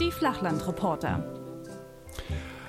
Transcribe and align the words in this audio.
Die 0.00 0.10
Flachlandreporter. 0.10 1.22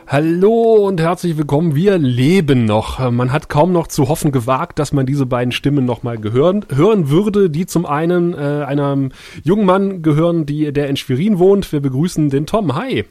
Hallo 0.08 0.86
und 0.88 1.00
herzlich 1.00 1.38
willkommen. 1.38 1.74
Wir 1.74 1.98
leben 1.98 2.66
noch. 2.66 3.00
Man 3.12 3.32
hat 3.32 3.48
kaum 3.48 3.72
noch 3.72 3.88
zu 3.88 4.10
hoffen 4.10 4.34
gewagt, 4.34 4.78
dass 4.78 4.92
man 4.92 5.06
diese 5.06 5.26
beiden 5.26 5.54
Stimmen 5.54 5.86
noch 5.86 6.04
mal 6.04 6.18
gehören, 6.18 6.66
hören 6.74 7.10
würde, 7.10 7.50
die 7.50 7.66
zum 7.66 7.86
einen 7.86 8.34
äh, 8.34 8.66
einem 8.68 9.14
jungen 9.44 9.66
Mann 9.66 10.02
gehören, 10.02 10.46
die, 10.46 10.74
der 10.74 10.90
in 10.90 10.98
Schwerin 10.98 11.40
wohnt. 11.40 11.72
Wir 11.72 11.80
begrüßen 11.80 12.30
den 12.30 12.46
Tom. 12.46 12.76
Hi. 12.76 13.06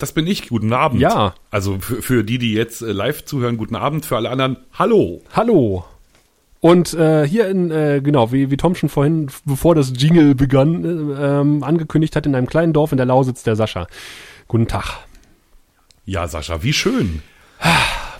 Das 0.00 0.12
bin 0.12 0.26
ich. 0.26 0.48
Guten 0.48 0.72
Abend. 0.72 1.00
Ja. 1.00 1.34
Also 1.50 1.78
für, 1.78 2.00
für 2.02 2.24
die, 2.24 2.38
die 2.38 2.54
jetzt 2.54 2.80
äh, 2.80 2.90
live 2.90 3.24
zuhören, 3.26 3.58
guten 3.58 3.76
Abend. 3.76 4.06
Für 4.06 4.16
alle 4.16 4.30
anderen, 4.30 4.56
hallo. 4.72 5.22
Hallo. 5.34 5.84
Und 6.60 6.94
äh, 6.94 7.26
hier 7.28 7.48
in, 7.48 7.70
äh, 7.70 8.00
genau, 8.02 8.32
wie, 8.32 8.50
wie 8.50 8.56
Tom 8.56 8.74
schon 8.74 8.88
vorhin, 8.88 9.30
bevor 9.44 9.74
das 9.74 9.92
Jingle 9.94 10.34
begann, 10.34 10.84
äh, 10.84 11.40
ähm, 11.40 11.62
angekündigt 11.62 12.16
hat, 12.16 12.26
in 12.26 12.34
einem 12.34 12.46
kleinen 12.46 12.72
Dorf 12.72 12.92
in 12.92 12.96
der 12.96 13.06
Lausitz 13.06 13.42
der 13.42 13.56
Sascha. 13.56 13.86
Guten 14.48 14.68
Tag. 14.68 14.98
Ja, 16.06 16.26
Sascha, 16.28 16.62
wie 16.62 16.72
schön. 16.72 17.22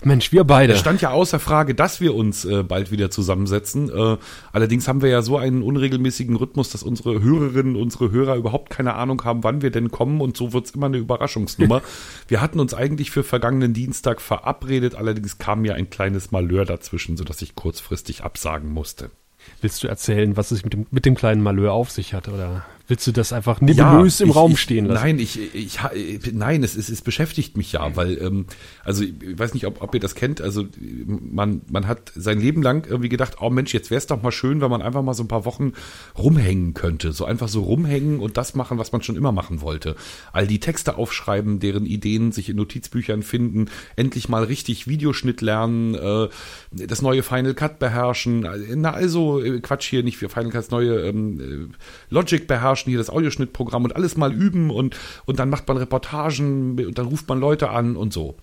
Mensch, 0.03 0.31
wir 0.31 0.43
beide. 0.43 0.73
Es 0.73 0.79
stand 0.79 1.01
ja 1.01 1.11
außer 1.11 1.39
Frage, 1.39 1.75
dass 1.75 2.01
wir 2.01 2.15
uns 2.15 2.43
äh, 2.43 2.63
bald 2.63 2.91
wieder 2.91 3.11
zusammensetzen. 3.11 3.89
Äh, 3.89 4.17
allerdings 4.51 4.87
haben 4.87 5.01
wir 5.01 5.09
ja 5.09 5.21
so 5.21 5.37
einen 5.37 5.61
unregelmäßigen 5.61 6.35
Rhythmus, 6.35 6.69
dass 6.69 6.81
unsere 6.81 7.21
Hörerinnen, 7.21 7.75
unsere 7.75 8.11
Hörer 8.11 8.35
überhaupt 8.35 8.71
keine 8.71 8.95
Ahnung 8.95 9.23
haben, 9.23 9.43
wann 9.43 9.61
wir 9.61 9.69
denn 9.69 9.91
kommen 9.91 10.19
und 10.19 10.35
so 10.35 10.53
wird's 10.53 10.71
immer 10.71 10.87
eine 10.87 10.97
Überraschungsnummer. 10.97 11.81
wir 12.27 12.41
hatten 12.41 12.59
uns 12.59 12.73
eigentlich 12.73 13.11
für 13.11 13.23
vergangenen 13.23 13.73
Dienstag 13.73 14.21
verabredet, 14.21 14.95
allerdings 14.95 15.37
kam 15.37 15.61
mir 15.61 15.75
ein 15.75 15.89
kleines 15.89 16.31
Malheur 16.31 16.65
dazwischen, 16.65 17.15
sodass 17.15 17.41
ich 17.41 17.55
kurzfristig 17.55 18.23
absagen 18.23 18.71
musste. 18.71 19.11
Willst 19.61 19.83
du 19.83 19.87
erzählen, 19.87 20.37
was 20.37 20.51
es 20.51 20.63
mit 20.63 20.73
dem, 20.73 20.87
mit 20.91 21.05
dem 21.05 21.15
kleinen 21.15 21.41
Malheur 21.41 21.73
auf 21.73 21.91
sich 21.91 22.13
hat? 22.13 22.27
Oder 22.27 22.65
willst 22.87 23.05
du 23.07 23.11
das 23.11 23.33
einfach 23.33 23.61
nebulös 23.61 24.19
Ja, 24.19 24.23
im 24.25 24.29
ich- 24.31 24.35
Raum 24.35 24.51
ich, 24.53 24.59
stehen 24.61 24.85
lassen? 24.85 25.03
Nein, 25.03 25.19
ich, 25.19 25.39
ich, 25.55 25.81
ha- 25.81 25.91
nein, 26.33 26.63
es, 26.63 26.75
es, 26.75 26.89
es 26.89 27.01
beschäftigt 27.01 27.57
mich 27.57 27.71
ja, 27.73 27.95
weil, 27.95 28.17
ähm, 28.21 28.45
also 28.83 29.03
ich 29.03 29.13
weiß 29.37 29.53
nicht, 29.53 29.65
ob, 29.65 29.81
ob 29.81 29.93
ihr 29.93 29.99
das 29.99 30.15
kennt, 30.15 30.41
also 30.41 30.65
man, 31.07 31.61
man 31.69 31.87
hat 31.87 32.11
sein 32.15 32.39
Leben 32.39 32.61
lang 32.61 32.85
irgendwie 32.89 33.09
gedacht, 33.09 33.37
oh 33.39 33.49
Mensch, 33.49 33.73
jetzt 33.73 33.89
wäre 33.91 33.97
es 33.99 34.07
doch 34.07 34.21
mal 34.21 34.31
schön, 34.31 34.61
wenn 34.61 34.69
man 34.71 34.81
einfach 34.81 35.03
mal 35.03 35.13
so 35.13 35.23
ein 35.23 35.27
paar 35.27 35.45
Wochen 35.45 35.73
rumhängen 36.17 36.73
könnte. 36.73 37.11
So 37.11 37.25
einfach 37.25 37.47
so 37.47 37.61
rumhängen 37.63 38.19
und 38.19 38.37
das 38.37 38.55
machen, 38.55 38.77
was 38.77 38.91
man 38.91 39.01
schon 39.03 39.15
immer 39.15 39.31
machen 39.31 39.61
wollte. 39.61 39.95
All 40.33 40.47
die 40.47 40.59
Texte 40.59 40.97
aufschreiben, 40.97 41.59
deren 41.59 41.85
Ideen 41.85 42.31
sich 42.31 42.49
in 42.49 42.57
Notizbüchern 42.57 43.23
finden, 43.23 43.65
endlich 43.95 44.29
mal 44.29 44.43
richtig 44.43 44.87
Videoschnitt 44.87 45.41
lernen, 45.41 45.95
äh, 45.95 46.29
das 46.71 47.01
neue 47.01 47.23
Final 47.23 47.53
Cut 47.53 47.79
beherrschen, 47.79 48.47
na 48.75 48.91
also 48.91 49.41
äh, 49.43 49.59
Quatsch 49.59 49.87
hier 49.89 50.03
nicht 50.03 50.17
für 50.17 50.29
Final 50.29 50.49
Cut, 50.51 50.61
das 50.63 50.71
neue 50.71 51.07
ähm, 51.07 51.39
äh, 51.69 52.13
Logic 52.13 52.47
beherrschen, 52.47 52.80
hier 52.89 52.97
das 52.97 53.09
Audioschnittprogramm 53.09 53.83
und 53.83 53.95
alles 53.95 54.17
mal 54.17 54.33
üben 54.33 54.69
und, 54.71 54.97
und 55.25 55.39
dann 55.39 55.49
macht 55.49 55.67
man 55.67 55.77
Reportagen 55.77 56.79
und 56.85 56.97
dann 56.97 57.05
ruft 57.07 57.29
man 57.29 57.39
Leute 57.39 57.69
an 57.69 57.95
und 57.95 58.11
so. 58.11 58.35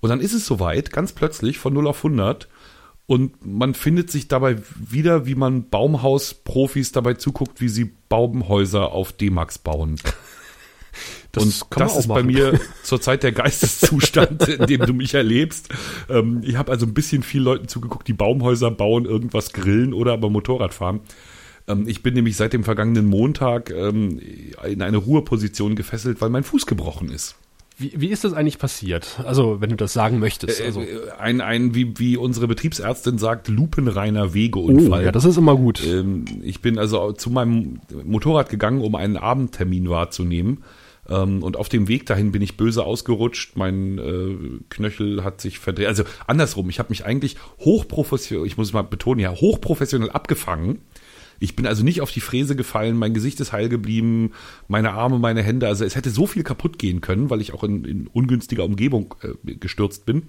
Und 0.00 0.10
dann 0.10 0.20
ist 0.20 0.34
es 0.34 0.46
soweit, 0.46 0.92
ganz 0.92 1.12
plötzlich 1.12 1.58
von 1.58 1.74
0 1.74 1.86
auf 1.88 1.98
100 1.98 2.48
und 3.06 3.46
man 3.46 3.74
findet 3.74 4.10
sich 4.10 4.28
dabei 4.28 4.56
wieder, 4.74 5.26
wie 5.26 5.36
man 5.36 5.68
Baumhausprofis 5.68 6.92
dabei 6.92 7.14
zuguckt, 7.14 7.60
wie 7.60 7.68
sie 7.68 7.92
Baumhäuser 8.08 8.92
auf 8.92 9.12
D-Max 9.12 9.58
bauen. 9.58 9.96
Das 11.32 11.44
und 11.44 11.66
das 11.76 11.98
ist 11.98 12.08
bei 12.08 12.22
machen. 12.22 12.26
mir 12.28 12.58
zurzeit 12.82 13.22
der 13.22 13.32
Geisteszustand, 13.32 14.48
in 14.48 14.66
dem 14.66 14.86
du 14.86 14.94
mich 14.94 15.12
erlebst. 15.12 15.68
Ähm, 16.08 16.40
ich 16.42 16.56
habe 16.56 16.72
also 16.72 16.86
ein 16.86 16.94
bisschen 16.94 17.22
viel 17.22 17.42
Leuten 17.42 17.68
zugeguckt, 17.68 18.08
die 18.08 18.14
Baumhäuser 18.14 18.70
bauen, 18.70 19.04
irgendwas 19.04 19.52
grillen 19.52 19.92
oder 19.92 20.14
aber 20.14 20.30
Motorrad 20.30 20.72
fahren. 20.72 21.00
Ähm, 21.68 21.88
ich 21.88 22.02
bin 22.02 22.14
nämlich 22.14 22.36
seit 22.36 22.52
dem 22.52 22.64
vergangenen 22.64 23.06
Montag 23.06 23.70
ähm, 23.70 24.20
in 24.66 24.82
eine 24.82 24.96
Ruheposition 24.96 25.76
gefesselt, 25.76 26.20
weil 26.20 26.30
mein 26.30 26.44
Fuß 26.44 26.66
gebrochen 26.66 27.10
ist. 27.10 27.36
Wie, 27.78 27.92
wie 27.94 28.08
ist 28.08 28.24
das 28.24 28.32
eigentlich 28.32 28.58
passiert? 28.58 29.20
Also, 29.24 29.60
wenn 29.60 29.68
du 29.68 29.76
das 29.76 29.92
sagen 29.92 30.18
möchtest. 30.18 30.62
Also, 30.62 30.80
Äh, 30.80 31.10
ein, 31.18 31.42
ein 31.42 31.74
wie, 31.74 31.98
wie 31.98 32.16
unsere 32.16 32.48
Betriebsärztin 32.48 33.18
sagt, 33.18 33.48
lupenreiner 33.48 34.28
oh, 34.30 34.34
Wegeunfall. 34.34 35.04
ja, 35.04 35.12
das 35.12 35.26
ist 35.26 35.36
immer 35.36 35.56
gut. 35.56 35.84
Ähm, 35.84 36.24
ich 36.42 36.62
bin 36.62 36.78
also 36.78 37.12
zu 37.12 37.28
meinem 37.30 37.80
Motorrad 38.04 38.48
gegangen, 38.48 38.80
um 38.80 38.94
einen 38.94 39.18
Abendtermin 39.18 39.90
wahrzunehmen. 39.90 40.64
Ähm, 41.08 41.42
und 41.42 41.58
auf 41.58 41.68
dem 41.68 41.86
Weg 41.86 42.06
dahin 42.06 42.32
bin 42.32 42.40
ich 42.40 42.56
böse 42.56 42.82
ausgerutscht. 42.82 43.56
Mein 43.56 43.98
äh, 43.98 44.36
Knöchel 44.70 45.22
hat 45.22 45.42
sich 45.42 45.58
verdreht. 45.58 45.88
Also 45.88 46.04
andersrum, 46.26 46.70
ich 46.70 46.78
habe 46.78 46.88
mich 46.88 47.04
eigentlich 47.04 47.36
hochprofessionell, 47.60 48.46
ich 48.46 48.56
muss 48.56 48.68
es 48.68 48.72
mal 48.72 48.82
betonen, 48.82 49.20
ja, 49.20 49.32
hochprofessionell 49.32 50.10
abgefangen. 50.10 50.78
Ich 51.38 51.56
bin 51.56 51.66
also 51.66 51.84
nicht 51.84 52.00
auf 52.00 52.10
die 52.10 52.20
Fräse 52.20 52.56
gefallen, 52.56 52.96
mein 52.96 53.14
Gesicht 53.14 53.40
ist 53.40 53.52
heil 53.52 53.68
geblieben, 53.68 54.32
meine 54.68 54.92
Arme, 54.92 55.18
meine 55.18 55.42
Hände, 55.42 55.68
also 55.68 55.84
es 55.84 55.96
hätte 55.96 56.10
so 56.10 56.26
viel 56.26 56.42
kaputt 56.42 56.78
gehen 56.78 57.00
können, 57.00 57.30
weil 57.30 57.40
ich 57.40 57.52
auch 57.52 57.64
in, 57.64 57.84
in 57.84 58.06
ungünstiger 58.06 58.64
Umgebung 58.64 59.14
äh, 59.22 59.54
gestürzt 59.54 60.06
bin. 60.06 60.24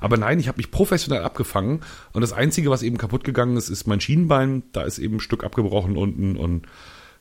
Aber 0.00 0.16
nein, 0.16 0.38
ich 0.38 0.48
habe 0.48 0.58
mich 0.58 0.70
professionell 0.70 1.24
abgefangen 1.24 1.80
und 2.12 2.20
das 2.20 2.32
Einzige, 2.32 2.70
was 2.70 2.82
eben 2.82 2.98
kaputt 2.98 3.24
gegangen 3.24 3.56
ist, 3.56 3.68
ist 3.68 3.86
mein 3.86 4.00
Schienenbein. 4.00 4.62
Da 4.72 4.82
ist 4.82 4.98
eben 4.98 5.16
ein 5.16 5.20
Stück 5.20 5.44
abgebrochen 5.44 5.96
unten 5.96 6.36
und 6.36 6.66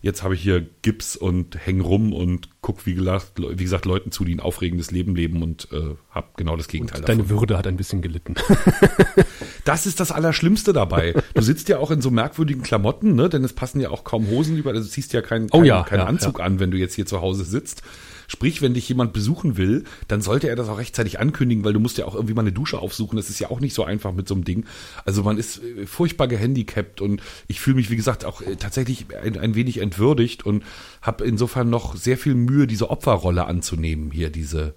jetzt 0.02 0.24
habe 0.24 0.34
ich 0.34 0.42
hier 0.42 0.66
Gips 0.82 1.16
und 1.16 1.58
häng 1.66 1.82
rum 1.82 2.14
und 2.14 2.50
guck, 2.62 2.86
wie 2.86 2.94
gesagt, 2.94 3.34
wie 3.38 3.64
gesagt, 3.64 3.86
Leuten 3.86 4.12
zu, 4.12 4.24
die 4.24 4.34
ein 4.34 4.40
aufregendes 4.40 4.92
Leben 4.92 5.16
leben 5.16 5.44
und 5.44 5.68
äh, 5.72 5.96
habe 6.10 6.28
genau 6.38 6.56
das 6.56 6.68
Gegenteil 6.68 7.02
Deine 7.02 7.30
Würde 7.30 7.58
hat 7.58 7.68
ein 7.68 7.76
bisschen 7.76 8.02
gelitten. 8.02 8.36
das 9.66 9.86
ist 9.86 10.00
das 10.00 10.12
Allerschlimmste 10.12 10.72
dabei. 10.72 11.14
Du 11.34 11.42
sitzt 11.42 11.68
ja 11.70 11.80
auch 11.80 11.92
in 11.92 12.02
so 12.02 12.12
merkwürdigen 12.12 12.64
Klamotten, 12.64 13.16
ne? 13.16 13.30
Denn 13.30 13.44
es 13.44 13.54
passen 13.54 13.82
ja 13.82 13.90
auch 13.90 14.04
kaum 14.04 14.30
Hosen 14.30 14.58
über. 14.58 14.72
Also 14.72 14.84
du 14.84 14.90
ziehst 14.90 15.12
ja 15.14 15.22
keinen 15.22 15.48
Oh 15.52 15.58
keinen, 15.58 15.66
ja, 15.66 15.84
keinen 15.84 16.00
ja, 16.00 16.06
Anzug 16.06 16.40
an, 16.40 16.60
wenn 16.60 16.72
du 16.72 16.78
jetzt 16.78 16.96
hier 16.96 17.06
zu 17.06 17.22
Hause 17.22 17.44
sitzt. 17.44 17.84
Sprich, 18.32 18.62
wenn 18.62 18.76
dich 18.76 18.88
jemand 18.88 19.12
besuchen 19.12 19.58
will, 19.58 19.86
dann 20.08 20.22
sollte 20.22 20.50
er 20.50 20.56
das 20.56 20.70
auch 20.70 20.78
rechtzeitig 20.78 21.20
ankündigen, 21.20 21.64
weil 21.64 21.74
du 21.74 21.80
musst 21.80 21.98
ja 21.98 22.06
auch 22.06 22.14
irgendwie 22.14 22.36
mal 22.36 22.42
eine 22.42 22.52
Dusche 22.52 22.78
aufsuchen. 22.78 23.18
Das 23.18 23.28
ist 23.32 23.40
ja 23.40 23.50
auch 23.50 23.60
nicht 23.60 23.74
so 23.74 23.84
einfach 23.84 24.14
mit 24.14 24.28
so 24.28 24.36
einem 24.36 24.44
Ding. 24.44 24.66
Also 25.04 25.24
man 25.24 25.40
ist 25.40 25.64
äh, 25.64 25.88
furchtbar 25.88 26.28
gehandicapt 26.28 27.02
und 27.02 27.24
ich 27.48 27.60
fühle 27.60 27.78
mich, 27.78 27.90
wie 27.90 27.96
gesagt, 27.96 28.26
auch 28.26 28.42
äh, 28.42 28.56
tatsächlich 28.56 29.08
ein, 29.20 29.36
ein 29.40 29.56
wenig 29.56 29.80
entwürdigt 29.80 30.46
und 30.46 30.64
habe 31.02 31.26
insofern 31.26 31.72
noch 31.72 31.96
sehr 31.96 32.20
viel 32.20 32.36
Mühe, 32.36 32.68
diese 32.68 32.92
Opferrolle 32.92 33.46
anzunehmen 33.46 34.12
hier, 34.12 34.30
diese, 34.30 34.76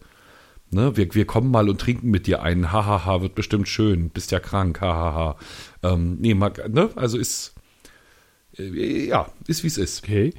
Ne, 0.74 0.96
wir, 0.96 1.14
wir 1.14 1.26
kommen 1.26 1.50
mal 1.50 1.68
und 1.68 1.82
trinken 1.82 2.10
mit 2.10 2.26
dir 2.26 2.40
einen. 2.40 2.72
Hahaha, 2.72 3.20
wird 3.20 3.34
bestimmt 3.34 3.68
schön. 3.68 4.08
Bist 4.08 4.30
ja 4.30 4.40
krank. 4.40 4.80
Hahaha. 4.80 5.36
Ähm, 5.82 6.16
nee, 6.18 6.32
mag, 6.32 6.66
ne, 6.72 6.88
also 6.96 7.18
ist, 7.18 7.52
äh, 8.56 9.08
ja, 9.08 9.30
ist 9.46 9.62
wie 9.64 9.66
es 9.66 9.76
ist. 9.76 10.02
Okay. 10.02 10.32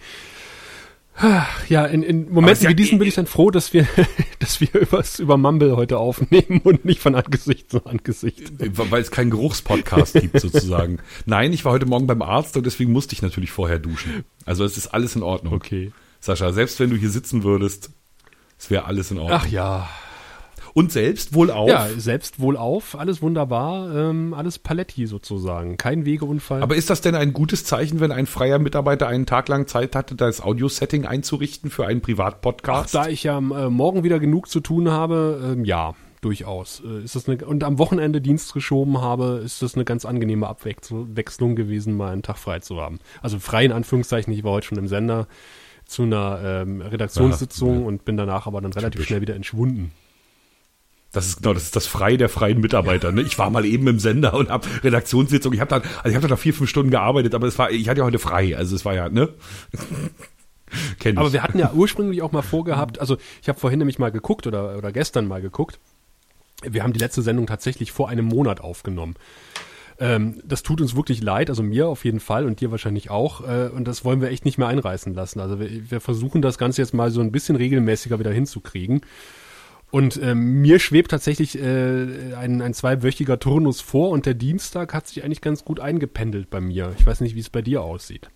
Ja, 1.69 1.85
in, 1.85 2.01
in 2.03 2.31
Momenten 2.31 2.63
ja 2.63 2.69
wie 2.72 2.75
diesen 2.75 2.96
eh- 2.96 3.00
bin 3.00 3.07
ich 3.07 3.16
dann 3.16 3.28
froh, 3.28 3.51
dass 3.51 3.72
wir, 3.74 3.88
dass 4.40 4.59
wir 4.59 4.69
was 4.91 5.19
über 5.19 5.38
Mumble 5.38 5.75
heute 5.75 5.97
aufnehmen 5.97 6.62
und 6.63 6.85
nicht 6.85 7.01
von 7.01 7.16
Angesicht 7.16 7.72
zu 7.72 7.85
Angesicht. 7.85 8.51
Weil 8.57 9.01
es 9.01 9.12
keinen 9.12 9.29
Geruchspodcast 9.29 10.13
gibt, 10.16 10.40
sozusagen. 10.40 11.00
Nein, 11.25 11.53
ich 11.53 11.66
war 11.66 11.72
heute 11.72 11.85
Morgen 11.85 12.07
beim 12.07 12.22
Arzt 12.22 12.57
und 12.57 12.66
deswegen 12.66 12.91
musste 12.91 13.13
ich 13.13 13.22
natürlich 13.22 13.51
vorher 13.51 13.79
duschen. 13.79 14.24
Also 14.46 14.66
es 14.66 14.78
ist 14.78 14.88
alles 14.88 15.16
in 15.16 15.24
Ordnung. 15.24 15.53
Okay. 15.53 15.91
Sascha, 16.19 16.51
selbst 16.51 16.79
wenn 16.79 16.90
du 16.90 16.96
hier 16.96 17.09
sitzen 17.09 17.44
würdest, 17.44 17.91
es 18.57 18.69
wäre 18.69 18.85
alles 18.85 19.12
in 19.12 19.19
Ordnung. 19.19 19.40
Ach 19.41 19.47
ja. 19.47 19.90
Und 20.73 20.91
selbst 20.91 21.34
wohl 21.35 21.51
auf. 21.51 21.69
Ja, 21.69 21.88
selbst 21.97 22.39
wohl 22.39 22.57
auf, 22.57 22.97
alles 22.97 23.22
wunderbar, 23.22 23.95
ähm, 23.95 24.34
alles 24.34 24.57
Paletti 24.57 25.06
sozusagen. 25.06 25.78
Kein 25.78 26.06
Wegeunfall. 26.06 26.63
Aber 26.63 26.75
ist 26.75 26.89
das 26.89 27.01
denn 27.01 27.13
ein 27.16 27.31
gutes 27.34 27.63
Zeichen, 27.63 28.00
wenn 28.00 28.11
ein 28.11 28.25
freier 28.25 28.57
Mitarbeiter 28.57 29.07
einen 29.07 29.25
Tag 29.28 29.50
lang 29.50 29.67
Zeit 29.67 29.95
hatte, 29.95 30.16
das 30.16 30.41
Audio-Setting 30.41 31.06
einzurichten 31.06 31.69
für 31.69 31.85
einen 31.85 32.00
Ach, 32.01 32.06
Privatpodcast? 32.06 32.95
da 32.95 33.07
ich 33.07 33.23
ja 33.23 33.38
äh, 33.38 33.69
morgen 33.69 34.03
wieder 34.03 34.19
genug 34.19 34.50
zu 34.50 34.62
tun 34.62 34.89
habe, 34.89 35.53
ähm, 35.53 35.63
ja, 35.66 35.94
durchaus. 36.22 36.81
Äh, 36.85 37.03
ist 37.03 37.16
das 37.16 37.29
eine, 37.29 37.45
und 37.45 37.63
am 37.63 37.77
Wochenende 37.77 38.19
Dienst 38.21 38.53
geschoben 38.53 39.00
habe, 39.00 39.42
ist 39.45 39.62
das 39.62 39.75
eine 39.75 39.86
ganz 39.86 40.06
angenehme 40.06 40.47
Abwechslung 40.47 41.56
gewesen, 41.56 41.95
mal 41.95 42.12
einen 42.12 42.24
Tag 42.24 42.38
frei 42.38 42.59
zu 42.59 42.81
haben. 42.81 43.00
Also 43.21 43.38
frei 43.39 43.65
in 43.65 43.71
Anführungszeichen, 43.71 44.33
ich 44.33 44.44
war 44.44 44.53
heute 44.53 44.68
schon 44.68 44.77
im 44.80 44.88
Sender 44.88 45.27
zu 45.86 46.03
einer 46.03 46.39
ähm, 46.44 46.81
Redaktionssitzung 46.81 47.81
Ja, 47.81 47.86
und 47.88 48.06
bin 48.06 48.18
danach 48.18 48.47
aber 48.47 48.62
dann 48.62 48.71
relativ 48.74 48.94
Typisch. 48.94 49.07
schnell 49.07 49.21
wieder 49.21 49.36
entschwunden. 49.36 49.92
Das 51.13 51.27
ist 51.27 51.38
genau, 51.38 51.54
das 51.54 51.63
ist 51.63 51.75
das 51.75 51.86
Frei 51.86 52.18
der 52.18 52.27
freien 52.27 52.60
Mitarbeiter. 52.60 53.12
Ne? 53.12 53.21
Ich 53.21 53.38
war 53.38 53.50
mal 53.51 53.65
eben 53.65 53.88
im 53.88 54.00
Sender 54.00 54.33
und 54.33 54.50
habe 54.50 54.68
Redaktionssitzung. 54.83 55.54
Ich 55.54 55.62
habe 55.62 55.69
dann, 55.69 55.83
also 55.98 56.10
ich 56.10 56.15
habe 56.15 56.27
da 56.27 56.33
noch 56.33 56.39
vier, 56.39 56.54
fünf 56.54 56.69
Stunden 56.69 56.89
gearbeitet, 56.89 57.36
aber 57.36 57.48
es 57.48 57.57
war, 57.60 57.71
ich 57.71 57.88
hatte 57.88 58.00
ja 58.00 58.06
heute 58.06 58.19
frei. 58.19 58.57
Also 58.57 58.75
es 58.75 58.83
war 58.83 58.95
ja, 58.95 59.10
ne? 59.10 59.30
Kenn 61.00 61.13
ich. 61.13 61.19
Aber 61.19 61.31
wir 61.31 61.44
hatten 61.44 61.60
ja 61.60 61.71
ursprünglich 61.71 62.24
auch 62.24 62.31
mal 62.31 62.42
vorgehabt, 62.42 63.00
also 63.00 63.18
ich 63.44 63.48
habe 63.48 63.60
vorhin 63.60 63.77
nämlich 63.77 64.00
mal 64.00 64.12
geguckt 64.12 64.48
oder, 64.48 64.75
oder 64.75 64.92
gestern 64.92 65.27
mal 65.27 65.39
geguckt, 65.39 65.80
wir 66.63 66.81
haben 66.81 66.94
die 66.94 67.00
letzte 67.00 67.21
Sendung 67.21 67.45
tatsächlich 67.45 67.92
vor 67.92 68.09
einem 68.09 68.25
Monat 68.25 68.59
aufgenommen. 68.59 69.13
Ähm, 70.00 70.42
das 70.44 70.63
tut 70.63 70.81
uns 70.81 70.95
wirklich 70.95 71.21
leid, 71.21 71.50
also 71.51 71.62
mir 71.62 71.88
auf 71.88 72.06
jeden 72.06 72.21
Fall 72.21 72.48
und 72.48 72.59
dir 72.59 72.71
wahrscheinlich 72.71 73.12
auch. 73.12 73.48
Äh, 73.48 73.69
und 73.69 73.88
das 73.88 74.04
wollen 74.04 74.21
wir 74.21 74.30
echt 74.30 74.45
nicht 74.45 74.57
mehr 74.57 74.68
einreißen 74.68 75.13
lassen. 75.13 75.39
Also 75.39 75.59
wir, 75.59 75.92
wir 75.92 76.01
versuchen 76.01 76.42
das 76.42 76.57
Ganze 76.57 76.81
jetzt 76.81 76.95
mal 76.95 77.12
so 77.12 77.21
ein 77.21 77.31
bisschen 77.31 77.56
regelmäßiger 77.56 78.18
wieder 78.18 78.31
hinzukriegen. 78.31 79.01
Und 79.94 80.19
ähm, 80.24 80.63
mir 80.63 80.80
schwebt 80.80 81.12
tatsächlich 81.12 81.56
äh, 81.56 82.34
ein, 82.36 82.63
ein 82.63 82.74
zweiwöchiger 82.74 83.38
Turnus 83.38 83.80
vor 83.80 84.10
und 84.10 84.25
der 84.25 84.34
Dienstag 84.34 84.92
hat 84.92 85.07
sich 85.07 85.24
eigentlich 85.24 85.40
ganz 85.40 85.66
gut 85.66 85.80
eingependelt 85.80 86.50
bei 86.50 86.62
mir. 86.62 86.95
Ich 86.98 87.06
weiß 87.06 87.22
nicht, 87.22 87.36
wie 87.36 87.42
es 87.42 87.51
bei 87.51 87.62
dir 87.62 87.84
aussieht. 87.84 88.28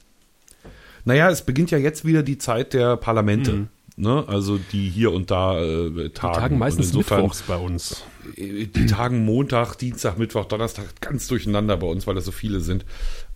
Naja, 1.03 1.31
es 1.31 1.41
beginnt 1.41 1.71
ja 1.71 1.79
jetzt 1.79 2.05
wieder 2.05 2.21
die 2.21 2.37
Zeit 2.37 2.75
der 2.75 2.95
Parlamente. 2.95 3.53
Mhm. 3.53 3.67
Ne? 3.95 4.23
Also 4.27 4.59
die 4.71 4.87
hier 4.87 5.11
und 5.11 5.31
da 5.31 5.59
äh, 5.59 6.09
tagen. 6.09 6.33
Die 6.35 6.39
tagen 6.39 6.57
meistens 6.59 6.93
Mittwochs 6.93 7.41
bei 7.41 7.57
uns. 7.57 8.03
Äh, 8.35 8.67
die 8.67 8.85
tagen 8.85 9.25
Montag, 9.25 9.77
Dienstag, 9.77 10.19
Mittwoch, 10.19 10.45
Donnerstag 10.45 11.01
ganz 11.01 11.27
durcheinander 11.27 11.75
bei 11.77 11.87
uns, 11.87 12.05
weil 12.05 12.13
das 12.13 12.25
so 12.25 12.31
viele 12.31 12.59
sind. 12.59 12.85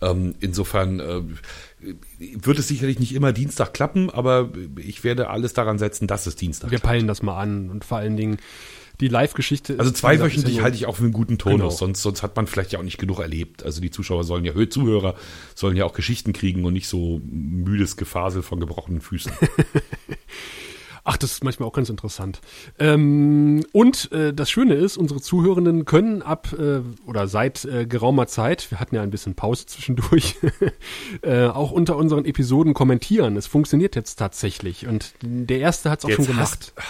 Ähm, 0.00 0.36
insofern 0.38 1.00
äh, 1.00 1.22
wird 2.18 2.58
es 2.58 2.68
sicherlich 2.68 2.98
nicht 2.98 3.14
immer 3.14 3.32
Dienstag 3.32 3.74
klappen, 3.74 4.10
aber 4.10 4.50
ich 4.76 5.04
werde 5.04 5.30
alles 5.30 5.52
daran 5.52 5.78
setzen, 5.78 6.06
dass 6.06 6.26
es 6.26 6.36
Dienstag 6.36 6.70
Wir 6.70 6.78
peilen 6.78 7.06
das 7.06 7.22
mal 7.22 7.38
an 7.40 7.70
und 7.70 7.84
vor 7.84 7.98
allen 7.98 8.16
Dingen 8.16 8.38
die 9.00 9.08
Live-Geschichte. 9.08 9.76
Also 9.78 9.90
zweiwöchentlich 9.90 10.60
halte 10.62 10.76
ich 10.76 10.86
auch 10.86 10.96
für 10.96 11.02
einen 11.02 11.12
guten 11.12 11.38
Tonus, 11.38 11.58
genau. 11.58 11.70
sonst, 11.70 12.02
sonst 12.02 12.22
hat 12.22 12.36
man 12.36 12.46
vielleicht 12.46 12.72
ja 12.72 12.78
auch 12.78 12.84
nicht 12.84 12.98
genug 12.98 13.18
erlebt. 13.18 13.64
Also 13.64 13.80
die 13.80 13.90
Zuschauer 13.90 14.22
sollen 14.24 14.44
ja, 14.44 14.52
Zuhörer 14.68 15.16
sollen 15.54 15.76
ja 15.76 15.84
auch 15.84 15.92
Geschichten 15.92 16.32
kriegen 16.32 16.64
und 16.64 16.72
nicht 16.72 16.88
so 16.88 17.20
müdes 17.24 17.96
Gefasel 17.96 18.42
von 18.42 18.60
gebrochenen 18.60 19.00
Füßen. 19.00 19.32
Ach, 21.04 21.16
das 21.16 21.32
ist 21.32 21.44
manchmal 21.44 21.68
auch 21.68 21.72
ganz 21.72 21.88
interessant. 21.88 22.40
Ähm, 22.78 23.64
und 23.72 24.12
äh, 24.12 24.32
das 24.32 24.50
Schöne 24.50 24.74
ist, 24.74 24.96
unsere 24.96 25.20
Zuhörenden 25.20 25.84
können 25.84 26.22
ab 26.22 26.54
äh, 26.56 26.80
oder 27.06 27.26
seit 27.26 27.64
äh, 27.64 27.86
geraumer 27.86 28.28
Zeit, 28.28 28.70
wir 28.70 28.78
hatten 28.78 28.94
ja 28.94 29.02
ein 29.02 29.10
bisschen 29.10 29.34
Pause 29.34 29.66
zwischendurch, 29.66 30.36
äh, 31.22 31.46
auch 31.46 31.72
unter 31.72 31.96
unseren 31.96 32.24
Episoden 32.24 32.72
kommentieren. 32.72 33.36
Es 33.36 33.48
funktioniert 33.48 33.96
jetzt 33.96 34.16
tatsächlich. 34.16 34.86
Und 34.86 35.14
der 35.22 35.58
erste 35.58 35.90
hat 35.90 36.00
es 36.00 36.04
auch 36.04 36.08
jetzt 36.10 36.16
schon 36.18 36.26
gemacht. 36.26 36.72
Hast, 36.76 36.86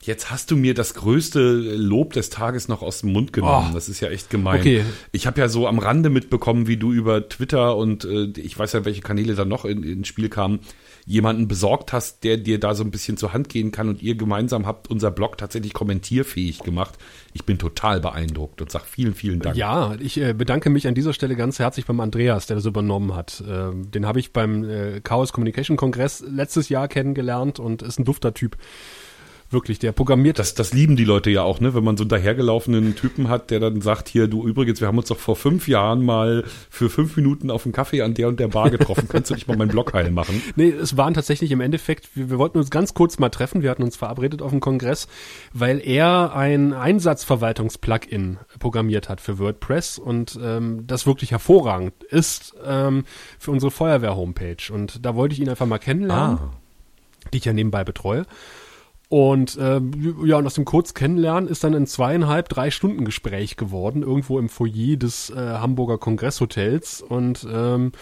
Jetzt 0.00 0.30
hast 0.30 0.50
du 0.50 0.56
mir 0.56 0.74
das 0.74 0.94
größte 0.94 1.40
Lob 1.40 2.12
des 2.12 2.30
Tages 2.30 2.68
noch 2.68 2.82
aus 2.82 3.00
dem 3.00 3.12
Mund 3.12 3.32
genommen. 3.32 3.68
Oh. 3.72 3.74
Das 3.74 3.88
ist 3.88 4.00
ja 4.00 4.08
echt 4.08 4.30
gemein. 4.30 4.60
Okay. 4.60 4.84
Ich 5.10 5.26
habe 5.26 5.40
ja 5.40 5.48
so 5.48 5.66
am 5.66 5.78
Rande 5.80 6.08
mitbekommen, 6.08 6.68
wie 6.68 6.76
du 6.76 6.92
über 6.92 7.28
Twitter 7.28 7.76
und 7.76 8.04
äh, 8.04 8.32
ich 8.36 8.56
weiß 8.56 8.72
ja, 8.74 8.84
welche 8.84 9.02
Kanäle 9.02 9.34
da 9.34 9.44
noch 9.44 9.64
in, 9.64 9.82
ins 9.82 10.06
Spiel 10.06 10.28
kamen, 10.28 10.60
jemanden 11.08 11.48
besorgt 11.48 11.94
hast, 11.94 12.22
der 12.22 12.36
dir 12.36 12.60
da 12.60 12.74
so 12.74 12.84
ein 12.84 12.90
bisschen 12.90 13.16
zur 13.16 13.32
Hand 13.32 13.48
gehen 13.48 13.72
kann 13.72 13.88
und 13.88 14.02
ihr 14.02 14.14
gemeinsam 14.14 14.66
habt 14.66 14.90
unser 14.90 15.10
Blog 15.10 15.38
tatsächlich 15.38 15.72
kommentierfähig 15.72 16.58
gemacht. 16.58 16.98
Ich 17.32 17.46
bin 17.46 17.56
total 17.56 18.00
beeindruckt 18.00 18.60
und 18.60 18.70
sag 18.70 18.84
vielen, 18.84 19.14
vielen 19.14 19.40
Dank. 19.40 19.56
Ja, 19.56 19.94
ich 19.98 20.20
äh, 20.20 20.34
bedanke 20.34 20.68
mich 20.68 20.86
an 20.86 20.94
dieser 20.94 21.14
Stelle 21.14 21.34
ganz 21.34 21.58
herzlich 21.58 21.86
beim 21.86 21.98
Andreas, 22.00 22.46
der 22.46 22.56
das 22.56 22.66
übernommen 22.66 23.14
hat. 23.14 23.40
Äh, 23.40 23.70
den 23.74 24.04
habe 24.04 24.20
ich 24.20 24.34
beim 24.34 24.64
äh, 24.64 25.00
Chaos 25.00 25.32
Communication 25.32 25.78
Kongress 25.78 26.22
letztes 26.28 26.68
Jahr 26.68 26.88
kennengelernt 26.88 27.58
und 27.58 27.80
ist 27.80 27.98
ein 27.98 28.04
dufter 28.04 28.34
Typ 28.34 28.58
wirklich, 29.50 29.78
der 29.78 29.92
programmiert. 29.92 30.38
Das, 30.38 30.54
das 30.54 30.72
lieben 30.72 30.96
die 30.96 31.04
Leute 31.04 31.30
ja 31.30 31.42
auch, 31.42 31.60
ne? 31.60 31.74
Wenn 31.74 31.84
man 31.84 31.96
so 31.96 32.02
einen 32.02 32.10
dahergelaufenen 32.10 32.96
Typen 32.96 33.28
hat, 33.28 33.50
der 33.50 33.60
dann 33.60 33.80
sagt, 33.80 34.08
hier, 34.08 34.28
du 34.28 34.46
übrigens, 34.46 34.80
wir 34.80 34.88
haben 34.88 34.98
uns 34.98 35.08
doch 35.08 35.18
vor 35.18 35.36
fünf 35.36 35.68
Jahren 35.68 36.04
mal 36.04 36.44
für 36.70 36.90
fünf 36.90 37.16
Minuten 37.16 37.50
auf 37.50 37.64
einen 37.64 37.72
Kaffee 37.72 38.02
an 38.02 38.14
der 38.14 38.28
und 38.28 38.38
der 38.40 38.48
Bar 38.48 38.70
getroffen. 38.70 39.08
Kannst 39.08 39.30
du 39.30 39.34
nicht 39.34 39.48
mal 39.48 39.56
meinen 39.56 39.70
Blog 39.70 39.94
heil 39.94 40.10
machen? 40.10 40.42
Nee, 40.56 40.68
es 40.68 40.96
waren 40.96 41.14
tatsächlich 41.14 41.50
im 41.50 41.60
Endeffekt, 41.60 42.14
wir, 42.14 42.30
wir 42.30 42.38
wollten 42.38 42.58
uns 42.58 42.70
ganz 42.70 42.92
kurz 42.92 43.18
mal 43.18 43.30
treffen. 43.30 43.62
Wir 43.62 43.70
hatten 43.70 43.82
uns 43.82 43.96
verabredet 43.96 44.42
auf 44.42 44.50
dem 44.50 44.60
Kongress, 44.60 45.08
weil 45.52 45.80
er 45.84 46.34
ein 46.34 46.74
Einsatzverwaltungs-Plugin 46.74 48.38
programmiert 48.58 49.08
hat 49.08 49.20
für 49.20 49.38
WordPress 49.38 49.98
und 49.98 50.38
ähm, 50.42 50.86
das 50.86 51.06
wirklich 51.06 51.30
hervorragend 51.30 52.04
ist 52.04 52.54
ähm, 52.64 53.04
für 53.38 53.50
unsere 53.50 53.70
Feuerwehr-Homepage. 53.70 54.72
Und 54.72 55.04
da 55.06 55.14
wollte 55.14 55.34
ich 55.34 55.40
ihn 55.40 55.48
einfach 55.48 55.66
mal 55.66 55.78
kennenlernen, 55.78 56.38
ah. 56.38 56.50
die 57.32 57.38
ich 57.38 57.44
ja 57.46 57.54
nebenbei 57.54 57.84
betreue. 57.84 58.26
Und 59.08 59.56
äh, 59.56 59.80
ja, 60.24 60.36
und 60.36 60.46
aus 60.46 60.54
dem 60.54 60.66
kurz 60.66 60.92
kennenlernen 60.92 61.48
ist 61.48 61.64
dann 61.64 61.74
ein 61.74 61.86
zweieinhalb, 61.86 62.48
drei 62.50 62.70
Stunden 62.70 63.06
Gespräch 63.06 63.56
geworden, 63.56 64.02
irgendwo 64.02 64.38
im 64.38 64.50
Foyer 64.50 64.96
des 64.96 65.30
äh, 65.30 65.36
Hamburger 65.36 65.96
Kongresshotels. 65.96 67.00
Und 67.00 67.46
ähm, 67.50 67.92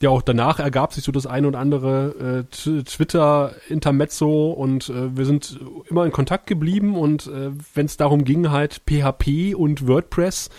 ja, 0.00 0.10
auch 0.10 0.22
danach 0.22 0.58
ergab 0.58 0.92
sich 0.94 1.04
so 1.04 1.12
das 1.12 1.26
eine 1.26 1.46
und 1.46 1.54
andere 1.54 2.44
äh, 2.50 2.82
Twitter-Intermezzo 2.84 4.50
und 4.50 4.88
äh, 4.88 5.16
wir 5.16 5.24
sind 5.24 5.58
immer 5.88 6.04
in 6.04 6.12
Kontakt 6.12 6.46
geblieben 6.46 6.96
und 6.96 7.26
äh, 7.26 7.50
wenn 7.74 7.86
es 7.86 7.96
darum 7.96 8.24
ging, 8.24 8.50
halt 8.50 8.82
PHP 8.86 9.54
und 9.54 9.88
WordPress 9.88 10.50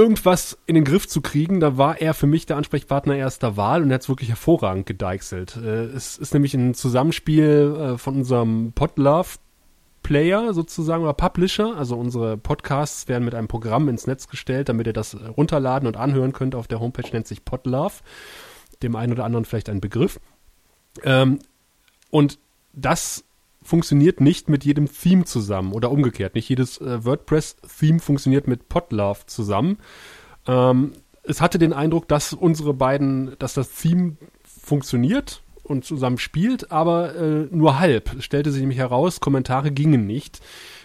irgendwas 0.00 0.56
in 0.64 0.76
den 0.76 0.84
Griff 0.84 1.06
zu 1.06 1.20
kriegen, 1.20 1.60
da 1.60 1.76
war 1.76 2.00
er 2.00 2.14
für 2.14 2.26
mich 2.26 2.46
der 2.46 2.56
Ansprechpartner 2.56 3.16
erster 3.16 3.58
Wahl 3.58 3.82
und 3.82 3.90
er 3.90 3.96
hat 3.96 4.02
es 4.02 4.08
wirklich 4.08 4.30
hervorragend 4.30 4.86
gedeichselt. 4.86 5.56
Äh, 5.56 5.84
es 5.84 6.16
ist 6.16 6.32
nämlich 6.32 6.54
ein 6.54 6.72
Zusammenspiel 6.72 7.76
äh, 7.78 7.98
von 7.98 8.16
unserem 8.16 8.72
Podlove 8.72 9.38
Player 10.02 10.54
sozusagen 10.54 11.02
oder 11.02 11.12
Publisher. 11.12 11.76
Also 11.76 11.96
unsere 11.96 12.38
Podcasts 12.38 13.08
werden 13.08 13.26
mit 13.26 13.34
einem 13.34 13.48
Programm 13.48 13.90
ins 13.90 14.06
Netz 14.06 14.28
gestellt, 14.28 14.70
damit 14.70 14.86
ihr 14.86 14.94
das 14.94 15.14
runterladen 15.36 15.86
und 15.86 15.98
anhören 15.98 16.32
könnt. 16.32 16.54
Auf 16.54 16.66
der 16.66 16.80
Homepage 16.80 17.10
nennt 17.12 17.26
sich 17.26 17.44
Podlove. 17.44 18.00
Dem 18.82 18.96
einen 18.96 19.12
oder 19.12 19.26
anderen 19.26 19.44
vielleicht 19.44 19.68
ein 19.68 19.82
Begriff. 19.82 20.18
Ähm, 21.02 21.40
und 22.08 22.38
das 22.72 23.24
funktioniert 23.62 24.20
nicht 24.20 24.48
mit 24.48 24.64
jedem 24.64 24.90
Theme 24.90 25.24
zusammen 25.24 25.72
oder 25.72 25.90
umgekehrt. 25.90 26.34
Nicht 26.34 26.48
jedes 26.48 26.80
äh, 26.80 27.04
WordPress-Theme 27.04 28.00
funktioniert 28.00 28.48
mit 28.48 28.68
Podlove 28.68 29.26
zusammen. 29.26 29.78
Ähm, 30.46 30.92
es 31.22 31.40
hatte 31.40 31.58
den 31.58 31.72
Eindruck, 31.72 32.08
dass 32.08 32.32
unsere 32.32 32.74
beiden, 32.74 33.36
dass 33.38 33.54
das 33.54 33.72
Theme 33.72 34.16
funktioniert 34.44 35.42
und 35.62 35.84
zusammen 35.84 36.18
spielt, 36.18 36.72
aber 36.72 37.14
äh, 37.14 37.46
nur 37.50 37.78
halb. 37.78 38.16
Es 38.18 38.24
stellte 38.24 38.50
sich 38.50 38.60
nämlich 38.60 38.78
heraus, 38.78 39.20
Kommentare 39.20 39.70
gingen 39.70 40.06
nicht, 40.06 40.40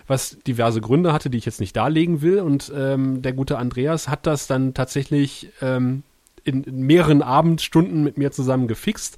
was 0.05 0.37
diverse 0.45 0.81
Gründe 0.81 1.13
hatte, 1.13 1.29
die 1.29 1.37
ich 1.37 1.45
jetzt 1.45 1.61
nicht 1.61 1.75
darlegen 1.75 2.21
will. 2.21 2.39
Und 2.39 2.71
ähm, 2.75 3.21
der 3.21 3.33
gute 3.33 3.57
Andreas 3.57 4.07
hat 4.09 4.27
das 4.27 4.47
dann 4.47 4.73
tatsächlich 4.73 5.49
ähm, 5.61 6.03
in, 6.43 6.63
in 6.63 6.81
mehreren 6.81 7.21
Abendstunden 7.21 8.03
mit 8.03 8.17
mir 8.17 8.31
zusammen 8.31 8.67
gefixt 8.67 9.17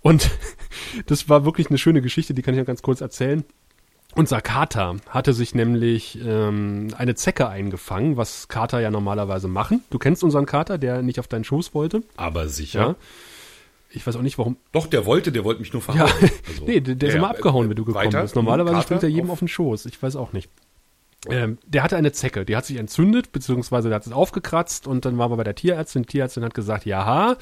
und 0.00 0.30
das 1.06 1.28
war 1.28 1.44
wirklich 1.44 1.68
eine 1.68 1.78
schöne 1.78 2.02
Geschichte, 2.02 2.34
die 2.34 2.42
kann 2.42 2.54
ich 2.54 2.58
ja 2.58 2.64
ganz 2.64 2.82
kurz 2.82 3.00
erzählen. 3.00 3.44
Unser 4.14 4.40
Kater 4.40 4.96
hatte 5.10 5.34
sich 5.34 5.54
nämlich 5.54 6.18
ähm, 6.24 6.88
eine 6.96 7.14
Zecke 7.14 7.48
eingefangen, 7.48 8.16
was 8.16 8.48
Kater 8.48 8.80
ja 8.80 8.90
normalerweise 8.90 9.46
machen. 9.46 9.82
Du 9.90 9.98
kennst 9.98 10.24
unseren 10.24 10.46
Kater, 10.46 10.78
der 10.78 11.02
nicht 11.02 11.20
auf 11.20 11.28
deinen 11.28 11.44
Schoß 11.44 11.74
wollte. 11.74 12.02
Aber 12.16 12.48
sicher. 12.48 12.80
Ja. 12.80 12.94
Ich 13.90 14.06
weiß 14.06 14.16
auch 14.16 14.22
nicht, 14.22 14.38
warum. 14.38 14.56
Doch, 14.72 14.86
der 14.86 15.04
wollte, 15.04 15.32
der 15.32 15.44
wollte 15.44 15.60
mich 15.60 15.72
nur 15.72 15.82
verhauen. 15.82 16.08
Ja, 16.08 16.28
also, 16.48 16.64
nee, 16.66 16.80
der, 16.80 16.94
der 16.94 17.10
ist 17.10 17.14
immer 17.14 17.30
abgehauen, 17.30 17.68
wenn 17.68 17.76
du 17.76 17.84
gekommen 17.84 18.10
bist. 18.10 18.34
Normalerweise 18.34 18.82
springt 18.82 19.02
er 19.02 19.08
jedem 19.10 19.26
auf, 19.26 19.32
auf 19.34 19.38
den 19.40 19.48
Schoß. 19.48 19.84
Ich 19.86 20.02
weiß 20.02 20.16
auch 20.16 20.32
nicht. 20.32 20.50
Ähm, 21.28 21.58
der 21.66 21.82
hatte 21.82 21.96
eine 21.96 22.12
Zecke, 22.12 22.44
die 22.44 22.56
hat 22.56 22.64
sich 22.64 22.76
entzündet, 22.76 23.32
beziehungsweise 23.32 23.88
der 23.88 23.96
hat 23.96 24.06
es 24.06 24.12
aufgekratzt 24.12 24.86
und 24.86 25.04
dann 25.04 25.18
waren 25.18 25.30
wir 25.30 25.36
bei 25.36 25.44
der 25.44 25.54
Tierärztin. 25.54 26.02
Die 26.02 26.08
Tierärztin 26.08 26.44
hat 26.44 26.54
gesagt, 26.54 26.86
ja, 26.86 27.36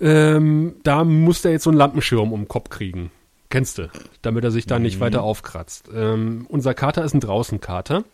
ähm, 0.00 0.76
da 0.82 1.04
muss 1.04 1.44
er 1.44 1.52
jetzt 1.52 1.64
so 1.64 1.70
einen 1.70 1.78
Lampenschirm 1.78 2.32
um 2.32 2.42
den 2.42 2.48
Kopf 2.48 2.70
kriegen. 2.70 3.10
Kennst 3.50 3.78
du, 3.78 3.88
damit 4.22 4.44
er 4.44 4.50
sich 4.50 4.66
da 4.66 4.78
nicht 4.78 4.96
mhm. 4.96 5.00
weiter 5.00 5.22
aufkratzt. 5.22 5.88
Ähm, 5.94 6.46
unser 6.48 6.74
Kater 6.74 7.04
ist 7.04 7.14
ein 7.14 7.20
Draußenkater. 7.20 8.04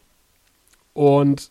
Und 0.92 1.50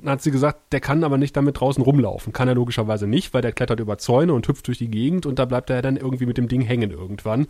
dann 0.00 0.10
hat 0.10 0.22
sie 0.22 0.30
gesagt, 0.30 0.72
der 0.72 0.80
kann 0.80 1.02
aber 1.02 1.16
nicht 1.16 1.36
damit 1.36 1.60
draußen 1.60 1.82
rumlaufen. 1.82 2.32
Kann 2.32 2.48
er 2.48 2.54
logischerweise 2.54 3.06
nicht, 3.06 3.32
weil 3.32 3.42
der 3.42 3.52
klettert 3.52 3.80
über 3.80 3.96
Zäune 3.96 4.34
und 4.34 4.46
hüpft 4.46 4.66
durch 4.66 4.78
die 4.78 4.90
Gegend 4.90 5.24
und 5.24 5.38
da 5.38 5.46
bleibt 5.46 5.70
er 5.70 5.80
dann 5.80 5.96
irgendwie 5.96 6.26
mit 6.26 6.36
dem 6.36 6.48
Ding 6.48 6.60
hängen 6.60 6.90
irgendwann. 6.90 7.46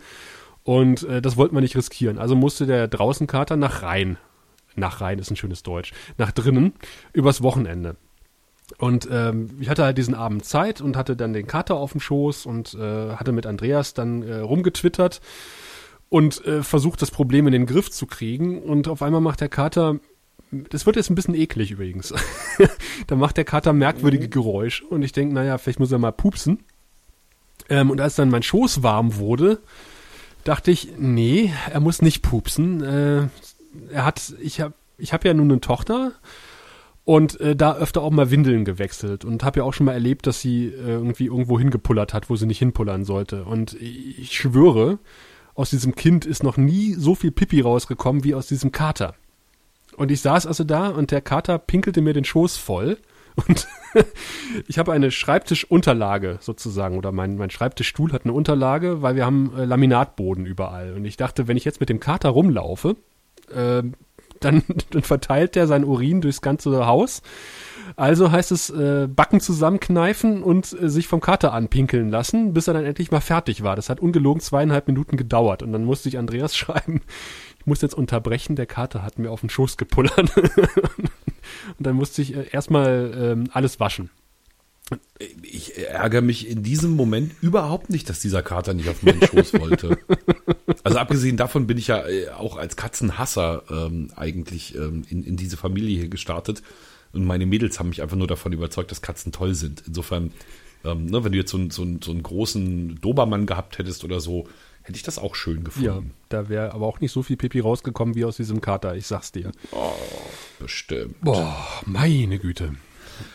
Und 0.62 1.02
äh, 1.04 1.21
das 1.21 1.37
wollten 1.37 1.57
wir 1.57 1.61
nicht 1.61 1.76
riskieren. 1.76 2.19
Also 2.19 2.37
musste 2.37 2.66
der 2.66 2.87
Draußenkater 2.87 3.57
nach 3.57 3.83
Rhein. 3.83 4.19
Nach 4.76 5.00
Rhein 5.00 5.19
ist 5.19 5.31
ein 5.31 5.37
schönes 5.37 5.62
Deutsch. 5.62 5.93
Nach 6.16 6.33
drinnen 6.33 6.75
übers 7.12 7.43
Wochenende. 7.43 7.97
Und 8.78 9.09
ähm, 9.11 9.56
ich 9.61 9.68
hatte 9.68 9.85
halt 9.85 9.99
diesen 9.99 10.14
Abend 10.14 10.44
Zeit 10.44 10.80
und 10.80 10.97
hatte 10.97 11.16
dann 11.16 11.33
den 11.33 11.47
Kater 11.47 11.76
auf 11.76 11.92
dem 11.92 12.00
Schoß 12.00 12.47
und 12.47 12.75
äh, 12.75 13.16
hatte 13.16 13.33
mit 13.33 13.47
Andreas 13.47 13.94
dann 13.94 14.23
äh, 14.23 14.37
rumgetwittert 14.37 15.21
und 16.09 16.44
äh, 16.47 16.62
versucht, 16.62 17.02
das 17.02 17.11
Problem 17.11 17.47
in 17.47 17.52
den 17.52 17.66
Griff 17.66 17.90
zu 17.90 18.06
kriegen. 18.06 18.62
Und 18.62 18.88
auf 18.88 19.02
einmal 19.02 19.21
macht 19.21 19.40
der 19.40 19.49
Kater, 19.49 20.00
das 20.50 20.87
wird 20.87 20.97
jetzt 20.97 21.11
ein 21.11 21.14
bisschen 21.14 21.35
eklig 21.35 21.73
übrigens, 21.73 22.14
da 23.06 23.16
macht 23.16 23.37
der 23.37 23.44
Kater 23.44 23.73
merkwürdige 23.73 24.28
Geräusche 24.28 24.87
und 24.87 25.02
ich 25.02 25.12
denke, 25.12 25.35
naja, 25.35 25.59
vielleicht 25.59 25.80
muss 25.80 25.92
er 25.92 25.99
mal 25.99 26.12
pupsen. 26.12 26.62
Ähm, 27.68 27.90
und 27.90 28.00
als 28.00 28.14
dann 28.14 28.30
mein 28.30 28.42
Schoß 28.42 28.83
warm 28.83 29.16
wurde, 29.16 29.61
dachte 30.44 30.71
ich, 30.71 30.92
nee, 30.99 31.52
er 31.71 31.80
muss 31.80 32.02
nicht 32.02 32.23
pupsen. 32.23 32.83
Äh, 32.83 33.28
er 33.90 34.04
hat, 34.04 34.35
ich 34.40 34.61
habe 34.61 34.75
ich 34.97 35.12
hab 35.12 35.25
ja 35.25 35.35
nun 35.35 35.50
eine 35.50 35.61
Tochter 35.61 36.12
und 37.04 37.38
äh, 37.40 37.54
da 37.54 37.76
öfter 37.76 38.02
auch 38.02 38.11
mal 38.11 38.30
Windeln 38.30 38.64
gewechselt 38.64 39.25
und 39.25 39.44
habe 39.44 39.61
ja 39.61 39.64
auch 39.64 39.75
schon 39.75 39.87
mal 39.87 39.92
erlebt, 39.92 40.26
dass 40.26 40.40
sie 40.40 40.66
äh, 40.66 40.92
irgendwie 40.92 41.26
irgendwo 41.26 41.58
hingepullert 41.58 42.14
hat, 42.14 42.30
wo 42.30 42.37
sie 42.37 42.46
nicht 42.46 42.58
hinpullern 42.58 43.04
sollte. 43.04 43.44
Und 43.44 43.75
ich 43.75 44.32
schwöre, 44.32 44.99
aus 45.54 45.70
diesem 45.70 45.94
Kind 45.94 46.25
ist 46.25 46.42
noch 46.42 46.56
nie 46.56 46.94
so 46.94 47.14
viel 47.14 47.30
Pipi 47.30 47.61
rausgekommen 47.61 48.25
wie 48.25 48.34
aus 48.34 48.46
diesem 48.46 48.73
Kater. 48.73 49.14
Und 49.96 50.11
ich 50.11 50.23
saß 50.23 50.46
also 50.46 50.64
da 50.64 50.88
und 50.88 51.11
der 51.11 51.20
Kater 51.20 51.58
pinkelte 51.58 52.00
mir 52.00 52.14
den 52.14 52.25
Schoß 52.25 52.56
voll. 52.56 52.99
Und 53.49 53.68
ich 54.66 54.78
habe 54.78 54.92
eine 54.92 55.11
Schreibtischunterlage 55.11 56.38
sozusagen, 56.40 56.96
oder 56.96 57.12
mein, 57.12 57.37
mein 57.37 57.50
Schreibtischstuhl 57.50 58.12
hat 58.12 58.25
eine 58.25 58.32
Unterlage, 58.32 59.02
weil 59.02 59.14
wir 59.14 59.26
haben 59.26 59.52
äh, 59.56 59.64
Laminatboden 59.64 60.46
überall. 60.46 60.94
Und 60.94 61.04
ich 61.04 61.16
dachte, 61.16 61.49
wenn 61.49 61.56
ich 61.56 61.64
jetzt 61.64 61.80
mit 61.80 61.88
dem 61.88 62.00
Kater 62.00 62.30
rumlaufe, 62.30 62.96
äh, 63.52 63.82
dann, 64.41 64.62
dann 64.91 65.03
verteilt 65.03 65.57
er 65.57 65.67
seinen 65.67 65.85
Urin 65.85 66.21
durchs 66.21 66.43
ganze 66.43 66.87
Haus. 66.87 67.23
Also 67.97 68.33
heißt 68.33 68.50
es 68.50 68.71
äh, 68.71 69.07
Backen 69.09 69.41
zusammenkneifen 69.41 70.43
und 70.43 70.73
äh, 70.73 70.88
sich 70.88 71.07
vom 71.07 71.21
Kater 71.21 71.53
anpinkeln 71.53 72.11
lassen, 72.11 72.53
bis 72.53 72.67
er 72.67 72.75
dann 72.75 72.85
endlich 72.85 73.11
mal 73.11 73.21
fertig 73.21 73.62
war. 73.62 73.76
Das 73.76 73.88
hat 73.88 74.00
ungelogen 74.00 74.41
zweieinhalb 74.41 74.88
Minuten 74.88 75.17
gedauert 75.17 75.62
und 75.62 75.73
dann 75.73 75.85
musste 75.85 76.09
ich 76.09 76.19
Andreas 76.19 76.57
schreiben, 76.57 77.03
ich 77.59 77.67
muss 77.67 77.83
jetzt 77.83 77.95
unterbrechen, 77.95 78.57
der 78.57 78.67
Kater 78.67 79.03
hat 79.03 79.19
mir 79.19 79.31
auf 79.31 79.41
den 79.41 79.50
Schoß 79.50 79.76
gepullert. 79.76 80.37
und 80.37 80.50
dann 81.79 81.97
musste 81.97 82.23
ich 82.23 82.37
äh, 82.37 82.47
erstmal 82.50 83.12
ähm, 83.17 83.45
alles 83.53 83.81
waschen. 83.81 84.11
Ich 85.43 85.79
ärgere 85.79 86.21
mich 86.21 86.49
in 86.49 86.62
diesem 86.62 86.95
Moment 86.97 87.33
überhaupt 87.41 87.88
nicht, 87.88 88.11
dass 88.11 88.21
dieser 88.21 88.43
Kater 88.43 88.75
nicht 88.75 88.88
auf 88.88 89.03
meinen 89.03 89.23
Schoß 89.23 89.55
wollte. 89.55 89.99
Also 90.83 90.99
abgesehen 90.99 91.37
davon 91.37 91.67
bin 91.67 91.79
ich 91.79 91.87
ja 91.87 92.07
äh, 92.07 92.29
auch 92.29 92.57
als 92.57 92.76
Katzenhasser 92.76 93.62
ähm, 93.71 94.11
eigentlich 94.17 94.75
ähm, 94.75 95.05
in, 95.09 95.25
in 95.25 95.37
diese 95.37 95.57
Familie 95.57 95.99
hier 95.99 96.09
gestartet. 96.09 96.62
Und 97.12 97.25
meine 97.25 97.47
Mädels 97.47 97.79
haben 97.79 97.88
mich 97.88 98.03
einfach 98.03 98.17
nur 98.17 98.26
davon 98.26 98.53
überzeugt, 98.53 98.91
dass 98.91 99.00
Katzen 99.00 99.33
toll 99.33 99.55
sind. 99.55 99.85
Insofern, 99.87 100.33
ähm, 100.85 101.07
ne, 101.07 101.25
wenn 101.25 101.33
du 101.33 101.38
jetzt 101.38 101.50
so, 101.50 101.57
einen 101.57 101.71
so, 101.71 101.87
so 102.03 102.11
einen 102.11 102.23
großen 102.23 103.00
Dobermann 103.00 103.47
gehabt 103.47 103.79
hättest 103.79 104.05
oder 104.05 104.21
so, 104.21 104.49
hätte 104.83 104.97
ich 104.97 105.03
das 105.03 105.19
auch 105.19 105.35
schön 105.35 105.64
gefunden. 105.64 105.87
Ja, 105.87 106.03
da 106.29 106.49
wäre 106.49 106.75
aber 106.75 106.87
auch 106.87 107.00
nicht 107.00 107.12
so 107.12 107.23
viel 107.23 107.37
Pipi 107.37 107.61
rausgekommen 107.61 108.14
wie 108.14 108.25
aus 108.25 108.37
diesem 108.37 108.61
Kater, 108.61 108.95
ich 108.97 109.07
sag's 109.07 109.33
dir. 109.33 109.53
Oh, 109.71 109.93
bestimmt. 110.59 111.21
Boah, 111.23 111.57
meine 111.87 112.38
Güte. 112.38 112.75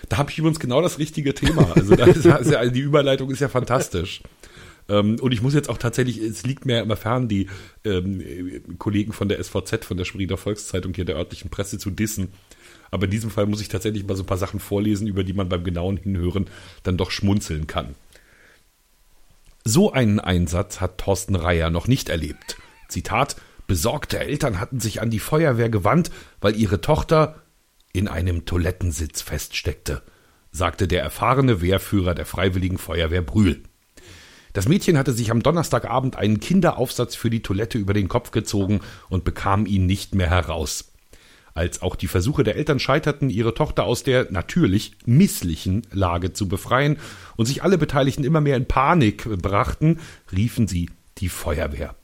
Da 0.10 0.18
habe 0.18 0.32
ich 0.32 0.38
übrigens 0.38 0.60
genau 0.60 0.82
das 0.82 1.00
richtige 1.00 1.34
Thema. 1.34 1.74
Also, 1.76 1.94
ist, 1.96 2.28
also 2.28 2.72
die 2.72 2.80
Überleitung 2.80 3.30
ist 3.32 3.40
ja 3.40 3.48
fantastisch. 3.48 4.22
Ähm, 4.90 5.18
und 5.22 5.32
ich 5.32 5.42
muss 5.42 5.54
jetzt 5.54 5.70
auch 5.70 5.78
tatsächlich, 5.78 6.18
es 6.18 6.44
liegt 6.44 6.66
mir 6.66 6.78
ja 6.78 6.82
immer 6.82 6.98
fern, 6.98 7.28
die 7.28 7.48
ähm, 7.86 8.22
Kollegen 8.78 9.14
von 9.14 9.30
der 9.30 9.42
SVZ, 9.42 9.86
von 9.86 9.98
der 9.98 10.06
Springer 10.06 10.38
Volkszeitung 10.38 10.94
hier 10.94 11.06
der 11.06 11.16
örtlichen 11.16 11.50
Presse 11.50 11.78
zu 11.78 11.92
dissen. 11.92 12.30
Aber 12.92 13.06
in 13.06 13.12
diesem 13.12 13.30
Fall 13.30 13.46
muss 13.46 13.62
ich 13.62 13.68
tatsächlich 13.68 14.06
mal 14.06 14.16
so 14.16 14.24
ein 14.24 14.28
paar 14.28 14.38
Sachen 14.38 14.60
vorlesen, 14.60 15.08
über 15.08 15.24
die 15.24 15.34
man 15.34 15.48
beim 15.48 15.64
genauen 15.64 15.98
Hinhören 15.98 16.48
dann 16.84 16.98
doch 16.98 17.12
schmunzeln 17.12 17.68
kann. 17.68 17.96
So 19.64 19.92
einen 19.92 20.20
Einsatz 20.20 20.82
hat 20.82 20.98
Thorsten 20.98 21.36
Reier 21.36 21.70
noch 21.70 21.88
nicht 21.88 22.10
erlebt. 22.10 22.58
Zitat: 22.88 23.36
Besorgte 23.68 24.18
Eltern 24.18 24.60
hatten 24.60 24.80
sich 24.80 25.02
an 25.02 25.12
die 25.12 25.20
Feuerwehr 25.20 25.70
gewandt, 25.70 26.10
weil 26.42 26.56
ihre 26.56 26.82
Tochter 26.82 27.44
in 27.94 28.08
einem 28.08 28.46
Toilettensitz 28.46 29.22
feststeckte, 29.22 30.04
sagte 30.52 30.88
der 30.88 31.02
erfahrene 31.02 31.62
Wehrführer 31.62 32.16
der 32.16 32.26
Freiwilligen 32.26 32.78
Feuerwehr 32.78 33.22
Brühl. 33.22 33.64
Das 34.54 34.68
Mädchen 34.68 34.98
hatte 34.98 35.14
sich 35.14 35.32
am 35.32 35.44
Donnerstagabend 35.44 36.16
einen 36.16 36.40
Kinderaufsatz 36.40 37.16
für 37.16 37.30
die 37.30 37.42
Toilette 37.42 37.78
über 37.78 37.94
den 37.94 38.08
Kopf 38.08 38.32
gezogen 38.32 38.82
und 39.10 39.24
bekam 39.24 39.66
ihn 39.66 39.86
nicht 39.86 40.16
mehr 40.16 40.30
heraus. 40.30 40.92
Als 41.54 41.82
auch 41.82 41.96
die 41.96 42.08
Versuche 42.08 42.44
der 42.44 42.56
Eltern 42.56 42.80
scheiterten, 42.80 43.30
ihre 43.30 43.54
Tochter 43.54 43.84
aus 43.84 44.04
der 44.04 44.32
natürlich 44.32 44.94
misslichen 45.06 45.86
Lage 45.92 46.34
zu 46.34 46.48
befreien 46.48 46.98
und 47.36 47.48
sich 47.48 47.64
alle 47.64 47.78
Beteiligten 47.78 48.24
immer 48.24 48.42
mehr 48.42 48.56
in 48.56 48.66
Panik 48.66 49.26
brachten, 49.42 50.00
riefen 50.32 50.68
sie 50.68 50.90
die 51.18 51.30
Feuerwehr. 51.30 51.96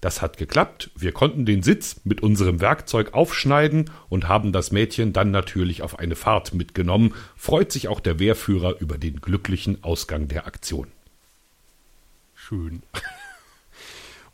Das 0.00 0.22
hat 0.22 0.36
geklappt. 0.36 0.90
Wir 0.94 1.12
konnten 1.12 1.44
den 1.44 1.62
Sitz 1.62 2.00
mit 2.04 2.22
unserem 2.22 2.60
Werkzeug 2.60 3.14
aufschneiden 3.14 3.90
und 4.08 4.28
haben 4.28 4.52
das 4.52 4.70
Mädchen 4.70 5.12
dann 5.12 5.32
natürlich 5.32 5.82
auf 5.82 5.98
eine 5.98 6.14
Fahrt 6.14 6.54
mitgenommen. 6.54 7.14
Freut 7.36 7.72
sich 7.72 7.88
auch 7.88 7.98
der 7.98 8.20
Wehrführer 8.20 8.80
über 8.80 8.96
den 8.96 9.20
glücklichen 9.20 9.82
Ausgang 9.82 10.28
der 10.28 10.46
Aktion. 10.46 10.86
Schön. 12.34 12.82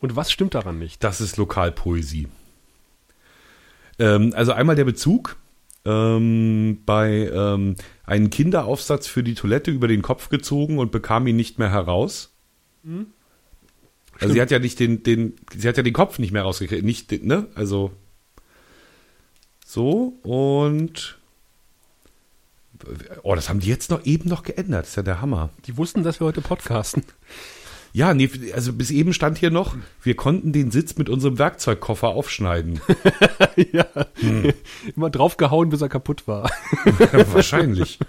Und 0.00 0.16
was 0.16 0.30
stimmt 0.30 0.54
daran 0.54 0.78
nicht? 0.78 1.02
Das 1.02 1.22
ist 1.22 1.38
Lokalpoesie. 1.38 2.28
Ähm, 3.98 4.32
also 4.36 4.52
einmal 4.52 4.76
der 4.76 4.84
Bezug. 4.84 5.36
Ähm, 5.86 6.82
bei 6.84 7.30
ähm, 7.32 7.76
einen 8.04 8.28
Kinderaufsatz 8.28 9.06
für 9.06 9.22
die 9.22 9.34
Toilette 9.34 9.70
über 9.70 9.88
den 9.88 10.02
Kopf 10.02 10.28
gezogen 10.28 10.78
und 10.78 10.92
bekam 10.92 11.26
ihn 11.26 11.36
nicht 11.36 11.58
mehr 11.58 11.70
heraus. 11.70 12.34
Mhm. 14.14 14.20
Also 14.20 14.34
sie 14.34 14.40
hat 14.40 14.50
ja 14.50 14.58
nicht 14.58 14.80
den, 14.80 15.02
den, 15.02 15.34
sie 15.56 15.68
hat 15.68 15.76
ja 15.76 15.82
den 15.82 15.92
Kopf 15.92 16.18
nicht 16.18 16.32
mehr 16.32 16.42
rausgekriegt, 16.42 16.84
nicht, 16.84 17.24
ne? 17.24 17.48
Also 17.54 17.92
so 19.64 20.18
und 20.22 21.18
oh, 23.22 23.34
das 23.34 23.48
haben 23.48 23.60
die 23.60 23.68
jetzt 23.68 23.90
noch 23.90 24.04
eben 24.04 24.28
noch 24.28 24.42
geändert. 24.42 24.82
Das 24.82 24.90
ist 24.90 24.96
ja 24.96 25.02
der 25.02 25.20
Hammer. 25.20 25.50
Die 25.66 25.76
wussten, 25.76 26.02
dass 26.02 26.20
wir 26.20 26.26
heute 26.26 26.40
podcasten. 26.40 27.04
Ja, 27.92 28.12
nee, 28.12 28.28
also 28.52 28.72
bis 28.72 28.90
eben 28.90 29.12
stand 29.12 29.38
hier 29.38 29.52
noch, 29.52 29.76
wir 30.02 30.16
konnten 30.16 30.52
den 30.52 30.72
Sitz 30.72 30.96
mit 30.96 31.08
unserem 31.08 31.38
Werkzeugkoffer 31.38 32.08
aufschneiden. 32.08 32.80
ja. 33.72 33.86
Hm. 34.14 34.52
Immer 34.96 35.10
draufgehauen, 35.10 35.68
bis 35.68 35.80
er 35.80 35.88
kaputt 35.88 36.26
war. 36.26 36.50
Wahrscheinlich. 37.32 38.00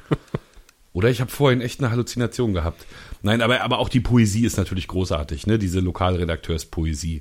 Oder 0.95 1.09
ich 1.09 1.19
habe 1.19 1.29
vorhin 1.29 1.59
echt 1.59 1.81
eine 1.81 1.91
Halluzination 1.91 2.53
gehabt. 2.53 2.85
Nein, 3.21 3.41
aber, 3.41 3.59
aber 3.59 3.79
auch 3.79 3.89
die 3.89 3.99
Poesie 3.99 4.45
ist 4.45 4.55
natürlich 4.55 4.87
großartig, 4.87 5.45
ne? 5.45 5.59
Diese 5.59 5.81
Lokalredakteurspoesie. 5.81 7.19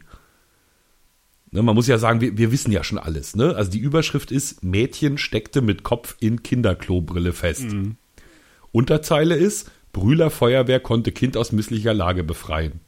Ne, 1.50 1.60
man 1.60 1.74
muss 1.74 1.88
ja 1.88 1.98
sagen, 1.98 2.20
wir, 2.20 2.38
wir 2.38 2.52
wissen 2.52 2.70
ja 2.70 2.84
schon 2.84 2.98
alles, 2.98 3.34
ne? 3.34 3.56
Also 3.56 3.72
die 3.72 3.80
Überschrift 3.80 4.30
ist, 4.30 4.62
Mädchen 4.62 5.18
steckte 5.18 5.60
mit 5.60 5.82
Kopf 5.82 6.14
in 6.20 6.44
Kinderklobrille 6.44 7.32
fest. 7.32 7.64
Mhm. 7.64 7.96
Unterzeile 8.70 9.34
ist, 9.34 9.72
Brühler 9.92 10.30
Feuerwehr 10.30 10.78
konnte 10.78 11.10
Kind 11.10 11.36
aus 11.36 11.50
misslicher 11.50 11.94
Lage 11.94 12.22
befreien. 12.22 12.78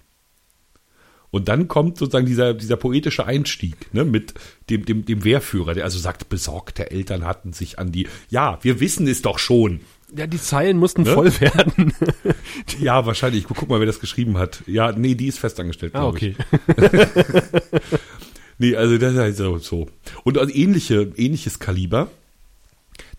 Und 1.31 1.49
dann 1.49 1.67
kommt 1.67 1.99
sozusagen 1.99 2.27
dieser, 2.27 2.55
dieser 2.55 2.77
poetische 2.77 3.27
Einstieg 3.27 3.93
ne, 3.93 4.05
mit 4.05 4.35
dem, 4.71 4.85
dem, 4.85 5.05
dem 5.05 5.25
Wehrführer, 5.25 5.75
der 5.75 5.83
also 5.83 5.99
sagt, 5.99 6.29
besorgte 6.29 6.93
Eltern 6.93 7.25
hatten 7.25 7.53
sich 7.53 7.81
an 7.81 7.91
die, 7.91 8.07
ja, 8.29 8.61
wir 8.63 8.79
wissen 8.79 9.09
es 9.09 9.23
doch 9.23 9.41
schon. 9.41 9.81
Ja, 10.17 10.27
die 10.27 10.41
Zeilen 10.41 10.79
mussten 10.79 11.03
ne? 11.03 11.13
voll 11.13 11.41
werden. 11.41 11.93
ja, 12.81 13.05
wahrscheinlich. 13.05 13.45
Guck 13.45 13.69
mal, 13.69 13.81
wer 13.81 13.87
das 13.87 14.01
geschrieben 14.01 14.39
hat. 14.39 14.63
Ja, 14.67 14.93
nee, 14.93 15.15
die 15.15 15.27
ist 15.27 15.39
festangestellt, 15.39 15.95
ah, 15.95 16.07
okay. 16.07 16.35
nee, 18.59 18.75
also 18.75 18.97
das 18.97 19.13
ist 19.13 19.41
halt 19.41 19.63
so. 19.65 19.89
Und 20.25 20.39
also 20.39 20.55
ähnliche, 20.55 21.13
ähnliches 21.17 21.59
Kaliber. 21.59 22.09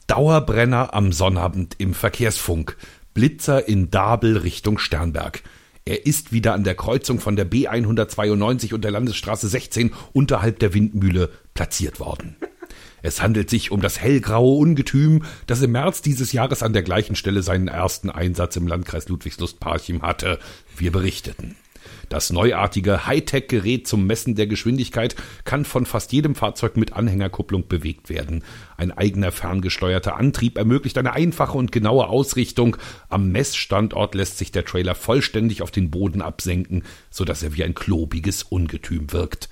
Dauerbrenner 0.07 0.93
am 0.93 1.11
Sonnabend 1.11 1.75
im 1.77 1.93
Verkehrsfunk. 1.93 2.77
Blitzer 3.13 3.67
in 3.67 3.91
Dabel 3.91 4.37
Richtung 4.37 4.79
Sternberg. 4.79 5.43
Er 5.85 6.05
ist 6.05 6.31
wieder 6.31 6.53
an 6.53 6.63
der 6.63 6.75
Kreuzung 6.75 7.19
von 7.19 7.35
der 7.35 7.49
B192 7.49 8.73
und 8.73 8.83
der 8.83 8.91
Landesstraße 8.91 9.47
16 9.47 9.93
unterhalb 10.13 10.59
der 10.59 10.73
Windmühle 10.73 11.29
platziert 11.53 11.99
worden. 11.99 12.35
Es 13.01 13.21
handelt 13.21 13.49
sich 13.49 13.71
um 13.71 13.81
das 13.81 13.99
hellgraue 13.99 14.57
Ungetüm, 14.57 15.23
das 15.45 15.61
im 15.61 15.71
März 15.71 16.01
dieses 16.01 16.31
Jahres 16.31 16.63
an 16.63 16.73
der 16.73 16.83
gleichen 16.83 17.15
Stelle 17.15 17.43
seinen 17.43 17.67
ersten 17.67 18.09
Einsatz 18.09 18.55
im 18.55 18.67
Landkreis 18.67 19.07
Ludwigslust-Parchim 19.09 20.01
hatte. 20.01 20.39
Wir 20.75 20.91
berichteten. 20.91 21.55
Das 22.09 22.31
neuartige 22.31 23.05
Hightech-Gerät 23.05 23.87
zum 23.87 24.07
Messen 24.07 24.35
der 24.35 24.47
Geschwindigkeit 24.47 25.15
kann 25.43 25.65
von 25.65 25.85
fast 25.85 26.13
jedem 26.13 26.35
Fahrzeug 26.35 26.77
mit 26.77 26.93
Anhängerkupplung 26.93 27.67
bewegt 27.67 28.09
werden. 28.09 28.43
Ein 28.77 28.91
eigener 28.91 29.31
ferngesteuerter 29.31 30.15
Antrieb 30.15 30.57
ermöglicht 30.57 30.97
eine 30.97 31.13
einfache 31.13 31.57
und 31.57 31.71
genaue 31.71 32.07
Ausrichtung. 32.07 32.77
Am 33.09 33.31
Messstandort 33.31 34.15
lässt 34.15 34.37
sich 34.37 34.51
der 34.51 34.65
Trailer 34.65 34.95
vollständig 34.95 35.61
auf 35.61 35.71
den 35.71 35.91
Boden 35.91 36.21
absenken, 36.21 36.83
sodass 37.09 37.43
er 37.43 37.55
wie 37.55 37.63
ein 37.63 37.75
klobiges 37.75 38.43
Ungetüm 38.43 39.11
wirkt. 39.11 39.49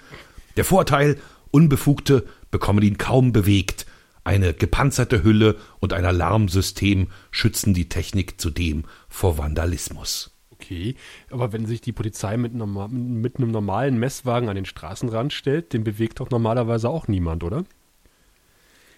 Der 0.55 0.65
Vorteil, 0.65 1.17
Unbefugte 1.51 2.25
bekommen 2.55 2.81
ihn 2.83 2.97
kaum 2.97 3.33
bewegt. 3.33 3.85
Eine 4.23 4.53
gepanzerte 4.53 5.25
Hülle 5.25 5.57
und 5.81 5.91
ein 5.91 6.05
Alarmsystem 6.05 7.07
schützen 7.29 7.73
die 7.73 7.89
Technik 7.89 8.39
zudem 8.39 8.85
vor 9.09 9.37
Vandalismus. 9.37 10.31
Okay, 10.51 10.95
aber 11.29 11.51
wenn 11.51 11.65
sich 11.65 11.81
die 11.81 11.91
Polizei 11.91 12.37
mit, 12.37 12.55
normal, 12.55 12.87
mit 12.87 13.35
einem 13.37 13.51
normalen 13.51 13.99
Messwagen 13.99 14.47
an 14.47 14.55
den 14.55 14.63
Straßenrand 14.63 15.33
stellt, 15.33 15.73
den 15.73 15.83
bewegt 15.83 16.21
doch 16.21 16.29
normalerweise 16.29 16.89
auch 16.89 17.09
niemand, 17.09 17.43
oder? 17.43 17.65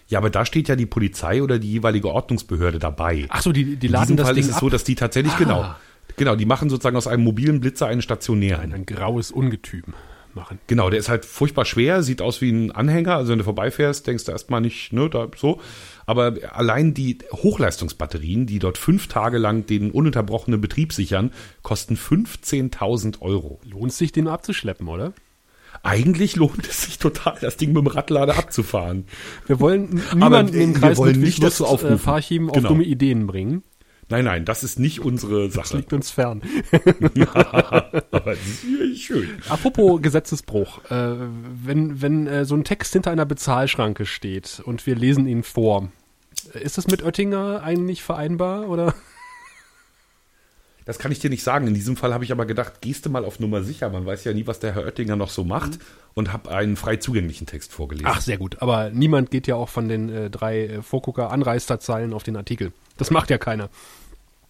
Ja, 0.06 0.20
aber 0.20 0.30
da 0.30 0.46
steht 0.46 0.68
ja 0.68 0.76
die 0.76 0.86
Polizei 0.86 1.42
oder 1.42 1.58
die 1.58 1.72
jeweilige 1.72 2.12
Ordnungsbehörde 2.12 2.78
dabei. 2.78 3.26
Ach 3.28 3.42
so, 3.42 3.50
die, 3.50 3.74
die 3.74 3.88
laden 3.88 4.10
In 4.10 4.16
diesem 4.16 4.16
das 4.18 4.26
Fall 4.26 4.34
Ding 4.36 4.44
ist 4.44 4.50
es 4.50 4.54
ab. 4.54 4.60
so, 4.60 4.68
dass 4.70 4.84
die 4.84 4.94
tatsächlich 4.94 5.34
ah. 5.34 5.38
genau, 5.38 5.74
genau, 6.16 6.36
die 6.36 6.46
machen 6.46 6.70
sozusagen 6.70 6.96
aus 6.96 7.08
einem 7.08 7.24
mobilen 7.24 7.58
Blitzer 7.58 7.88
einen 7.88 8.02
stationären. 8.02 8.72
Ein, 8.72 8.72
ein 8.72 8.86
graues 8.86 9.32
Ungetüm 9.32 9.94
machen. 10.34 10.58
Genau, 10.66 10.90
der 10.90 10.98
ist 10.98 11.08
halt 11.08 11.24
furchtbar 11.24 11.64
schwer, 11.64 12.02
sieht 12.02 12.22
aus 12.22 12.40
wie 12.40 12.50
ein 12.50 12.70
Anhänger. 12.70 13.16
Also 13.16 13.32
wenn 13.32 13.38
du 13.38 13.44
vorbeifährst, 13.44 14.06
denkst 14.06 14.24
du 14.24 14.32
erstmal 14.32 14.60
nicht, 14.60 14.92
ne, 14.92 15.08
da 15.08 15.28
so. 15.36 15.60
Aber 16.06 16.34
allein 16.52 16.94
die 16.94 17.18
Hochleistungsbatterien, 17.32 18.46
die 18.46 18.58
dort 18.58 18.78
fünf 18.78 19.08
Tage 19.08 19.38
lang 19.38 19.66
den 19.66 19.90
ununterbrochenen 19.90 20.60
Betrieb 20.60 20.92
sichern, 20.92 21.32
kosten 21.62 21.96
15.000 21.96 23.20
Euro. 23.20 23.60
Lohnt 23.64 23.92
sich, 23.92 24.12
den 24.12 24.28
abzuschleppen, 24.28 24.88
oder? 24.88 25.12
Eigentlich 25.82 26.36
lohnt 26.36 26.66
es 26.68 26.82
sich 26.82 26.98
total, 26.98 27.36
das 27.40 27.56
Ding 27.56 27.72
mit 27.72 27.84
dem 27.84 27.86
Radlader 27.88 28.38
abzufahren. 28.38 29.04
Wir 29.46 29.60
wollen 29.60 30.02
niemanden 30.14 30.54
im 30.54 30.74
Kreis 30.74 30.96
wir 30.98 31.04
wollen 31.04 31.20
nicht 31.20 31.42
dazu 31.42 31.66
aufrufen. 31.66 31.96
Äh, 31.96 31.98
Fahrchim 31.98 32.48
auf 32.48 32.56
genau. 32.56 32.70
dumme 32.70 32.84
Ideen 32.84 33.26
bringen. 33.26 33.62
Nein, 34.10 34.24
nein, 34.24 34.44
das 34.46 34.64
ist 34.64 34.78
nicht 34.78 35.00
unsere 35.00 35.46
Das 35.48 35.54
Sache. 35.54 35.76
liegt 35.78 35.92
uns 35.92 36.10
fern. 36.10 36.42
Aber 37.34 38.00
das 38.24 38.38
ist 38.64 39.02
schön. 39.02 39.28
Apropos 39.48 40.00
Gesetzesbruch. 40.00 40.90
Äh, 40.90 41.14
wenn 41.64 42.00
wenn 42.00 42.26
äh, 42.26 42.44
so 42.44 42.54
ein 42.54 42.64
Text 42.64 42.94
hinter 42.94 43.10
einer 43.10 43.26
Bezahlschranke 43.26 44.06
steht 44.06 44.62
und 44.64 44.86
wir 44.86 44.96
lesen 44.96 45.26
ihn 45.26 45.42
vor, 45.42 45.88
ist 46.54 46.78
das 46.78 46.86
mit 46.86 47.02
Oettinger 47.02 47.62
eigentlich 47.62 48.02
vereinbar 48.02 48.68
oder? 48.68 48.94
Das 50.86 50.98
kann 50.98 51.12
ich 51.12 51.18
dir 51.18 51.28
nicht 51.28 51.42
sagen. 51.44 51.66
In 51.66 51.74
diesem 51.74 51.98
Fall 51.98 52.14
habe 52.14 52.24
ich 52.24 52.32
aber 52.32 52.46
gedacht, 52.46 52.80
gehst 52.80 53.04
du 53.04 53.10
mal 53.10 53.26
auf 53.26 53.40
Nummer 53.40 53.62
sicher. 53.62 53.90
Man 53.90 54.06
weiß 54.06 54.24
ja 54.24 54.32
nie, 54.32 54.46
was 54.46 54.58
der 54.58 54.74
Herr 54.74 54.84
Oettinger 54.86 55.16
noch 55.16 55.28
so 55.28 55.44
macht. 55.44 55.78
Und 56.14 56.32
habe 56.32 56.50
einen 56.50 56.76
frei 56.76 56.96
zugänglichen 56.96 57.46
Text 57.46 57.74
vorgelesen. 57.74 58.08
Ach, 58.10 58.22
sehr 58.22 58.38
gut. 58.38 58.62
Aber 58.62 58.88
niemand 58.88 59.30
geht 59.30 59.46
ja 59.46 59.54
auch 59.56 59.68
von 59.68 59.86
den 59.90 60.08
äh, 60.08 60.30
drei 60.30 60.62
äh, 60.66 60.82
Vorgucker-Anreisterzeilen 60.82 62.14
auf 62.14 62.22
den 62.22 62.36
Artikel. 62.38 62.72
Das 62.96 63.10
macht 63.10 63.28
ja 63.28 63.36
keiner. 63.36 63.68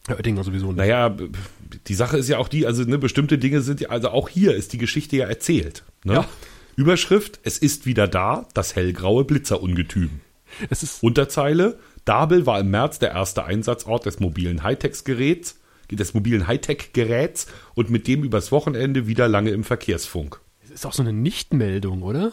Herr 0.09 0.17
Oettinger 0.17 0.43
sowieso 0.43 0.69
nicht. 0.69 0.77
Naja, 0.79 1.15
die 1.87 1.95
Sache 1.95 2.17
ist 2.17 2.29
ja 2.29 2.38
auch 2.38 2.49
die, 2.49 2.67
also 2.67 2.83
ne, 2.83 2.99
bestimmte 2.99 3.37
Dinge 3.37 3.61
sind 3.61 3.81
ja, 3.81 3.91
also 3.91 4.09
auch 4.09 4.29
hier 4.29 4.55
ist 4.55 4.73
die 4.73 4.79
Geschichte 4.79 5.17
ja 5.17 5.27
erzählt. 5.27 5.85
Ne? 6.03 6.15
Ja. 6.15 6.29
Überschrift, 6.77 7.41
es 7.43 7.59
ist 7.59 7.85
wieder 7.85 8.09
da, 8.09 8.47
das 8.55 8.75
hellgraue 8.75 9.25
Blitzerungetüm. 9.25 10.21
Es 10.71 10.83
ist 10.83 11.03
Unterzeile, 11.03 11.79
Dabel 12.07 12.47
war 12.47 12.59
im 12.59 12.71
März 12.71 12.99
der 12.99 13.11
erste 13.11 13.45
Einsatzort 13.45 14.07
des 14.07 14.19
mobilen 14.19 14.62
Hightech-Geräts, 14.62 15.59
des 15.91 16.15
mobilen 16.15 16.47
Hightech-Geräts 16.47 17.49
und 17.75 17.91
mit 17.91 18.07
dem 18.07 18.25
übers 18.25 18.50
Wochenende 18.50 19.07
wieder 19.07 19.29
lange 19.29 19.50
im 19.50 19.62
Verkehrsfunk. 19.62 20.41
es 20.65 20.71
ist 20.71 20.87
auch 20.87 20.95
so 20.95 21.03
eine 21.03 21.12
Nichtmeldung, 21.12 22.03
oder? 22.03 22.33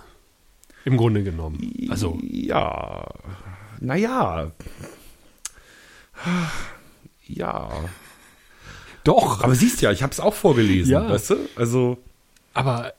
Im 0.86 0.96
Grunde 0.96 1.24
genommen. 1.24 1.74
Also, 1.90 2.18
Ja, 2.22 3.06
naja. 3.82 4.52
Ja. 7.28 7.70
doch. 9.04 9.44
Aber 9.44 9.56
siehst 9.56 9.82
ja, 9.82 9.92
ich 9.92 10.04
habe 10.04 10.12
es 10.12 10.20
auch 10.20 10.34
vorgelesen, 10.34 10.92
Ja. 10.92 11.10
weißt 11.10 11.32
du? 11.32 11.36
Also 11.56 11.98
Aber 12.54 12.94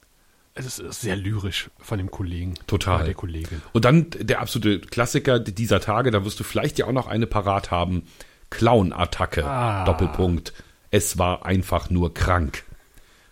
es 0.55 0.79
ist 0.79 1.01
sehr 1.01 1.17
lyrisch 1.17 1.71
von 1.79 1.99
dem 1.99 2.11
Kollegen. 2.11 2.55
Total. 2.67 3.05
Der 3.05 3.15
Kollegin. 3.15 3.61
Und 3.73 3.85
dann 3.85 4.07
der 4.19 4.41
absolute 4.41 4.81
Klassiker 4.81 5.39
dieser 5.39 5.81
Tage, 5.81 6.11
da 6.11 6.25
wirst 6.25 6.41
du 6.41 6.45
vielleicht 6.45 6.79
ja 6.79 6.87
auch 6.87 6.93
noch 6.93 7.07
eine 7.09 7.27
parat 7.27 7.71
haben. 7.71 8.05
Clown-Attacke, 8.51 9.45
Ah. 9.45 9.85
Doppelpunkt. 9.85 10.53
Es 10.91 11.19
war 11.19 11.45
einfach 11.45 11.91
nur 11.91 12.15
krank. 12.15 12.63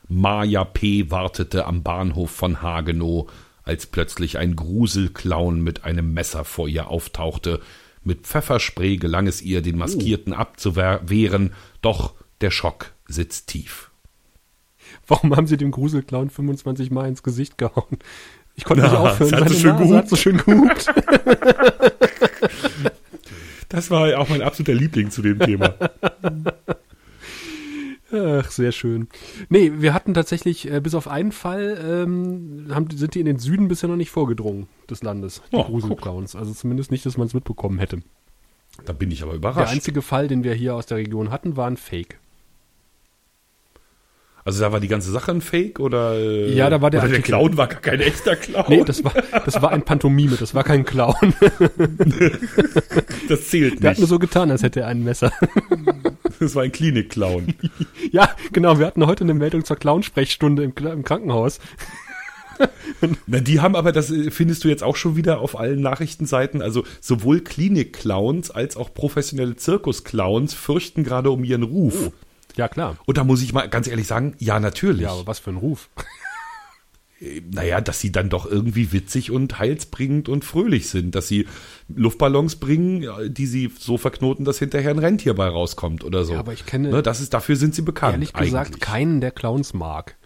Maja 0.08 0.64
P. 0.64 1.10
wartete 1.10 1.64
am 1.66 1.82
Bahnhof 1.82 2.30
von 2.30 2.60
Hagenow, 2.60 3.30
als 3.62 3.86
plötzlich 3.86 4.36
ein 4.36 4.54
Gruselclown 4.56 5.60
mit 5.62 5.84
einem 5.84 6.12
Messer 6.12 6.44
vor 6.44 6.68
ihr 6.68 6.88
auftauchte. 6.88 7.60
Mit 8.04 8.26
Pfefferspray 8.26 8.96
gelang 8.98 9.26
es 9.26 9.40
ihr, 9.42 9.62
den 9.62 9.78
Maskierten 9.78 10.32
abzuwehren, 10.34 11.54
doch 11.80 12.14
der 12.40 12.50
Schock 12.50 12.92
sitzt 13.08 13.48
tief. 13.48 13.90
Warum 15.06 15.34
haben 15.34 15.46
sie 15.46 15.56
dem 15.56 15.70
Gruselclown 15.70 16.30
25 16.30 16.90
Mal 16.90 17.08
ins 17.08 17.22
Gesicht 17.22 17.56
gehauen? 17.58 17.98
Ich 18.54 18.64
konnte 18.64 18.82
nicht 18.84 18.92
Ja, 18.92 19.00
aufhören. 19.00 19.34
es 19.34 19.40
hat 19.40 19.48
so 19.48 19.54
schön 19.56 19.76
gehupt. 19.76 19.94
hat 19.96 20.08
so 20.08 20.16
schön 20.16 20.36
gehupt. 20.36 20.86
Das 23.68 23.90
war 23.90 24.18
auch 24.18 24.28
mein 24.28 24.42
absoluter 24.42 24.74
Liebling 24.74 25.10
zu 25.10 25.22
dem 25.22 25.38
Thema. 25.40 25.74
Ach, 28.14 28.50
sehr 28.50 28.70
schön. 28.72 29.08
Nee, 29.48 29.72
wir 29.78 29.92
hatten 29.92 30.14
tatsächlich, 30.14 30.70
äh, 30.70 30.80
bis 30.80 30.94
auf 30.94 31.08
einen 31.08 31.32
Fall, 31.32 31.78
ähm, 31.84 32.66
haben, 32.70 32.88
sind 32.96 33.14
die 33.14 33.20
in 33.20 33.26
den 33.26 33.38
Süden 33.38 33.66
bisher 33.68 33.88
noch 33.88 33.96
nicht 33.96 34.10
vorgedrungen 34.10 34.68
des 34.88 35.02
Landes, 35.02 35.42
die 35.52 35.56
Oh, 35.56 35.64
Gruselclowns. 35.64 36.36
Also 36.36 36.52
zumindest 36.52 36.90
nicht, 36.90 37.04
dass 37.06 37.16
man 37.16 37.26
es 37.26 37.34
mitbekommen 37.34 37.78
hätte. 37.78 38.02
Da 38.84 38.92
bin 38.92 39.10
ich 39.10 39.22
aber 39.22 39.32
Der 39.32 39.38
überrascht. 39.38 39.72
einzige 39.72 40.02
Fall, 40.02 40.28
den 40.28 40.44
wir 40.44 40.54
hier 40.54 40.74
aus 40.74 40.86
der 40.86 40.98
Region 40.98 41.30
hatten, 41.30 41.56
war 41.56 41.66
ein 41.66 41.76
Fake. 41.76 42.18
Also 44.46 44.60
da 44.60 44.72
war 44.72 44.78
die 44.80 44.88
ganze 44.88 45.10
Sache 45.10 45.30
ein 45.32 45.40
Fake 45.40 45.80
oder 45.80 46.16
äh, 46.16 46.52
Ja, 46.54 46.68
da 46.68 46.82
war 46.82 46.90
der 46.90 47.08
der. 47.08 47.22
Clown 47.22 47.56
war 47.56 47.66
gar 47.66 47.80
kein 47.80 48.00
echter 48.00 48.36
Clown. 48.36 48.66
Nee, 48.68 48.84
das 48.84 49.02
war, 49.02 49.14
das 49.44 49.62
war 49.62 49.70
ein 49.70 49.82
Pantomime, 49.82 50.36
das 50.36 50.54
war 50.54 50.64
kein 50.64 50.84
Clown. 50.84 51.14
das 53.28 53.48
zählt 53.48 53.82
Der 53.82 53.90
hat 53.92 53.96
nur 53.98 54.02
nicht. 54.02 54.08
so 54.10 54.18
getan, 54.18 54.50
als 54.50 54.62
hätte 54.62 54.80
er 54.80 54.88
ein 54.88 55.02
Messer. 55.02 55.32
Das 56.40 56.54
war 56.54 56.62
ein 56.62 56.72
Klinik-Clown. 56.72 57.54
ja, 58.12 58.34
genau, 58.52 58.78
wir 58.78 58.86
hatten 58.86 59.06
heute 59.06 59.24
eine 59.24 59.34
Meldung 59.34 59.64
zur 59.64 59.76
Clownsprechstunde 59.76 60.62
im, 60.62 60.72
im 60.76 61.04
Krankenhaus. 61.04 61.60
Na, 63.26 63.40
die 63.40 63.60
haben 63.60 63.76
aber, 63.76 63.92
das 63.92 64.10
äh, 64.10 64.30
findest 64.30 64.64
du 64.64 64.68
jetzt 64.68 64.82
auch 64.82 64.96
schon 64.96 65.16
wieder 65.16 65.40
auf 65.40 65.58
allen 65.58 65.80
Nachrichtenseiten, 65.80 66.62
also 66.62 66.84
sowohl 67.00 67.40
Klinik-Clowns 67.40 68.50
als 68.50 68.76
auch 68.76 68.92
professionelle 68.94 69.56
Zirkus-Clowns 69.56 70.54
fürchten 70.54 71.04
gerade 71.04 71.30
um 71.30 71.44
ihren 71.44 71.62
Ruf. 71.62 72.10
Ja, 72.56 72.68
klar. 72.68 72.96
Und 73.06 73.18
da 73.18 73.24
muss 73.24 73.42
ich 73.42 73.52
mal 73.52 73.68
ganz 73.68 73.88
ehrlich 73.88 74.06
sagen, 74.06 74.34
ja, 74.38 74.60
natürlich. 74.60 75.02
Ja, 75.02 75.12
aber 75.12 75.26
was 75.26 75.40
für 75.40 75.50
ein 75.50 75.56
Ruf. 75.56 75.88
Naja, 77.50 77.80
dass 77.80 78.00
sie 78.00 78.12
dann 78.12 78.28
doch 78.28 78.44
irgendwie 78.44 78.92
witzig 78.92 79.30
und 79.30 79.58
heilsbringend 79.58 80.28
und 80.28 80.44
fröhlich 80.44 80.88
sind, 80.88 81.14
dass 81.14 81.28
sie 81.28 81.46
Luftballons 81.94 82.56
bringen, 82.56 83.02
ja, 83.02 83.28
die 83.28 83.46
sie 83.46 83.70
so 83.78 83.96
verknoten, 83.96 84.44
dass 84.44 84.58
hinterher 84.58 84.90
ein 84.90 84.98
Rentier 84.98 85.34
bei 85.34 85.46
rauskommt 85.48 86.04
oder 86.04 86.24
so. 86.24 86.34
Ja, 86.34 86.40
aber 86.40 86.52
ich 86.52 86.66
kenne- 86.66 86.90
ne, 86.90 87.02
das 87.02 87.20
ist, 87.20 87.32
dafür 87.32 87.56
sind 87.56 87.74
sie 87.74 87.82
bekannt. 87.82 88.14
Ehrlich 88.14 88.32
gesagt, 88.32 88.68
eigentlich. 88.72 88.80
keinen 88.80 89.20
der 89.20 89.30
Clowns 89.30 89.72
mag. 89.74 90.16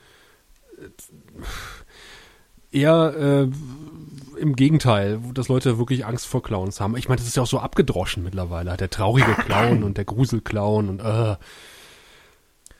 Eher 2.71 3.49
äh, 3.49 4.41
im 4.41 4.57
Gegenteil, 4.57 5.21
dass 5.35 5.49
Leute 5.49 5.79
wirklich 5.79 6.05
Angst 6.05 6.27
vor 6.27 6.43
Clowns 6.43 6.81
haben. 6.81 6.97
Ich 6.97 7.09
meine, 7.09 7.19
das 7.19 7.27
ist 7.29 7.37
ja 7.37 7.43
auch 7.43 7.47
so 7.49 7.59
abgedroschen 7.61 8.23
mittlerweile. 8.25 8.77
Der 8.77 8.91
traurige 8.91 9.33
Clown 9.47 9.83
und 9.83 9.97
der 9.97 10.05
Gruselclown 10.05 10.89
und 10.89 11.01
äh. 11.01 11.37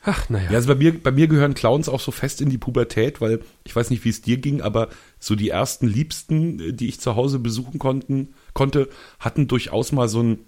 Ach, 0.03 0.29
naja. 0.29 0.51
Ja, 0.51 0.57
also 0.57 0.67
bei 0.69 0.75
mir, 0.75 0.97
bei 0.97 1.11
mir 1.11 1.27
gehören 1.27 1.53
Clowns 1.53 1.89
auch 1.89 1.99
so 1.99 2.11
fest 2.11 2.41
in 2.41 2.49
die 2.49 2.57
Pubertät, 2.57 3.19
weil 3.19 3.41
ich 3.65 3.75
weiß 3.75 3.89
nicht, 3.89 4.05
wie 4.05 4.09
es 4.09 4.21
dir 4.21 4.37
ging, 4.37 4.61
aber 4.61 4.89
so 5.19 5.35
die 5.35 5.49
ersten 5.49 5.87
Liebsten, 5.87 6.59
äh, 6.59 6.73
die 6.73 6.87
ich 6.87 6.99
zu 6.99 7.15
Hause 7.15 7.39
besuchen 7.39 7.79
konnten, 7.79 8.33
konnte, 8.53 8.89
hatten 9.19 9.47
durchaus 9.47 9.91
mal 9.91 10.07
so 10.07 10.19
einen, 10.21 10.39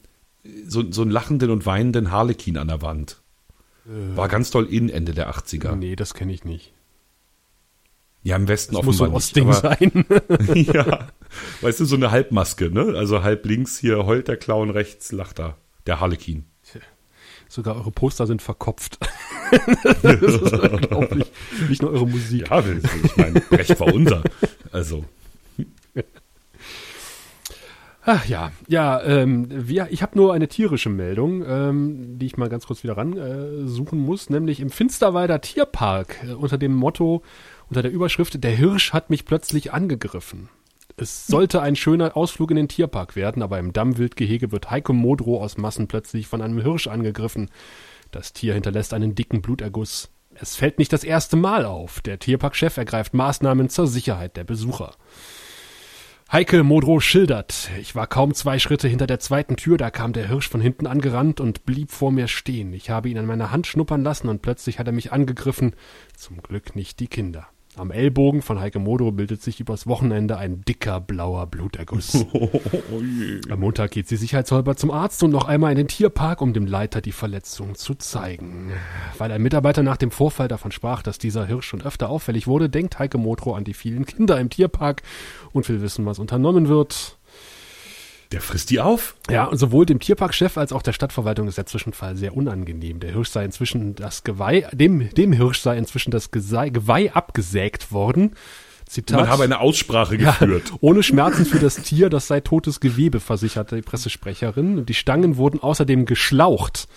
so, 0.65 0.89
so 0.91 1.01
einen 1.01 1.11
lachenden 1.11 1.49
und 1.51 1.65
weinenden 1.65 2.11
Harlekin 2.11 2.57
an 2.57 2.69
der 2.69 2.81
Wand. 2.81 3.21
War 3.83 4.27
ganz 4.27 4.51
toll 4.51 4.67
in 4.67 4.89
Ende 4.89 5.13
der 5.13 5.33
80er. 5.33 5.75
Nee, 5.75 5.95
das 5.95 6.13
kenne 6.13 6.31
ich 6.31 6.45
nicht. 6.45 6.71
Ja, 8.23 8.35
im 8.35 8.47
Westen 8.47 8.75
Das 8.75 8.85
muss 8.85 8.97
so 8.97 9.05
ein 9.05 9.13
offenbar 9.13 9.17
Ostding 9.17 9.47
nicht, 9.47 10.55
sein. 10.55 10.65
ja. 10.73 11.07
Weißt 11.61 11.79
du, 11.79 11.85
so 11.85 11.95
eine 11.95 12.11
Halbmaske, 12.11 12.69
ne? 12.69 12.93
Also 12.95 13.23
halb 13.23 13.45
links 13.45 13.79
hier 13.79 14.05
heult 14.05 14.27
der 14.27 14.37
Clown, 14.37 14.69
rechts 14.69 15.11
lacht 15.11 15.39
er. 15.39 15.57
Der 15.87 15.99
Harlekin. 15.99 16.45
Sogar 17.51 17.75
eure 17.75 17.91
Poster 17.91 18.27
sind 18.27 18.41
verkopft. 18.41 18.97
das 20.01 20.21
ist 20.21 20.53
unglaublich. 20.53 21.29
Nicht 21.67 21.81
nur 21.81 21.91
eure 21.91 22.07
Musik. 22.07 22.49
Ja, 22.49 22.59
ich 22.59 23.17
meine, 23.17 23.41
Brecht 23.41 23.77
war 23.77 23.93
unser. 23.93 24.23
Also, 24.71 25.03
Ach 28.03 28.25
ja, 28.25 28.53
ja, 28.69 29.03
ähm, 29.03 29.47
wir, 29.49 29.89
ich 29.91 30.01
habe 30.01 30.17
nur 30.17 30.33
eine 30.33 30.47
tierische 30.47 30.89
Meldung, 30.89 31.43
ähm, 31.45 32.17
die 32.17 32.25
ich 32.25 32.37
mal 32.37 32.47
ganz 32.47 32.67
kurz 32.67 32.83
wieder 32.83 32.95
ran 32.95 33.17
äh, 33.17 33.67
suchen 33.67 33.99
muss, 33.99 34.29
nämlich 34.29 34.61
im 34.61 34.69
Finsterwalder 34.69 35.41
Tierpark 35.41 36.23
äh, 36.23 36.31
unter 36.31 36.57
dem 36.57 36.73
Motto, 36.73 37.21
unter 37.69 37.81
der 37.81 37.91
Überschrift 37.91 38.41
Der 38.41 38.51
Hirsch 38.51 38.93
hat 38.93 39.09
mich 39.09 39.25
plötzlich 39.25 39.73
angegriffen. 39.73 40.47
Es 41.01 41.25
sollte 41.25 41.63
ein 41.63 41.75
schöner 41.75 42.15
Ausflug 42.15 42.51
in 42.51 42.57
den 42.57 42.67
Tierpark 42.67 43.15
werden, 43.15 43.41
aber 43.41 43.57
im 43.57 43.73
Dammwildgehege 43.73 44.51
wird 44.51 44.69
Heiko 44.69 44.93
Modrow 44.93 45.41
aus 45.41 45.57
Massen 45.57 45.87
plötzlich 45.87 46.27
von 46.27 46.43
einem 46.43 46.61
Hirsch 46.61 46.85
angegriffen. 46.85 47.49
Das 48.11 48.33
Tier 48.33 48.53
hinterlässt 48.53 48.93
einen 48.93 49.15
dicken 49.15 49.41
Bluterguss. 49.41 50.11
Es 50.35 50.55
fällt 50.55 50.77
nicht 50.77 50.93
das 50.93 51.03
erste 51.03 51.37
Mal 51.37 51.65
auf. 51.65 52.01
Der 52.01 52.19
Tierparkchef 52.19 52.77
ergreift 52.77 53.15
Maßnahmen 53.15 53.69
zur 53.69 53.87
Sicherheit 53.87 54.37
der 54.37 54.43
Besucher. 54.43 54.93
Heike 56.31 56.61
Modrow 56.63 57.03
schildert, 57.03 57.71
ich 57.79 57.95
war 57.95 58.05
kaum 58.05 58.35
zwei 58.35 58.59
Schritte 58.59 58.87
hinter 58.87 59.07
der 59.07 59.19
zweiten 59.19 59.55
Tür, 59.55 59.77
da 59.77 59.89
kam 59.89 60.13
der 60.13 60.27
Hirsch 60.27 60.49
von 60.49 60.61
hinten 60.61 60.85
angerannt 60.85 61.41
und 61.41 61.65
blieb 61.65 61.89
vor 61.89 62.11
mir 62.11 62.27
stehen. 62.27 62.73
Ich 62.73 62.91
habe 62.91 63.09
ihn 63.09 63.17
an 63.17 63.25
meiner 63.25 63.49
Hand 63.49 63.65
schnuppern 63.65 64.03
lassen 64.03 64.29
und 64.29 64.43
plötzlich 64.43 64.77
hat 64.77 64.85
er 64.85 64.93
mich 64.93 65.11
angegriffen. 65.11 65.75
Zum 66.15 66.43
Glück 66.43 66.75
nicht 66.75 66.99
die 66.99 67.07
Kinder. 67.07 67.47
Am 67.77 67.89
Ellbogen 67.89 68.41
von 68.41 68.59
Heike 68.59 68.79
Modrow 68.79 69.13
bildet 69.13 69.41
sich 69.41 69.61
übers 69.61 69.87
Wochenende 69.87 70.37
ein 70.37 70.61
dicker 70.65 70.99
blauer 70.99 71.47
Bluterguss. 71.47 72.15
Am 73.49 73.59
Montag 73.59 73.91
geht 73.91 74.09
sie 74.09 74.17
sicherheitshalber 74.17 74.75
zum 74.75 74.91
Arzt 74.91 75.23
und 75.23 75.31
noch 75.31 75.45
einmal 75.45 75.71
in 75.71 75.77
den 75.77 75.87
Tierpark, 75.87 76.41
um 76.41 76.51
dem 76.51 76.65
Leiter 76.65 76.99
die 76.99 77.13
Verletzung 77.13 77.75
zu 77.75 77.95
zeigen. 77.95 78.73
Weil 79.17 79.31
ein 79.31 79.41
Mitarbeiter 79.41 79.83
nach 79.83 79.95
dem 79.95 80.11
Vorfall 80.11 80.49
davon 80.49 80.73
sprach, 80.73 81.01
dass 81.01 81.17
dieser 81.17 81.45
Hirsch 81.45 81.65
schon 81.65 81.81
öfter 81.81 82.09
auffällig 82.09 82.45
wurde, 82.45 82.69
denkt 82.69 82.99
Heike 82.99 83.17
Modrow 83.17 83.55
an 83.55 83.63
die 83.63 83.73
vielen 83.73 84.05
Kinder 84.05 84.37
im 84.37 84.49
Tierpark 84.49 85.01
und 85.53 85.67
will 85.69 85.81
wissen, 85.81 86.05
was 86.05 86.19
unternommen 86.19 86.67
wird. 86.67 87.17
Der 88.31 88.41
frisst 88.41 88.69
die 88.69 88.79
auf. 88.79 89.15
Ja, 89.29 89.45
und 89.45 89.57
sowohl 89.57 89.85
dem 89.85 89.99
Tierparkchef 89.99 90.57
als 90.57 90.71
auch 90.71 90.81
der 90.81 90.93
Stadtverwaltung 90.93 91.47
ist 91.47 91.57
der 91.57 91.65
Zwischenfall 91.65 92.15
sehr 92.15 92.35
unangenehm. 92.35 92.99
Der 92.99 93.11
Hirsch 93.11 93.29
sei 93.29 93.43
inzwischen 93.43 93.95
das 93.95 94.23
Geweih, 94.23 94.67
dem, 94.71 95.09
dem 95.13 95.33
Hirsch 95.33 95.59
sei 95.59 95.77
inzwischen 95.77 96.11
das 96.11 96.31
Gesei, 96.31 96.69
Geweih 96.69 97.11
abgesägt 97.13 97.91
worden. 97.91 98.35
Zitat. 98.91 99.21
Man 99.21 99.29
habe 99.29 99.43
eine 99.43 99.61
Aussprache 99.61 100.17
geführt. 100.17 100.69
Ja, 100.69 100.75
ohne 100.81 101.01
Schmerzen 101.01 101.45
für 101.45 101.59
das 101.59 101.77
Tier, 101.77 102.09
das 102.09 102.27
sei 102.27 102.41
totes 102.41 102.81
Gewebe, 102.81 103.21
versicherte 103.21 103.77
die 103.77 103.81
Pressesprecherin. 103.81 104.85
Die 104.85 104.93
Stangen 104.93 105.37
wurden 105.37 105.61
außerdem 105.61 106.05
geschlaucht. 106.05 106.89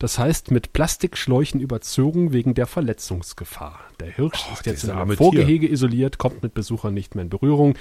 Das 0.00 0.18
heißt, 0.18 0.50
mit 0.50 0.72
Plastikschläuchen 0.72 1.60
überzogen 1.60 2.32
wegen 2.32 2.54
der 2.54 2.66
Verletzungsgefahr. 2.66 3.78
Der 4.00 4.10
Hirsch 4.10 4.44
Oh, 4.48 4.54
ist 4.54 4.66
jetzt 4.66 4.84
in 4.84 4.90
einem 4.90 5.16
Vorgehege 5.16 5.70
isoliert, 5.70 6.18
kommt 6.18 6.42
mit 6.42 6.52
Besuchern 6.52 6.94
nicht 6.94 7.14
mehr 7.14 7.22
in 7.22 7.30
Berührung. 7.30 7.74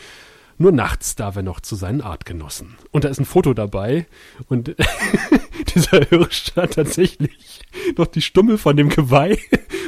Nur 0.58 0.72
nachts 0.72 1.15
darf 1.15 1.36
er 1.36 1.44
noch 1.44 1.60
zu 1.60 1.76
seinen 1.76 2.02
Artgenossen. 2.02 2.76
Und 2.91 3.04
da 3.04 3.10
ist 3.10 3.20
ein 3.20 3.26
Foto 3.26 3.54
dabei. 3.54 4.08
Und 4.48 4.76
dieser 5.76 6.00
Hirsch 6.06 6.54
hat 6.56 6.76
tatsächlich 6.76 7.62
noch 7.98 8.08
die 8.08 8.22
Stummel 8.22 8.58
von 8.58 8.78
dem 8.78 8.89
Geweih 8.89 9.38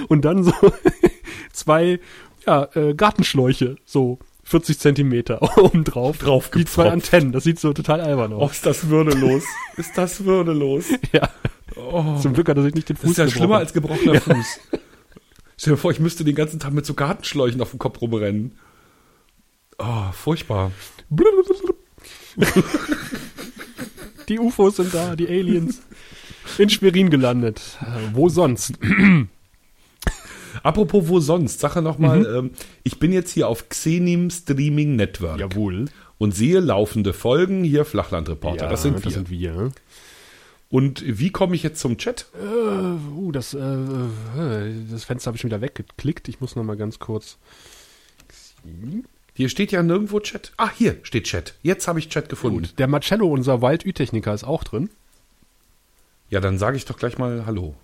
und 0.09 0.25
dann 0.25 0.43
so 0.43 0.53
zwei 1.53 1.99
ja, 2.45 2.67
äh, 2.75 2.93
Gartenschläuche, 2.93 3.77
so 3.85 4.19
40 4.43 4.79
Zentimeter 4.79 5.57
obendrauf. 5.57 6.17
Drauf 6.17 6.49
Die 6.51 6.65
zwei. 6.65 6.89
Antennen, 6.91 7.31
das 7.31 7.43
sieht 7.43 7.59
so 7.59 7.73
total 7.73 8.01
albern 8.01 8.33
Oh, 8.33 8.37
aus. 8.43 8.51
ist 8.53 8.65
das 8.65 8.87
würdelos. 8.89 9.43
Ist 9.77 9.97
das 9.97 10.23
würdelos. 10.25 10.85
Ja. 11.13 11.29
Zum 12.21 12.33
Glück 12.33 12.49
hat 12.49 12.57
er 12.57 12.63
sich 12.63 12.73
nicht 12.73 12.89
den 12.89 12.95
Das 12.95 13.01
Fuß 13.03 13.11
ist 13.11 13.17
ja 13.17 13.23
gebrochen. 13.25 13.37
schlimmer 13.39 13.57
als 13.57 13.73
gebrochener 13.73 14.19
Fuß. 14.21 14.59
Stell 15.57 15.73
dir 15.73 15.77
vor, 15.77 15.91
ich 15.91 15.99
müsste 15.99 16.23
den 16.23 16.35
ganzen 16.35 16.59
Tag 16.59 16.71
mit 16.73 16.85
so 16.85 16.93
Gartenschläuchen 16.93 17.61
auf 17.61 17.71
dem 17.71 17.79
Kopf 17.79 18.01
rumrennen. 18.01 18.57
Oh, 19.79 20.11
furchtbar. 20.11 20.71
Die 24.27 24.39
UFOs 24.39 24.75
sind 24.77 24.93
da, 24.93 25.15
die 25.15 25.27
Aliens. 25.27 25.81
In 26.57 26.69
Schwerin 26.69 27.09
gelandet. 27.09 27.77
Äh, 27.81 27.85
Wo 28.13 28.27
sonst? 28.29 28.73
Apropos, 30.63 31.07
wo 31.07 31.19
sonst? 31.19 31.59
Sache 31.59 31.81
nochmal, 31.81 32.19
Mhm. 32.19 32.25
ähm, 32.47 32.51
ich 32.83 32.99
bin 32.99 33.13
jetzt 33.13 33.31
hier 33.31 33.47
auf 33.47 33.69
Xenim 33.69 34.29
Streaming 34.29 34.95
Network 34.97 35.39
Jawohl. 35.39 35.85
und 36.17 36.33
sehe 36.35 36.59
laufende 36.59 37.13
Folgen, 37.13 37.63
hier 37.63 37.85
Flachlandreporter, 37.85 38.67
das 38.67 38.81
sind 38.81 38.95
wir. 38.97 39.01
Das 39.03 39.13
sind 39.13 39.29
wir. 39.29 39.71
und 40.69 41.03
wie 41.05 41.29
komme 41.31 41.55
ich 41.55 41.63
jetzt 41.63 41.79
zum 41.79 41.97
Chat? 41.97 42.25
Uh, 43.15 43.31
das, 43.31 43.53
äh, 43.53 43.59
äh, 43.59 44.73
das 44.91 45.03
Fenster 45.05 45.27
habe 45.29 45.35
ich 45.37 45.41
schon 45.41 45.51
wieder 45.51 45.61
weggeklickt. 45.61 46.27
Ich 46.27 46.41
muss 46.41 46.55
noch 46.57 46.63
mal 46.63 46.75
ganz 46.75 46.99
kurz. 46.99 47.37
Hier 49.37 49.49
steht 49.49 49.71
ja 49.71 49.83
nirgendwo 49.83 50.19
Chat. 50.19 50.51
Ah, 50.57 50.71
hier 50.75 50.97
steht 51.03 51.25
Chat. 51.25 51.53
Jetzt 51.61 51.87
habe 51.87 51.99
ich 51.99 52.09
Chat 52.09 52.27
gefunden. 52.27 52.61
Gut. 52.61 52.79
Der 52.79 52.87
Marcello, 52.87 53.27
unser 53.27 53.61
Wald-Ü-Techniker, 53.61 54.33
ist 54.33 54.43
auch 54.43 54.63
drin. 54.63 54.89
Ja, 56.31 56.39
dann 56.39 56.57
sage 56.57 56.75
ich 56.75 56.85
doch 56.85 56.97
gleich 56.97 57.19
mal 57.19 57.45
Hallo. 57.45 57.75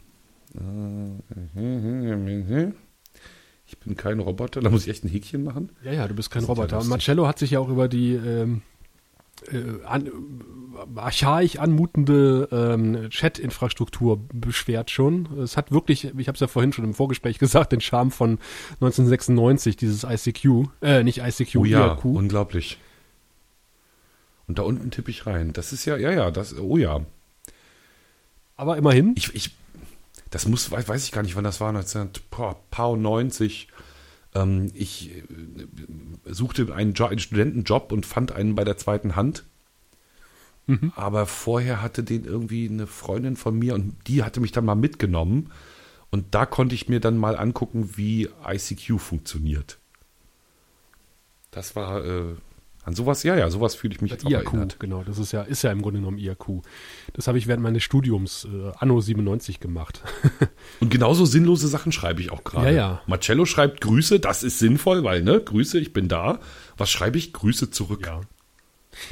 Ich 3.68 3.78
bin 3.78 3.96
kein 3.96 4.20
Roboter, 4.20 4.62
da 4.62 4.72
muss 4.72 4.88
ich 4.88 4.90
echt 4.90 5.04
ein 5.04 5.10
Häkchen 5.10 5.44
machen. 5.44 5.70
Ja, 5.84 5.94
ja, 5.94 6.08
du 6.08 6.16
bist 6.16 6.32
kein 6.32 6.42
ja 6.42 6.48
Roboter. 6.48 6.78
lustig. 6.78 6.90
Marcello 6.90 7.28
hat 7.28 7.38
sich 7.38 7.52
ja 7.52 7.60
auch 7.60 7.70
über 7.70 7.88
die 7.88 8.14
ähm, 8.14 8.64
äh, 9.52 9.84
an, 9.86 10.10
archaisch 10.96 11.58
anmutende 11.58 12.48
ähm, 12.52 13.10
Chat-Infrastruktur 13.10 14.20
beschwert 14.34 14.90
schon. 14.92 15.28
Es 15.40 15.58
hat 15.58 15.72
wirklich, 15.72 16.06
ich 16.18 16.28
habe 16.28 16.36
es 16.36 16.40
ja 16.40 16.48
vorhin 16.48 16.74
schon 16.74 16.86
im 16.86 16.94
Vorgespräch 16.94 17.40
gesagt, 17.40 17.72
den 17.72 17.82
Charme 17.82 18.12
von 18.12 18.40
1996, 18.82 19.76
dieses 19.78 20.04
ICQ, 20.04 20.68
äh, 20.82 21.04
nicht 21.04 21.20
ICQ, 21.20 21.56
Oh 21.58 21.66
ja, 21.66 21.88
IRQ. 21.94 22.06
unglaublich. 22.06 22.78
Und 24.48 24.58
da 24.60 24.64
unten 24.64 24.92
tippe 24.92 25.10
ich 25.12 25.26
rein. 25.26 25.54
Das 25.54 25.72
ist 25.74 25.86
ja, 25.86 25.96
ja, 25.98 26.12
ja, 26.12 26.30
das, 26.32 26.58
oh 26.58 26.78
ja. 26.78 27.02
Aber 28.56 28.78
immerhin, 28.78 29.14
Ich, 29.16 29.34
ich, 29.34 29.56
das 30.30 30.48
muss, 30.48 30.72
weiß 30.72 31.06
ich 31.06 31.12
gar 31.12 31.24
nicht, 31.24 31.36
wann 31.36 31.44
das 31.44 31.62
war, 31.62 31.70
1990. 31.70 33.68
Ähm, 34.36 34.72
ich 34.74 35.12
äh, 35.12 35.24
suchte 36.26 36.74
einen, 36.74 36.94
jo 36.94 37.06
einen 37.06 37.20
Studentenjob 37.20 37.92
und 37.92 38.06
fand 38.06 38.32
einen 38.32 38.56
bei 38.56 38.64
der 38.64 38.78
zweiten 38.78 39.16
Hand. 39.16 39.44
Aber 40.96 41.26
vorher 41.26 41.82
hatte 41.82 42.04
den 42.04 42.24
irgendwie 42.24 42.70
eine 42.70 42.88
Freundin 42.88 43.36
von 43.36 43.58
mir 43.58 43.76
und 43.76 43.96
die 44.08 44.24
hatte 44.24 44.40
mich 44.40 44.52
dann 44.52 44.66
mal 44.66 44.76
mitgenommen. 44.76 45.52
Und 46.10 46.36
da 46.36 46.46
konnte 46.46 46.76
ich 46.76 46.88
mir 46.88 47.00
dann 47.00 47.18
mal 47.18 47.36
angucken, 47.36 47.98
wie 47.98 48.30
ICQ 48.46 49.00
funktioniert. 49.00 49.80
Das 51.52 51.76
war, 51.76 52.06
äh, 52.06 52.36
an 52.86 52.94
sowas, 52.96 53.24
ja, 53.24 53.36
ja, 53.38 53.50
sowas 53.50 53.76
fühle 53.76 53.94
ich 53.96 54.02
mich 54.02 54.12
jetzt 54.12 54.26
auch 54.26 54.30
IRQ, 54.30 54.46
erinnert. 54.48 54.80
genau, 54.80 55.04
das 55.04 55.18
ist 55.18 55.32
ja, 55.32 55.44
ist 55.44 55.62
ja 55.62 55.72
im 55.72 55.82
Grunde 55.82 56.00
genommen 56.00 56.18
IRQ. 56.18 56.62
Das 57.14 57.28
habe 57.28 57.38
ich 57.38 57.48
während 57.48 57.64
meines 57.64 57.84
Studiums 57.84 58.46
äh, 58.46 58.72
Anno 58.78 59.00
97 59.00 59.60
gemacht. 59.60 60.02
Und 60.82 60.90
genauso 60.90 61.26
sinnlose 61.26 61.68
Sachen 61.68 61.92
schreibe 61.92 62.22
ich 62.22 62.32
auch 62.32 62.44
gerade. 62.44 62.68
Ja, 62.68 62.72
ja. 62.74 63.02
Marcello 63.08 63.46
schreibt 63.46 63.82
Grüße, 63.82 64.20
das 64.20 64.44
ist 64.44 64.60
sinnvoll, 64.60 65.04
weil, 65.04 65.24
ne, 65.24 65.40
Grüße, 65.40 65.80
ich 65.80 65.94
bin 65.94 66.08
da. 66.10 66.40
Was 66.78 66.90
schreibe 66.90 67.18
ich? 67.18 67.32
Grüße 67.34 67.70
zurück. 67.72 68.06
Ja. 68.06 68.22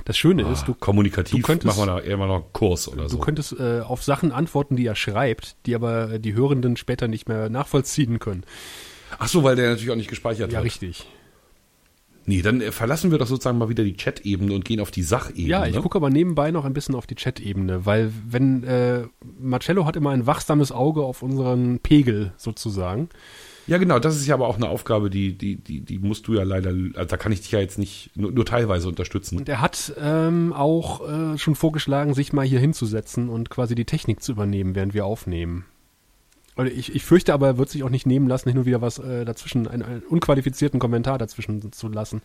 Das 0.05 0.15
Schöne 0.17 0.45
Ah, 0.45 0.51
ist, 0.51 0.67
du, 0.67 0.75
kommunikativ 0.75 1.41
du 1.41 1.47
könntest- 1.47 1.65
machen 1.75 1.87
wir 1.89 1.95
da 1.95 1.99
eher 2.01 2.17
mal 2.17 2.27
noch 2.27 2.43
einen 2.43 2.53
Kurs 2.53 2.87
oder 2.87 3.03
du 3.03 3.09
so. 3.09 3.17
könntest 3.17 3.53
äh, 3.59 3.79
auf 3.79 4.03
Sachen 4.03 4.31
antworten, 4.31 4.75
die 4.75 4.85
er 4.85 4.95
schreibt, 4.95 5.55
die 5.65 5.73
aber 5.73 6.19
die 6.19 6.33
Hörenden 6.35 6.77
später 6.77 7.07
nicht 7.07 7.27
mehr 7.27 7.49
nachvollziehen 7.49 8.19
können. 8.19 8.43
Ach 9.17 9.27
so, 9.27 9.43
weil 9.43 9.55
der 9.55 9.69
natürlich 9.71 9.89
auch 9.91 9.95
nicht 9.95 10.09
gespeichert 10.09 10.51
Ja, 10.51 10.59
wird. 10.59 10.65
richtig. 10.65 11.07
Nee, 12.25 12.41
dann 12.41 12.61
äh, 12.61 12.71
verlassen 12.71 13.11
wir 13.11 13.17
doch 13.17 13.27
sozusagen 13.27 13.57
mal 13.57 13.69
wieder 13.69 13.83
die 13.83 13.95
Chat-Ebene 13.95 14.53
und 14.53 14.65
gehen 14.65 14.79
auf 14.79 14.91
die 14.91 15.03
Sachebene. 15.03 15.47
Ja, 15.47 15.65
ich 15.65 15.77
gucke 15.77 15.97
aber 15.97 16.09
nebenbei 16.09 16.51
noch 16.51 16.65
ein 16.65 16.73
bisschen 16.73 16.95
auf 16.95 17.07
die 17.07 17.15
Chat-Ebene, 17.15 17.85
weil 17.85 18.11
wenn 18.27 18.63
äh, 18.63 19.03
Marcello 19.39 19.85
hat 19.85 19.95
immer 19.95 20.11
ein 20.11 20.27
wachsames 20.27 20.71
Auge 20.71 21.01
auf 21.01 21.23
unseren 21.23 21.79
Pegel 21.79 22.33
sozusagen. 22.37 23.09
Ja, 23.67 23.77
genau, 23.77 23.99
das 23.99 24.15
ist 24.15 24.27
ja 24.27 24.35
aber 24.35 24.47
auch 24.47 24.57
eine 24.57 24.69
Aufgabe, 24.69 25.09
die, 25.09 25.37
die, 25.37 25.55
die, 25.55 25.81
die 25.81 25.99
musst 25.99 26.27
du 26.27 26.33
ja 26.33 26.43
leider, 26.43 26.71
also 26.95 27.05
da 27.05 27.17
kann 27.17 27.31
ich 27.31 27.41
dich 27.41 27.51
ja 27.51 27.59
jetzt 27.59 27.77
nicht 27.77 28.11
nur, 28.15 28.31
nur 28.31 28.45
teilweise 28.45 28.87
unterstützen. 28.87 29.37
Und 29.37 29.47
er 29.47 29.61
hat 29.61 29.93
ähm, 29.99 30.51
auch 30.51 31.07
äh, 31.07 31.37
schon 31.37 31.55
vorgeschlagen, 31.55 32.13
sich 32.13 32.33
mal 32.33 32.45
hier 32.45 32.59
hinzusetzen 32.59 33.29
und 33.29 33.49
quasi 33.49 33.75
die 33.75 33.85
Technik 33.85 34.21
zu 34.21 34.31
übernehmen, 34.33 34.75
während 34.75 34.93
wir 34.93 35.05
aufnehmen. 35.05 35.65
Ich, 36.65 36.93
ich 36.93 37.03
fürchte 37.03 37.33
aber, 37.33 37.47
er 37.47 37.57
wird 37.57 37.69
sich 37.69 37.83
auch 37.83 37.89
nicht 37.89 38.05
nehmen 38.05 38.27
lassen, 38.27 38.49
hin 38.49 38.57
und 38.57 38.65
wieder 38.65 38.81
was 38.81 38.99
äh, 38.99 39.23
dazwischen, 39.25 39.67
einen, 39.67 39.83
einen 39.83 40.01
unqualifizierten 40.01 40.79
Kommentar 40.79 41.17
dazwischen 41.17 41.71
zu 41.71 41.87
lassen. 41.87 42.21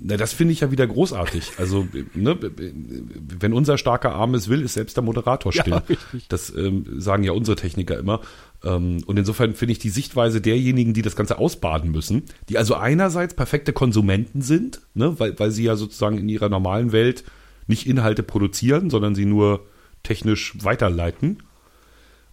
Na, 0.00 0.16
das 0.16 0.32
finde 0.32 0.52
ich 0.52 0.60
ja 0.60 0.70
wieder 0.70 0.86
großartig. 0.86 1.52
Also, 1.58 1.86
ne, 2.14 2.38
wenn 2.40 3.52
unser 3.52 3.76
starker 3.76 4.14
Arm 4.14 4.34
es 4.34 4.48
will, 4.48 4.62
ist 4.62 4.74
selbst 4.74 4.96
der 4.96 5.04
Moderator 5.04 5.52
Ja, 5.52 5.62
still. 5.62 5.74
richtig. 5.88 6.28
das 6.28 6.54
ähm, 6.54 6.86
sagen 7.00 7.22
ja 7.24 7.32
unsere 7.32 7.56
Techniker 7.56 7.98
immer. 7.98 8.20
Ähm, 8.62 9.02
und 9.06 9.18
insofern 9.18 9.54
finde 9.54 9.72
ich 9.72 9.78
die 9.78 9.90
Sichtweise 9.90 10.40
derjenigen, 10.40 10.94
die 10.94 11.02
das 11.02 11.16
Ganze 11.16 11.38
ausbaden 11.38 11.90
müssen, 11.90 12.22
die 12.48 12.56
also 12.56 12.74
einerseits 12.74 13.34
perfekte 13.34 13.72
Konsumenten 13.72 14.42
sind, 14.42 14.80
ne, 14.94 15.18
weil, 15.18 15.38
weil 15.38 15.50
sie 15.50 15.64
ja 15.64 15.76
sozusagen 15.76 16.18
in 16.18 16.28
ihrer 16.28 16.48
normalen 16.48 16.92
Welt 16.92 17.24
nicht 17.66 17.86
Inhalte 17.86 18.22
produzieren, 18.22 18.90
sondern 18.90 19.14
sie 19.14 19.26
nur 19.26 19.66
technisch 20.02 20.54
weiterleiten. 20.62 21.42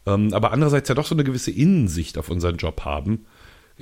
Ähm, 0.05 0.33
aber 0.33 0.51
andererseits 0.51 0.89
ja 0.89 0.95
doch 0.95 1.05
so 1.05 1.15
eine 1.15 1.23
gewisse 1.23 1.51
Innensicht 1.51 2.17
auf 2.17 2.29
unseren 2.29 2.57
Job 2.57 2.81
haben. 2.85 3.25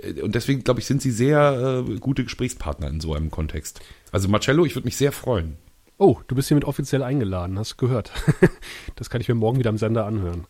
Äh, 0.02 0.22
Und 0.22 0.36
deswegen, 0.36 0.64
glaube 0.64 0.80
ich, 0.82 0.86
sind 0.86 1.02
sie 1.02 1.12
sehr 1.12 1.84
äh, 1.88 1.96
gute 2.00 2.24
Gesprächspartner 2.24 2.88
in 2.90 3.00
so 3.00 3.14
einem 3.14 3.32
Kontext. 3.32 3.80
Also 4.12 4.28
Marcello, 4.28 4.66
ich 4.66 4.76
würde 4.76 4.86
mich 4.88 4.98
sehr 4.98 5.12
freuen. 5.12 5.58
Oh, 6.02 6.18
du 6.28 6.36
bist 6.36 6.48
hiermit 6.48 6.64
offiziell 6.66 7.04
eingeladen, 7.04 7.60
hast 7.60 7.74
du 7.74 7.86
gehört. 7.88 8.12
Das 8.96 9.10
kann 9.10 9.22
ich 9.22 9.28
mir 9.30 9.36
morgen 9.36 9.60
wieder 9.60 9.70
am 9.70 9.78
Sender 9.78 10.06
anhören. 10.06 10.46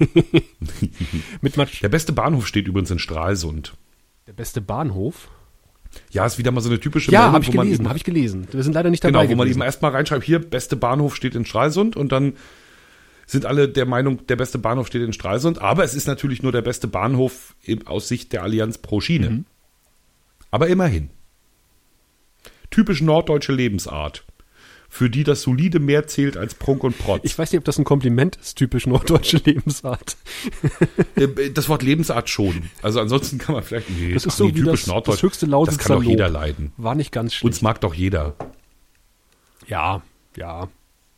Mit 1.40 1.56
Matsch, 1.56 1.82
Der 1.82 1.88
beste 1.88 2.12
Bahnhof 2.12 2.46
steht 2.46 2.66
übrigens 2.68 2.90
in 2.90 2.98
Stralsund. 2.98 3.74
der 4.26 4.32
beste 4.32 4.60
Bahnhof. 4.60 5.28
Ja, 6.10 6.24
ist 6.24 6.38
wieder 6.38 6.50
mal 6.52 6.60
so 6.62 6.70
eine 6.70 6.80
typische 6.80 7.10
Ja, 7.12 7.20
Meldung, 7.30 7.34
habe 7.34 7.44
ich 7.44 7.50
gelesen, 7.50 7.88
habe 7.88 7.98
ich 7.98 8.04
gelesen. 8.04 8.46
Wir 8.50 8.62
sind 8.62 8.72
leider 8.72 8.88
nicht 8.90 9.04
dabei 9.04 9.22
Genau, 9.26 9.32
wo 9.32 9.36
man 9.36 9.48
eben 9.48 9.60
erstmal 9.60 9.90
reinschreibt, 9.90 10.24
hier, 10.24 10.38
beste 10.38 10.74
Bahnhof 10.76 11.14
steht 11.16 11.34
in 11.34 11.44
Stralsund 11.44 11.96
und 11.96 12.12
dann 12.12 12.32
sind 13.32 13.46
alle 13.46 13.68
der 13.68 13.86
Meinung, 13.86 14.26
der 14.26 14.36
beste 14.36 14.58
Bahnhof 14.58 14.86
steht 14.86 15.02
in 15.02 15.12
Stralsund, 15.12 15.60
aber 15.60 15.84
es 15.84 15.94
ist 15.94 16.06
natürlich 16.06 16.42
nur 16.42 16.52
der 16.52 16.62
beste 16.62 16.86
Bahnhof 16.86 17.56
aus 17.86 18.06
Sicht 18.08 18.32
der 18.32 18.42
Allianz 18.42 18.78
pro 18.78 19.00
Schiene. 19.00 19.30
Mhm. 19.30 19.44
Aber 20.50 20.68
immerhin. 20.68 21.10
Typisch 22.70 23.00
norddeutsche 23.00 23.52
Lebensart, 23.52 24.24
für 24.88 25.08
die 25.10 25.24
das 25.24 25.42
solide 25.42 25.78
mehr 25.78 26.06
zählt 26.06 26.36
als 26.36 26.54
Prunk 26.54 26.84
und 26.84 26.96
Protz. 26.98 27.20
Ich 27.24 27.36
weiß 27.38 27.50
nicht, 27.52 27.58
ob 27.58 27.64
das 27.64 27.78
ein 27.78 27.84
Kompliment 27.84 28.36
ist, 28.36 28.56
typisch 28.56 28.86
norddeutsche 28.86 29.38
Lebensart. 29.44 30.16
Äh, 31.16 31.50
das 31.50 31.68
Wort 31.68 31.82
Lebensart 31.82 32.28
schon. 32.28 32.70
Also 32.82 33.00
ansonsten 33.00 33.38
kann 33.38 33.54
man 33.54 33.64
vielleicht, 33.64 33.90
nee, 33.90 34.12
Das 34.12 34.26
ist 34.26 34.36
so 34.36 34.44
nee, 34.46 34.54
wie 34.54 34.62
das, 34.62 34.86
norddeutsch. 34.86 35.16
das 35.16 35.22
höchste 35.22 35.46
Das 35.46 35.50
Lausitzer 35.52 35.78
kann 35.82 35.96
doch 36.02 36.04
jeder 36.04 36.28
leiden. 36.28 36.72
War 36.76 36.94
nicht 36.94 37.12
ganz 37.12 37.32
schlecht. 37.34 37.44
Uns 37.44 37.62
mag 37.62 37.80
doch 37.80 37.94
jeder. 37.94 38.36
Ja, 39.66 40.02
ja. 40.36 40.68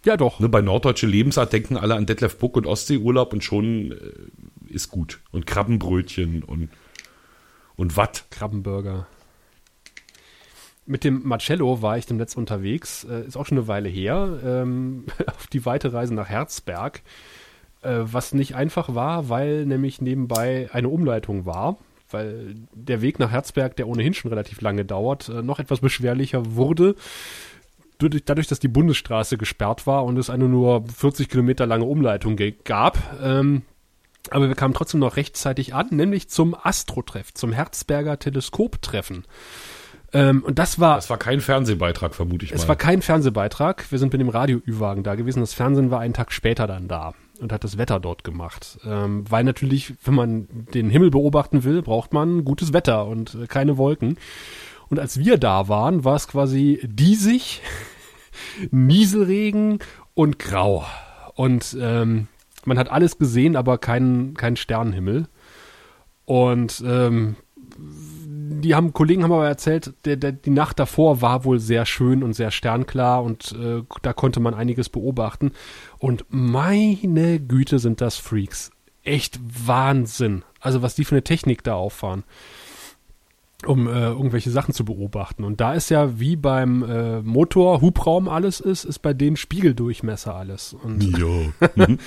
Ja, 0.04 0.16
doch. 0.16 0.38
Ne, 0.38 0.48
bei 0.48 0.60
norddeutsche 0.60 1.06
Lebensart 1.06 1.52
denken 1.52 1.76
alle 1.76 1.94
an 1.94 2.06
Detlef 2.06 2.38
Buck 2.38 2.56
und 2.56 2.66
Ostseeurlaub 2.66 3.32
und 3.32 3.42
schon 3.42 3.92
äh, 3.92 4.72
ist 4.72 4.90
gut. 4.90 5.20
Und 5.32 5.46
Krabbenbrötchen 5.46 6.42
und, 6.42 6.68
und 7.76 7.96
Watt. 7.96 8.26
Krabbenburger. 8.30 9.06
Mit 10.86 11.04
dem 11.04 11.22
Marcello 11.26 11.80
war 11.80 11.96
ich 11.96 12.04
dem 12.04 12.18
Netz 12.18 12.36
unterwegs, 12.36 13.04
äh, 13.04 13.26
ist 13.26 13.36
auch 13.38 13.46
schon 13.46 13.56
eine 13.56 13.68
Weile 13.68 13.88
her, 13.88 14.38
ähm, 14.44 15.06
auf 15.26 15.46
die 15.46 15.64
weite 15.64 15.94
Reise 15.94 16.12
nach 16.12 16.28
Herzberg, 16.28 17.00
äh, 17.80 18.00
was 18.00 18.34
nicht 18.34 18.54
einfach 18.54 18.94
war, 18.94 19.30
weil 19.30 19.64
nämlich 19.64 20.02
nebenbei 20.02 20.68
eine 20.72 20.90
Umleitung 20.90 21.46
war, 21.46 21.78
weil 22.10 22.54
der 22.74 23.00
Weg 23.00 23.18
nach 23.18 23.30
Herzberg, 23.30 23.76
der 23.76 23.88
ohnehin 23.88 24.12
schon 24.12 24.28
relativ 24.28 24.60
lange 24.60 24.84
dauert, 24.84 25.30
äh, 25.30 25.40
noch 25.40 25.58
etwas 25.58 25.80
beschwerlicher 25.80 26.54
wurde. 26.54 26.96
Dadurch, 27.98 28.48
dass 28.48 28.58
die 28.58 28.68
Bundesstraße 28.68 29.38
gesperrt 29.38 29.86
war 29.86 30.04
und 30.04 30.18
es 30.18 30.30
eine 30.30 30.48
nur 30.48 30.84
40 30.86 31.28
Kilometer 31.28 31.66
lange 31.66 31.84
Umleitung 31.84 32.36
gab. 32.64 32.98
Ähm, 33.22 33.62
aber 34.30 34.48
wir 34.48 34.54
kamen 34.54 34.74
trotzdem 34.74 35.00
noch 35.00 35.16
rechtzeitig 35.16 35.74
an, 35.74 35.88
nämlich 35.90 36.28
zum 36.28 36.54
Astro-Treff, 36.54 37.34
zum 37.34 37.52
Herzberger 37.52 38.18
Teleskop-Treffen. 38.18 39.24
Ähm, 40.14 40.42
und 40.44 40.58
das 40.58 40.78
war. 40.78 40.96
Das 40.96 41.10
war 41.10 41.18
kein 41.18 41.40
Fernsehbeitrag, 41.40 42.14
vermute 42.14 42.44
ich 42.44 42.52
es 42.52 42.58
mal. 42.58 42.62
Es 42.62 42.68
war 42.68 42.76
kein 42.76 43.02
Fernsehbeitrag. 43.02 43.90
Wir 43.90 43.98
sind 43.98 44.12
mit 44.12 44.20
dem 44.20 44.28
Radio-Ü-Wagen 44.28 45.02
da 45.02 45.16
gewesen. 45.16 45.40
Das 45.40 45.52
Fernsehen 45.52 45.90
war 45.90 46.00
einen 46.00 46.14
Tag 46.14 46.32
später 46.32 46.66
dann 46.66 46.88
da 46.88 47.14
und 47.40 47.52
hat 47.52 47.64
das 47.64 47.78
Wetter 47.78 47.98
dort 47.98 48.22
gemacht. 48.22 48.78
Ähm, 48.86 49.24
weil 49.28 49.44
natürlich, 49.44 49.94
wenn 50.04 50.14
man 50.14 50.48
den 50.72 50.88
Himmel 50.88 51.10
beobachten 51.10 51.64
will, 51.64 51.82
braucht 51.82 52.12
man 52.12 52.44
gutes 52.44 52.72
Wetter 52.72 53.06
und 53.06 53.34
äh, 53.34 53.46
keine 53.48 53.76
Wolken. 53.76 54.16
Und 54.88 54.98
als 54.98 55.18
wir 55.18 55.38
da 55.38 55.68
waren, 55.68 56.04
war 56.04 56.16
es 56.16 56.28
quasi 56.28 56.80
diesig, 56.84 57.62
Nieselregen 58.70 59.78
und 60.14 60.38
grau. 60.38 60.84
Und 61.34 61.76
ähm, 61.80 62.28
man 62.64 62.78
hat 62.78 62.90
alles 62.90 63.18
gesehen, 63.18 63.56
aber 63.56 63.78
keinen 63.78 64.34
kein 64.34 64.56
Sternenhimmel. 64.56 65.28
Und 66.24 66.82
ähm, 66.86 67.36
die 67.76 68.74
haben 68.74 68.92
Kollegen 68.92 69.24
haben 69.24 69.32
aber 69.32 69.48
erzählt, 69.48 69.94
der, 70.04 70.16
der, 70.16 70.32
die 70.32 70.50
Nacht 70.50 70.78
davor 70.78 71.20
war 71.20 71.44
wohl 71.44 71.58
sehr 71.58 71.86
schön 71.86 72.22
und 72.22 72.34
sehr 72.34 72.50
sternklar 72.50 73.22
und 73.22 73.52
äh, 73.52 73.82
da 74.02 74.12
konnte 74.12 74.40
man 74.40 74.54
einiges 74.54 74.88
beobachten. 74.88 75.52
Und 75.98 76.24
meine 76.28 77.40
Güte 77.40 77.78
sind 77.78 78.00
das 78.00 78.16
Freaks. 78.16 78.70
Echt 79.02 79.38
Wahnsinn. 79.66 80.44
Also 80.60 80.82
was 80.82 80.94
die 80.94 81.04
für 81.04 81.14
eine 81.14 81.24
Technik 81.24 81.62
da 81.62 81.74
auffahren 81.74 82.24
um 83.66 83.86
äh, 83.86 84.06
irgendwelche 84.06 84.50
Sachen 84.50 84.74
zu 84.74 84.84
beobachten. 84.84 85.44
Und 85.44 85.60
da 85.60 85.74
ist 85.74 85.90
ja 85.90 86.18
wie 86.18 86.36
beim 86.36 86.82
äh, 86.82 87.22
Motor, 87.22 87.80
Hubraum 87.80 88.28
alles 88.28 88.60
ist, 88.60 88.84
ist 88.84 89.00
bei 89.00 89.12
denen 89.14 89.36
Spiegeldurchmesser 89.36 90.34
alles. 90.34 90.72
Und 90.74 91.02
Mhm. 91.76 91.98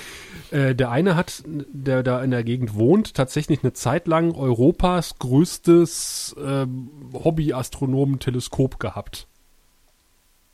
äh, 0.50 0.74
der 0.74 0.90
eine 0.90 1.16
hat, 1.16 1.42
der 1.46 2.02
da 2.02 2.22
in 2.22 2.30
der 2.30 2.44
Gegend 2.44 2.74
wohnt, 2.74 3.14
tatsächlich 3.14 3.62
eine 3.62 3.72
Zeit 3.72 4.06
lang 4.06 4.32
Europas 4.34 5.18
größtes 5.18 6.36
äh, 6.38 6.66
Hobby-Astronomen-Teleskop 7.12 8.78
gehabt. 8.78 9.26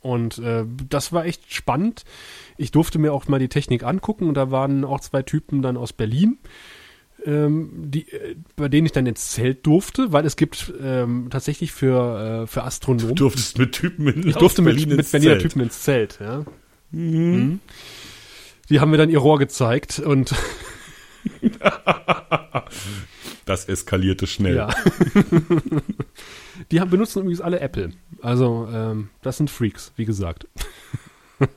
Und 0.00 0.38
äh, 0.38 0.64
das 0.88 1.12
war 1.12 1.24
echt 1.24 1.52
spannend. 1.52 2.04
Ich 2.58 2.70
durfte 2.72 2.98
mir 2.98 3.12
auch 3.14 3.26
mal 3.28 3.38
die 3.38 3.48
Technik 3.48 3.84
angucken 3.84 4.28
und 4.28 4.34
da 4.34 4.50
waren 4.50 4.84
auch 4.84 5.00
zwei 5.00 5.22
Typen 5.22 5.62
dann 5.62 5.78
aus 5.78 5.94
Berlin 5.94 6.38
ähm, 7.24 7.70
die, 7.90 8.10
äh, 8.12 8.36
bei 8.56 8.68
denen 8.68 8.86
ich 8.86 8.92
dann 8.92 9.06
ins 9.06 9.30
Zelt 9.30 9.66
durfte, 9.66 10.12
weil 10.12 10.26
es 10.26 10.36
gibt 10.36 10.72
ähm, 10.80 11.28
tatsächlich 11.30 11.72
für, 11.72 12.44
äh, 12.44 12.46
für 12.46 12.64
Astronomen. 12.64 13.14
Du 13.14 13.24
durftest 13.24 13.58
mit 13.58 13.72
Typen 13.72 14.08
in 14.08 14.28
Ich 14.28 14.36
durfte 14.36 14.62
mit, 14.62 14.86
mit 14.86 15.10
Berliner 15.10 15.38
Typen 15.38 15.62
ins 15.62 15.82
Zelt, 15.82 16.18
ja. 16.20 16.44
Mhm. 16.90 17.60
Die 18.70 18.80
haben 18.80 18.90
mir 18.90 18.96
dann 18.96 19.10
ihr 19.10 19.18
Rohr 19.18 19.38
gezeigt 19.38 19.98
und 19.98 20.34
Das 23.44 23.66
eskalierte 23.66 24.26
schnell. 24.26 24.56
ja. 24.56 24.68
Die 26.70 26.80
haben, 26.80 26.90
benutzen 26.90 27.20
übrigens 27.20 27.40
alle 27.40 27.60
Apple. 27.60 27.90
Also, 28.22 28.68
ähm, 28.72 29.10
das 29.22 29.36
sind 29.36 29.50
Freaks, 29.50 29.92
wie 29.96 30.04
gesagt. 30.04 30.46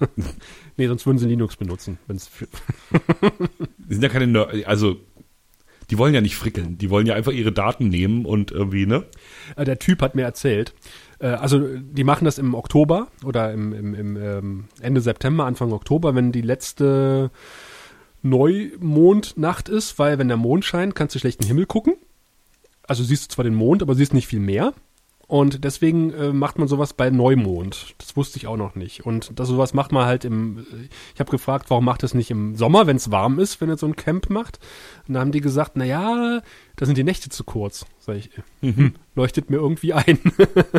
nee, 0.78 0.88
sonst 0.88 1.06
würden 1.06 1.18
sie 1.18 1.28
Linux 1.28 1.56
benutzen. 1.56 1.98
Wenn's 2.08 2.30
Die 3.78 3.94
sind 3.94 4.04
ja 4.04 4.10
keine 4.10 4.28
Ner 4.28 4.50
also 4.66 4.98
die 5.90 5.98
wollen 5.98 6.14
ja 6.14 6.22
nicht 6.22 6.36
frickeln, 6.36 6.78
die 6.78 6.90
wollen 6.90 7.08
ja 7.08 7.16
einfach 7.16 7.32
ihre 7.32 7.52
Daten 7.52 7.88
nehmen 7.88 8.26
und 8.26 8.52
irgendwie, 8.52 8.86
ne? 8.86 9.06
Äh, 9.56 9.66
der 9.66 9.80
Typ 9.80 10.02
hat 10.02 10.16
mir 10.16 10.24
erzählt, 10.24 10.74
äh, 11.20 11.28
also 11.28 11.66
die 11.78 12.04
machen 12.04 12.26
das 12.26 12.38
im 12.38 12.54
Oktober 12.54 13.08
oder 13.24 13.54
im, 13.54 13.74
im, 13.74 13.94
im 13.94 14.18
ähm, 14.18 14.66
Ende 14.82 15.02
September, 15.02 15.46
Anfang 15.46 15.72
Oktober, 15.72 16.16
wenn 16.16 16.32
die 16.32 16.42
letzte 16.42 17.32
Neumondnacht 18.22 19.70
ist, 19.70 20.00
weil 20.00 20.18
wenn 20.18 20.28
der 20.28 20.38
Mond 20.38 20.66
scheint, 20.66 20.96
kannst 20.96 21.16
du 21.16 21.20
schlecht 21.20 21.40
in 21.40 21.46
den 21.46 21.50
Himmel 21.50 21.66
gucken. 21.66 21.96
Also 22.84 23.04
siehst 23.04 23.26
du 23.26 23.36
zwar 23.36 23.44
den 23.44 23.56
Mond, 23.56 23.82
aber 23.82 23.96
siehst 23.96 24.14
nicht 24.14 24.28
viel 24.28 24.40
mehr. 24.40 24.74
Und 25.28 25.66
deswegen 25.66 26.14
äh, 26.14 26.32
macht 26.32 26.58
man 26.58 26.70
sowas 26.70 26.94
bei 26.94 27.10
Neumond. 27.10 27.96
Das 27.98 28.16
wusste 28.16 28.38
ich 28.38 28.48
auch 28.48 28.56
noch 28.56 28.76
nicht. 28.76 29.06
Und 29.06 29.38
das 29.38 29.50
sowas 29.50 29.74
macht 29.74 29.92
man 29.92 30.06
halt 30.06 30.24
im. 30.24 30.66
Ich 31.14 31.20
habe 31.20 31.30
gefragt, 31.30 31.70
warum 31.70 31.84
macht 31.84 32.02
das 32.02 32.14
nicht 32.14 32.32
im 32.32 32.56
Sommer, 32.56 32.88
wenn 32.88 32.96
es 32.96 33.12
warm 33.12 33.38
ist, 33.38 33.60
wenn 33.60 33.70
ihr 33.70 33.76
so 33.76 33.88
ein 33.88 33.98
Camp 33.98 34.30
macht? 34.30 34.60
Und 35.06 35.16
dann 35.16 35.22
haben 35.22 35.32
die 35.34 35.42
gesagt, 35.42 35.74
na 35.76 35.84
ja, 35.84 36.42
da 36.78 36.86
sind 36.86 36.98
die 36.98 37.04
Nächte 37.04 37.28
zu 37.28 37.44
kurz. 37.44 37.86
Sag 38.00 38.16
ich, 38.16 38.30
hm, 38.62 38.94
leuchtet 39.16 39.50
mir 39.50 39.58
irgendwie 39.58 39.92
ein. 39.92 40.18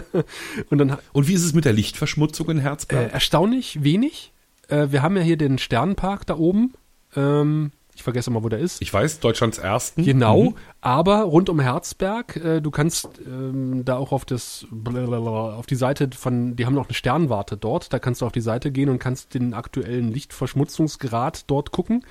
und 0.70 0.78
dann 0.78 0.96
Und 1.12 1.28
wie 1.28 1.34
ist 1.34 1.44
es 1.44 1.52
mit 1.52 1.66
der 1.66 1.74
Lichtverschmutzung 1.74 2.48
in 2.48 2.58
äh, 2.58 2.62
Herzberg? 2.62 3.12
erstaunlich 3.12 3.84
wenig. 3.84 4.32
Äh, 4.68 4.86
wir 4.90 5.02
haben 5.02 5.18
ja 5.18 5.22
hier 5.22 5.36
den 5.36 5.58
Sternenpark 5.58 6.24
da 6.26 6.38
oben. 6.38 6.72
Ähm, 7.14 7.72
ich 7.98 8.04
vergesse 8.04 8.30
mal, 8.30 8.42
wo 8.44 8.48
der 8.48 8.60
ist. 8.60 8.80
ich 8.80 8.92
weiß, 8.94 9.20
Deutschlands 9.20 9.58
ersten. 9.58 10.04
Genau, 10.04 10.44
Mhm. 10.50 10.54
aber 10.80 11.22
rund 11.22 11.48
um 11.50 11.58
Herzberg, 11.60 12.36
äh, 12.36 12.60
du 12.60 12.70
kannst 12.70 13.08
ähm, 13.26 13.84
da 13.84 13.96
auch 13.96 14.12
auf 14.12 14.24
das 14.24 14.66
auf 14.72 15.66
die 15.66 15.74
Seite 15.74 16.08
von, 16.16 16.54
die 16.56 16.64
haben 16.64 16.74
noch 16.74 16.86
eine 16.86 16.94
Sternwarte 16.94 17.56
dort, 17.56 17.92
da 17.92 17.98
kannst 17.98 18.20
du 18.22 18.26
auf 18.26 18.32
die 18.32 18.40
Seite 18.40 18.70
gehen 18.70 18.88
und 18.88 18.98
kannst 19.00 19.34
den 19.34 19.52
aktuellen 19.52 20.12
Lichtverschmutzungsgrad 20.12 21.50
dort 21.50 21.72
gucken. 21.72 22.04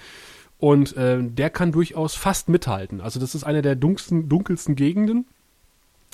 Und 0.59 0.97
äh, 0.97 1.19
der 1.23 1.49
kann 1.49 1.71
durchaus 1.71 2.15
fast 2.15 2.49
mithalten. 2.49 2.99
Also 2.99 3.19
das 3.19 3.35
ist 3.35 3.43
eine 3.43 3.61
der 3.61 3.75
dunkelsten, 3.75 4.27
dunkelsten 4.27 4.75
Gegenden, 4.75 5.25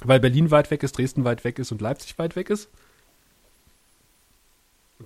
weil 0.04 0.20
Berlin 0.20 0.52
weit 0.52 0.70
weg 0.70 0.84
ist, 0.84 0.98
Dresden 0.98 1.24
weit 1.24 1.44
weg 1.46 1.60
ist 1.60 1.72
und 1.72 1.82
Leipzig 1.82 2.18
weit 2.20 2.36
weg 2.36 2.50
ist. 2.50 2.70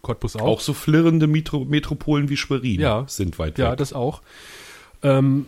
Cottbus 0.02 0.36
auch. 0.36 0.42
Auch 0.42 0.60
so 0.62 0.74
flirrende 0.74 1.28
Metro 1.28 1.66
Metropolen 1.66 2.30
wie 2.30 2.38
Schwerin 2.38 2.80
Ja. 2.80 3.06
sind 3.08 3.38
weit 3.40 3.58
Ja, 3.58 3.72
weg. 3.72 3.78
das 3.78 3.94
auch. 3.94 4.22
Ähm, 5.04 5.46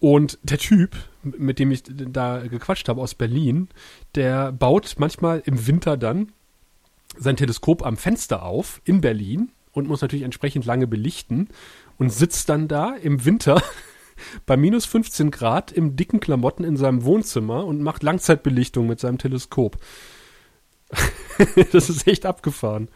und 0.00 0.38
der 0.42 0.58
Typ, 0.58 0.96
mit 1.22 1.58
dem 1.58 1.70
ich 1.70 1.82
da 1.86 2.38
gequatscht 2.46 2.88
habe 2.88 3.00
aus 3.00 3.14
Berlin, 3.14 3.68
der 4.14 4.52
baut 4.52 4.96
manchmal 4.98 5.42
im 5.44 5.66
Winter 5.66 5.96
dann 5.96 6.32
sein 7.18 7.36
Teleskop 7.36 7.84
am 7.84 7.96
Fenster 7.96 8.42
auf 8.42 8.80
in 8.84 9.00
Berlin 9.00 9.50
und 9.72 9.88
muss 9.88 10.02
natürlich 10.02 10.24
entsprechend 10.24 10.66
lange 10.66 10.86
belichten 10.86 11.48
und 11.98 12.10
sitzt 12.12 12.48
dann 12.48 12.68
da 12.68 12.94
im 12.94 13.24
Winter 13.24 13.62
bei 14.46 14.56
minus 14.56 14.84
15 14.86 15.30
Grad 15.30 15.72
im 15.72 15.96
dicken 15.96 16.20
Klamotten 16.20 16.64
in 16.64 16.76
seinem 16.76 17.04
Wohnzimmer 17.04 17.64
und 17.64 17.80
macht 17.82 18.02
Langzeitbelichtung 18.02 18.86
mit 18.86 19.00
seinem 19.00 19.18
Teleskop. 19.18 19.78
das 21.72 21.90
ist 21.90 22.06
echt 22.06 22.26
abgefahren. 22.26 22.88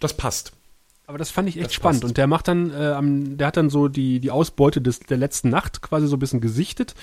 Das 0.00 0.14
passt. 0.16 0.52
Aber 1.06 1.18
das 1.18 1.30
fand 1.30 1.48
ich 1.48 1.56
echt 1.56 1.66
Das 1.66 1.74
spannend. 1.74 2.00
passt. 2.02 2.10
Und 2.10 2.16
der 2.16 2.26
macht 2.26 2.48
dann, 2.48 2.70
äh, 2.72 2.88
am, 2.92 3.36
der 3.38 3.46
hat 3.48 3.56
dann 3.56 3.70
so 3.70 3.88
die, 3.88 4.18
die 4.20 4.30
Ausbeute 4.30 4.80
des, 4.80 5.00
der 5.00 5.16
letzten 5.16 5.48
Nacht 5.50 5.80
quasi 5.82 6.06
so 6.08 6.16
ein 6.16 6.18
bisschen 6.18 6.40
gesichtet 6.40 6.94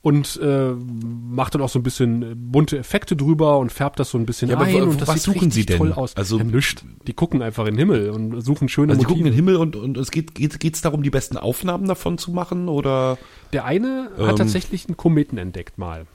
und 0.00 0.38
äh, 0.42 0.72
macht 0.72 1.54
dann 1.54 1.62
auch 1.62 1.68
so 1.68 1.78
ein 1.78 1.82
bisschen 1.82 2.50
bunte 2.52 2.76
Effekte 2.78 3.16
drüber 3.16 3.58
und 3.58 3.70
färbt 3.70 3.98
das 4.00 4.10
so 4.10 4.18
ein 4.18 4.24
bisschen 4.26 4.48
Ja, 4.50 4.56
aber 4.56 4.64
ein. 4.66 4.74
w- 4.74 4.80
und 4.82 5.00
das 5.00 5.08
was 5.08 5.22
sieht 5.24 5.34
suchen 5.34 5.50
Sie 5.50 5.64
denn? 5.66 5.92
aus. 5.92 6.16
Also- 6.16 6.38
ja, 6.38 6.44
nischt. 6.44 6.84
Die 7.06 7.12
gucken 7.12 7.42
einfach 7.42 7.66
in 7.66 7.74
den 7.74 7.78
Himmel 7.80 8.10
und 8.10 8.40
suchen 8.40 8.68
schöne 8.68 8.92
Also 8.92 9.00
die 9.00 9.04
Motive. 9.06 9.14
gucken 9.18 9.26
in 9.26 9.32
den 9.32 9.36
Himmel 9.36 9.56
und, 9.56 9.76
und 9.76 9.96
es 9.98 10.10
geht 10.10 10.34
geht's, 10.34 10.58
geht's 10.58 10.80
darum, 10.80 11.02
die 11.02 11.10
besten 11.10 11.36
Aufnahmen 11.36 11.86
davon 11.86 12.16
zu 12.18 12.30
machen 12.32 12.68
oder 12.68 13.18
der 13.52 13.64
eine 13.66 14.10
Ähm. 14.18 14.26
hat 14.26 14.38
tatsächlich 14.38 14.86
einen 14.88 14.96
Kometen 14.96 15.36
entdeckt 15.38 15.76
mal. 15.78 16.06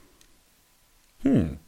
hm. 1.22 1.58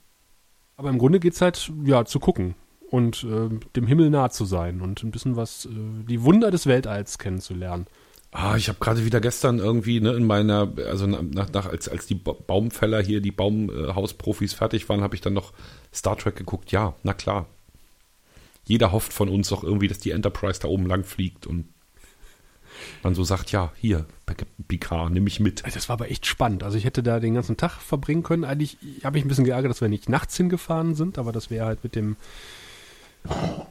Aber 0.77 0.89
im 0.91 0.99
Grunde 0.99 1.21
geht's 1.21 1.41
halt, 1.41 1.71
ja, 1.85 2.05
zu 2.05 2.19
gucken 2.19 2.55
und 2.93 3.25
äh, 3.25 3.49
dem 3.75 3.87
Himmel 3.87 4.11
nah 4.11 4.29
zu 4.29 4.45
sein 4.45 4.83
und 4.83 5.03
ein 5.03 5.11
bisschen 5.11 5.35
was, 5.35 5.65
äh, 5.65 5.71
die 6.07 6.23
Wunder 6.23 6.51
des 6.51 6.67
Weltalls 6.67 7.17
kennenzulernen. 7.17 7.87
Ah, 8.33 8.57
ich 8.57 8.69
habe 8.69 8.79
gerade 8.81 9.05
wieder 9.05 9.21
gestern 9.21 9.59
irgendwie 9.59 9.99
ne, 10.01 10.13
in 10.13 10.27
meiner, 10.27 10.71
also 10.87 11.07
nach, 11.07 11.49
nach 11.51 11.67
als, 11.67 11.89
als 11.89 12.07
die 12.07 12.15
Ba- 12.15 12.37
Baumfäller 12.47 13.03
hier, 13.03 13.23
die 13.23 13.31
Baumhausprofis 13.31 14.53
fertig 14.53 14.89
waren, 14.91 15.01
habe 15.01 15.15
ich 15.15 15.23
dann 15.23 15.33
noch 15.33 15.55
Star 15.93 16.19
Trek 16.19 16.37
geguckt. 16.37 16.71
Ja, 16.71 16.95
na 17.03 17.15
klar. 17.15 17.47
Jeder 18.65 18.93
hofft 18.93 19.13
von 19.13 19.31
uns 19.31 19.49
doch 19.49 19.65
irgendwie, 19.65 19.89
dass 19.89 19.99
die 19.99 20.11
Enterprise 20.11 20.61
da 20.61 20.69
oben 20.69 20.87
lang 20.87 21.05
fliegt 21.05 21.47
und 21.47 21.65
man 23.03 23.15
so 23.15 23.25
sagt, 23.25 23.53
ja, 23.53 23.73
hier, 23.77 24.05
Picard, 24.69 25.13
nimm 25.13 25.25
mich 25.25 25.41
mit. 25.41 25.63
Das 25.75 25.89
war 25.89 25.95
aber 25.95 26.11
echt 26.11 26.27
spannend. 26.27 26.63
Also 26.63 26.77
ich 26.77 26.85
hätte 26.85 27.03
da 27.03 27.21
den 27.21 27.35
ganzen 27.35 27.57
Tag 27.57 27.81
verbringen 27.81 28.23
können. 28.23 28.45
Eigentlich 28.45 28.77
habe 29.03 29.19
ich 29.19 29.25
ein 29.25 29.29
bisschen 29.29 29.45
geärgert, 29.45 29.71
dass 29.71 29.81
wir 29.81 29.89
nicht 29.89 30.09
nachts 30.09 30.37
hingefahren 30.37 30.95
sind, 30.95 31.19
aber 31.19 31.33
das 31.33 31.51
wäre 31.51 31.67
halt 31.67 31.85
mit 31.85 31.95
dem 31.95 32.17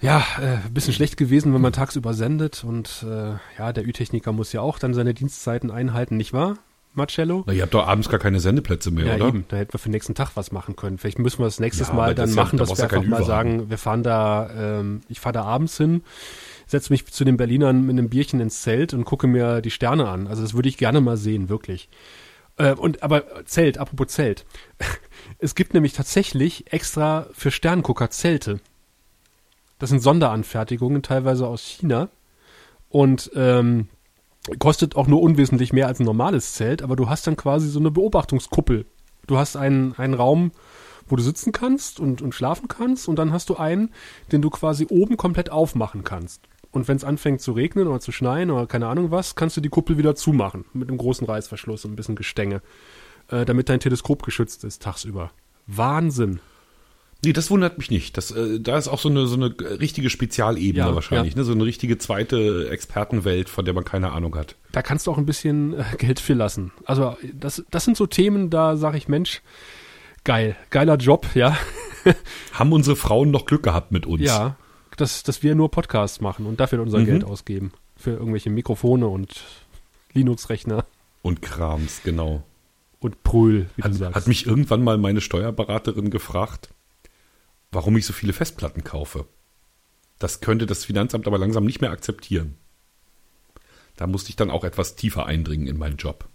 ja, 0.01 0.23
äh, 0.41 0.65
ein 0.65 0.73
bisschen 0.73 0.93
schlecht 0.93 1.17
gewesen, 1.17 1.53
wenn 1.53 1.61
man 1.61 1.73
tagsüber 1.73 2.13
sendet 2.13 2.63
und 2.63 3.05
äh, 3.07 3.33
ja, 3.59 3.73
der 3.73 3.85
Ü-Techniker 3.85 4.31
muss 4.31 4.53
ja 4.53 4.61
auch 4.61 4.79
dann 4.79 4.93
seine 4.93 5.13
Dienstzeiten 5.13 5.69
einhalten, 5.71 6.17
nicht 6.17 6.33
wahr, 6.33 6.57
Marcello? 6.93 7.43
Na, 7.47 7.53
ihr 7.53 7.61
habt 7.63 7.73
doch 7.73 7.87
abends 7.87 8.09
gar 8.09 8.19
keine 8.19 8.39
Sendeplätze 8.39 8.91
mehr, 8.91 9.05
Ja, 9.05 9.15
oder? 9.15 9.27
eben. 9.27 9.45
Da 9.49 9.57
hätten 9.57 9.73
wir 9.73 9.79
für 9.79 9.89
den 9.89 9.93
nächsten 9.93 10.15
Tag 10.15 10.31
was 10.35 10.51
machen 10.51 10.75
können. 10.75 10.97
Vielleicht 10.97 11.19
müssen 11.19 11.39
wir 11.39 11.45
das 11.45 11.59
nächstes 11.59 11.89
Ja, 11.89 11.93
Mal 11.93 12.15
dann 12.15 12.29
ist 12.29 12.35
ja- 12.35 12.43
machen, 12.43 12.57
da 12.57 12.65
dass 12.65 12.77
wir 12.77 12.83
einfach 12.83 13.03
mal 13.05 13.23
sagen, 13.23 13.69
wir 13.69 13.77
fahren 13.77 14.03
da, 14.03 14.49
ähm, 14.79 15.01
ich 15.07 15.19
fahre 15.19 15.33
da 15.33 15.43
abends 15.43 15.77
hin, 15.77 16.03
setze 16.67 16.91
mich 16.91 17.05
zu 17.05 17.23
den 17.23 17.37
Berlinern 17.37 17.81
mit 17.85 17.91
einem 17.97 18.09
Bierchen 18.09 18.39
ins 18.39 18.61
Zelt 18.61 18.93
und 18.93 19.05
gucke 19.05 19.27
mir 19.27 19.61
die 19.61 19.71
Sterne 19.71 20.07
an. 20.09 20.27
Also 20.27 20.41
das 20.41 20.53
würde 20.53 20.69
ich 20.69 20.77
gerne 20.77 20.99
mal 21.01 21.17
sehen, 21.17 21.47
wirklich. 21.49 21.87
Äh, 22.57 22.73
und 22.73 23.03
aber 23.03 23.23
Zelt, 23.45 23.77
apropos 23.77 24.07
Zelt. 24.07 24.45
Es 25.39 25.55
gibt 25.55 25.73
nämlich 25.73 25.93
tatsächlich 25.93 26.71
extra 26.73 27.27
für 27.33 27.51
Sterngucker 27.51 28.09
Zelte. 28.09 28.59
Das 29.81 29.89
sind 29.89 30.03
Sonderanfertigungen, 30.03 31.01
teilweise 31.01 31.47
aus 31.47 31.63
China. 31.63 32.09
Und 32.89 33.31
ähm, 33.33 33.87
kostet 34.59 34.95
auch 34.95 35.07
nur 35.07 35.23
unwesentlich 35.23 35.73
mehr 35.73 35.87
als 35.87 35.99
ein 35.99 36.05
normales 36.05 36.53
Zelt, 36.53 36.83
aber 36.83 36.95
du 36.95 37.09
hast 37.09 37.25
dann 37.25 37.35
quasi 37.35 37.67
so 37.67 37.79
eine 37.79 37.89
Beobachtungskuppel. 37.89 38.85
Du 39.25 39.37
hast 39.39 39.55
einen, 39.55 39.95
einen 39.97 40.13
Raum, 40.13 40.51
wo 41.07 41.15
du 41.15 41.23
sitzen 41.23 41.51
kannst 41.51 41.99
und, 41.99 42.21
und 42.21 42.35
schlafen 42.35 42.67
kannst, 42.67 43.07
und 43.07 43.17
dann 43.17 43.33
hast 43.33 43.49
du 43.49 43.55
einen, 43.55 43.91
den 44.31 44.43
du 44.43 44.51
quasi 44.51 44.85
oben 44.87 45.17
komplett 45.17 45.49
aufmachen 45.49 46.03
kannst. 46.03 46.43
Und 46.69 46.87
wenn 46.87 46.97
es 46.97 47.03
anfängt 47.03 47.41
zu 47.41 47.53
regnen 47.53 47.87
oder 47.87 47.99
zu 47.99 48.11
schneien 48.11 48.51
oder 48.51 48.67
keine 48.67 48.85
Ahnung 48.87 49.09
was, 49.09 49.33
kannst 49.33 49.57
du 49.57 49.61
die 49.61 49.69
Kuppel 49.69 49.97
wieder 49.97 50.13
zumachen 50.13 50.65
mit 50.73 50.89
einem 50.89 50.99
großen 50.99 51.25
Reißverschluss 51.25 51.85
und 51.85 51.93
ein 51.93 51.95
bisschen 51.95 52.15
Gestänge, 52.15 52.61
äh, 53.29 53.45
damit 53.45 53.67
dein 53.67 53.79
Teleskop 53.79 54.21
geschützt 54.21 54.63
ist 54.63 54.83
tagsüber. 54.83 55.31
Wahnsinn. 55.65 56.39
Nee, 57.23 57.33
das 57.33 57.51
wundert 57.51 57.77
mich 57.77 57.91
nicht. 57.91 58.17
Das, 58.17 58.31
äh, 58.31 58.59
da 58.59 58.77
ist 58.77 58.87
auch 58.87 58.97
so 58.99 59.07
eine, 59.09 59.27
so 59.27 59.35
eine 59.35 59.53
richtige 59.79 60.09
Spezialebene 60.09 60.85
Ja, 60.87 60.95
wahrscheinlich, 60.95 61.33
ja. 61.33 61.39
ne? 61.39 61.43
So 61.45 61.51
eine 61.51 61.65
richtige 61.65 61.97
zweite 61.99 62.67
Expertenwelt, 62.71 63.47
von 63.47 63.63
der 63.63 63.75
man 63.75 63.83
keine 63.83 64.11
Ahnung 64.11 64.35
hat. 64.35 64.55
Da 64.71 64.81
kannst 64.81 65.05
du 65.05 65.11
auch 65.11 65.17
ein 65.19 65.25
bisschen 65.27 65.73
äh, 65.79 65.83
Geld 65.97 66.19
für 66.19 66.33
lassen. 66.33 66.71
Also 66.85 67.15
das, 67.33 67.63
das 67.69 67.85
sind 67.85 67.95
so 67.95 68.07
Themen, 68.07 68.49
da 68.49 68.75
sage 68.75 68.97
ich, 68.97 69.07
Mensch, 69.07 69.41
geil, 70.23 70.55
geiler 70.71 70.95
Job, 70.97 71.27
ja. 71.35 71.55
Haben 72.53 72.73
unsere 72.73 72.95
Frauen 72.95 73.29
noch 73.29 73.45
Glück 73.45 73.61
gehabt 73.63 73.91
mit 73.91 74.07
uns? 74.07 74.23
Ja, 74.23 74.55
dass, 74.97 75.21
dass 75.21 75.43
wir 75.43 75.53
nur 75.53 75.69
Podcasts 75.69 76.21
machen 76.21 76.47
und 76.47 76.59
dafür 76.59 76.81
unser 76.81 76.97
Mhm. 76.99 77.05
Geld 77.05 77.23
ausgeben. 77.23 77.71
Für 77.97 78.11
irgendwelche 78.11 78.49
Mikrofone 78.49 79.07
und 79.07 79.43
Linux-Rechner 80.13 80.85
Und 81.21 81.41
Krams, 81.43 82.01
genau. 82.03 82.43
und 82.99 83.21
Brühl, 83.23 83.69
wie 83.75 83.81
du 83.83 83.87
Hat, 83.89 83.93
sagst. 83.93 84.15
hat 84.15 84.27
mich 84.27 84.45
irgendwann 84.47 84.83
mal 84.83 84.97
meine 84.97 85.21
Steuerberaterin 85.21 86.09
gefragt, 86.09 86.69
warum 87.71 87.95
ich 87.97 88.05
so 88.05 88.13
viele 88.13 88.33
Festplatten 88.33 88.83
kaufe. 88.83 89.25
Das 90.19 90.39
könnte 90.41 90.65
das 90.65 90.85
Finanzamt 90.85 91.27
aber 91.27 91.37
langsam 91.37 91.65
nicht 91.65 91.81
mehr 91.81 91.91
akzeptieren. 91.91 92.55
Da 93.97 94.07
musste 94.07 94.29
ich 94.29 94.35
dann 94.35 94.51
auch 94.51 94.63
etwas 94.63 94.95
tiefer 94.95 95.25
eindringen 95.25 95.67
in 95.67 95.77
meinen 95.77 95.97
Job. 95.97 96.27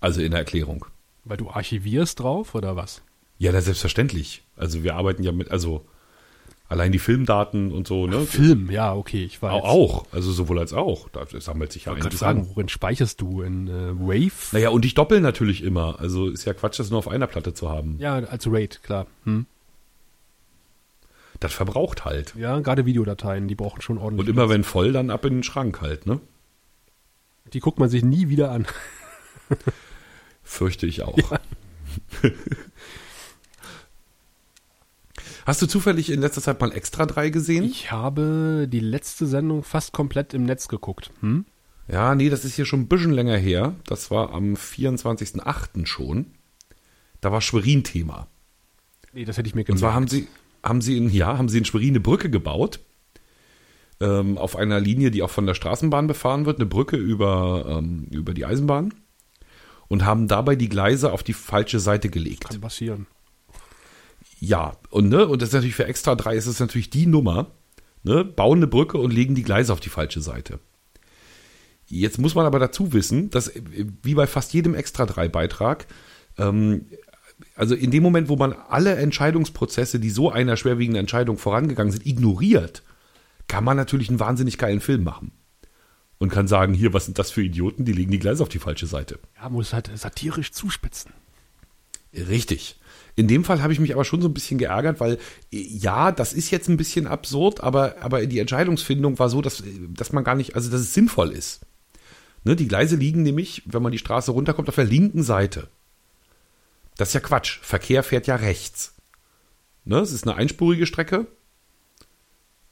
Also 0.00 0.20
in 0.20 0.30
der 0.30 0.40
Erklärung. 0.40 0.86
Weil 1.24 1.36
du 1.36 1.50
archivierst 1.50 2.20
drauf 2.20 2.54
oder 2.54 2.76
was? 2.76 3.02
Ja, 3.38 3.52
na, 3.52 3.60
selbstverständlich. 3.60 4.42
Also 4.56 4.82
wir 4.82 4.94
arbeiten 4.94 5.22
ja 5.22 5.32
mit, 5.32 5.50
also 5.50 5.84
allein 6.68 6.92
die 6.92 6.98
Filmdaten 6.98 7.72
und 7.72 7.86
so, 7.86 8.06
ne? 8.06 8.22
Film, 8.26 8.70
ja, 8.70 8.94
okay, 8.94 9.24
ich 9.24 9.40
weiß. 9.42 9.52
Au- 9.52 9.64
Auch, 9.64 10.06
also 10.12 10.32
sowohl 10.32 10.58
als 10.58 10.72
auch. 10.72 11.08
Da 11.10 11.26
sammelt 11.38 11.72
sich 11.72 11.84
ja 11.86 11.92
Ich 11.92 11.96
wollte 11.96 12.06
einiges 12.06 12.20
gerade 12.20 12.40
an. 12.40 12.48
worin 12.50 12.68
speicherst 12.68 13.20
du? 13.20 13.42
In 13.42 13.68
äh, 13.68 13.98
Wave? 13.98 14.32
Naja, 14.52 14.70
und 14.70 14.84
ich 14.84 14.94
doppel 14.94 15.20
natürlich 15.20 15.62
immer. 15.62 16.00
Also 16.00 16.28
ist 16.28 16.44
ja 16.44 16.54
Quatsch, 16.54 16.78
das 16.78 16.90
nur 16.90 16.98
auf 16.98 17.08
einer 17.08 17.26
Platte 17.26 17.52
zu 17.54 17.68
haben. 17.68 17.96
Ja, 17.98 18.14
als 18.16 18.46
RAID, 18.50 18.82
klar. 18.82 19.06
Hm. 19.24 19.46
Das 21.40 21.52
verbraucht 21.52 22.04
halt. 22.04 22.34
Ja, 22.36 22.60
gerade 22.60 22.86
Videodateien, 22.86 23.48
die 23.48 23.54
brauchen 23.54 23.82
schon 23.82 23.98
ordentlich. 23.98 24.26
Und 24.28 24.32
immer 24.34 24.48
wenn 24.48 24.64
voll, 24.64 24.92
dann 24.92 25.10
ab 25.10 25.24
in 25.24 25.34
den 25.34 25.42
Schrank 25.42 25.80
halt, 25.80 26.06
ne? 26.06 26.20
Die 27.52 27.60
guckt 27.60 27.78
man 27.78 27.88
sich 27.88 28.02
nie 28.02 28.28
wieder 28.28 28.50
an. 28.50 28.66
Fürchte 30.42 30.86
ich 30.86 31.02
auch. 31.02 31.18
Hast 35.44 35.62
du 35.62 35.66
zufällig 35.66 36.10
in 36.10 36.20
letzter 36.20 36.42
Zeit 36.42 36.60
mal 36.60 36.72
Extra 36.72 37.06
3 37.06 37.30
gesehen? 37.30 37.64
Ich 37.64 37.92
habe 37.92 38.66
die 38.68 38.80
letzte 38.80 39.26
Sendung 39.26 39.62
fast 39.62 39.92
komplett 39.92 40.34
im 40.34 40.44
Netz 40.44 40.66
geguckt. 40.66 41.12
Hm? 41.20 41.44
Ja, 41.88 42.16
nee, 42.16 42.30
das 42.30 42.44
ist 42.44 42.56
hier 42.56 42.64
schon 42.64 42.80
ein 42.80 42.88
bisschen 42.88 43.12
länger 43.12 43.36
her. 43.36 43.76
Das 43.86 44.10
war 44.10 44.32
am 44.32 44.54
24.08. 44.54 45.86
schon. 45.86 46.26
Da 47.20 47.30
war 47.30 47.40
Schwerin-Thema. 47.40 48.26
Nee, 49.12 49.24
das 49.24 49.38
hätte 49.38 49.48
ich 49.48 49.54
mir 49.54 49.60
Und 49.60 49.66
gemerkt. 49.66 49.80
zwar 49.80 49.94
haben 49.94 50.08
sie, 50.08 50.26
haben 50.62 50.80
sie 50.80 50.96
in, 50.96 51.10
ja, 51.10 51.38
haben 51.38 51.48
sie 51.48 51.58
in 51.58 51.64
Schwerin 51.64 51.90
eine 51.90 52.00
Brücke 52.00 52.30
gebaut. 52.30 52.80
Ähm, 53.98 54.36
auf 54.36 54.56
einer 54.56 54.78
Linie, 54.78 55.10
die 55.10 55.22
auch 55.22 55.30
von 55.30 55.46
der 55.46 55.54
Straßenbahn 55.54 56.06
befahren 56.06 56.44
wird, 56.44 56.58
eine 56.58 56.66
Brücke 56.66 56.96
über, 56.96 57.64
ähm, 57.78 58.08
über 58.10 58.34
die 58.34 58.44
Eisenbahn. 58.44 58.92
Und 59.88 60.04
haben 60.04 60.28
dabei 60.28 60.56
die 60.56 60.68
Gleise 60.68 61.12
auf 61.12 61.22
die 61.22 61.32
falsche 61.32 61.78
Seite 61.78 62.08
gelegt. 62.08 62.48
Kann 62.48 62.60
passieren. 62.60 63.06
Ja, 64.38 64.76
und, 64.90 65.08
ne, 65.08 65.26
und 65.26 65.40
das 65.40 65.50
ist 65.50 65.54
natürlich 65.54 65.76
für 65.76 65.86
Extra 65.86 66.14
3 66.14 66.36
ist 66.36 66.46
es 66.46 66.60
natürlich 66.60 66.90
die 66.90 67.06
Nummer, 67.06 67.52
ne, 68.02 68.24
bauen 68.24 68.58
eine 68.58 68.66
Brücke 68.66 68.98
und 68.98 69.12
legen 69.12 69.34
die 69.34 69.44
Gleise 69.44 69.72
auf 69.72 69.80
die 69.80 69.88
falsche 69.88 70.20
Seite. 70.20 70.58
Jetzt 71.86 72.18
muss 72.18 72.34
man 72.34 72.46
aber 72.46 72.58
dazu 72.58 72.92
wissen, 72.92 73.30
dass 73.30 73.48
äh, 73.48 73.62
wie 74.02 74.14
bei 74.14 74.26
fast 74.26 74.52
jedem 74.52 74.74
Extra 74.74 75.06
3 75.06 75.28
Beitrag, 75.28 75.86
ähm, 76.36 76.86
also 77.54 77.74
in 77.74 77.90
dem 77.90 78.02
Moment, 78.02 78.28
wo 78.28 78.36
man 78.36 78.52
alle 78.52 78.96
Entscheidungsprozesse, 78.96 79.98
die 79.98 80.10
so 80.10 80.30
einer 80.30 80.56
schwerwiegenden 80.56 81.00
Entscheidung 81.00 81.38
vorangegangen 81.38 81.92
sind, 81.92 82.06
ignoriert, 82.06 82.82
kann 83.48 83.64
man 83.64 83.76
natürlich 83.76 84.08
einen 84.08 84.20
wahnsinnig 84.20 84.58
geilen 84.58 84.80
Film 84.80 85.04
machen. 85.04 85.32
Und 86.18 86.30
kann 86.30 86.48
sagen, 86.48 86.72
hier, 86.72 86.94
was 86.94 87.04
sind 87.04 87.18
das 87.18 87.30
für 87.30 87.42
Idioten, 87.42 87.84
die 87.84 87.92
legen 87.92 88.10
die 88.10 88.18
Gleise 88.18 88.42
auf 88.42 88.48
die 88.48 88.58
falsche 88.58 88.86
Seite. 88.86 89.18
Ja, 89.36 89.50
muss 89.50 89.74
halt 89.74 89.90
satirisch 89.94 90.50
zuspitzen. 90.52 91.12
Richtig. 92.14 92.80
In 93.16 93.28
dem 93.28 93.44
Fall 93.44 93.62
habe 93.62 93.72
ich 93.72 93.80
mich 93.80 93.92
aber 93.92 94.04
schon 94.04 94.22
so 94.22 94.28
ein 94.28 94.34
bisschen 94.34 94.56
geärgert, 94.58 94.98
weil 95.00 95.18
äh, 95.52 95.58
ja, 95.58 96.12
das 96.12 96.32
ist 96.32 96.50
jetzt 96.50 96.68
ein 96.68 96.78
bisschen 96.78 97.06
absurd, 97.06 97.62
aber, 97.62 97.96
aber 98.00 98.26
die 98.26 98.38
Entscheidungsfindung 98.38 99.18
war 99.18 99.28
so, 99.28 99.42
dass, 99.42 99.62
dass 99.90 100.12
man 100.12 100.24
gar 100.24 100.34
nicht, 100.34 100.54
also 100.54 100.70
dass 100.70 100.80
es 100.80 100.94
sinnvoll 100.94 101.32
ist. 101.32 101.60
Ne, 102.44 102.56
die 102.56 102.68
Gleise 102.68 102.96
liegen 102.96 103.22
nämlich, 103.22 103.62
wenn 103.66 103.82
man 103.82 103.92
die 103.92 103.98
Straße 103.98 104.30
runterkommt, 104.30 104.68
auf 104.68 104.74
der 104.74 104.84
linken 104.84 105.22
Seite. 105.22 105.68
Das 106.96 107.08
ist 107.08 107.14
ja 107.14 107.20
Quatsch. 107.20 107.58
Verkehr 107.62 108.02
fährt 108.02 108.26
ja 108.26 108.36
rechts. 108.36 108.94
Ne, 109.84 109.98
es 109.98 110.12
ist 110.12 110.26
eine 110.26 110.36
einspurige 110.36 110.86
Strecke. 110.86 111.26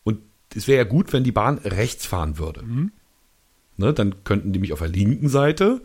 Und 0.02 0.20
es 0.54 0.66
wäre 0.66 0.78
ja 0.78 0.84
gut, 0.84 1.12
wenn 1.12 1.24
die 1.24 1.32
Bahn 1.32 1.58
rechts 1.58 2.06
fahren 2.06 2.38
würde. 2.38 2.64
Ne, 3.76 3.92
dann 3.92 4.24
könnten 4.24 4.50
nämlich 4.50 4.72
auf 4.72 4.80
der 4.80 4.88
linken 4.88 5.28
Seite 5.28 5.82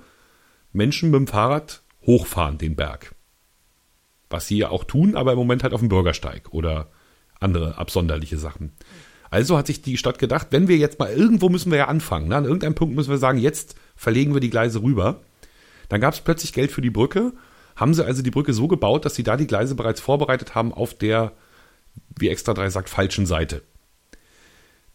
Menschen 0.73 1.11
mit 1.11 1.19
dem 1.19 1.27
Fahrrad 1.27 1.81
hochfahren 2.05 2.57
den 2.57 2.75
Berg. 2.75 3.15
Was 4.29 4.47
sie 4.47 4.57
ja 4.57 4.69
auch 4.69 4.83
tun, 4.83 5.15
aber 5.15 5.33
im 5.33 5.37
Moment 5.37 5.63
halt 5.63 5.73
auf 5.73 5.79
dem 5.79 5.89
Bürgersteig 5.89 6.53
oder 6.53 6.89
andere 7.39 7.77
absonderliche 7.77 8.37
Sachen. 8.37 8.71
Also 9.31 9.57
hat 9.57 9.67
sich 9.67 9.81
die 9.81 9.97
Stadt 9.97 10.19
gedacht, 10.19 10.47
wenn 10.51 10.67
wir 10.67 10.77
jetzt 10.77 10.99
mal 10.99 11.11
irgendwo 11.11 11.49
müssen 11.49 11.71
wir 11.71 11.77
ja 11.77 11.87
anfangen, 11.87 12.29
ne? 12.29 12.35
an 12.35 12.45
irgendeinem 12.45 12.75
Punkt 12.75 12.95
müssen 12.95 13.11
wir 13.11 13.17
sagen, 13.17 13.37
jetzt 13.37 13.75
verlegen 13.95 14.33
wir 14.33 14.41
die 14.41 14.49
Gleise 14.49 14.81
rüber. 14.81 15.21
Dann 15.87 16.01
gab 16.01 16.13
es 16.13 16.21
plötzlich 16.21 16.53
Geld 16.53 16.71
für 16.71 16.81
die 16.81 16.89
Brücke, 16.89 17.33
haben 17.79 17.93
sie 17.93 18.05
also 18.05 18.21
die 18.21 18.31
Brücke 18.31 18.53
so 18.53 18.67
gebaut, 18.67 19.05
dass 19.05 19.15
sie 19.15 19.23
da 19.23 19.37
die 19.37 19.47
Gleise 19.47 19.75
bereits 19.75 20.01
vorbereitet 20.01 20.55
haben 20.55 20.73
auf 20.73 20.93
der, 20.93 21.31
wie 22.17 22.29
Extra 22.29 22.53
3 22.53 22.69
sagt, 22.69 22.89
falschen 22.89 23.25
Seite. 23.25 23.61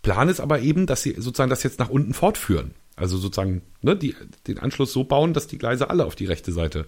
Plan 0.03 0.29
ist 0.29 0.41
aber 0.41 0.61
eben, 0.61 0.87
dass 0.87 1.03
sie 1.03 1.15
sozusagen 1.15 1.51
das 1.51 1.63
jetzt 1.63 1.79
nach 1.79 1.89
unten 1.89 2.13
fortführen. 2.13 2.75
Also 2.95 3.17
sozusagen 3.17 3.63
ne, 3.81 3.97
die, 3.97 4.15
den 4.47 4.59
Anschluss 4.59 4.93
so 4.93 5.05
bauen, 5.05 5.33
dass 5.33 5.47
die 5.47 5.59
Gleise 5.59 5.91
alle 5.91 6.05
auf 6.05 6.15
die 6.15 6.27
rechte 6.27 6.53
Seite 6.53 6.87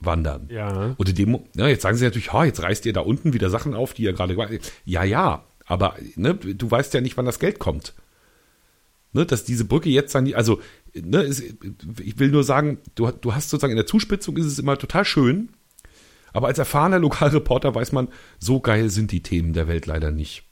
wandern. 0.00 0.48
Ja. 0.50 0.94
Und 0.96 1.08
in 1.08 1.14
dem, 1.14 1.40
ja, 1.54 1.68
jetzt 1.68 1.82
sagen 1.82 1.96
sie 1.96 2.04
natürlich, 2.04 2.32
ha, 2.32 2.44
jetzt 2.44 2.62
reißt 2.62 2.84
ihr 2.86 2.92
da 2.92 3.00
unten 3.00 3.32
wieder 3.32 3.50
Sachen 3.50 3.74
auf, 3.74 3.94
die 3.94 4.02
ihr 4.02 4.12
gerade, 4.12 4.60
ja, 4.84 5.04
ja, 5.04 5.44
aber 5.64 5.94
ne, 6.16 6.34
du 6.34 6.70
weißt 6.70 6.92
ja 6.94 7.00
nicht, 7.00 7.16
wann 7.16 7.26
das 7.26 7.38
Geld 7.38 7.58
kommt. 7.58 7.94
Ne, 9.12 9.24
dass 9.24 9.44
diese 9.44 9.64
Brücke 9.64 9.88
jetzt 9.88 10.14
dann, 10.14 10.32
also, 10.34 10.60
ne, 10.94 11.22
ist, 11.22 11.42
ich 11.98 12.18
will 12.18 12.30
nur 12.30 12.44
sagen, 12.44 12.78
du, 12.94 13.10
du 13.10 13.34
hast 13.34 13.48
sozusagen 13.48 13.72
in 13.72 13.78
der 13.78 13.86
Zuspitzung 13.86 14.36
ist 14.36 14.44
es 14.44 14.58
immer 14.58 14.76
total 14.76 15.06
schön, 15.06 15.48
aber 16.34 16.48
als 16.48 16.58
erfahrener 16.58 16.98
Lokalreporter 16.98 17.74
weiß 17.74 17.92
man, 17.92 18.08
so 18.38 18.60
geil 18.60 18.90
sind 18.90 19.10
die 19.10 19.22
Themen 19.22 19.54
der 19.54 19.66
Welt 19.66 19.86
leider 19.86 20.10
nicht. 20.10 20.44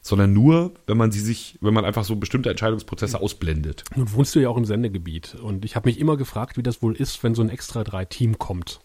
Sondern 0.00 0.32
nur, 0.32 0.72
wenn 0.86 0.96
man 0.96 1.10
sie 1.10 1.20
sich, 1.20 1.58
wenn 1.60 1.74
man 1.74 1.84
einfach 1.84 2.04
so 2.04 2.14
bestimmte 2.14 2.48
Entscheidungsprozesse 2.48 3.20
ausblendet. 3.20 3.82
Nun 3.96 4.12
wohnst 4.12 4.36
du 4.36 4.40
ja 4.40 4.48
auch 4.48 4.56
im 4.56 4.64
Sendegebiet 4.64 5.34
und 5.34 5.64
ich 5.64 5.74
habe 5.74 5.88
mich 5.88 5.98
immer 5.98 6.16
gefragt, 6.16 6.56
wie 6.56 6.62
das 6.62 6.80
wohl 6.80 6.94
ist, 6.94 7.24
wenn 7.24 7.34
so 7.34 7.42
ein 7.42 7.50
extra 7.50 7.82
drei 7.82 8.04
Team 8.04 8.38
kommt. 8.38 8.80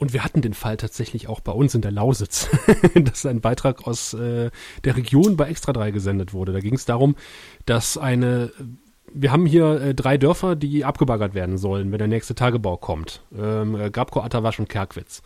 Und 0.00 0.14
wir 0.14 0.24
hatten 0.24 0.40
den 0.40 0.54
Fall 0.54 0.78
tatsächlich 0.78 1.28
auch 1.28 1.40
bei 1.40 1.52
uns 1.52 1.74
in 1.74 1.82
der 1.82 1.90
Lausitz, 1.90 2.48
dass 2.94 3.26
ein 3.26 3.42
Beitrag 3.42 3.86
aus 3.86 4.14
äh, 4.14 4.50
der 4.82 4.96
Region 4.96 5.36
bei 5.36 5.48
Extra 5.48 5.74
3 5.74 5.90
gesendet 5.90 6.32
wurde. 6.32 6.52
Da 6.52 6.60
ging 6.60 6.74
es 6.74 6.86
darum, 6.86 7.16
dass 7.66 7.98
eine, 7.98 8.50
wir 9.12 9.30
haben 9.30 9.44
hier 9.44 9.78
äh, 9.78 9.94
drei 9.94 10.16
Dörfer, 10.16 10.56
die 10.56 10.86
abgebaggert 10.86 11.34
werden 11.34 11.58
sollen, 11.58 11.92
wenn 11.92 11.98
der 11.98 12.08
nächste 12.08 12.34
Tagebau 12.34 12.78
kommt. 12.78 13.22
Ähm, 13.38 13.78
äh, 13.78 13.90
Grabko, 13.90 14.22
Atterwasch 14.22 14.58
und 14.58 14.70
Kerkwitz. 14.70 15.20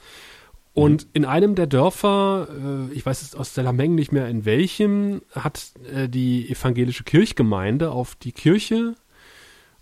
Und 0.73 1.07
in 1.13 1.25
einem 1.25 1.55
der 1.55 1.69
Dörfer, 1.69 2.49
äh, 2.51 2.93
ich 2.93 3.07
weiß 3.07 3.23
jetzt 3.23 3.37
aus 3.37 3.55
der 3.55 3.63
Lameng 3.63 3.95
nicht 3.95 4.11
mehr 4.11 4.27
in 4.27 4.45
welchem, 4.45 5.23
hat 5.31 5.71
äh, 5.95 6.09
die 6.09 6.51
evangelische 6.51 7.05
Kirchgemeinde 7.05 7.93
auf 7.93 8.17
die 8.17 8.33
Kirche 8.33 8.97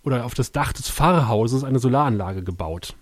oder 0.05 0.26
auf 0.26 0.34
das 0.34 0.53
Dach 0.53 0.74
des 0.74 0.90
Pfarrhauses 0.90 1.64
eine 1.64 1.78
Solaranlage 1.78 2.43
gebaut. 2.43 2.95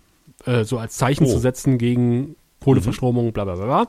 Äh, 0.47 0.65
so 0.65 0.79
als 0.79 0.97
Zeichen 0.97 1.25
Oh. 1.25 1.29
zu 1.31 1.39
setzen 1.39 1.79
gegen 1.79 2.37
Kohleverstromung, 2.63 3.33
bla 3.33 3.45
bla 3.45 3.55
bla 3.57 3.65
bla. 3.67 3.89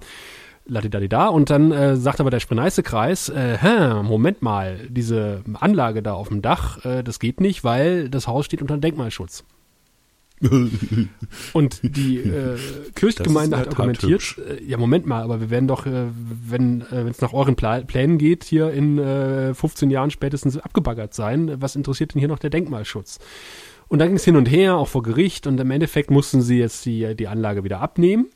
Ladidadida. 0.66 1.28
Und 1.28 1.50
dann 1.50 1.72
äh, 1.72 1.96
sagt 1.98 2.20
aber 2.20 2.30
der 2.30 2.40
Spreneiße-Kreis, 2.40 3.30
äh, 3.30 3.58
hä, 3.60 4.04
Moment 4.04 4.42
mal, 4.42 4.80
diese 4.90 5.42
Anlage 5.60 6.04
da 6.04 6.14
auf 6.14 6.28
dem 6.30 6.42
Dach, 6.42 6.86
äh, 6.86 7.04
das 7.04 7.20
geht 7.20 7.42
nicht, 7.42 7.64
weil 7.64 8.10
das 8.10 8.28
Haus 8.28 8.46
steht 8.46 8.62
unter 8.62 8.78
Denkmalschutz. 8.78 9.44
Und 11.54 11.80
die 11.84 12.18
äh, 12.18 12.58
Kirchgemeinde 12.96 13.58
hat 13.58 13.68
argumentiert, 13.70 14.38
äh, 14.40 14.64
ja 14.64 14.78
Moment 14.78 15.06
mal, 15.06 15.22
aber 15.22 15.40
wir 15.40 15.50
werden 15.52 15.68
doch, 15.68 15.86
äh, 15.86 16.06
wenn 16.48 16.82
äh, 16.92 17.08
es 17.10 17.22
nach 17.22 17.34
euren 17.34 17.56
Pla 17.56 17.82
Plänen 17.82 18.18
geht, 18.18 18.44
hier 18.44 18.72
in 18.72 18.98
äh, 18.98 19.54
15 19.54 19.92
Jahren 19.92 20.10
spätestens 20.10 20.58
abgebaggert 20.58 21.14
sein. 21.14 21.62
Was 21.62 21.76
interessiert 21.76 22.16
denn 22.16 22.20
hier 22.20 22.28
noch 22.28 22.40
der 22.40 22.50
Denkmalschutz? 22.50 23.20
Und 23.92 24.00
dann 24.00 24.08
ging 24.08 24.16
es 24.16 24.24
hin 24.24 24.38
und 24.38 24.50
her, 24.50 24.78
auch 24.78 24.88
vor 24.88 25.04
Gericht, 25.04 25.48
und 25.48 25.60
im 25.60 25.70
Endeffekt 25.70 26.12
mussten 26.12 26.42
sie 26.42 26.58
jetzt 26.58 26.86
die, 26.86 27.14
die 27.14 27.28
Anlage 27.28 27.66
wieder 27.66 27.82
abnehmen. 27.82 28.28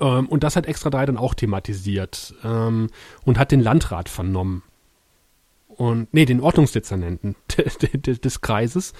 Ähm, 0.00 0.26
und 0.26 0.42
das 0.42 0.56
hat 0.56 0.66
Extra 0.66 0.90
3 0.90 1.06
dann 1.06 1.16
auch 1.16 1.34
thematisiert 1.34 2.34
ähm, 2.42 2.88
und 3.24 3.38
hat 3.38 3.52
den 3.52 3.60
Landrat 3.60 4.08
vernommen. 4.08 4.64
Und, 5.68 6.12
nee, 6.12 6.24
den 6.24 6.40
Ordnungsdezernenten 6.40 7.36
des 8.24 8.40
Kreises. 8.40 8.92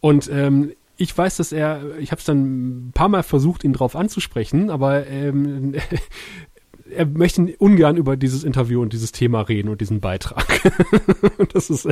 Und 0.00 0.30
ähm, 0.32 0.72
ich 0.96 1.16
weiß, 1.16 1.36
dass 1.36 1.52
er, 1.52 1.98
ich 1.98 2.10
habe 2.10 2.20
es 2.20 2.24
dann 2.24 2.86
ein 2.86 2.92
paar 2.94 3.10
Mal 3.10 3.24
versucht, 3.24 3.62
ihn 3.62 3.74
drauf 3.74 3.96
anzusprechen, 3.96 4.70
aber 4.70 5.06
ähm, 5.06 5.74
er 6.94 7.06
möchte 7.06 7.54
ungern 7.58 7.96
über 7.96 8.16
dieses 8.16 8.44
Interview 8.44 8.80
und 8.80 8.92
dieses 8.92 9.12
Thema 9.12 9.42
reden 9.42 9.68
und 9.68 9.80
diesen 9.80 10.00
Beitrag. 10.00 10.46
das 11.52 11.70
ist, 11.70 11.88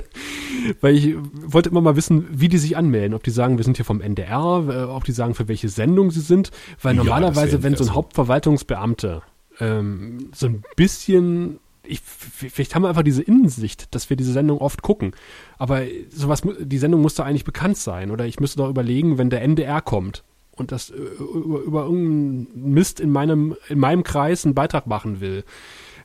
weil 0.80 0.96
ich 0.96 1.14
wollte 1.44 1.70
immer 1.70 1.80
mal 1.80 1.96
wissen, 1.96 2.26
wie 2.30 2.48
die 2.48 2.58
sich 2.58 2.76
anmelden, 2.76 3.14
ob 3.14 3.22
die 3.22 3.30
sagen, 3.30 3.58
wir 3.58 3.64
sind 3.64 3.76
hier 3.76 3.84
vom 3.84 4.00
NDR, 4.00 4.64
äh, 4.68 4.82
ob 4.84 5.04
die 5.04 5.12
sagen, 5.12 5.34
für 5.34 5.48
welche 5.48 5.68
Sendung 5.68 6.10
sie 6.10 6.20
sind, 6.20 6.50
weil 6.80 6.96
Ja, 6.96 7.02
normalerweise, 7.02 7.52
wär 7.54 7.62
wenn 7.64 7.76
so 7.76 7.84
ein 7.84 7.88
so. 7.88 7.94
Hauptverwaltungsbeamte 7.94 9.22
ähm, 9.60 10.30
so 10.34 10.46
ein 10.46 10.62
bisschen 10.76 11.58
ich, 11.84 12.00
vielleicht 12.00 12.74
haben 12.74 12.82
wir 12.82 12.88
einfach 12.88 13.02
diese 13.02 13.22
Innensicht, 13.22 13.92
dass 13.92 14.08
wir 14.08 14.16
diese 14.16 14.32
Sendung 14.32 14.58
oft 14.58 14.82
gucken. 14.82 15.12
Aber 15.58 15.82
sowas, 16.10 16.42
die 16.60 16.78
Sendung 16.78 17.02
muss 17.02 17.16
doch 17.16 17.24
eigentlich 17.24 17.44
bekannt 17.44 17.76
sein. 17.76 18.12
Oder 18.12 18.24
ich 18.24 18.38
müsste 18.38 18.58
doch 18.58 18.70
überlegen, 18.70 19.18
wenn 19.18 19.30
der 19.30 19.42
NDR 19.42 19.80
kommt 19.80 20.22
und 20.52 20.70
das 20.72 20.90
äh, 20.90 20.94
über, 20.94 21.60
über 21.60 21.82
irgendeinen 21.84 22.72
Mist 22.72 23.00
in 23.00 23.10
meinem, 23.10 23.56
in 23.68 23.78
meinem 23.78 24.02
Kreis 24.04 24.44
einen 24.44 24.54
Beitrag 24.54 24.86
machen 24.86 25.20
will, 25.20 25.44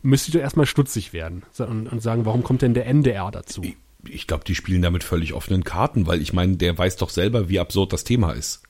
müsste 0.02 0.30
ich 0.30 0.34
doch 0.34 0.42
erstmal 0.42 0.66
stutzig 0.66 1.14
werden 1.14 1.44
und, 1.60 1.88
und 1.88 2.02
sagen, 2.02 2.26
warum 2.26 2.44
kommt 2.44 2.62
denn 2.62 2.74
der 2.74 2.86
NDR 2.88 3.30
dazu? 3.32 3.62
Ich, 3.64 3.76
ich 4.08 4.28
glaube, 4.28 4.44
die 4.46 4.56
spielen 4.56 4.82
damit 4.82 5.04
völlig 5.04 5.34
offenen 5.34 5.64
Karten, 5.64 6.08
weil 6.08 6.22
ich 6.22 6.32
meine, 6.34 6.56
der 6.58 6.78
weiß 6.78 6.96
doch 6.98 7.10
selber, 7.10 7.50
wie 7.50 7.60
absurd 7.60 7.92
das 7.94 8.04
Thema 8.04 8.32
ist. 8.32 8.62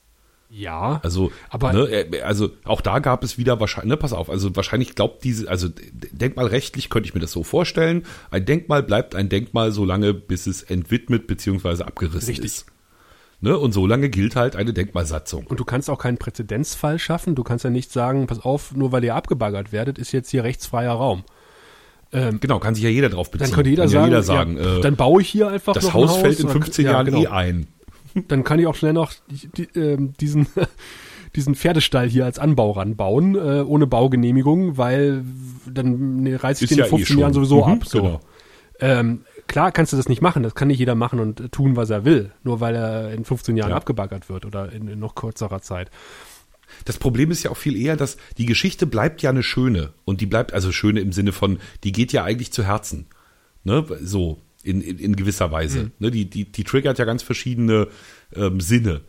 Ja, 0.50 0.98
Also, 1.04 1.30
Aber- 1.50 1.74
ne, 1.74 1.86
er- 1.90 2.26
also 2.26 2.48
auch 2.64 2.80
da 2.80 3.00
gab 3.00 3.22
es 3.22 3.36
wieder 3.36 3.60
wahrscheinlich, 3.60 3.90
ne, 3.90 3.96
pass 3.98 4.14
auf, 4.14 4.30
also 4.30 4.56
wahrscheinlich 4.56 4.94
glaubt 4.94 5.22
diese, 5.22 5.46
also 5.50 5.68
denkmalrechtlich 5.68 6.88
könnte 6.88 7.06
ich 7.06 7.14
mir 7.14 7.20
das 7.20 7.32
so 7.32 7.44
vorstellen, 7.44 8.04
ein 8.30 8.46
Denkmal 8.46 8.82
bleibt 8.82 9.14
ein 9.14 9.28
Denkmal 9.28 9.72
so 9.72 9.84
lange, 9.84 10.14
bis 10.14 10.46
es 10.46 10.62
entwidmet 10.62 11.26
bzw. 11.26 11.82
abgerissen 11.84 12.28
Richtig. 12.30 12.44
ist. 12.46 12.66
Ne, 13.40 13.56
und 13.56 13.72
so 13.72 13.86
lange 13.86 14.08
gilt 14.08 14.34
halt 14.34 14.56
eine 14.56 14.72
Denkmalsatzung. 14.72 15.46
Und 15.46 15.60
du 15.60 15.64
kannst 15.64 15.88
auch 15.90 15.98
keinen 15.98 16.18
Präzedenzfall 16.18 16.98
schaffen. 16.98 17.36
Du 17.36 17.44
kannst 17.44 17.64
ja 17.64 17.70
nicht 17.70 17.92
sagen, 17.92 18.26
pass 18.26 18.40
auf, 18.44 18.74
nur 18.74 18.90
weil 18.90 19.04
ihr 19.04 19.14
abgebaggert 19.14 19.70
werdet, 19.70 19.96
ist 19.98 20.10
jetzt 20.12 20.30
hier 20.30 20.42
rechtsfreier 20.42 20.92
Raum. 20.92 21.22
Genau, 22.10 22.58
kann 22.58 22.74
sich 22.74 22.82
ja 22.82 22.88
jeder 22.90 23.10
drauf 23.10 23.30
beziehen. 23.30 23.48
Dann 23.48 23.54
könnte 23.54 23.68
jeder 23.70 23.82
kann 23.82 23.90
sagen, 23.90 24.02
ja 24.04 24.08
jeder 24.08 24.22
sagen 24.22 24.56
ja, 24.56 24.78
äh, 24.78 24.80
dann 24.80 24.96
baue 24.96 25.20
ich 25.20 25.28
hier 25.28 25.48
einfach 25.48 25.74
das 25.74 25.92
Haus 25.92 26.04
ein 26.04 26.14
Haus 26.16 26.20
fällt 26.22 26.38
in 26.40 26.44
oder- 26.46 26.52
15 26.54 26.84
ja, 26.86 26.92
Jahren 26.92 27.04
genau. 27.06 27.22
eh 27.22 27.26
ein. 27.26 27.66
Dann 28.28 28.44
kann 28.44 28.58
ich 28.58 28.66
auch 28.66 28.74
schnell 28.74 28.94
noch 28.94 29.12
die, 29.28 29.68
ähm, 29.78 30.14
diesen, 30.18 30.46
diesen 31.36 31.54
Pferdestall 31.54 32.08
hier 32.08 32.24
als 32.24 32.38
Anbau 32.38 32.70
ranbauen, 32.70 33.34
äh, 33.36 33.60
ohne 33.60 33.86
Baugenehmigung, 33.86 34.78
weil 34.78 35.22
dann 35.66 36.22
ne, 36.22 36.42
reiß 36.42 36.62
ich 36.62 36.70
Ist 36.70 36.70
den 36.70 36.78
ja 36.78 36.84
in 36.86 36.88
eh 36.88 36.96
15 36.96 37.06
schon. 37.14 37.20
Jahren 37.20 37.32
sowieso 37.34 37.66
Mhm, 37.66 37.72
ab. 37.72 37.84
So. 37.86 38.00
genau. 38.02 38.20
Ähm, 38.80 39.20
klar 39.48 39.72
kannst 39.72 39.92
du 39.92 39.96
das 39.96 40.08
nicht 40.08 40.22
machen, 40.22 40.42
das 40.42 40.54
kann 40.54 40.68
nicht 40.68 40.78
jeder 40.78 40.94
machen 40.94 41.18
und 41.18 41.50
tun, 41.50 41.74
was 41.76 41.90
er 41.90 42.04
will, 42.04 42.32
nur 42.44 42.60
weil 42.60 42.76
er 42.76 43.12
in 43.12 43.24
15 43.24 43.56
Jahren 43.56 43.70
Ja. 43.70 43.76
abgebaggert 43.76 44.28
wird 44.28 44.44
oder 44.46 44.70
in, 44.72 44.86
in 44.88 44.98
noch 44.98 45.14
kürzerer 45.14 45.60
Zeit. 45.60 45.90
Das 46.84 46.98
Problem 46.98 47.30
ist 47.30 47.42
ja 47.42 47.50
auch 47.50 47.56
viel 47.56 47.76
eher, 47.76 47.96
dass 47.96 48.18
die 48.36 48.46
Geschichte 48.46 48.86
bleibt 48.86 49.22
ja 49.22 49.30
eine 49.30 49.42
schöne. 49.42 49.94
Und 50.04 50.20
die 50.20 50.26
bleibt, 50.26 50.52
also 50.52 50.70
schöne 50.70 51.00
im 51.00 51.12
Sinne 51.12 51.32
von, 51.32 51.58
die 51.82 51.92
geht 51.92 52.12
ja 52.12 52.24
eigentlich 52.24 52.52
zu 52.52 52.62
Herzen. 52.64 53.06
Ne? 53.64 53.84
So, 54.02 54.42
in, 54.62 54.82
in, 54.82 54.98
in 54.98 55.16
gewisser 55.16 55.50
Weise. 55.50 55.90
Ne? 55.98 56.10
Die, 56.10 56.28
die, 56.28 56.44
die 56.44 56.64
triggert 56.64 56.98
ja 56.98 57.04
ganz 57.06 57.22
verschiedene 57.22 57.88
ähm, 58.34 58.60
Sinne. 58.60 59.00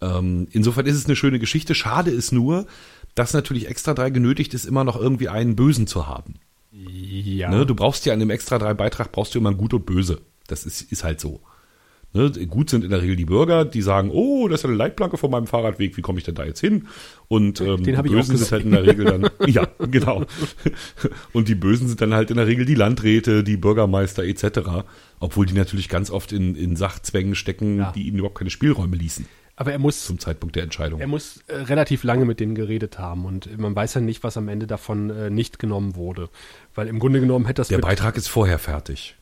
Ähm, 0.00 0.48
insofern 0.50 0.86
ist 0.86 0.96
es 0.96 1.04
eine 1.04 1.16
schöne 1.16 1.38
Geschichte. 1.38 1.74
Schade 1.74 2.10
ist 2.10 2.32
nur, 2.32 2.66
dass 3.14 3.34
natürlich 3.34 3.68
Extra 3.68 3.92
3 3.94 4.10
genötigt 4.10 4.54
ist, 4.54 4.64
immer 4.64 4.84
noch 4.84 4.96
irgendwie 4.98 5.28
einen 5.28 5.56
Bösen 5.56 5.86
zu 5.86 6.06
haben. 6.06 6.34
Ja. 6.74 7.50
Ne? 7.50 7.66
Du 7.66 7.74
brauchst 7.74 8.04
ja 8.06 8.12
an 8.12 8.18
dem 8.20 8.30
Extra 8.30 8.58
3 8.58 8.74
Beitrag 8.74 9.12
brauchst 9.12 9.34
du 9.34 9.38
immer 9.38 9.50
ein 9.50 9.56
Gut 9.56 9.74
und 9.74 9.86
Böse. 9.86 10.20
Das 10.48 10.66
ist, 10.66 10.90
ist 10.92 11.04
halt 11.04 11.20
so. 11.20 11.40
Ne? 12.12 12.30
Gut 12.46 12.70
sind 12.70 12.84
in 12.84 12.90
der 12.90 13.02
Regel 13.02 13.16
die 13.16 13.24
Bürger, 13.24 13.64
die 13.64 13.82
sagen, 13.82 14.10
oh, 14.12 14.46
das 14.48 14.60
ist 14.60 14.66
eine 14.66 14.74
Leitplanke 14.74 15.16
von 15.16 15.30
meinem 15.30 15.46
Fahrradweg, 15.48 15.96
wie 15.96 16.00
komme 16.00 16.18
ich 16.18 16.24
denn 16.24 16.36
da 16.36 16.44
jetzt 16.44 16.60
hin? 16.60 16.86
Und 17.28 17.60
ähm, 17.60 17.82
Den 17.82 18.00
die 18.02 18.08
Bösen 18.08 18.36
sind 18.36 18.52
halt 18.52 18.64
in 18.64 18.70
der 18.70 18.86
Regel 18.86 19.04
dann, 19.04 19.28
ja, 19.48 19.66
genau. 19.90 20.24
Und 21.32 21.48
die 21.48 21.56
Bösen 21.56 21.88
sind 21.88 22.00
dann 22.00 22.14
halt 22.14 22.30
in 22.30 22.36
der 22.36 22.46
Regel 22.46 22.66
die 22.66 22.76
Landräte, 22.76 23.42
die 23.42 23.56
Bürgermeister 23.56 24.22
etc. 24.24 24.84
Obwohl 25.18 25.46
die 25.46 25.54
natürlich 25.54 25.88
ganz 25.88 26.10
oft 26.10 26.32
in, 26.32 26.54
in 26.54 26.76
Sachzwängen 26.76 27.34
stecken, 27.34 27.78
Ja. 27.78 27.92
die 27.92 28.06
ihnen 28.06 28.18
überhaupt 28.18 28.38
keine 28.38 28.50
Spielräume 28.50 28.96
ließen 28.96 29.26
Aber 29.56 29.72
er 29.72 29.78
muss 29.78 30.04
zum 30.04 30.18
Zeitpunkt 30.18 30.56
der 30.56 30.64
Entscheidung. 30.64 31.00
Er 31.00 31.06
muss 31.06 31.38
äh, 31.46 31.54
relativ 31.56 32.02
lange 32.02 32.24
mit 32.24 32.40
denen 32.40 32.54
geredet 32.54 32.98
haben 32.98 33.24
und 33.24 33.56
man 33.58 33.74
weiß 33.76 33.94
ja 33.94 34.00
nicht, 34.00 34.24
was 34.24 34.36
am 34.36 34.48
Ende 34.48 34.66
davon 34.66 35.10
äh, 35.10 35.30
nicht 35.30 35.58
genommen 35.58 35.94
wurde. 35.94 36.28
Weil 36.74 36.88
im 36.88 36.98
Grunde 36.98 37.20
genommen 37.20 37.46
hätte 37.46 37.60
das 37.60 37.68
Der 37.68 37.78
mit, 37.78 37.86
Beitrag 37.86 38.16
ist 38.16 38.28
vorher 38.28 38.58
fertig. 38.58 39.14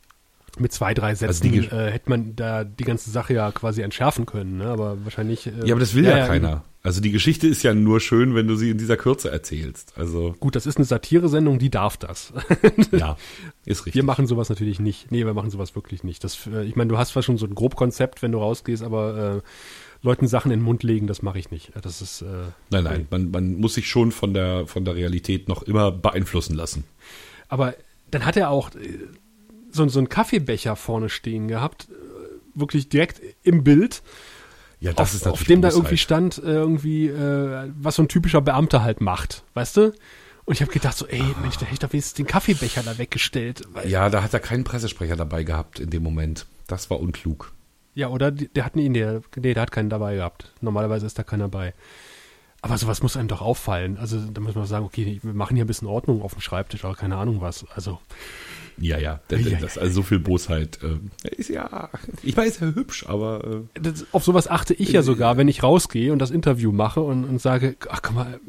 mit 0.59 0.73
zwei, 0.73 0.95
drei 0.95 1.15
Sätzen, 1.15 1.45
Also 1.47 1.61
die 1.61 1.67
äh, 1.67 1.91
hätte 1.91 2.09
man 2.09 2.35
da 2.35 2.65
die 2.65 2.85
ganze 2.85 3.11
Sache 3.11 3.35
ja 3.35 3.53
quasi 3.53 3.83
entschärfen 3.83 4.25
können. 4.25 4.59
Ne? 4.59 4.67
Aber 4.67 5.05
wahrscheinlich. 5.05 5.47
Äh, 5.47 5.53
Ja, 5.67 5.75
aber 5.75 5.81
das 5.81 5.95
will 5.95 6.05
ja, 6.05 6.27
keiner. 6.27 6.65
Also 6.85 7.01
die 7.01 7.13
Geschichte 7.13 7.47
ist 7.47 7.63
ja 7.63 7.75
nur 7.75 8.01
schön, 8.01 8.35
wenn 8.35 8.49
du 8.49 8.57
sie 8.57 8.71
in 8.71 8.79
dieser 8.79 8.97
Kürze 8.97 9.31
erzählst. 9.31 9.93
Also 9.97 10.35
Gut, 10.41 10.57
das 10.57 10.67
ist 10.67 10.79
eine 10.79 10.85
Satire-Sendung, 10.85 11.61
die 11.61 11.71
darf 11.71 11.97
das. 11.97 12.33
ja, 12.91 13.17
ist 13.65 13.87
richtig. 13.87 13.95
Wir 13.95 14.03
machen 14.03 14.27
sowas 14.27 14.49
natürlich 14.49 14.81
nicht. 14.81 15.13
Nee, 15.13 15.25
wir 15.25 15.33
machen 15.35 15.51
sowas 15.51 15.77
wirklich 15.77 16.03
nicht. 16.03 16.25
Das, 16.25 16.39
äh, 16.53 16.65
ich 16.65 16.75
meine, 16.75 16.89
du 16.89 16.99
hast 16.99 17.11
zwar 17.11 17.23
schon 17.23 17.39
so 17.39 17.47
ein 17.47 17.55
Grobkonzept, 17.55 18.21
wenn 18.23 18.33
du 18.33 18.39
rausgehst, 18.39 18.83
aber 18.83 19.37
äh, 19.37 19.43
Leuten 20.03 20.27
Sachen 20.27 20.51
in 20.51 20.61
den 20.61 20.65
Mund 20.65 20.83
legen, 20.83 21.07
das 21.07 21.23
mache 21.23 21.39
ich 21.39 21.51
nicht. 21.51 21.73
Das 21.81 22.03
ist. 22.03 22.23
Äh, 22.23 22.27
Nein, 22.71 22.85
nein, 22.85 23.07
man, 23.11 23.31
man 23.31 23.55
muss 23.55 23.75
sich 23.75 23.89
schon 23.89 24.11
von 24.13 24.35
der, 24.35 24.67
von 24.67 24.85
der 24.85 24.97
Realität 24.97 25.49
noch 25.49 25.63
immer 25.63 25.93
beeinflussen 25.93 26.55
lassen. 26.57 26.85
Aber 27.49 27.75
dann 28.11 28.25
hat 28.27 28.37
er 28.37 28.51
auch 28.51 28.71
äh, 28.75 28.99
so, 29.71 29.87
so 29.89 29.99
einen 30.01 30.09
Kaffeebecher 30.09 30.77
vorne 30.77 31.09
stehen 31.09 31.49
gehabt, 31.49 31.89
äh, 31.91 32.59
wirklich 32.59 32.89
direkt 32.89 33.21
im 33.43 33.63
Bild, 33.65 34.03
Ja, 34.81 34.93
auf, 34.97 35.27
auf 35.27 35.45
dem 35.45 35.63
da 35.63 35.71
irgendwie 35.71 35.97
stand, 35.99 36.39
äh, 36.39 36.51
irgendwie, 36.51 37.07
äh, 37.07 37.71
was 37.79 37.95
so 37.97 38.03
ein 38.03 38.09
typischer 38.09 38.41
Beamter 38.41 38.83
halt 38.83 39.01
macht, 39.01 39.45
weißt 39.55 39.77
du? 39.77 39.93
Und 40.45 40.55
ich 40.55 40.61
habe 40.61 40.73
gedacht 40.73 40.97
so, 40.99 41.07
ey, 41.07 41.23
Mensch, 41.41 41.57
da 41.59 41.67
hätte 41.67 41.75
ich 41.75 41.79
doch 41.79 41.93
wenigstens 41.93 42.15
den 42.15 42.27
Kaffeebecher 42.27 42.83
da 42.83 42.99
weggestellt. 42.99 43.63
Ja, 43.87 44.11
da 44.11 44.25
hat 44.25 44.35
er 44.35 44.41
keinen 44.41 44.65
Pressesprecher 44.65 45.15
dabei 45.15 45.45
gehabt 45.45 45.79
in 45.79 45.91
dem 45.91 46.03
Moment. 46.03 46.47
Das 46.67 46.91
war 46.91 46.99
unklug. 46.99 47.53
Ja, 47.95 48.09
oder? 48.09 48.31
Der 48.31 48.65
hat 48.65 48.77
ihn, 48.77 48.95
der, 48.95 49.23
nee, 49.37 49.55
der 49.55 49.63
hat 49.63 49.73
keinen 49.73 49.91
dabei 49.91 50.17
gehabt. 50.17 50.53
Normalerweise 50.61 51.07
ist 51.07 51.19
da 51.19 51.23
keiner 51.23 51.45
dabei. 51.45 51.75
Aber 52.63 52.79
sowas 52.79 53.03
muss 53.03 53.17
einem 53.17 53.29
doch 53.29 53.43
auffallen. 53.43 53.99
Also 53.99 54.21
da 54.21 54.41
muss 54.41 54.55
man 54.55 54.67
sagen, 54.67 54.85
okay, 54.85 55.19
wir 55.23 55.35
machen 55.35 55.57
hier 55.57 55.65
ein 55.65 55.69
bisschen 55.69 55.89
Ordnung 55.89 56.23
auf 56.23 56.33
dem 56.33 56.41
Schreibtisch, 56.41 56.85
aber 56.85 56.95
keine 56.95 57.17
Ahnung 57.17 57.41
was. 57.41 57.67
Also 57.75 57.99
Ja, 58.79 58.99
ja, 58.99 59.21
das, 59.29 59.45
Ja, 59.45 59.59
das 59.59 59.79
also 59.79 59.95
so 59.95 60.03
viel 60.03 60.21
Bosheit. 60.21 60.79
Äh, 60.83 61.35
ist 61.35 61.51
ja, 61.51 61.91
ich 62.23 62.37
weiß, 62.37 62.61
ja 62.61 62.69
hübsch, 62.69 63.05
aber 63.09 63.65
äh, 63.75 63.81
das, 63.81 64.07
auf 64.13 64.25
sowas 64.25 64.49
achte 64.49 64.75
ich 64.75 64.93
ja 64.93 65.03
sogar, 65.03 65.37
wenn 65.37 65.49
ich 65.49 65.65
rausgehe 65.65 66.13
und 66.13 66.21
das 66.21 66.31
Interview 66.31 66.71
mache 66.71 67.01
und, 67.01 67.25
und 67.25 67.41
sage, 67.41 67.77
ach 67.89 68.01
guck 68.01 68.15
mal, 68.15 68.41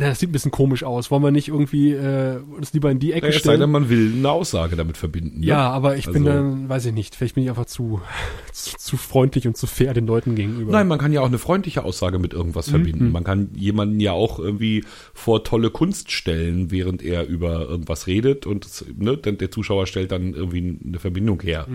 na, 0.00 0.06
das 0.08 0.20
sieht 0.20 0.28
ein 0.28 0.32
bisschen 0.32 0.52
komisch 0.52 0.84
aus. 0.84 1.10
Wollen 1.10 1.24
wir 1.24 1.32
nicht 1.32 1.48
irgendwie 1.48 1.92
äh, 1.92 2.38
uns 2.56 2.72
lieber 2.72 2.88
in 2.90 3.00
die 3.00 3.12
Ecke 3.12 3.26
es 3.26 3.34
sei 3.34 3.40
stellen? 3.40 3.60
denn, 3.60 3.70
man 3.70 3.90
will 3.90 4.12
eine 4.16 4.30
Aussage 4.30 4.76
damit 4.76 4.96
verbinden. 4.96 5.40
Ne? 5.40 5.46
ja, 5.46 5.68
aber 5.70 5.96
ich 5.96 6.06
bin 6.06 6.26
Also- 6.26 6.38
dann, 6.38 6.68
weiß 6.68 6.86
ich 6.86 6.92
nicht, 6.92 7.16
vielleicht 7.16 7.34
bin 7.34 7.42
ich 7.42 7.50
einfach 7.50 7.66
zu, 7.66 8.00
zu, 8.52 8.76
zu 8.76 8.96
freundlich 8.96 9.48
und 9.48 9.56
zu 9.56 9.66
fair 9.66 9.94
den 9.94 10.06
Leuten 10.06 10.36
gegenüber. 10.36 10.70
Nein, 10.70 10.86
man 10.86 11.00
kann 11.00 11.12
ja 11.12 11.20
auch 11.20 11.26
eine 11.26 11.38
freundliche 11.38 11.84
Aussage 11.84 12.20
mit 12.20 12.32
irgendwas 12.32 12.70
verbinden. 12.70 13.10
Man 13.10 13.24
kann 13.24 13.50
jemanden 13.54 13.98
ja 13.98 14.12
auch 14.12 14.38
irgendwie 14.38 14.84
vor 15.14 15.42
tolle 15.42 15.70
Kunst 15.70 16.12
stellen, 16.12 16.70
während 16.70 17.02
er 17.02 17.26
über 17.26 17.68
irgendwas 17.68 18.06
redet 18.06 18.46
und 18.46 18.68
ne, 18.96 19.16
der 19.16 19.50
Zuschauer 19.50 19.88
stellt 19.88 20.12
dann 20.12 20.32
irgendwie 20.32 20.78
eine 20.86 21.00
Verbindung 21.00 21.42
her. 21.42 21.66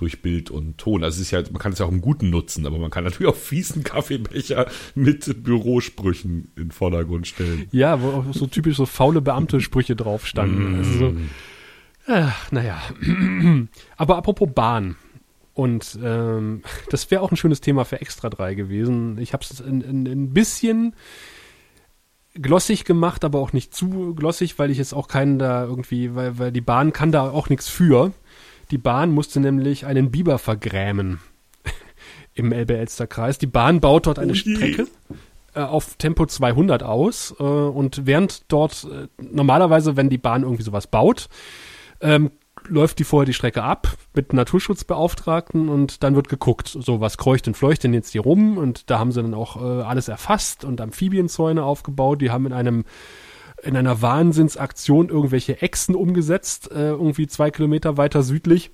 Durch 0.00 0.22
Bild 0.22 0.50
und 0.50 0.78
Ton. 0.78 1.04
Also 1.04 1.16
es 1.16 1.26
ist 1.26 1.30
ja, 1.30 1.42
man 1.52 1.58
kann 1.60 1.72
es 1.72 1.78
ja 1.78 1.84
auch 1.84 1.90
im 1.92 2.00
Guten 2.00 2.30
nutzen, 2.30 2.66
aber 2.66 2.78
man 2.78 2.90
kann 2.90 3.04
natürlich 3.04 3.30
auch 3.30 3.36
fiesen 3.36 3.84
Kaffeebecher 3.84 4.66
mit 4.94 5.44
Bürosprüchen 5.44 6.50
in 6.56 6.64
den 6.64 6.70
Vordergrund 6.72 7.26
stellen. 7.26 7.66
Ja, 7.70 8.00
wo 8.00 8.08
auch 8.08 8.24
so 8.32 8.46
typisch 8.46 8.76
so 8.78 8.86
faule 8.86 9.20
Beamte-Sprüche 9.20 9.94
drauf 9.96 10.22
Mm. 10.22 10.26
standen. 10.26 10.74
Also 10.76 10.98
so, 10.98 11.14
ach, 12.06 12.50
naja. 12.50 12.80
Aber 13.98 14.16
apropos 14.16 14.48
Bahn. 14.54 14.96
Und 15.52 15.98
ähm, 16.02 16.62
das 16.90 17.10
wäre 17.10 17.20
auch 17.20 17.30
ein 17.30 17.36
schönes 17.36 17.60
Thema 17.60 17.84
für 17.84 18.00
Extra 18.00 18.30
3 18.30 18.54
gewesen. 18.54 19.18
Ich 19.18 19.34
habe 19.34 19.44
es 19.44 19.60
ein 19.60 20.32
bisschen 20.32 20.94
glossig 22.34 22.84
gemacht, 22.84 23.24
aber 23.24 23.40
auch 23.40 23.52
nicht 23.52 23.74
zu 23.74 24.14
glossig, 24.14 24.58
weil 24.58 24.70
ich 24.70 24.78
jetzt 24.78 24.94
auch 24.94 25.08
keinen 25.08 25.38
da 25.38 25.64
irgendwie, 25.64 26.14
weil, 26.14 26.38
weil 26.38 26.52
die 26.52 26.60
Bahn 26.60 26.92
kann 26.92 27.12
da 27.12 27.28
auch 27.28 27.48
nichts 27.50 27.68
für. 27.68 28.12
Die 28.70 28.78
Bahn 28.78 29.10
musste 29.10 29.40
nämlich 29.40 29.86
einen 29.86 30.10
Biber 30.10 30.38
vergrämen. 30.38 31.20
im 32.34 32.52
Elbe-Elster-Kreis. 32.52 33.38
Die 33.38 33.46
Bahn 33.46 33.80
baut 33.80 34.06
dort 34.06 34.18
eine 34.18 34.32
Oh. 34.32 34.36
Strecke 34.36 34.86
äh, 35.54 35.60
auf 35.60 35.96
Tempo 35.96 36.26
200 36.26 36.82
aus 36.82 37.34
äh, 37.38 37.42
und 37.42 38.06
während 38.06 38.44
dort 38.52 38.84
äh, 38.90 39.08
normalerweise, 39.20 39.96
wenn 39.96 40.08
die 40.08 40.18
Bahn 40.18 40.42
irgendwie 40.42 40.62
sowas 40.62 40.86
baut, 40.86 41.28
ähm, 42.00 42.30
läuft 42.68 42.98
die 42.98 43.04
vorher 43.04 43.26
die 43.26 43.34
Strecke 43.34 43.62
ab 43.62 43.96
mit 44.14 44.32
Naturschutzbeauftragten 44.32 45.68
und 45.68 46.02
dann 46.02 46.14
wird 46.14 46.28
geguckt, 46.28 46.68
so 46.68 47.00
was 47.00 47.18
kreucht 47.18 47.48
und 47.48 47.56
fleucht 47.56 47.82
denn 47.84 47.94
jetzt 47.94 48.10
hier 48.12 48.20
rum 48.20 48.58
und 48.58 48.90
da 48.90 48.98
haben 48.98 49.12
sie 49.12 49.22
dann 49.22 49.34
auch 49.34 49.56
äh, 49.56 49.82
alles 49.82 50.08
erfasst 50.08 50.64
und 50.64 50.80
Amphibienzäune 50.80 51.64
aufgebaut, 51.64 52.20
die 52.20 52.30
haben 52.30 52.46
in 52.46 52.52
einem 52.52 52.84
in 53.62 53.76
einer 53.76 54.02
Wahnsinnsaktion 54.02 55.08
irgendwelche 55.08 55.62
Echsen 55.62 55.94
umgesetzt, 55.94 56.70
äh, 56.70 56.90
irgendwie 56.90 57.26
zwei 57.26 57.50
Kilometer 57.50 57.96
weiter 57.96 58.22
südlich. 58.22 58.70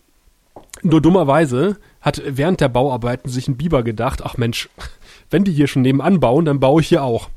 Nur 0.82 1.00
dummerweise 1.00 1.76
hat 2.00 2.22
während 2.26 2.60
der 2.60 2.68
Bauarbeiten 2.68 3.28
sich 3.28 3.48
ein 3.48 3.56
Biber 3.56 3.82
gedacht, 3.82 4.22
ach 4.24 4.36
Mensch, 4.36 4.68
wenn 5.30 5.44
die 5.44 5.52
hier 5.52 5.66
schon 5.66 5.82
nebenan 5.82 6.20
bauen, 6.20 6.44
dann 6.44 6.60
baue 6.60 6.80
ich 6.80 6.88
hier 6.88 7.02
auch. 7.02 7.28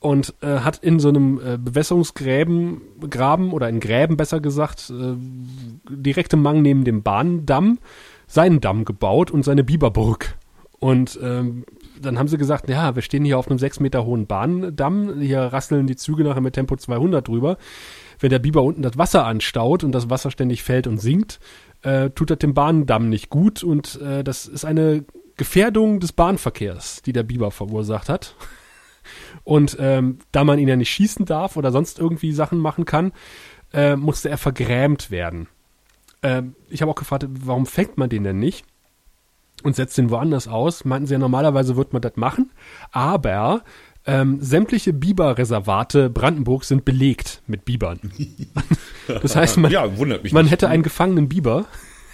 Und 0.00 0.34
äh, 0.42 0.60
hat 0.60 0.78
in 0.78 1.00
so 1.00 1.08
einem 1.08 1.40
äh, 1.40 1.58
Bewässerungsgräben, 1.58 2.82
Graben 3.10 3.52
oder 3.52 3.68
in 3.68 3.80
Gräben 3.80 4.16
besser 4.16 4.40
gesagt, 4.40 4.90
äh, 4.90 5.16
im 6.32 6.42
Mang 6.42 6.62
neben 6.62 6.84
dem 6.84 7.02
Bahndamm 7.02 7.78
seinen 8.28 8.60
Damm 8.60 8.84
gebaut 8.84 9.32
und 9.32 9.44
seine 9.44 9.64
Biberburg. 9.64 10.36
Und 10.78 11.18
ähm, 11.20 11.64
dann 12.00 12.18
haben 12.18 12.28
sie 12.28 12.38
gesagt, 12.38 12.68
ja, 12.68 12.94
wir 12.94 13.02
stehen 13.02 13.24
hier 13.24 13.38
auf 13.38 13.48
einem 13.48 13.58
sechs 13.58 13.80
Meter 13.80 14.04
hohen 14.04 14.26
Bahndamm, 14.26 15.20
hier 15.20 15.40
rasseln 15.40 15.86
die 15.86 15.96
Züge 15.96 16.24
nachher 16.24 16.40
mit 16.40 16.54
Tempo 16.54 16.76
200 16.76 17.26
drüber. 17.26 17.58
Wenn 18.18 18.30
der 18.30 18.38
Biber 18.38 18.62
unten 18.62 18.82
das 18.82 18.98
Wasser 18.98 19.24
anstaut 19.24 19.84
und 19.84 19.92
das 19.92 20.10
Wasser 20.10 20.30
ständig 20.30 20.62
fällt 20.62 20.86
und 20.86 20.98
sinkt, 20.98 21.40
äh, 21.82 22.10
tut 22.10 22.30
das 22.30 22.38
dem 22.38 22.54
Bahndamm 22.54 23.08
nicht 23.08 23.30
gut 23.30 23.62
und 23.62 24.00
äh, 24.00 24.24
das 24.24 24.46
ist 24.46 24.64
eine 24.64 25.04
Gefährdung 25.36 26.00
des 26.00 26.12
Bahnverkehrs, 26.12 27.02
die 27.02 27.12
der 27.12 27.22
Biber 27.22 27.50
verursacht 27.50 28.08
hat. 28.08 28.34
Und 29.44 29.76
ähm, 29.80 30.18
da 30.32 30.44
man 30.44 30.58
ihn 30.58 30.68
ja 30.68 30.76
nicht 30.76 30.90
schießen 30.90 31.24
darf 31.24 31.56
oder 31.56 31.72
sonst 31.72 31.98
irgendwie 31.98 32.32
Sachen 32.32 32.58
machen 32.58 32.84
kann, 32.84 33.12
äh, 33.72 33.96
musste 33.96 34.28
er 34.28 34.38
vergrämt 34.38 35.10
werden. 35.10 35.48
Ähm, 36.22 36.54
ich 36.68 36.82
habe 36.82 36.90
auch 36.90 36.96
gefragt, 36.96 37.26
warum 37.28 37.66
fängt 37.66 37.96
man 37.96 38.10
den 38.10 38.24
denn 38.24 38.38
nicht? 38.38 38.66
Und 39.62 39.76
setzt 39.76 39.98
den 39.98 40.10
woanders 40.10 40.48
aus. 40.48 40.84
Meinten 40.84 41.06
sie 41.06 41.14
ja, 41.14 41.18
normalerweise 41.18 41.76
wird 41.76 41.92
man 41.92 42.02
das 42.02 42.16
machen, 42.16 42.50
aber 42.90 43.62
ähm, 44.06 44.38
sämtliche 44.40 44.92
Biberreservate 44.92 46.08
Brandenburgs 46.10 46.68
sind 46.68 46.84
belegt 46.84 47.42
mit 47.46 47.64
Bibern. 47.64 48.00
Das 49.22 49.36
heißt, 49.36 49.56
man, 49.56 49.70
ja, 49.70 49.86
man 49.86 50.20
nicht. 50.20 50.50
hätte 50.50 50.68
einen 50.68 50.82
gefangenen 50.82 51.30
Biber, 51.30 51.64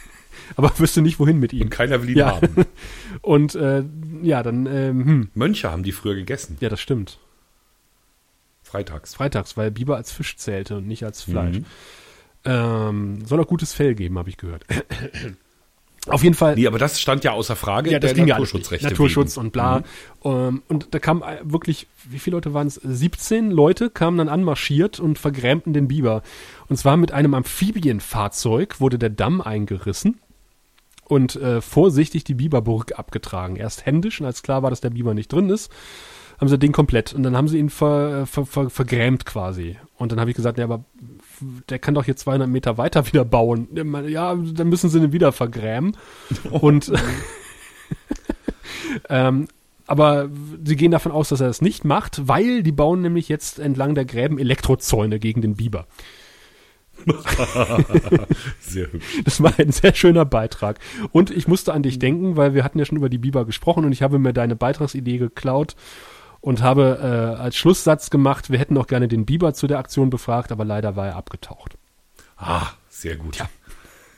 aber 0.56 0.72
wüsste 0.78 1.02
nicht, 1.02 1.18
wohin 1.18 1.40
mit 1.40 1.52
ihm. 1.52 1.62
Und 1.62 1.70
keiner 1.70 2.00
will 2.02 2.10
ihn 2.10 2.18
Ja. 2.18 2.36
haben. 2.36 2.66
Und 3.20 3.56
äh, 3.56 3.82
ja, 4.22 4.44
dann, 4.44 4.66
ähm, 4.66 5.04
hm, 5.04 5.28
Mönche 5.34 5.72
haben 5.72 5.82
die 5.82 5.90
früher 5.90 6.14
gegessen. 6.14 6.56
ja, 6.60 6.68
das 6.68 6.80
stimmt. 6.80 7.18
Freitags. 8.62 9.14
Freitags, 9.14 9.56
weil 9.56 9.72
Biber 9.72 9.96
als 9.96 10.12
Fisch 10.12 10.36
zählte 10.36 10.76
und 10.76 10.86
nicht 10.86 11.04
als 11.04 11.22
Fleisch. 11.22 11.58
Mhm. 11.58 11.64
Ähm, 12.44 13.24
soll 13.26 13.40
auch 13.40 13.48
gutes 13.48 13.72
Fell 13.72 13.96
geben, 13.96 14.16
habe 14.16 14.30
ich 14.30 14.36
gehört. 14.36 14.64
Auf 16.06 16.22
jeden 16.22 16.34
Fall. 16.34 16.54
Nee, 16.54 16.66
aber 16.66 16.78
das 16.78 17.00
stand 17.00 17.24
ja 17.24 17.32
außer 17.32 17.56
Frage. 17.56 17.90
Ja, 17.90 17.98
das 17.98 18.14
ging 18.14 18.26
ja. 18.26 18.34
Naturschutzrechte 18.34 18.88
Naturschutz 18.88 19.36
wegen. 19.36 19.46
und 19.46 19.52
bla. 19.52 19.78
Mhm. 19.78 19.84
Ähm, 20.24 20.62
und 20.68 20.88
da 20.94 20.98
kamen 20.98 21.22
äh, 21.22 21.38
wirklich, 21.44 21.86
wie 22.08 22.18
viele 22.18 22.36
Leute 22.36 22.52
waren 22.52 22.66
es? 22.66 22.74
17 22.74 23.50
Leute 23.50 23.88
kamen 23.88 24.18
dann 24.18 24.28
anmarschiert 24.28 25.00
und 25.00 25.18
vergrämten 25.18 25.72
den 25.72 25.88
Biber. 25.88 26.22
Und 26.68 26.76
zwar 26.76 26.96
mit 26.96 27.12
einem 27.12 27.32
Amphibienfahrzeug 27.34 28.80
wurde 28.80 28.98
der 28.98 29.10
Damm 29.10 29.40
eingerissen 29.40 30.20
und 31.06 31.36
äh, 31.36 31.60
vorsichtig 31.62 32.24
die 32.24 32.34
Biberburg 32.34 32.98
abgetragen. 32.98 33.56
Erst 33.56 33.86
händisch, 33.86 34.20
und 34.20 34.26
als 34.26 34.42
klar 34.42 34.62
war, 34.62 34.70
dass 34.70 34.82
der 34.82 34.90
Biber 34.90 35.14
nicht 35.14 35.32
drin 35.32 35.48
ist, 35.48 35.70
haben 36.38 36.48
sie 36.48 36.58
den 36.58 36.72
komplett. 36.72 37.14
Und 37.14 37.22
dann 37.22 37.36
haben 37.36 37.48
sie 37.48 37.58
ihn 37.58 37.70
ver, 37.70 38.26
ver, 38.26 38.44
ver, 38.44 38.68
vergrämt 38.68 39.24
quasi. 39.24 39.78
Und 39.96 40.12
dann 40.12 40.20
habe 40.20 40.30
ich 40.30 40.36
gesagt, 40.36 40.58
ja, 40.58 40.64
aber 40.64 40.84
der 41.68 41.78
kann 41.78 41.94
doch 41.94 42.04
hier 42.04 42.16
200 42.16 42.48
Meter 42.48 42.78
weiter 42.78 43.06
wieder 43.06 43.24
bauen. 43.24 43.68
Ja, 44.08 44.34
dann 44.34 44.68
müssen 44.68 44.90
sie 44.90 44.98
ihn 44.98 45.12
wieder 45.12 45.32
vergrämen. 45.32 45.96
Und 46.50 46.92
ähm, 49.08 49.48
aber 49.86 50.30
sie 50.64 50.76
gehen 50.76 50.90
davon 50.90 51.12
aus, 51.12 51.28
dass 51.28 51.40
er 51.40 51.48
das 51.48 51.60
nicht 51.60 51.84
macht, 51.84 52.26
weil 52.26 52.62
die 52.62 52.72
bauen 52.72 53.02
nämlich 53.02 53.28
jetzt 53.28 53.58
entlang 53.58 53.94
der 53.94 54.06
Gräben 54.06 54.38
Elektrozäune 54.38 55.18
gegen 55.18 55.42
den 55.42 55.56
Biber. 55.56 55.86
Sehr 58.60 58.92
hübsch. 58.92 59.22
Das 59.24 59.42
war 59.42 59.52
ein 59.58 59.72
sehr 59.72 59.94
schöner 59.94 60.24
Beitrag. 60.24 60.78
Und 61.12 61.30
ich 61.30 61.48
musste 61.48 61.74
an 61.74 61.82
dich 61.82 61.98
denken, 61.98 62.36
weil 62.36 62.54
wir 62.54 62.64
hatten 62.64 62.78
ja 62.78 62.84
schon 62.84 62.96
über 62.96 63.08
die 63.08 63.18
Biber 63.18 63.44
gesprochen 63.44 63.84
und 63.84 63.92
ich 63.92 64.02
habe 64.02 64.18
mir 64.18 64.32
deine 64.32 64.56
Beitragsidee 64.56 65.18
geklaut 65.18 65.76
und 66.44 66.60
habe 66.60 66.98
äh, 67.00 67.40
als 67.40 67.56
Schlusssatz 67.56 68.10
gemacht, 68.10 68.50
wir 68.50 68.58
hätten 68.58 68.76
auch 68.76 68.86
gerne 68.86 69.08
den 69.08 69.24
Biber 69.24 69.54
zu 69.54 69.66
der 69.66 69.78
Aktion 69.78 70.10
befragt, 70.10 70.52
aber 70.52 70.66
leider 70.66 70.94
war 70.94 71.06
er 71.06 71.16
abgetaucht. 71.16 71.78
Ah, 72.36 72.66
sehr 72.90 73.16
gut. 73.16 73.38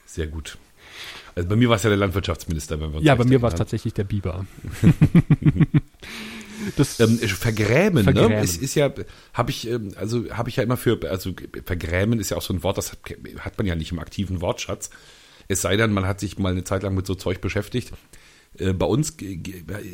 Sehr 0.06 0.26
gut. 0.26 0.58
Also 1.36 1.48
bei 1.48 1.54
mir 1.54 1.68
war 1.68 1.76
es 1.76 1.84
ja 1.84 1.88
der 1.88 1.98
Landwirtschaftsminister, 1.98 2.80
wenn 2.80 2.90
wir 2.90 2.96
uns 2.96 3.06
Ja, 3.06 3.14
bei 3.14 3.22
mir 3.22 3.42
war 3.42 3.50
es 3.50 3.54
tatsächlich 3.54 3.94
der 3.94 4.02
Biber. 4.02 4.44
das, 6.76 6.98
Ähm, 6.98 7.16
vergrämen, 7.18 8.02
Vergrämen. 8.02 8.30
ne? 8.30 8.40
Es 8.42 8.56
ist 8.56 8.74
ja, 8.74 8.90
habe 9.32 9.50
ich, 9.52 9.70
ähm, 9.70 9.92
also 9.94 10.28
habe 10.30 10.48
ich 10.48 10.56
ja 10.56 10.64
immer 10.64 10.76
für, 10.76 10.98
also 11.08 11.30
vergrämen 11.64 12.18
ist 12.18 12.30
ja 12.30 12.38
auch 12.38 12.42
so 12.42 12.52
ein 12.52 12.64
Wort, 12.64 12.76
das 12.76 12.90
hat, 12.90 12.98
hat 13.38 13.56
man 13.56 13.68
ja 13.68 13.76
nicht 13.76 13.92
im 13.92 14.00
aktiven 14.00 14.40
Wortschatz. 14.40 14.90
Es 15.46 15.62
sei 15.62 15.76
denn, 15.76 15.92
man 15.92 16.08
hat 16.08 16.18
sich 16.18 16.38
mal 16.38 16.50
eine 16.50 16.64
Zeit 16.64 16.82
lang 16.82 16.96
mit 16.96 17.06
so 17.06 17.14
Zeug 17.14 17.40
beschäftigt. 17.40 17.92
Äh, 18.58 18.72
bei 18.72 18.86
uns 18.86 19.16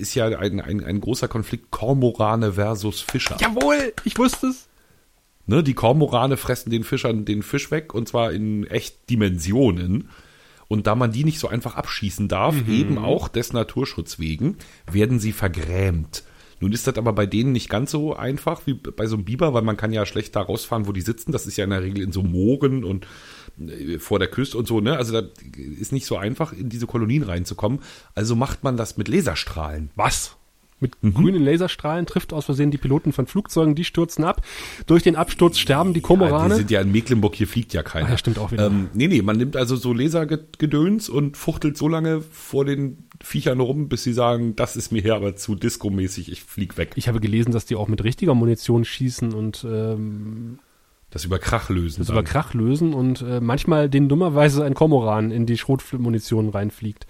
ist 0.01 0.15
ja 0.15 0.27
ein, 0.27 0.61
ein, 0.61 0.85
ein 0.85 1.01
großer 1.01 1.29
Konflikt 1.29 1.71
Kormorane 1.71 2.53
versus 2.53 3.01
Fischer. 3.01 3.37
jawohl, 3.41 3.93
ich 4.05 4.19
wusste 4.19 4.49
es. 4.49 4.69
Ne, 5.47 5.63
die 5.63 5.75
Kormorane 5.75 6.37
fressen 6.37 6.71
den 6.71 6.85
Fischern 6.85 7.25
den 7.25 7.43
Fisch 7.43 7.71
weg 7.71 7.95
und 7.95 8.09
zwar 8.09 8.33
in 8.33 8.67
echt 8.67 9.11
Dimensionen. 9.11 10.09
Und 10.69 10.87
da 10.87 10.95
man 10.95 11.13
die 11.13 11.25
nicht 11.25 11.39
so 11.39 11.49
einfach 11.49 11.77
abschießen 11.77 12.29
darf, 12.29 12.55
eben 12.67 12.97
auch 12.97 13.29
des 13.29 13.53
Naturschutz 13.53 14.19
wegen, 14.19 14.57
werden 14.91 15.21
sie 15.21 15.33
vergrämt. 15.33 16.23
Nun 16.61 16.73
ist 16.73 16.87
das 16.87 16.97
aber 16.97 17.13
bei 17.13 17.27
denen 17.27 17.53
nicht 17.53 17.69
ganz 17.69 17.91
so 17.91 18.15
einfach 18.15 18.63
wie 18.67 18.75
bei 18.75 19.07
so 19.07 19.17
einem 19.17 19.25
Biber, 19.25 19.53
weil 19.53 19.63
man 19.63 19.77
kann 19.77 19.93
ja 19.93 20.07
schlecht 20.07 20.37
da 20.37 20.43
rausfahren, 20.43 20.87
wo 20.87 20.93
die 20.93 21.01
sitzen. 21.01 21.33
Das 21.33 21.47
ist 21.47 21.57
ja 21.57 21.65
in 21.65 21.71
der 21.71 21.83
Regel 21.83 22.03
in 22.05 22.13
so 22.13 22.23
Mooren 22.23 22.85
und 22.85 23.07
vor 23.99 24.19
der 24.19 24.29
Küste 24.29 24.57
und 24.59 24.67
so, 24.67 24.81
ne? 24.81 24.97
Also 24.97 25.13
da 25.13 25.29
ist 25.81 25.93
nicht 25.93 26.07
so 26.07 26.17
einfach, 26.17 26.53
in 26.53 26.69
diese 26.69 26.87
Kolonien 26.87 27.23
reinzukommen. 27.23 27.81
Also 28.15 28.37
macht 28.37 28.65
man 28.65 28.77
das 28.77 28.97
mit 28.97 29.09
Laserstrahlen. 29.09 29.91
Was? 29.95 30.37
Mit 30.81 31.01
grünen 31.01 31.45
Laserstrahlen 31.45 32.07
trifft 32.07 32.33
aus 32.33 32.47
Versehen 32.47 32.73
die 32.73 32.77
Piloten 32.79 33.13
von 33.13 33.29
Flugzeugen, 33.29 33.77
die 33.77 33.85
stürzen 33.85 34.25
ab. 34.25 34.45
Durch 34.87 35.05
den 35.05 35.15
Absturz 35.15 35.59
sterben 35.59 35.95
die 35.95 36.01
Ja, 36.01 36.07
Kormorane. 36.09 36.55
die 36.55 36.59
sind 36.59 36.71
ja 36.73 36.81
in 36.81 36.91
Mecklenburg, 36.91 37.37
hier 37.37 37.47
fliegt 37.47 37.73
ja 37.73 37.85
keiner. 37.85 38.09
Ah, 38.09 38.11
ja, 38.11 38.19
stimmt 38.19 38.41
auch 38.41 38.51
wieder. 38.51 38.67
Ähm, 38.67 38.89
nee, 38.93 39.07
nee, 39.07 39.23
man 39.23 39.37
nimmt 39.37 39.55
also 39.55 39.77
so 39.77 39.93
Lasergedöns 39.93 41.09
und 41.09 41.37
fuchtelt 41.37 41.77
so 41.79 41.87
lange 41.87 42.21
vor 42.21 42.65
den 42.65 43.05
Viechern 43.23 43.61
rum, 43.61 43.89
bis 43.89 44.03
sie 44.03 44.13
sagen, 44.13 44.57
das 44.57 44.75
ist 44.75 44.91
mir 44.91 45.03
hier 45.03 45.15
aber 45.15 45.37
zu 45.37 45.55
discomäßig, 45.55 46.33
ich 46.33 46.43
flieg 46.43 46.77
weg. 46.77 46.91
ich 46.97 47.07
habe 47.07 47.21
gelesen, 47.21 47.53
dass 47.53 47.65
die 47.65 47.77
auch 47.77 47.87
mit 47.87 48.03
richtiger 48.03 48.35
Munition 48.35 48.85
schießen 48.85 49.33
und 49.35 49.65
ähm, 49.65 50.59
Das 51.13 51.25
über 51.25 51.39
Krach 51.39 51.69
lösen. 51.71 51.99
das 52.01 52.09
dann. 52.09 52.17
über 52.17 52.25
Krach 52.25 52.55
lösen 52.55 52.93
und 52.95 53.23
äh, 53.23 53.41
manchmal 53.41 53.89
den 53.89 54.09
dummerweise 54.09 54.65
ein 54.65 54.75
Kormoran 54.75 55.31
in 55.31 55.47
die 55.47 55.57
Schrotmunition 55.59 56.49
reinfliegt. 56.49 57.07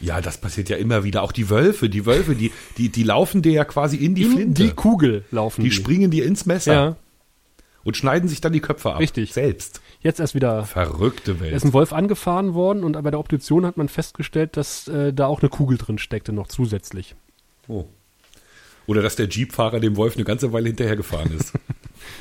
ja, 0.00 0.20
das 0.20 0.40
passiert 0.40 0.68
ja 0.70 0.76
immer 0.76 1.04
wieder. 1.04 1.22
Auch 1.22 1.32
die 1.32 1.50
Wölfe, 1.50 1.88
die 1.90 2.06
Wölfe, 2.06 2.34
die, 2.34 2.52
die, 2.78 2.88
die 2.88 3.02
laufen 3.02 3.42
dir 3.42 3.52
ja 3.52 3.64
quasi 3.64 3.96
in 3.96 4.14
die 4.14 4.22
In 4.22 4.32
Flinte. 4.32 4.62
die 4.62 4.70
Kugel 4.70 5.24
laufen 5.30 5.62
die 5.62 5.68
die. 5.68 5.74
springen 5.74 6.10
dir 6.10 6.24
ins 6.24 6.46
Messer 6.46 6.72
Ja, 6.72 6.96
und 7.82 7.96
schneiden 7.96 8.28
sich 8.28 8.40
dann 8.40 8.52
die 8.52 8.60
Köpfe 8.60 8.92
ab. 8.92 9.00
Richtig. 9.00 9.32
Selbst. 9.32 9.80
jetzt 10.00 10.20
erst 10.20 10.34
wieder. 10.34 10.64
Verrückte 10.64 11.34
Da 11.34 11.40
Welt. 11.40 11.52
ist 11.54 11.64
ein 11.64 11.72
Wolf 11.72 11.92
angefahren 11.92 12.54
worden 12.54 12.84
und 12.84 12.92
bei 13.02 13.10
der 13.10 13.18
Obduktion 13.18 13.66
hat 13.66 13.76
man 13.76 13.88
festgestellt, 13.88 14.56
dass 14.56 14.86
äh, 14.86 15.12
da 15.12 15.26
auch 15.26 15.40
eine 15.40 15.48
Kugel 15.48 15.76
drin 15.76 15.98
steckte, 15.98 16.32
noch 16.32 16.46
zusätzlich. 16.46 17.14
Oh. 17.68 17.86
Oder 18.86 19.02
dass 19.02 19.16
der 19.16 19.28
Jeepfahrer 19.28 19.80
dem 19.80 19.96
Wolf 19.96 20.14
eine 20.16 20.24
ganze 20.24 20.52
Weile 20.52 20.68
hinterhergefahren 20.68 21.32
ist. 21.32 21.52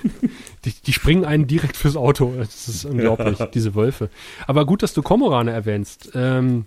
Die, 0.65 0.73
die 0.73 0.93
springen 0.93 1.25
einen 1.25 1.47
direkt 1.47 1.77
fürs 1.77 1.95
Auto. 1.95 2.33
Das 2.37 2.67
ist 2.67 2.85
unglaublich, 2.85 3.37
diese 3.53 3.75
Wölfe. 3.75 4.09
Aber 4.45 4.65
gut, 4.65 4.83
dass 4.83 4.93
du 4.93 5.01
Kormorane 5.01 5.51
erwähnst. 5.51 6.11
Ähm, 6.13 6.65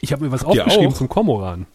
ich 0.00 0.12
habe 0.12 0.24
mir 0.24 0.32
was 0.32 0.44
Habt 0.44 0.58
aufgeschrieben 0.58 0.94
zum 0.94 1.08
Kormoran. 1.08 1.66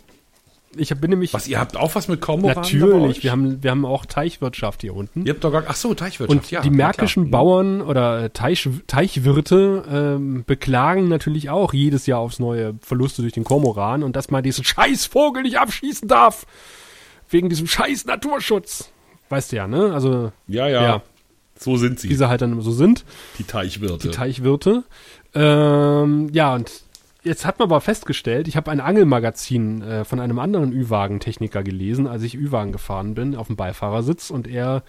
Ich 0.77 0.91
hab, 0.91 0.99
bin 0.99 1.09
nämlich 1.09 1.33
Was, 1.33 1.47
ihr 1.47 1.59
habt 1.59 1.77
auch 1.77 1.95
was 1.95 2.07
mit 2.07 2.21
Kormoranen? 2.21 2.55
bei 2.55 2.61
natürlich, 2.61 3.23
wir 3.23 3.31
haben, 3.31 3.63
wir 3.63 3.71
haben 3.71 3.85
auch 3.85 4.05
Teichwirtschaft 4.05 4.81
hier 4.81 4.93
unten. 4.93 5.25
Ihr 5.25 5.33
habt 5.33 5.43
doch 5.43 5.51
gar, 5.51 5.63
ach 5.67 5.75
so, 5.75 5.93
Teichwirtschaft, 5.93 6.43
Und 6.43 6.51
ja. 6.51 6.61
die 6.61 6.69
märkischen 6.69 7.29
klar. 7.29 7.43
Bauern 7.43 7.81
oder 7.81 8.33
Teich, 8.33 8.67
Teichwirte 8.87 9.83
ähm, 9.89 10.43
beklagen 10.45 11.07
natürlich 11.07 11.49
auch 11.49 11.73
jedes 11.73 12.07
Jahr 12.07 12.19
aufs 12.19 12.39
neue 12.39 12.75
Verluste 12.81 13.21
durch 13.21 13.33
den 13.33 13.43
Kormoran 13.45 14.03
und 14.03 14.15
dass 14.15 14.29
man 14.31 14.43
diesen 14.43 14.63
scheiß 14.63 15.05
Vogel 15.05 15.43
nicht 15.43 15.59
abschießen 15.59 16.07
darf. 16.07 16.45
Wegen 17.29 17.49
diesem 17.49 17.67
scheiß 17.67 18.05
Naturschutz. 18.05 18.91
Weißt 19.29 19.51
du 19.51 19.55
ja, 19.55 19.67
ne? 19.67 19.93
Also, 19.93 20.31
Ja, 20.47 20.67
ja, 20.67 20.83
Ja. 20.83 21.01
So 21.57 21.77
sind 21.77 21.99
sie, 21.99 22.09
wie 22.09 22.15
sie 22.15 22.27
halt 22.27 22.41
dann 22.41 22.59
so 22.61 22.71
sind. 22.71 23.05
die 23.39 23.43
Teichwirte. 23.43 24.09
die 24.09 24.13
Teichwirte. 24.13 24.83
Ähm, 25.33 26.29
ja, 26.31 26.53
und 26.55 26.71
Jetzt 27.25 27.43
hat 27.43 27.57
man 27.57 27.69
aber 27.69 27.81
festgestellt, 27.81 28.47
ich 28.47 28.55
habe 28.55 28.69
ein 28.69 28.79
Angelmagazin 28.79 29.81
äh, 29.81 30.05
von 30.05 30.19
einem 30.19 30.37
anderen 30.37 30.71
Ü-Wagen-Techniker 30.71 31.63
gelesen, 31.63 32.05
als 32.05 32.21
ich 32.21 32.37
Ü-Wagen 32.37 32.71
gefahren 32.71 33.15
bin, 33.15 33.35
auf 33.35 33.47
dem 33.47 33.55
Beifahrersitz 33.55 34.29
und 34.29 34.47
er, 34.47 34.83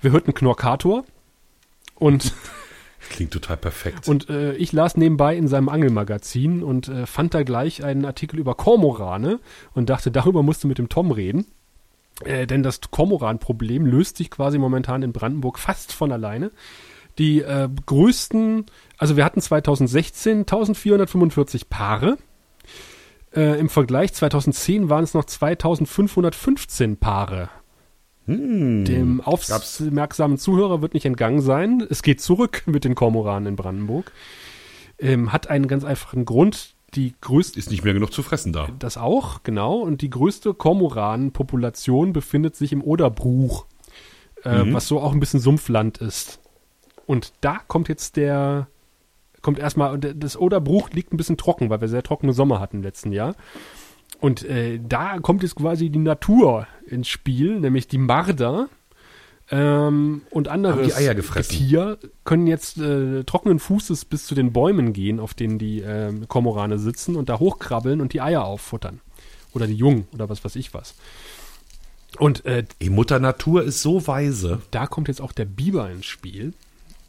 wir 0.00 0.10
hörten 0.10 0.32
Knorkator 0.32 1.04
und 1.96 2.32
Klingt 3.10 3.32
total 3.32 3.56
perfekt. 3.58 4.08
Und 4.08 4.30
äh, 4.30 4.54
ich 4.54 4.72
las 4.72 4.96
nebenbei 4.96 5.36
in 5.36 5.48
seinem 5.48 5.68
Angelmagazin 5.68 6.62
und 6.62 6.88
äh, 6.88 7.04
fand 7.04 7.34
da 7.34 7.42
gleich 7.42 7.84
einen 7.84 8.04
Artikel 8.04 8.38
über 8.38 8.54
Kormorane 8.54 9.40
und 9.74 9.90
dachte, 9.90 10.10
darüber 10.10 10.42
musst 10.42 10.64
du 10.64 10.68
mit 10.68 10.78
dem 10.78 10.88
Tom 10.88 11.10
reden. 11.10 11.44
Äh, 12.24 12.46
denn 12.46 12.62
das 12.62 12.80
Kormoran-Problem 12.80 13.86
löst 13.86 14.16
sich 14.16 14.30
quasi 14.30 14.58
momentan 14.58 15.02
in 15.02 15.12
Brandenburg 15.12 15.58
fast 15.58 15.92
von 15.92 16.12
alleine. 16.12 16.50
Die 17.18 17.40
äh, 17.40 17.68
größten, 17.86 18.66
also 18.96 19.16
wir 19.16 19.24
hatten 19.24 19.40
2016 19.40 20.40
1445 20.40 21.68
Paare. 21.68 22.16
Äh, 23.34 23.58
Im 23.58 23.68
Vergleich 23.68 24.12
2010 24.14 24.88
waren 24.88 25.04
es 25.04 25.14
noch 25.14 25.24
2515 25.24 26.96
Paare. 26.96 27.50
Hm. 28.26 28.84
Dem 28.84 29.20
aufmerksamen 29.20 30.38
Zuhörer 30.38 30.80
wird 30.80 30.94
nicht 30.94 31.06
entgangen 31.06 31.40
sein. 31.40 31.86
Es 31.90 32.02
geht 32.02 32.20
zurück 32.20 32.62
mit 32.66 32.84
den 32.84 32.94
Kormoranen 32.94 33.48
in 33.48 33.56
Brandenburg. 33.56 34.12
Ähm, 34.98 35.32
hat 35.32 35.50
einen 35.50 35.66
ganz 35.66 35.84
einfachen 35.84 36.24
Grund. 36.24 36.71
Die 36.94 37.14
größte 37.20 37.58
Ist 37.58 37.70
nicht 37.70 37.84
mehr 37.84 37.94
genug 37.94 38.12
zu 38.12 38.22
fressen 38.22 38.52
da. 38.52 38.68
das 38.78 38.96
auch, 38.98 39.42
genau. 39.42 39.76
Und 39.78 40.02
die 40.02 40.10
größte 40.10 40.52
Kormoran-Population 40.54 42.12
befindet 42.12 42.56
sich 42.56 42.72
im 42.72 42.82
Oderbruch, 42.82 43.66
äh, 44.44 44.64
Mhm. 44.64 44.74
was 44.74 44.88
so 44.88 45.00
auch 45.00 45.12
ein 45.12 45.20
bisschen 45.20 45.40
Sumpfland 45.40 45.98
ist. 45.98 46.40
Und 47.06 47.32
da 47.40 47.58
kommt 47.66 47.88
jetzt 47.88 48.16
der, 48.16 48.68
kommt 49.40 49.58
erstmal, 49.58 49.98
das 49.98 50.36
Oderbruch 50.36 50.90
liegt 50.90 51.12
ein 51.12 51.16
bisschen 51.16 51.36
trocken, 51.36 51.70
weil 51.70 51.80
wir 51.80 51.88
sehr 51.88 52.02
trockene 52.02 52.32
Sommer 52.32 52.60
hatten 52.60 52.78
im 52.78 52.82
letzten 52.82 53.12
Jahr. 53.12 53.34
Und 54.20 54.44
äh, 54.44 54.78
da 54.86 55.18
kommt 55.18 55.42
jetzt 55.42 55.56
quasi 55.56 55.90
die 55.90 55.98
Natur 55.98 56.66
ins 56.86 57.08
Spiel, 57.08 57.58
nämlich 57.58 57.88
die 57.88 57.98
Marder 57.98 58.68
ähm, 59.52 60.22
und 60.30 60.48
andere 60.48 60.82
die? 60.82 60.92
Tier 61.58 61.98
können 62.24 62.46
jetzt 62.46 62.78
äh, 62.78 63.22
trockenen 63.24 63.58
Fußes 63.58 64.06
bis 64.06 64.24
zu 64.26 64.34
den 64.34 64.52
Bäumen 64.52 64.92
gehen, 64.94 65.20
auf 65.20 65.34
denen 65.34 65.58
die 65.58 65.80
ähm, 65.80 66.26
Kormorane 66.26 66.78
sitzen 66.78 67.16
und 67.16 67.28
da 67.28 67.38
hochkrabbeln 67.38 68.00
und 68.00 68.14
die 68.14 68.22
Eier 68.22 68.44
auffuttern. 68.44 69.00
Oder 69.52 69.66
die 69.66 69.74
Jungen 69.74 70.06
oder 70.14 70.30
was 70.30 70.42
weiß 70.42 70.56
ich 70.56 70.72
was. 70.72 70.94
Und 72.18 72.44
äh, 72.46 72.64
Ey, 72.78 72.88
Mutter 72.88 73.18
Natur 73.18 73.62
ist 73.62 73.82
so 73.82 74.06
weise. 74.06 74.62
da 74.70 74.86
kommt 74.86 75.08
jetzt 75.08 75.20
auch 75.20 75.32
der 75.32 75.44
Biber 75.44 75.90
ins 75.90 76.06
Spiel. 76.06 76.54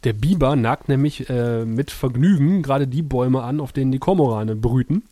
Der 0.04 0.12
Biber 0.12 0.54
nagt 0.54 0.90
nämlich 0.90 1.30
äh, 1.30 1.64
mit 1.64 1.90
Vergnügen 1.90 2.62
gerade 2.62 2.86
die 2.86 3.00
Bäume 3.02 3.42
an, 3.42 3.60
auf 3.60 3.72
denen 3.72 3.90
die 3.90 3.98
Kormorane 3.98 4.54
brüten, 4.54 5.02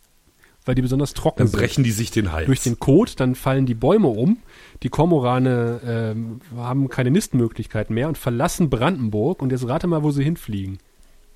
weil 0.65 0.75
die 0.75 0.83
besonders 0.83 1.15
trocken 1.15 1.39
Dann 1.39 1.47
sind. 1.47 1.59
brechen 1.59 1.83
die 1.83 1.91
sich 1.91 2.11
den 2.11 2.31
Hals. 2.31 2.45
Durch 2.45 2.61
den 2.61 2.79
Kot, 2.79 3.19
dann 3.19 3.33
fallen 3.33 3.65
die 3.65 3.73
Bäume 3.73 4.07
um. 4.07 4.37
Die 4.83 4.89
Kormorane 4.89 5.79
ähm, 5.85 6.41
haben 6.57 6.89
keine 6.89 7.09
Nistmöglichkeiten 7.09 7.95
mehr 7.95 8.09
und 8.09 8.17
verlassen 8.17 8.69
Brandenburg. 8.69 9.41
Und 9.41 9.51
jetzt 9.51 9.67
rate 9.67 9.87
mal, 9.87 10.03
wo 10.03 10.11
sie 10.11 10.23
hinfliegen. 10.23 10.79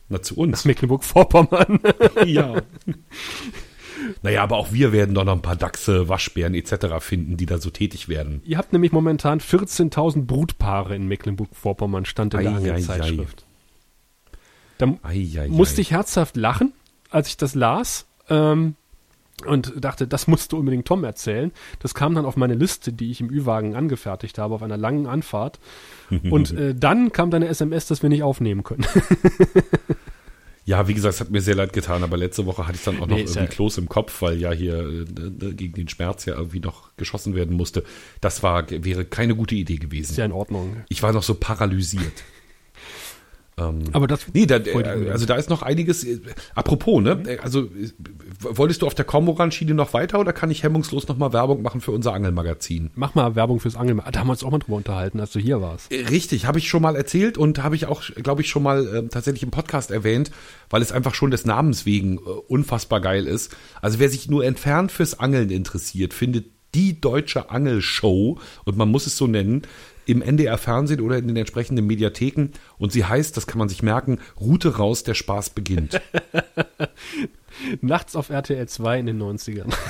Na, 0.09 0.21
zu 0.21 0.35
uns. 0.35 0.65
Mecklenburg-Vorpommern. 0.65 1.79
ja. 2.25 2.61
naja, 4.21 4.43
aber 4.43 4.57
auch 4.57 4.73
wir 4.73 4.91
werden 4.91 5.15
doch 5.15 5.23
noch 5.23 5.33
ein 5.33 5.41
paar 5.41 5.55
Dachse, 5.55 6.09
Waschbären 6.09 6.53
etc. 6.53 6.99
finden, 6.99 7.37
die 7.37 7.45
da 7.45 7.57
so 7.57 7.69
tätig 7.69 8.09
werden. 8.09 8.41
Ihr 8.45 8.57
habt 8.57 8.73
nämlich 8.73 8.91
momentan 8.91 9.39
14.000 9.39 10.25
Brutpaare 10.25 10.95
in 10.95 11.07
Mecklenburg-Vorpommern, 11.07 12.05
stand 12.05 12.33
in 12.33 12.41
der 12.41 12.51
Ei, 12.51 12.53
ei, 12.53 12.57
Angelzeitschrift. 12.57 13.45
Da 14.77 14.93
Eieiei. 15.03 15.47
musste 15.47 15.81
ich 15.81 15.91
herzhaft 15.91 16.35
lachen, 16.35 16.73
als 17.09 17.29
ich 17.29 17.37
das 17.37 17.55
las. 17.55 18.05
Ähm, 18.29 18.75
und 19.45 19.73
dachte, 19.83 20.07
das 20.07 20.27
musst 20.27 20.51
du 20.51 20.57
unbedingt 20.57 20.87
Tom 20.87 21.03
erzählen. 21.03 21.51
Das 21.79 21.93
kam 21.93 22.15
dann 22.15 22.25
auf 22.25 22.37
meine 22.37 22.55
Liste, 22.55 22.91
die 22.91 23.11
ich 23.11 23.21
im 23.21 23.29
Ü-Wagen 23.29 23.75
angefertigt 23.75 24.37
habe, 24.39 24.55
auf 24.55 24.63
einer 24.63 24.77
langen 24.77 25.05
Anfahrt. 25.05 25.59
Und 26.29 26.51
äh, 26.57 26.73
dann 26.73 27.11
kam 27.11 27.29
deine 27.29 27.47
SMS, 27.47 27.85
dass 27.87 28.01
wir 28.01 28.09
nicht 28.09 28.23
aufnehmen 28.23 28.63
können. 28.63 28.85
Ja, 30.67 30.85
wie 30.89 30.93
gesagt, 30.93 31.13
es 31.15 31.21
hat 31.21 31.29
mir 31.31 31.39
sehr 31.39 31.55
leid 31.55 31.71
getan, 31.71 32.03
aber 32.03 32.17
letzte 32.17 32.45
Woche 32.45 32.67
hatte 32.67 32.75
ich 32.75 32.83
dann 32.83 32.97
auch 32.97 33.07
noch 33.07 33.15
Nee, 33.15 33.21
irgendwie 33.21 33.39
ja- 33.39 33.45
Kloß 33.45 33.77
im 33.77 33.87
Kopf, 33.87 34.21
weil 34.21 34.37
ja 34.37 34.51
hier 34.51 34.79
äh, 34.79 35.53
gegen 35.53 35.71
den 35.75 35.87
Schmerz 35.87 36.25
ja 36.25 36.35
irgendwie 36.35 36.59
noch 36.59 36.89
geschossen 36.97 37.35
werden 37.35 37.55
musste. 37.55 37.85
Das 38.19 38.43
war, 38.43 38.69
wäre 38.69 39.05
keine 39.05 39.33
gute 39.33 39.55
Idee 39.55 39.77
gewesen. 39.77 40.11
Ist 40.11 40.17
ja 40.17 40.25
in 40.25 40.33
Ordnung. 40.33 40.83
Ich 40.89 41.01
war 41.03 41.13
noch 41.13 41.23
so 41.23 41.35
paralysiert. 41.35 42.25
Ähm, 43.57 43.79
Aber 43.93 44.07
das 44.07 44.21
Nee, 44.33 44.45
da, 44.45 44.57
äh, 44.57 45.09
also 45.09 45.25
da 45.25 45.35
ist 45.35 45.49
noch 45.49 45.61
einiges. 45.63 46.03
äh, 46.03 46.19
Apropos, 46.55 47.01
ne? 47.01 47.23
äh, 47.27 47.37
Also 47.39 47.61
äh, 47.63 47.89
wolltest 48.39 48.81
du 48.81 48.85
auf 48.87 48.93
der 48.93 49.05
Kormoran-Schiene 49.05 49.73
noch 49.73 49.93
weiter 49.93 50.19
oder 50.19 50.31
kann 50.33 50.51
ich 50.51 50.61
hemmungslos 50.63 51.07
nochmal 51.07 51.33
Werbung 51.33 51.61
machen 51.63 51.81
für 51.81 51.91
unser 51.91 52.13
Angelmagazin? 52.13 52.91
Mach 52.95 53.15
mal 53.15 53.35
Werbung 53.35 53.59
fürs 53.59 53.75
Angeln. 53.75 53.99
Ah, 53.99 54.11
Da 54.11 54.19
haben 54.19 54.27
wir 54.27 54.31
uns 54.33 54.43
auch 54.43 54.51
mal 54.51 54.59
drüber 54.59 54.77
unterhalten, 54.77 55.19
als 55.19 55.31
du 55.31 55.39
hier 55.39 55.59
warst. 55.61 55.91
Äh, 55.91 56.05
Richtig, 56.05 56.45
habe 56.45 56.59
ich 56.59 56.69
schon 56.69 56.81
mal 56.83 56.95
erzählt 56.95 57.37
und 57.37 57.63
habe 57.63 57.75
ich 57.75 57.87
auch, 57.87 58.03
glaube 58.21 58.41
ich, 58.41 58.49
schon 58.49 58.63
mal 58.63 58.87
ähm, 58.95 59.09
tatsächlich 59.09 59.43
im 59.43 59.51
Podcast 59.51 59.89
erwähnt, 59.91 60.29
weil 60.69 60.81
es 60.81 60.91
einfach 60.91 61.15
schon 61.15 61.31
des 61.31 61.45
Namens 61.45 61.85
wegen 61.85 62.17
äh, 62.17 62.19
unfassbar 62.47 63.01
geil 63.01 63.25
ist. 63.25 63.55
Also 63.81 63.97
wer 63.99 64.09
sich 64.09 64.29
nur 64.29 64.45
entfernt 64.45 64.91
fürs 64.91 65.19
Angeln 65.19 65.49
interessiert, 65.49 66.13
findet 66.13 66.45
die 66.75 66.99
deutsche 67.01 67.49
Angelshow, 67.49 68.37
und 68.65 68.77
man 68.77 68.89
muss 68.89 69.07
es 69.07 69.17
so 69.17 69.25
nennen, 69.25 69.63
im 70.07 70.21
NDR 70.21 70.57
Fernsehen 70.57 71.01
oder 71.01 71.17
in 71.17 71.27
den 71.27 71.37
entsprechenden 71.37 71.85
Mediatheken. 71.85 72.49
Und 72.77 72.91
sie 72.91 73.05
heißt, 73.05 73.35
das 73.35 73.45
kann 73.45 73.59
man 73.59 73.69
sich 73.69 73.83
merken, 73.83 74.19
Route 74.39 74.77
raus, 74.77 75.03
der 75.03 75.13
Spaß 75.13 75.51
beginnt. 75.51 76.01
Nachts 77.81 78.15
auf 78.15 78.29
RTL 78.29 78.67
2 78.67 78.99
in 78.99 79.05
den 79.07 79.21
90ern. 79.21 79.73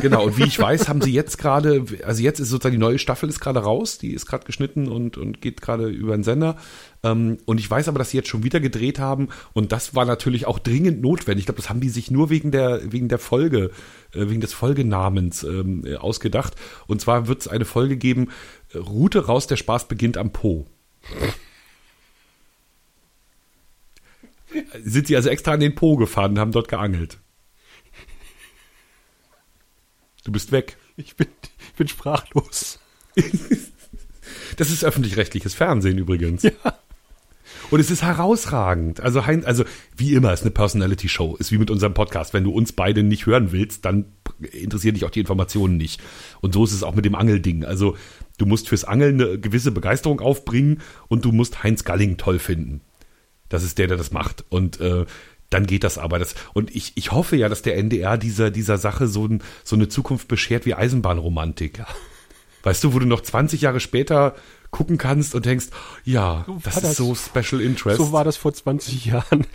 Genau, 0.00 0.24
und 0.26 0.36
wie 0.36 0.42
ich 0.42 0.58
weiß, 0.58 0.88
haben 0.88 1.00
sie 1.00 1.12
jetzt 1.12 1.38
gerade, 1.38 1.84
also 2.04 2.22
jetzt 2.22 2.38
ist 2.38 2.50
sozusagen 2.50 2.74
die 2.74 2.80
neue 2.80 2.98
Staffel 2.98 3.28
ist 3.28 3.40
gerade 3.40 3.60
raus, 3.60 3.96
die 3.96 4.12
ist 4.12 4.26
gerade 4.26 4.44
geschnitten 4.44 4.88
und, 4.88 5.16
und 5.16 5.40
geht 5.40 5.62
gerade 5.62 5.86
über 5.86 6.14
den 6.14 6.24
Sender. 6.24 6.56
Ähm, 7.04 7.38
und 7.44 7.60
ich 7.60 7.70
weiß 7.70 7.86
aber, 7.88 7.98
dass 7.98 8.10
sie 8.10 8.16
jetzt 8.16 8.30
schon 8.30 8.42
wieder 8.42 8.58
gedreht 8.60 8.98
haben 8.98 9.28
und 9.52 9.70
das 9.72 9.94
war 9.94 10.06
natürlich 10.06 10.46
auch 10.46 10.58
dringend 10.58 11.02
notwendig. 11.02 11.42
Ich 11.42 11.46
glaube, 11.46 11.60
das 11.60 11.68
haben 11.68 11.80
die 11.80 11.90
sich 11.90 12.10
nur 12.10 12.30
wegen 12.30 12.50
der, 12.50 12.90
wegen 12.90 13.08
der 13.08 13.18
Folge, 13.18 13.70
äh, 14.12 14.28
wegen 14.28 14.40
des 14.40 14.54
Folgenamens 14.54 15.44
ähm, 15.44 15.84
äh, 15.84 15.96
ausgedacht. 15.96 16.54
Und 16.86 17.02
zwar 17.02 17.28
wird 17.28 17.42
es 17.42 17.48
eine 17.48 17.66
Folge 17.66 17.98
geben, 17.98 18.30
äh, 18.72 18.78
Route 18.78 19.26
raus, 19.26 19.46
der 19.46 19.56
Spaß 19.56 19.86
beginnt 19.86 20.16
am 20.16 20.32
Po. 20.32 20.66
Sind 24.82 25.06
sie 25.08 25.16
also 25.16 25.28
extra 25.28 25.52
an 25.52 25.60
den 25.60 25.74
Po 25.74 25.96
gefahren 25.96 26.32
und 26.32 26.38
haben 26.38 26.52
dort 26.52 26.68
geangelt. 26.68 27.18
Du 30.24 30.32
bist 30.32 30.52
weg. 30.52 30.78
Ich 30.96 31.16
bin, 31.16 31.26
ich 31.68 31.74
bin 31.74 31.88
sprachlos. 31.88 32.78
Das 34.56 34.70
ist 34.70 34.84
öffentlich-rechtliches 34.84 35.54
Fernsehen 35.54 35.98
übrigens. 35.98 36.44
Ja. 36.44 36.52
Und 37.74 37.80
es 37.80 37.90
ist 37.90 38.04
herausragend. 38.04 39.00
Also, 39.00 39.26
Hein, 39.26 39.44
also 39.44 39.64
wie 39.96 40.14
immer, 40.14 40.32
ist 40.32 40.42
eine 40.42 40.52
Personality-Show. 40.52 41.34
Ist 41.40 41.50
wie 41.50 41.58
mit 41.58 41.72
unserem 41.72 41.92
Podcast. 41.92 42.32
Wenn 42.32 42.44
du 42.44 42.52
uns 42.52 42.70
beide 42.70 43.02
nicht 43.02 43.26
hören 43.26 43.50
willst, 43.50 43.84
dann 43.84 44.04
interessieren 44.52 44.94
dich 44.94 45.04
auch 45.04 45.10
die 45.10 45.18
Informationen 45.18 45.76
nicht. 45.76 46.00
Und 46.40 46.54
so 46.54 46.62
ist 46.62 46.72
es 46.72 46.84
auch 46.84 46.94
mit 46.94 47.04
dem 47.04 47.16
Angelding. 47.16 47.64
Also 47.64 47.96
du 48.38 48.46
musst 48.46 48.68
fürs 48.68 48.84
Angeln 48.84 49.20
eine 49.20 49.40
gewisse 49.40 49.72
Begeisterung 49.72 50.20
aufbringen 50.20 50.82
und 51.08 51.24
du 51.24 51.32
musst 51.32 51.64
Heinz 51.64 51.82
Galling 51.82 52.16
toll 52.16 52.38
finden. 52.38 52.80
Das 53.48 53.64
ist 53.64 53.76
der, 53.78 53.88
der 53.88 53.96
das 53.96 54.12
macht. 54.12 54.44
Und 54.50 54.80
äh, 54.80 55.04
dann 55.50 55.66
geht 55.66 55.82
das 55.82 55.98
aber. 55.98 56.20
Das, 56.20 56.36
und 56.52 56.72
ich, 56.76 56.92
ich 56.94 57.10
hoffe 57.10 57.34
ja, 57.34 57.48
dass 57.48 57.62
der 57.62 57.76
NDR 57.76 58.18
dieser, 58.18 58.52
dieser 58.52 58.78
Sache 58.78 59.08
so, 59.08 59.26
ein, 59.26 59.42
so 59.64 59.74
eine 59.74 59.88
Zukunft 59.88 60.28
beschert 60.28 60.64
wie 60.64 60.74
Eisenbahnromantik. 60.74 61.82
Weißt 62.62 62.84
du, 62.84 62.94
wo 62.94 63.00
du 63.00 63.06
noch 63.06 63.20
20 63.22 63.62
Jahre 63.62 63.80
später 63.80 64.36
gucken 64.74 64.98
kannst 64.98 65.36
und 65.36 65.46
denkst, 65.46 65.66
ja, 66.04 66.42
So 66.48 66.58
das 66.64 66.74
war 66.74 66.82
ist 66.82 66.88
das. 66.88 66.96
so 66.96 67.14
Special 67.14 67.62
Interest. 67.62 67.96
So 67.96 68.10
war 68.10 68.24
das 68.24 68.36
vor 68.36 68.52
20 68.52 69.04
Jahren. 69.06 69.46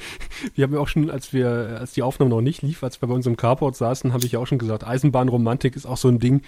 Wir 0.55 0.63
haben 0.63 0.74
ja 0.74 0.80
auch 0.80 0.88
schon, 0.88 1.09
als 1.11 1.34
wir, 1.34 1.78
als 1.78 1.91
die 1.91 2.03
Aufnahme 2.03 2.30
noch 2.30 2.39
nicht 2.39 2.61
lief, 2.61 2.84
als 2.84 3.01
wir 3.01 3.09
bei 3.09 3.13
uns 3.13 3.28
im 3.28 3.36
Carport 3.36 3.76
saßen, 3.76 4.13
habe 4.13 4.26
ich 4.26 4.32
ja 4.32 4.39
auch 4.39 4.47
schon 4.47 4.59
gesagt, 4.59 4.88
Eisenbahnromantik 4.88 5.76
ist 5.76 5.86
auch 5.86 5.97
so 5.97 6.07
ein 6.07 6.20
Ding 6.20 6.41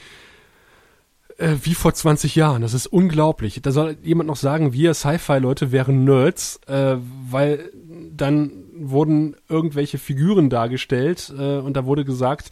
äh, 1.38 1.56
wie 1.64 1.74
vor 1.74 1.94
20 1.94 2.36
Jahren. 2.36 2.62
Das 2.62 2.74
ist 2.74 2.88
unglaublich. 2.88 3.62
Da 3.62 3.72
soll 3.72 3.98
jemand 4.04 4.28
noch 4.28 4.38
sagen, 4.38 4.72
wir 4.72 4.94
Sci-Fi-Leute 4.94 5.74
wären 5.74 6.06
Nerds, 6.06 6.62
äh, 6.68 6.96
weil 7.30 7.72
dann 8.16 8.52
wurden 8.74 9.36
irgendwelche 9.50 9.98
Figuren 9.98 10.50
dargestellt 10.50 11.34
äh, 11.38 11.58
und 11.58 11.76
da 11.76 11.86
wurde 11.86 12.06
gesagt, 12.06 12.52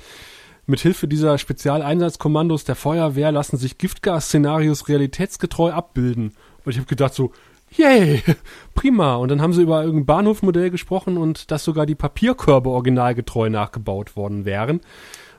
mit 0.69 0.79
Hilfe 0.79 1.07
dieser 1.07 1.37
Spezialeinsatzkommandos 1.37 2.63
der 2.63 2.75
Feuerwehr 2.75 3.31
lassen 3.31 3.57
sich 3.57 3.77
Giftgas-Szenarios 3.77 4.87
realitätsgetreu 4.87 5.71
abbilden. 5.71 6.33
Und 6.63 6.71
ich 6.71 6.77
habe 6.77 6.87
gedacht 6.87 7.13
so, 7.13 7.31
yay, 7.75 8.23
prima. 8.75 9.15
Und 9.15 9.29
dann 9.29 9.41
haben 9.41 9.53
sie 9.53 9.63
über 9.63 9.83
irgendein 9.83 10.05
Bahnhofmodell 10.05 10.69
gesprochen 10.69 11.17
und 11.17 11.51
dass 11.51 11.63
sogar 11.63 11.85
die 11.85 11.95
Papierkörbe 11.95 12.69
originalgetreu 12.69 13.49
nachgebaut 13.49 14.15
worden 14.15 14.45
wären. 14.45 14.81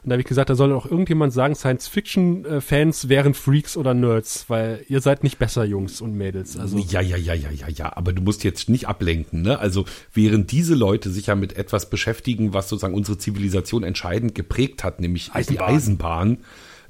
Und 0.02 0.08
da 0.08 0.14
habe 0.14 0.22
ich 0.22 0.26
gesagt, 0.26 0.48
da 0.48 0.54
soll 0.54 0.70
doch 0.70 0.90
irgendjemand 0.90 1.32
sagen, 1.32 1.54
Science-Fiction-Fans 1.54 3.08
wären 3.08 3.34
Freaks 3.34 3.76
oder 3.76 3.92
Nerds, 3.92 4.46
weil 4.48 4.84
ihr 4.88 5.00
seid 5.00 5.22
nicht 5.24 5.38
besser, 5.38 5.64
Jungs 5.64 6.00
und 6.00 6.14
Mädels. 6.14 6.56
Also 6.56 6.78
Ja, 6.78 7.00
ja, 7.02 7.16
ja, 7.16 7.34
ja, 7.34 7.50
ja, 7.50 7.68
ja, 7.68 7.96
aber 7.96 8.12
du 8.12 8.22
musst 8.22 8.42
jetzt 8.42 8.70
nicht 8.70 8.88
ablenken, 8.88 9.42
ne? 9.42 9.58
Also, 9.58 9.84
während 10.14 10.52
diese 10.52 10.74
Leute 10.74 11.10
sich 11.10 11.26
ja 11.26 11.34
mit 11.34 11.56
etwas 11.56 11.90
beschäftigen, 11.90 12.54
was 12.54 12.68
sozusagen 12.68 12.94
unsere 12.94 13.18
Zivilisation 13.18 13.82
entscheidend 13.82 14.34
geprägt 14.34 14.84
hat, 14.84 15.00
nämlich 15.00 15.32
Eisenbahn. 15.32 15.68
die 15.68 15.74
Eisenbahn, 15.74 16.38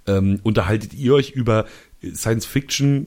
ähm, 0.06 0.40
unterhaltet 0.44 0.94
ihr 0.94 1.14
euch 1.14 1.32
über 1.32 1.66
Science 2.14 2.46
Fiction, 2.46 3.06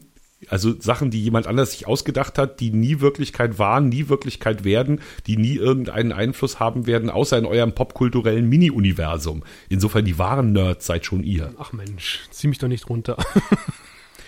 also 0.49 0.79
Sachen, 0.79 1.11
die 1.11 1.21
jemand 1.21 1.47
anders 1.47 1.71
sich 1.71 1.87
ausgedacht 1.87 2.37
hat, 2.37 2.59
die 2.59 2.71
nie 2.71 2.99
Wirklichkeit 2.99 3.59
waren, 3.59 3.89
nie 3.89 4.09
Wirklichkeit 4.09 4.63
werden, 4.63 5.01
die 5.27 5.37
nie 5.37 5.55
irgendeinen 5.55 6.11
Einfluss 6.11 6.59
haben 6.59 6.87
werden, 6.87 7.09
außer 7.09 7.37
in 7.37 7.45
eurem 7.45 7.73
popkulturellen 7.73 8.47
Mini-Universum. 8.47 9.43
Insofern 9.69 10.05
die 10.05 10.17
wahren 10.17 10.51
Nerds 10.51 10.85
seid 10.85 11.05
schon 11.05 11.23
ihr. 11.23 11.53
ach 11.57 11.73
Mensch, 11.73 12.21
zieh 12.31 12.47
mich 12.47 12.57
doch 12.57 12.67
nicht 12.67 12.89
runter. 12.89 13.17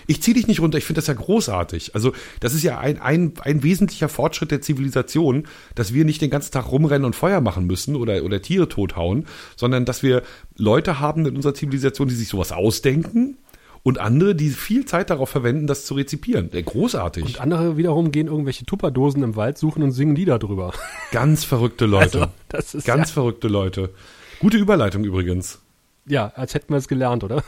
Ich 0.07 0.21
zieh 0.21 0.33
dich 0.33 0.47
nicht 0.47 0.59
runter, 0.59 0.77
ich 0.77 0.83
finde 0.83 0.99
das 0.99 1.07
ja 1.07 1.13
großartig. 1.13 1.95
Also, 1.95 2.13
das 2.39 2.53
ist 2.53 2.63
ja 2.63 2.77
ein, 2.77 2.99
ein, 2.99 3.33
ein 3.41 3.63
wesentlicher 3.63 4.09
Fortschritt 4.09 4.51
der 4.51 4.61
Zivilisation, 4.61 5.47
dass 5.73 5.93
wir 5.93 6.05
nicht 6.05 6.21
den 6.21 6.29
ganzen 6.29 6.51
Tag 6.51 6.71
rumrennen 6.71 7.05
und 7.05 7.15
Feuer 7.15 7.41
machen 7.41 7.65
müssen 7.65 7.95
oder, 7.95 8.23
oder 8.23 8.41
Tiere 8.41 8.69
tothauen, 8.69 9.25
sondern 9.55 9.85
dass 9.85 10.03
wir 10.03 10.21
Leute 10.57 10.99
haben 10.99 11.25
in 11.25 11.35
unserer 11.35 11.53
Zivilisation, 11.53 12.07
die 12.07 12.15
sich 12.15 12.27
sowas 12.27 12.51
ausdenken 12.51 13.37
und 13.85 13.99
andere, 13.99 14.33
die 14.33 14.49
viel 14.49 14.85
Zeit 14.85 15.11
darauf 15.11 15.29
verwenden, 15.29 15.67
das 15.67 15.85
zu 15.85 15.93
rezipieren. 15.93 16.49
Großartig. 16.49 17.23
Und 17.23 17.39
andere 17.39 17.77
wiederum 17.77 18.09
gehen 18.11 18.25
irgendwelche 18.25 18.65
Tupperdosen 18.65 19.21
im 19.21 19.35
Wald 19.35 19.59
suchen 19.59 19.83
und 19.83 19.91
singen 19.91 20.15
Lieder 20.15 20.39
drüber. 20.39 20.73
Ganz 21.11 21.43
verrückte 21.43 21.85
Leute. 21.85 22.21
Also, 22.21 22.31
das 22.49 22.73
ist 22.73 22.85
Ganz 22.85 23.11
verrückte 23.11 23.47
Leute. 23.47 23.93
Gute 24.39 24.57
Überleitung 24.57 25.03
übrigens. 25.03 25.59
Ja, 26.07 26.29
als 26.29 26.55
hätten 26.55 26.73
wir 26.73 26.77
es 26.77 26.87
gelernt, 26.87 27.23
oder? 27.23 27.43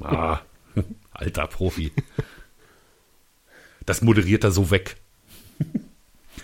Ah, 0.00 0.38
alter 1.12 1.46
Profi. 1.48 1.92
Das 3.84 4.00
moderiert 4.00 4.42
er 4.42 4.52
so 4.52 4.70
weg. 4.70 4.96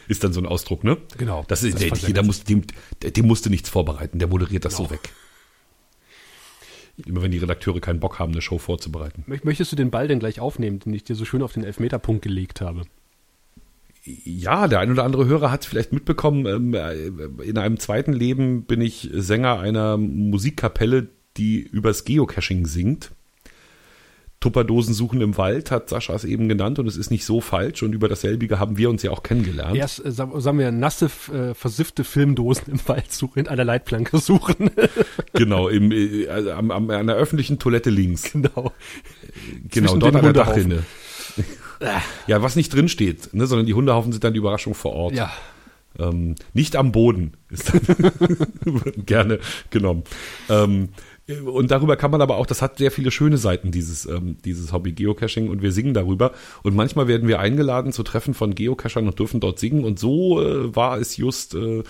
Ist 0.06 0.22
dann 0.22 0.34
so 0.34 0.40
ein 0.40 0.46
Ausdruck, 0.46 0.84
ne? 0.84 0.98
Genau. 1.16 1.46
Das 1.48 1.62
ist, 1.62 1.74
Das 1.74 2.00
der, 2.00 2.08
jeder 2.08 2.22
muss, 2.22 2.44
dem, 2.44 2.62
dem 3.02 3.26
musste 3.26 3.48
nichts 3.48 3.70
vorbereiten. 3.70 4.18
Der 4.18 4.28
moderiert 4.28 4.66
das 4.66 4.76
so 4.76 4.82
Genau. 4.84 4.92
weg. 4.94 5.12
Immer 7.06 7.22
wenn 7.22 7.30
die 7.30 7.38
Redakteure 7.38 7.80
keinen 7.80 8.00
Bock 8.00 8.18
haben, 8.18 8.32
eine 8.32 8.42
Show 8.42 8.58
vorzubereiten. 8.58 9.24
Mö- 9.28 9.40
Möchtest 9.44 9.70
du 9.72 9.76
den 9.76 9.90
Ball 9.90 10.08
denn 10.08 10.18
gleich 10.18 10.40
aufnehmen, 10.40 10.80
den 10.80 10.92
ich 10.94 11.04
dir 11.04 11.14
so 11.14 11.24
schön 11.24 11.42
auf 11.42 11.52
den 11.52 11.64
Elfmeterpunkt 11.64 12.22
gelegt 12.22 12.60
habe? 12.60 12.82
Ja, 14.04 14.68
der 14.68 14.80
ein 14.80 14.90
oder 14.90 15.04
andere 15.04 15.26
Hörer 15.26 15.50
hat 15.50 15.62
es 15.62 15.66
vielleicht 15.66 15.92
mitbekommen. 15.92 16.46
ähm, 16.46 16.74
äh, 16.74 17.44
In 17.44 17.58
einem 17.58 17.78
zweiten 17.78 18.12
Leben 18.12 18.64
bin 18.64 18.80
ich 18.80 19.08
Sänger 19.12 19.58
einer 19.60 19.96
Musikkapelle, 19.96 21.08
die 21.36 21.58
übers 21.60 22.04
Geocaching 22.04 22.66
singt. 22.66 23.10
Tupperdosen 24.40 24.94
suchen 24.94 25.20
im 25.20 25.36
Wald 25.36 25.72
hat 25.72 25.88
Sascha 25.88 26.14
es 26.14 26.24
eben 26.24 26.48
genannt 26.48 26.78
und 26.78 26.86
es 26.86 26.96
ist 26.96 27.10
nicht 27.10 27.24
so 27.24 27.40
falsch 27.40 27.82
und 27.82 27.92
über 27.92 28.08
dasselbige 28.08 28.60
haben 28.60 28.76
wir 28.76 28.88
uns 28.88 29.02
ja 29.02 29.10
auch 29.10 29.24
kennengelernt. 29.24 29.76
Erst, 29.76 30.04
äh, 30.04 30.12
sa- 30.12 30.30
sagen 30.40 30.58
wir, 30.60 30.70
nasse, 30.70 31.06
äh, 31.32 31.54
versiffte 31.54 32.04
Filmdosen 32.04 32.72
im 32.72 32.80
Wald 32.86 33.10
suchen, 33.12 33.40
in 33.40 33.48
einer 33.48 33.64
Leitplanke 33.64 34.18
suchen. 34.18 34.70
Genau, 35.32 35.68
im, 35.68 35.90
äh, 35.92 36.28
also 36.28 36.52
am, 36.52 36.70
am, 36.70 36.88
an 36.90 37.06
der 37.08 37.16
öffentlichen 37.16 37.58
Toilette 37.58 37.90
links. 37.90 38.32
genau. 38.32 38.72
Genau, 39.70 39.86
Zwischen 39.88 40.00
dort 40.00 40.16
an 40.16 40.22
der. 40.22 40.32
Dachrinne. 40.32 40.82
ja, 42.26 42.42
was 42.42 42.56
nicht 42.56 42.72
drin 42.72 42.88
steht, 42.88 43.32
ne, 43.34 43.46
sondern 43.46 43.66
die 43.66 43.74
Hundehaufen 43.74 44.12
sind 44.12 44.24
dann 44.24 44.32
die 44.32 44.38
Überraschung 44.38 44.74
vor 44.74 44.92
Ort. 44.94 45.14
Ja. 45.14 45.30
Ähm, 45.98 46.34
nicht 46.54 46.76
am 46.76 46.92
Boden 46.92 47.32
ist 47.50 47.72
dann 47.72 47.82
gerne 49.06 49.38
genommen. 49.70 50.04
Ähm, 50.48 50.90
und 51.28 51.70
darüber 51.70 51.96
kann 51.96 52.10
man 52.10 52.22
aber 52.22 52.36
auch, 52.36 52.46
das 52.46 52.62
hat 52.62 52.78
sehr 52.78 52.90
viele 52.90 53.10
schöne 53.10 53.36
Seiten, 53.36 53.70
dieses, 53.70 54.06
ähm, 54.06 54.38
dieses 54.44 54.72
Hobby 54.72 54.92
Geocaching 54.92 55.50
und 55.50 55.60
wir 55.60 55.72
singen 55.72 55.92
darüber. 55.92 56.32
Und 56.62 56.74
manchmal 56.74 57.06
werden 57.06 57.28
wir 57.28 57.38
eingeladen 57.38 57.92
zu 57.92 58.02
Treffen 58.02 58.32
von 58.32 58.54
Geocachern 58.54 59.06
und 59.06 59.18
dürfen 59.18 59.40
dort 59.40 59.58
singen. 59.58 59.84
Und 59.84 59.98
so 59.98 60.42
äh, 60.42 60.74
war 60.74 60.98
es 60.98 61.18
just 61.18 61.54
äh, 61.54 61.82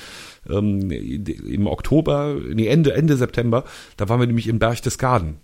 ähm, 0.48 0.90
im 0.90 1.66
Oktober, 1.68 2.36
nee, 2.52 2.66
Ende, 2.66 2.94
Ende 2.94 3.16
September, 3.16 3.64
da 3.96 4.08
waren 4.08 4.18
wir 4.18 4.26
nämlich 4.26 4.48
in 4.48 4.58
Berchtesgaden. 4.58 5.36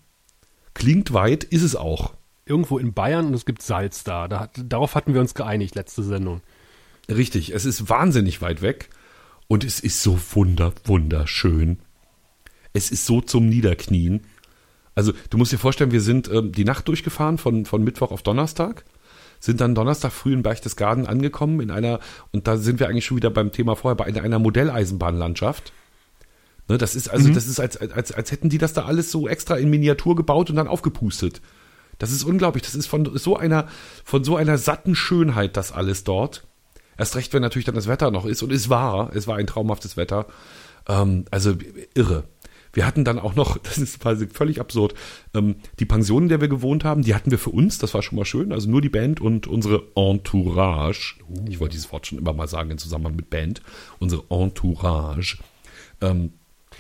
Klingt 0.75 1.13
weit, 1.13 1.45
ist 1.45 1.63
es 1.63 1.77
auch. 1.77 2.15
Irgendwo 2.47 2.79
in 2.79 2.95
Bayern 2.95 3.27
und 3.27 3.35
es 3.35 3.47
gibt 3.47 3.63
Salz 3.63 4.03
da. 4.03 4.27
da 4.27 4.41
hat, 4.41 4.51
darauf 4.69 4.97
hatten 4.97 5.15
wir 5.15 5.21
uns 5.21 5.35
geeinigt, 5.35 5.77
letzte 5.77 6.03
Sendung. 6.03 6.41
Richtig, 7.09 7.55
es 7.55 7.65
ist 7.65 7.89
wahnsinnig 7.89 8.43
weit 8.43 8.61
weg 8.61 8.91
und 9.47 9.63
es 9.63 9.79
ist 9.79 10.03
so 10.03 10.19
wunder, 10.33 10.73
wunderschön. 10.85 11.79
Es 12.75 12.91
ist 12.91 13.07
so 13.07 13.23
zum 13.23 13.49
Niederknien. 13.49 14.21
Also 14.95 15.13
du 15.31 15.39
musst 15.39 15.53
dir 15.53 15.59
vorstellen, 15.59 15.93
wir 15.93 16.01
sind 16.01 16.31
ähm, 16.31 16.53
die 16.53 16.65
Nacht 16.65 16.87
durchgefahren 16.89 17.39
von, 17.39 17.65
von 17.65 17.83
Mittwoch 17.83 18.13
auf 18.13 18.23
Donnerstag, 18.23 18.85
sind 19.41 19.61
dann 19.61 19.75
Donnerstag 19.75 20.13
früh 20.13 20.33
in 20.33 20.43
Berchtesgaden 20.43 21.07
angekommen 21.07 21.61
in 21.61 21.71
einer, 21.71 22.01
und 22.33 22.47
da 22.47 22.57
sind 22.57 22.81
wir 22.81 22.89
eigentlich 22.89 23.07
schon 23.07 23.17
wieder 23.17 23.31
beim 23.31 23.53
Thema 23.53 23.77
vorher, 23.77 23.97
bei 23.97 24.05
einer 24.05 24.39
Modelleisenbahnlandschaft. 24.39 25.73
Ne, 26.69 26.79
das 26.79 26.95
ist 26.95 27.09
also, 27.09 27.29
das 27.31 27.47
ist 27.47 27.61
als, 27.61 27.77
als, 27.77 28.13
als 28.13 28.33
hätten 28.33 28.49
die 28.49 28.59
das 28.59 28.73
da 28.73 28.87
alles 28.87 29.11
so 29.11 29.29
extra 29.29 29.57
in 29.57 29.69
Miniatur 29.69 30.17
gebaut 30.17 30.51
und 30.51 30.57
dann 30.57 30.69
aufgepustet. 30.69 31.43
Das 31.99 32.11
ist 32.11 32.25
unglaublich. 32.25 32.63
Das 32.65 32.75
ist 32.75 32.87
von 32.87 33.17
so 33.17 33.37
einer, 33.37 33.69
von 34.05 34.25
so 34.25 34.37
einer 34.37 34.59
satten 34.59 34.95
Schönheit, 34.95 35.57
das 35.57 35.73
alles 35.73 36.05
dort. 36.05 36.47
Erst 36.97 37.17
recht, 37.17 37.33
wenn 37.33 37.43
natürlich 37.43 37.67
dann 37.67 37.75
das 37.75 37.89
Wetter 37.89 38.11
noch 38.11 38.25
ist. 38.25 38.43
Und 38.43 38.53
es 38.53 38.69
war, 38.69 39.15
es 39.15 39.27
war 39.27 39.37
ein 39.37 39.47
traumhaftes 39.47 39.97
Wetter. 39.97 40.27
Ähm, 40.89 41.25
also 41.31 41.55
irre. 41.95 42.25
Wir 42.75 42.87
hatten 42.87 43.05
dann 43.05 43.19
auch 43.19 43.35
noch, 43.35 43.57
das 43.63 43.79
ist 43.79 44.01
quasi 44.01 44.27
völlig 44.27 44.61
absurd, 44.61 44.95
ähm, 45.33 45.57
die 45.79 45.87
Pension, 45.87 46.25
in 46.25 46.29
der 46.29 46.41
wir 46.43 46.49
gewohnt 46.49 46.85
haben, 46.85 47.03
die 47.03 47.15
hatten 47.15 47.31
wir 47.31 47.39
für 47.39 47.51
uns, 47.51 47.79
das 47.79 47.95
war 47.95 48.03
schon 48.03 48.17
mal 48.19 48.25
schön. 48.27 48.53
Also 48.53 48.69
nur 48.69 48.83
die 48.83 48.89
Band 48.91 49.21
und 49.21 49.47
unsere 49.47 49.85
Entourage. 49.95 51.15
Ich 51.49 51.61
wollte 51.61 51.73
dieses 51.73 51.91
Wort 51.93 52.07
schon 52.07 52.19
immer 52.19 52.33
mal 52.35 52.49
sagen 52.49 52.71
in 52.71 52.79
Zusammenhang 52.79 53.17
mit 53.17 53.31
Band. 53.31 53.63
Unsere 54.01 54.25
Entourage. 54.29 55.39
Ähm, 56.03 56.33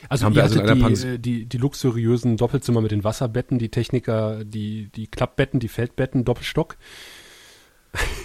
Also 0.08 0.26
Haben 0.26 0.34
wir 0.34 0.42
also 0.42 0.60
die, 0.60 1.06
äh, 1.06 1.18
die, 1.18 1.46
die 1.46 1.56
luxuriösen 1.58 2.36
Doppelzimmer 2.36 2.80
mit 2.80 2.90
den 2.90 3.04
Wasserbetten, 3.04 3.58
die 3.58 3.68
Techniker, 3.70 4.44
die, 4.44 4.90
die 4.94 5.06
Klappbetten, 5.06 5.60
die 5.60 5.68
Feldbetten, 5.68 6.24
Doppelstock. 6.24 6.76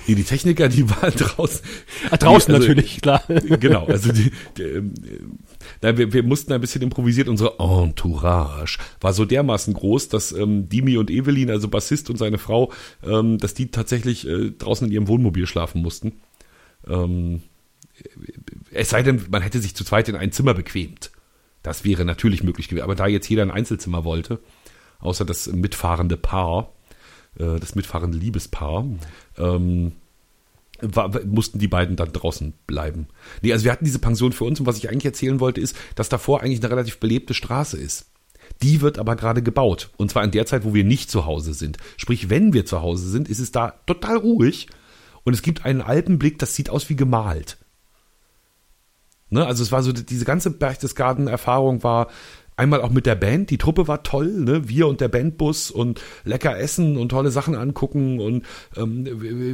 nee, 0.08 0.16
die 0.16 0.24
Techniker, 0.24 0.68
die 0.68 0.90
waren 0.90 1.12
draußen. 1.14 1.62
Ah, 2.10 2.18
draußen 2.18 2.54
also- 2.54 2.68
natürlich, 2.68 3.02
klar. 3.02 3.24
genau, 3.60 3.86
also 3.86 4.12
die, 4.12 4.32
die, 4.58 4.82
wir, 5.82 6.14
wir 6.14 6.24
mussten 6.24 6.54
ein 6.54 6.62
bisschen 6.62 6.82
improvisiert. 6.82 7.28
Unsere 7.28 7.58
Entourage 7.60 8.80
war 9.00 9.14
so 9.14 9.26
dermaßen 9.26 9.74
groß, 9.74 10.10
dass 10.10 10.32
ähm, 10.32 10.70
Dimi 10.70 10.98
und 10.98 11.10
Evelyn, 11.10 11.50
also 11.50 11.68
Bassist 11.68 12.10
und 12.10 12.18
seine 12.18 12.38
Frau, 12.38 12.72
ähm, 13.04 13.38
dass 13.38 13.54
die 13.54 13.72
tatsächlich 13.72 14.28
äh, 14.28 14.52
draußen 14.52 14.88
in 14.88 14.94
ihrem 14.94 15.08
Wohnmobil 15.08 15.48
schlafen 15.48 15.82
mussten. 15.82 16.20
Ähm, 16.88 17.42
es 18.72 18.90
sei 18.90 19.04
denn, 19.04 19.26
man 19.30 19.42
hätte 19.42 19.60
sich 19.60 19.76
zu 19.76 19.84
zweit 19.84 20.10
in 20.10 20.16
ein 20.16 20.32
Zimmer 20.32 20.54
bequemt. 20.54 21.12
Das 21.64 21.84
wäre 21.84 22.06
natürlich 22.06 22.44
möglich 22.44 22.70
gewesen. 22.70 22.84
Aber 22.84 22.96
da 22.96 23.08
jetzt 23.08 23.30
jeder 23.30 23.44
ein 23.44 23.52
Einzelzimmer 23.52 24.04
wollte, 24.06 24.40
außer 25.00 25.26
das 25.26 25.48
mitfahrende 25.48 26.18
Paar, 26.18 26.74
äh, 27.38 27.60
das 27.60 27.76
mitfahrende 27.76 28.18
Liebespaar, 28.18 28.86
ähm, 29.38 29.94
war, 30.82 31.12
mussten 31.26 31.60
die 31.60 31.68
beiden 31.68 31.96
dann 31.96 32.12
draußen 32.12 32.54
bleiben. 32.68 33.08
Nee, 33.42 33.54
also 33.54 33.66
wir 33.66 33.72
hatten 33.72 33.86
diese 33.86 34.00
Pension 34.00 34.32
für 34.32 34.46
uns 34.46 34.60
und 34.60 34.66
was 34.66 34.78
ich 34.78 34.90
eigentlich 34.90 35.06
erzählen 35.06 35.40
wollte, 35.40 35.62
ist, 35.62 35.76
dass 35.96 36.10
davor 36.10 36.42
eigentlich 36.42 36.60
eine 36.60 36.72
relativ 36.72 37.00
belebte 37.00 37.34
Straße 37.34 37.78
ist. 37.78 38.12
Die 38.62 38.82
wird 38.82 39.00
aber 39.00 39.16
gerade 39.16 39.44
gebaut. 39.44 39.92
Und 39.98 40.12
zwar 40.12 40.24
in 40.24 40.32
der 40.32 40.46
Zeit, 40.46 40.66
wo 40.66 40.74
wir 40.74 40.84
nicht 40.84 41.12
zu 41.12 41.26
Hause 41.26 41.54
sind. 41.54 41.78
Sprich, 41.98 42.30
wenn 42.30 42.54
wir 42.54 42.66
zu 42.66 42.82
Hause 42.82 43.10
sind, 43.10 43.30
ist 43.30 43.40
es 43.40 43.52
da 43.52 43.72
total 43.86 44.18
ruhig 44.18 44.68
und 45.24 45.34
es 45.34 45.42
gibt 45.42 45.66
einen 45.66 45.82
Alpenblick, 45.82 46.40
das 46.40 46.56
sieht 46.56 46.70
aus 46.70 46.90
wie 46.90 46.96
gemalt. 46.96 47.58
Ne, 49.30 49.46
also 49.46 49.62
es 49.62 49.72
war 49.72 49.84
so, 49.84 49.92
diese 49.94 50.26
ganze 50.26 50.50
Berchtesgaden-Erfahrung 50.50 51.84
war 51.84 52.08
einmal 52.60 52.82
auch 52.82 52.92
mit 52.92 53.06
der 53.06 53.16
Band, 53.16 53.50
die 53.50 53.58
Truppe 53.58 53.88
war 53.88 54.04
toll, 54.04 54.28
ne? 54.28 54.70
wir 54.70 54.88
und 54.88 55.02
der 55.02 55.08
Bandbus 55.08 55.72
und 55.72 56.02
lecker 56.26 56.60
essen 56.60 56.98
und 56.98 57.10
tolle 57.10 57.32
Sachen 57.32 57.56
angucken 57.56 58.20
und 58.20 58.46
ähm, 58.76 59.08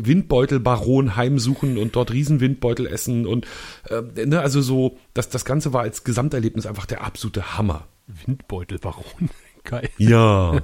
Windbeutelbaron 0.06 1.16
heimsuchen 1.16 1.78
und 1.78 1.96
dort 1.96 2.12
Riesenwindbeutel 2.12 2.88
essen 2.88 3.26
und 3.26 3.48
ähm, 3.90 4.30
ne, 4.30 4.42
also 4.42 4.62
so, 4.62 4.98
das, 5.14 5.30
das 5.30 5.46
Ganze 5.46 5.72
war 5.72 5.82
als 5.82 6.04
Gesamterlebnis 6.04 6.66
einfach 6.66 6.86
der 6.86 7.04
absolute 7.04 7.58
Hammer. 7.58 7.88
Windbeutelbaron. 8.26 9.30
Geil. 9.64 9.90
Ja, 9.98 10.62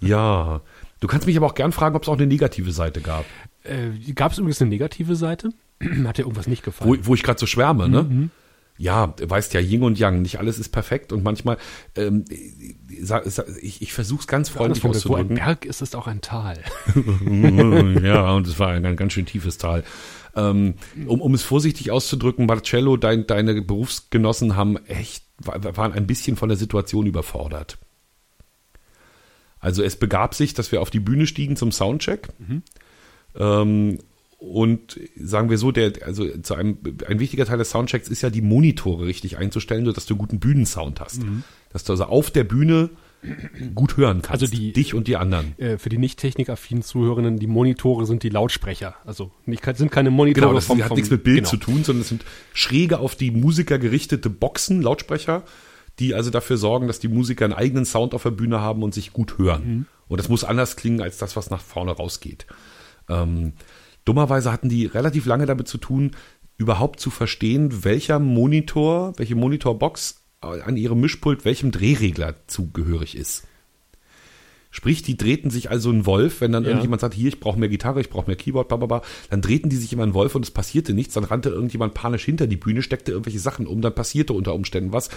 ja. 0.00 0.60
Du 0.98 1.06
kannst 1.06 1.26
mich 1.26 1.36
aber 1.36 1.46
auch 1.46 1.54
gern 1.54 1.72
fragen, 1.72 1.94
ob 1.94 2.02
es 2.02 2.08
auch 2.08 2.16
eine 2.16 2.26
negative 2.26 2.72
Seite 2.72 3.00
gab. 3.00 3.24
Äh, 3.62 4.12
Gab 4.14 4.32
es 4.32 4.38
übrigens 4.38 4.60
eine 4.60 4.70
negative 4.70 5.14
Seite? 5.14 5.50
Hat 6.04 6.18
dir 6.18 6.22
irgendwas 6.22 6.46
nicht 6.46 6.64
gefallen? 6.64 6.90
wo, 6.90 7.06
wo 7.06 7.14
ich 7.14 7.22
gerade 7.22 7.38
so 7.38 7.46
schwärme, 7.46 7.88
ne? 7.88 8.30
Ja, 8.78 9.06
du 9.06 9.28
weißt 9.28 9.54
ja, 9.54 9.60
Yin 9.60 9.82
und 9.82 9.98
Yang, 9.98 10.22
nicht 10.22 10.38
alles 10.38 10.58
ist 10.58 10.68
perfekt 10.68 11.12
und 11.12 11.24
manchmal, 11.24 11.56
ähm, 11.94 12.24
ich, 13.60 13.82
ich 13.82 13.92
versuche 13.92 14.20
es 14.20 14.26
ganz 14.26 14.48
freundlich 14.48 14.84
Andersrum, 14.84 15.12
wo 15.12 15.16
ein 15.16 15.20
auszudrücken. 15.22 15.36
Berg 15.36 15.64
ist, 15.64 15.80
ist 15.80 15.96
auch 15.96 16.06
ein 16.06 16.20
Tal. 16.20 16.58
ja, 18.02 18.32
und 18.32 18.46
es 18.46 18.58
war 18.58 18.68
ein 18.68 18.82
ganz, 18.82 18.98
ganz 18.98 19.12
schön 19.12 19.26
tiefes 19.26 19.56
Tal. 19.58 19.84
Ähm, 20.34 20.74
um, 21.06 21.22
um 21.22 21.32
es 21.32 21.42
vorsichtig 21.42 21.90
auszudrücken, 21.90 22.44
Marcello, 22.44 22.98
dein, 22.98 23.26
deine 23.26 23.62
Berufsgenossen 23.62 24.56
haben 24.56 24.76
echt 24.86 25.24
waren 25.38 25.92
ein 25.92 26.06
bisschen 26.06 26.36
von 26.36 26.48
der 26.48 26.58
Situation 26.58 27.06
überfordert. 27.06 27.78
Also 29.58 29.82
es 29.82 29.96
begab 29.96 30.34
sich, 30.34 30.54
dass 30.54 30.72
wir 30.72 30.80
auf 30.80 30.90
die 30.90 31.00
Bühne 31.00 31.26
stiegen 31.26 31.56
zum 31.56 31.72
Soundcheck. 31.72 32.28
Mhm. 32.38 32.62
Ähm, 33.34 33.98
und 34.52 35.00
sagen 35.16 35.50
wir 35.50 35.58
so, 35.58 35.72
der, 35.72 35.92
also 36.04 36.26
zu 36.38 36.54
einem, 36.54 36.78
ein 37.08 37.18
wichtiger 37.18 37.44
Teil 37.44 37.58
des 37.58 37.70
Soundchecks 37.70 38.08
ist 38.08 38.22
ja 38.22 38.30
die 38.30 38.42
Monitore 38.42 39.06
richtig 39.06 39.38
einzustellen, 39.38 39.84
sodass 39.84 40.06
du 40.06 40.16
guten 40.16 40.38
Bühnensound 40.38 41.00
hast. 41.00 41.22
Mhm. 41.22 41.42
Dass 41.72 41.84
du 41.84 41.92
also 41.92 42.04
auf 42.04 42.30
der 42.30 42.44
Bühne 42.44 42.90
gut 43.74 43.96
hören 43.96 44.22
kannst. 44.22 44.42
Also 44.42 44.46
die, 44.46 44.72
dich 44.72 44.94
und 44.94 45.08
die 45.08 45.16
anderen. 45.16 45.58
Äh, 45.58 45.78
für 45.78 45.88
die 45.88 45.98
nicht 45.98 46.18
technikaffinen 46.18 46.82
Zuhörenden, 46.82 47.38
die 47.38 47.46
Monitore 47.46 48.06
sind 48.06 48.22
die 48.22 48.28
Lautsprecher. 48.28 48.94
Also 49.04 49.32
nicht, 49.46 49.64
sind 49.76 49.90
keine 49.90 50.10
Monitore. 50.10 50.46
Genau, 50.46 50.54
das 50.54 50.66
vom, 50.66 50.80
hat 50.80 50.88
vom, 50.88 50.96
nichts 50.96 51.10
mit 51.10 51.24
Bild 51.24 51.38
genau. 51.38 51.48
zu 51.48 51.56
tun, 51.56 51.82
sondern 51.82 52.02
es 52.02 52.08
sind 52.08 52.24
schräge 52.52 52.98
auf 52.98 53.16
die 53.16 53.30
Musiker 53.30 53.78
gerichtete 53.78 54.30
Boxen, 54.30 54.80
Lautsprecher, 54.80 55.42
die 55.98 56.14
also 56.14 56.30
dafür 56.30 56.56
sorgen, 56.56 56.86
dass 56.86 57.00
die 57.00 57.08
Musiker 57.08 57.46
einen 57.46 57.54
eigenen 57.54 57.84
Sound 57.84 58.14
auf 58.14 58.22
der 58.22 58.30
Bühne 58.30 58.60
haben 58.60 58.82
und 58.82 58.94
sich 58.94 59.12
gut 59.12 59.38
hören. 59.38 59.66
Mhm. 59.66 59.86
Und 60.08 60.20
das 60.20 60.28
muss 60.28 60.44
anders 60.44 60.76
klingen 60.76 61.00
als 61.00 61.18
das, 61.18 61.34
was 61.34 61.50
nach 61.50 61.62
vorne 61.62 61.90
rausgeht. 61.92 62.46
Ähm, 63.08 63.54
dummerweise 64.06 64.50
hatten 64.50 64.70
die 64.70 64.86
relativ 64.86 65.26
lange 65.26 65.44
damit 65.44 65.68
zu 65.68 65.76
tun, 65.76 66.12
überhaupt 66.56 67.00
zu 67.00 67.10
verstehen, 67.10 67.84
welcher 67.84 68.18
Monitor, 68.18 69.12
welche 69.18 69.34
Monitorbox 69.34 70.22
an 70.40 70.76
ihrem 70.76 71.00
Mischpult 71.00 71.44
welchem 71.44 71.72
Drehregler 71.72 72.34
zugehörig 72.46 73.16
ist. 73.16 73.46
Sprich, 74.76 75.00
die 75.00 75.16
drehten 75.16 75.48
sich 75.48 75.70
also 75.70 75.88
einen 75.88 76.04
Wolf, 76.04 76.42
wenn 76.42 76.52
dann 76.52 76.64
ja. 76.64 76.68
irgendjemand 76.68 77.00
sagt, 77.00 77.14
hier, 77.14 77.28
ich 77.28 77.40
brauche 77.40 77.58
mehr 77.58 77.70
Gitarre, 77.70 77.98
ich 77.98 78.10
brauche 78.10 78.26
mehr 78.26 78.36
Keyboard, 78.36 78.68
bla, 78.68 78.76
bla, 78.76 78.86
bla, 78.86 79.02
dann 79.30 79.40
drehten 79.40 79.70
die 79.70 79.76
sich 79.76 79.90
immer 79.94 80.02
einen 80.02 80.12
Wolf 80.12 80.34
und 80.34 80.44
es 80.44 80.50
passierte 80.50 80.92
nichts, 80.92 81.14
dann 81.14 81.24
rannte 81.24 81.48
irgendjemand 81.48 81.94
panisch 81.94 82.26
hinter 82.26 82.46
die 82.46 82.58
Bühne, 82.58 82.82
steckte 82.82 83.10
irgendwelche 83.10 83.38
Sachen 83.38 83.66
um, 83.66 83.80
dann 83.80 83.94
passierte 83.94 84.34
unter 84.34 84.52
Umständen 84.52 84.92
was. 84.92 85.08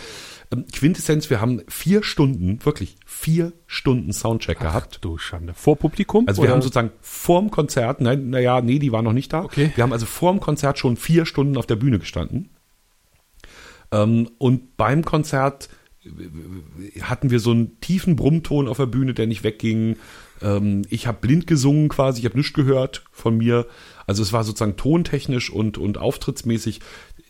Ähm, 0.53 0.63
Quintessenz, 0.71 1.29
wir 1.29 1.41
haben 1.41 1.61
vier 1.67 2.03
Stunden, 2.03 2.63
wirklich 2.63 2.95
vier 3.05 3.51
Stunden 3.67 4.13
Soundcheck 4.13 4.59
Ach, 4.61 4.67
gehabt. 4.67 4.99
Du 5.01 5.17
Schande. 5.17 5.53
Vor 5.53 5.75
Publikum? 5.75 6.25
Also 6.29 6.41
wir 6.41 6.51
haben 6.51 6.61
sozusagen 6.61 6.91
vorm 7.01 7.51
Konzert, 7.51 7.99
nein, 7.99 8.29
naja, 8.29 8.61
nee, 8.61 8.79
die 8.79 8.93
waren 8.93 9.03
noch 9.03 9.11
nicht 9.11 9.33
da. 9.33 9.43
Okay. 9.43 9.73
Wir 9.75 9.83
haben 9.83 9.91
also 9.91 10.05
vorm 10.05 10.39
Konzert 10.39 10.79
schon 10.79 10.95
vier 10.95 11.25
Stunden 11.25 11.57
auf 11.57 11.65
der 11.65 11.75
Bühne 11.75 11.99
gestanden. 11.99 12.49
Ähm, 13.91 14.29
und 14.37 14.77
beim 14.77 15.03
Konzert 15.03 15.67
hatten 17.01 17.29
wir 17.29 17.39
so 17.39 17.51
einen 17.51 17.79
tiefen 17.81 18.15
Brummton 18.15 18.67
auf 18.67 18.77
der 18.77 18.85
Bühne, 18.85 19.13
der 19.13 19.27
nicht 19.27 19.43
wegging. 19.43 19.97
Ähm, 20.41 20.83
ich 20.89 21.07
habe 21.07 21.17
blind 21.19 21.45
gesungen 21.45 21.89
quasi, 21.89 22.19
ich 22.19 22.25
habe 22.25 22.37
nichts 22.37 22.53
gehört 22.53 23.03
von 23.11 23.37
mir. 23.37 23.67
Also 24.07 24.23
es 24.23 24.31
war 24.31 24.43
sozusagen 24.43 24.77
tontechnisch 24.77 25.49
und, 25.49 25.77
und 25.77 25.97
auftrittsmäßig. 25.97 26.79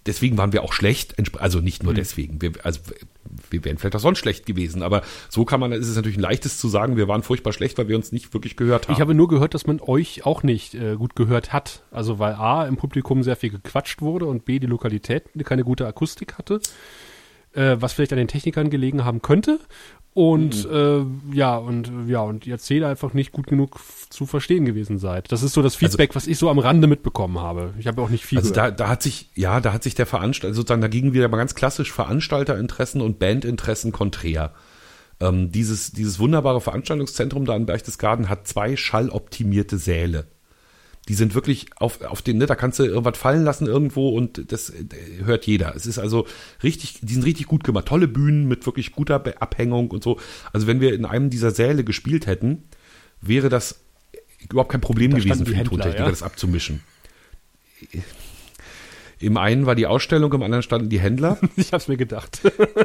Deswegen 0.06 0.38
waren 0.38 0.54
wir 0.54 0.64
auch 0.64 0.74
schlecht, 0.74 1.16
also 1.40 1.60
nicht 1.60 1.84
nur 1.84 1.94
mhm. 1.94 1.98
deswegen. 1.98 2.42
Wir, 2.42 2.52
also 2.64 2.80
wir 3.50 3.66
wären 3.66 3.78
vielleicht 3.78 3.96
auch 3.96 4.02
sonst 4.02 4.20
schlecht 4.20 4.46
gewesen, 4.46 4.82
aber 4.82 5.02
so 5.30 5.46
kann 5.46 5.60
man, 5.60 5.72
ist 5.72 5.88
es 5.88 5.96
natürlich 5.96 6.18
ein 6.18 6.22
leichtes 6.22 6.58
zu 6.58 6.68
sagen, 6.70 6.96
wir 6.96 7.08
waren 7.08 7.22
furchtbar 7.22 7.54
schlecht, 7.54 7.78
weil 7.78 7.90
wir 7.90 7.96
uns 7.96 8.12
nicht 8.12 8.34
wirklich 8.34 8.56
gehört 8.56 8.88
haben. 8.88 8.94
Ich 8.94 9.02
habe 9.02 9.14
nur 9.14 9.28
gehört, 9.28 9.54
dass 9.54 9.68
man 9.68 9.82
euch 9.82 10.26
auch 10.26 10.42
nicht 10.44 10.76
äh, 10.76 10.96
gut 10.96 11.16
gehört 11.16 11.52
hat. 11.52 11.84
Also 11.92 12.20
weil 12.20 12.34
A, 12.34 12.66
im 12.66 12.78
Publikum 12.78 13.24
sehr 13.24 13.36
viel 13.36 13.50
gequatscht 13.50 14.02
wurde 14.02 14.26
und 14.26 14.46
B, 14.46 14.60
die 14.60 14.68
Lokalität 14.68 15.24
keine 15.44 15.64
gute 15.64 15.88
Akustik 15.88 16.38
hatte 16.38 16.62
äh, 17.54 17.78
was 17.80 17.94
vielleicht 17.94 18.12
an 18.14 18.18
den 18.18 18.28
Technikern 18.28 18.70
gelegen 18.70 19.06
haben 19.06 19.22
könnte. 19.22 19.60
Und 20.14 20.70
mhm. 20.70 21.30
äh, 21.32 21.36
ja, 21.36 21.56
und 21.56 21.92
ja, 22.08 22.22
und 22.22 22.48
ihr 22.48 22.58
C 22.58 22.84
einfach 22.84 23.14
nicht 23.14 23.32
gut 23.32 23.48
genug 23.48 23.80
zu 24.10 24.26
verstehen 24.26 24.66
gewesen 24.66 24.98
seid. 24.98 25.32
Das 25.32 25.44
ist 25.44 25.54
so 25.54 25.62
das 25.62 25.76
also 25.76 25.86
Feedback, 25.86 26.10
also, 26.10 26.16
was 26.16 26.28
ich 26.28 26.38
so 26.38 26.50
am 26.50 26.60
Rande 26.60 26.88
mitbekommen 26.88 27.40
habe. 27.40 27.74
Ich 27.80 27.88
habe 27.88 28.02
auch 28.02 28.10
nicht 28.10 28.26
viel 28.26 28.40
Also 28.40 28.52
da, 28.52 28.72
da 28.72 28.90
hat 28.90 29.04
sich, 29.04 29.30
ja, 29.36 29.62
da 29.62 29.72
hat 29.72 29.84
sich 29.84 29.96
der 29.96 30.08
Veranstalter, 30.08 30.56
sozusagen, 30.56 30.82
da 30.82 30.88
gingen 30.88 31.14
wieder 31.14 31.28
mal 31.28 31.38
ganz 31.38 31.54
klassisch 31.56 31.92
Veranstalterinteressen 31.92 33.02
und 33.02 33.20
Bandinteressen 33.20 33.92
konträr. 33.92 34.54
Ähm, 35.22 35.52
dieses, 35.52 35.92
dieses 35.92 36.20
wunderbare 36.20 36.60
Veranstaltungszentrum 36.60 37.46
da 37.46 37.56
in 37.56 37.66
Berchtesgaden 37.66 38.30
hat 38.30 38.48
zwei 38.48 38.76
schalloptimierte 38.76 39.78
Säle 39.78 40.26
die 41.10 41.16
sind 41.16 41.34
wirklich 41.34 41.66
auf, 41.76 42.02
auf 42.02 42.22
den, 42.22 42.38
ne, 42.38 42.46
da 42.46 42.56
kannst 42.56 42.78
du 42.78 42.84
irgendwas 42.84 43.18
fallen 43.18 43.44
lassen 43.44 43.66
irgendwo 43.66 44.10
und 44.10 44.52
das 44.52 44.70
äh, 44.70 44.86
hört 45.26 45.48
jeder. 45.48 45.76
Es 45.76 45.88
ist 45.88 45.98
also 45.98 46.28
richtig, 46.62 47.00
die 47.02 47.14
sind 47.14 47.26
richtig 47.26 47.48
gut 47.48 47.64
gemacht. 47.64 47.88
Tolle 47.88 48.08
Bühnen 48.08 48.48
mit 48.48 48.66
wirklich 48.68 48.92
guter 48.92 49.24
Abhängung 49.42 49.90
und 49.90 50.04
so. 50.04 50.20
Also 50.54 50.68
wenn 50.68 50.80
wir 50.80 50.94
in 50.94 51.06
einem 51.06 51.32
dieser 51.32 51.50
Säle 51.50 51.84
gespielt 51.84 52.28
hätten, 52.28 52.64
wäre 53.22 53.50
das 53.50 53.80
überhaupt 54.50 54.72
kein 54.72 54.82
Problem 54.82 55.12
da 55.12 55.18
gewesen 55.18 55.48
für 55.48 55.56
die 55.56 55.64
Tontechniker, 55.64 56.04
ja? 56.04 56.10
das 56.10 56.22
abzumischen. 56.22 56.82
Im 59.20 59.38
einen 59.38 59.66
war 59.66 59.76
die 59.76 59.86
Ausstellung, 59.86 60.32
im 60.34 60.44
anderen 60.44 60.64
standen 60.64 60.90
die 60.90 61.00
Händler. 61.00 61.38
Ich 61.56 61.74
hab's 61.74 61.88
mir 61.88 61.98
gedacht. 61.98 62.42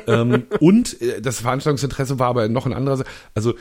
ähm, 0.07 0.45
und 0.61 1.01
äh, 1.01 1.21
das 1.21 1.41
Veranstaltungsinteresse 1.41 2.19
war 2.19 2.29
aber 2.29 2.49
noch 2.49 2.67
ein 2.67 2.73
anderes. 2.73 3.05
Also 3.35 3.55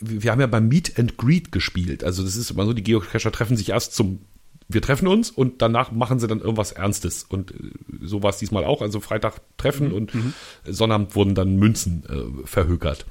wir 0.00 0.32
haben 0.32 0.40
ja 0.40 0.46
beim 0.46 0.68
Meet 0.68 0.98
and 0.98 1.18
Greet 1.18 1.52
gespielt. 1.52 2.02
Also 2.02 2.22
das 2.22 2.36
ist 2.36 2.50
immer 2.50 2.64
so, 2.64 2.72
die 2.72 2.82
Geocacher 2.82 3.30
treffen 3.30 3.56
sich 3.56 3.68
erst 3.68 3.94
zum, 3.94 4.20
wir 4.68 4.80
treffen 4.80 5.06
uns 5.06 5.30
und 5.30 5.60
danach 5.60 5.92
machen 5.92 6.18
sie 6.18 6.26
dann 6.26 6.40
irgendwas 6.40 6.72
Ernstes. 6.72 7.24
Und 7.24 7.52
äh, 7.52 7.56
so 8.02 8.22
war 8.22 8.30
es 8.30 8.38
diesmal 8.38 8.64
auch. 8.64 8.80
Also 8.80 9.00
Freitag 9.00 9.40
treffen 9.58 9.88
mhm. 9.88 9.94
und 9.94 10.14
mhm. 10.14 10.34
Sonnabend 10.64 11.14
wurden 11.14 11.34
dann 11.34 11.56
Münzen 11.56 12.04
äh, 12.08 12.46
verhökert. 12.46 13.06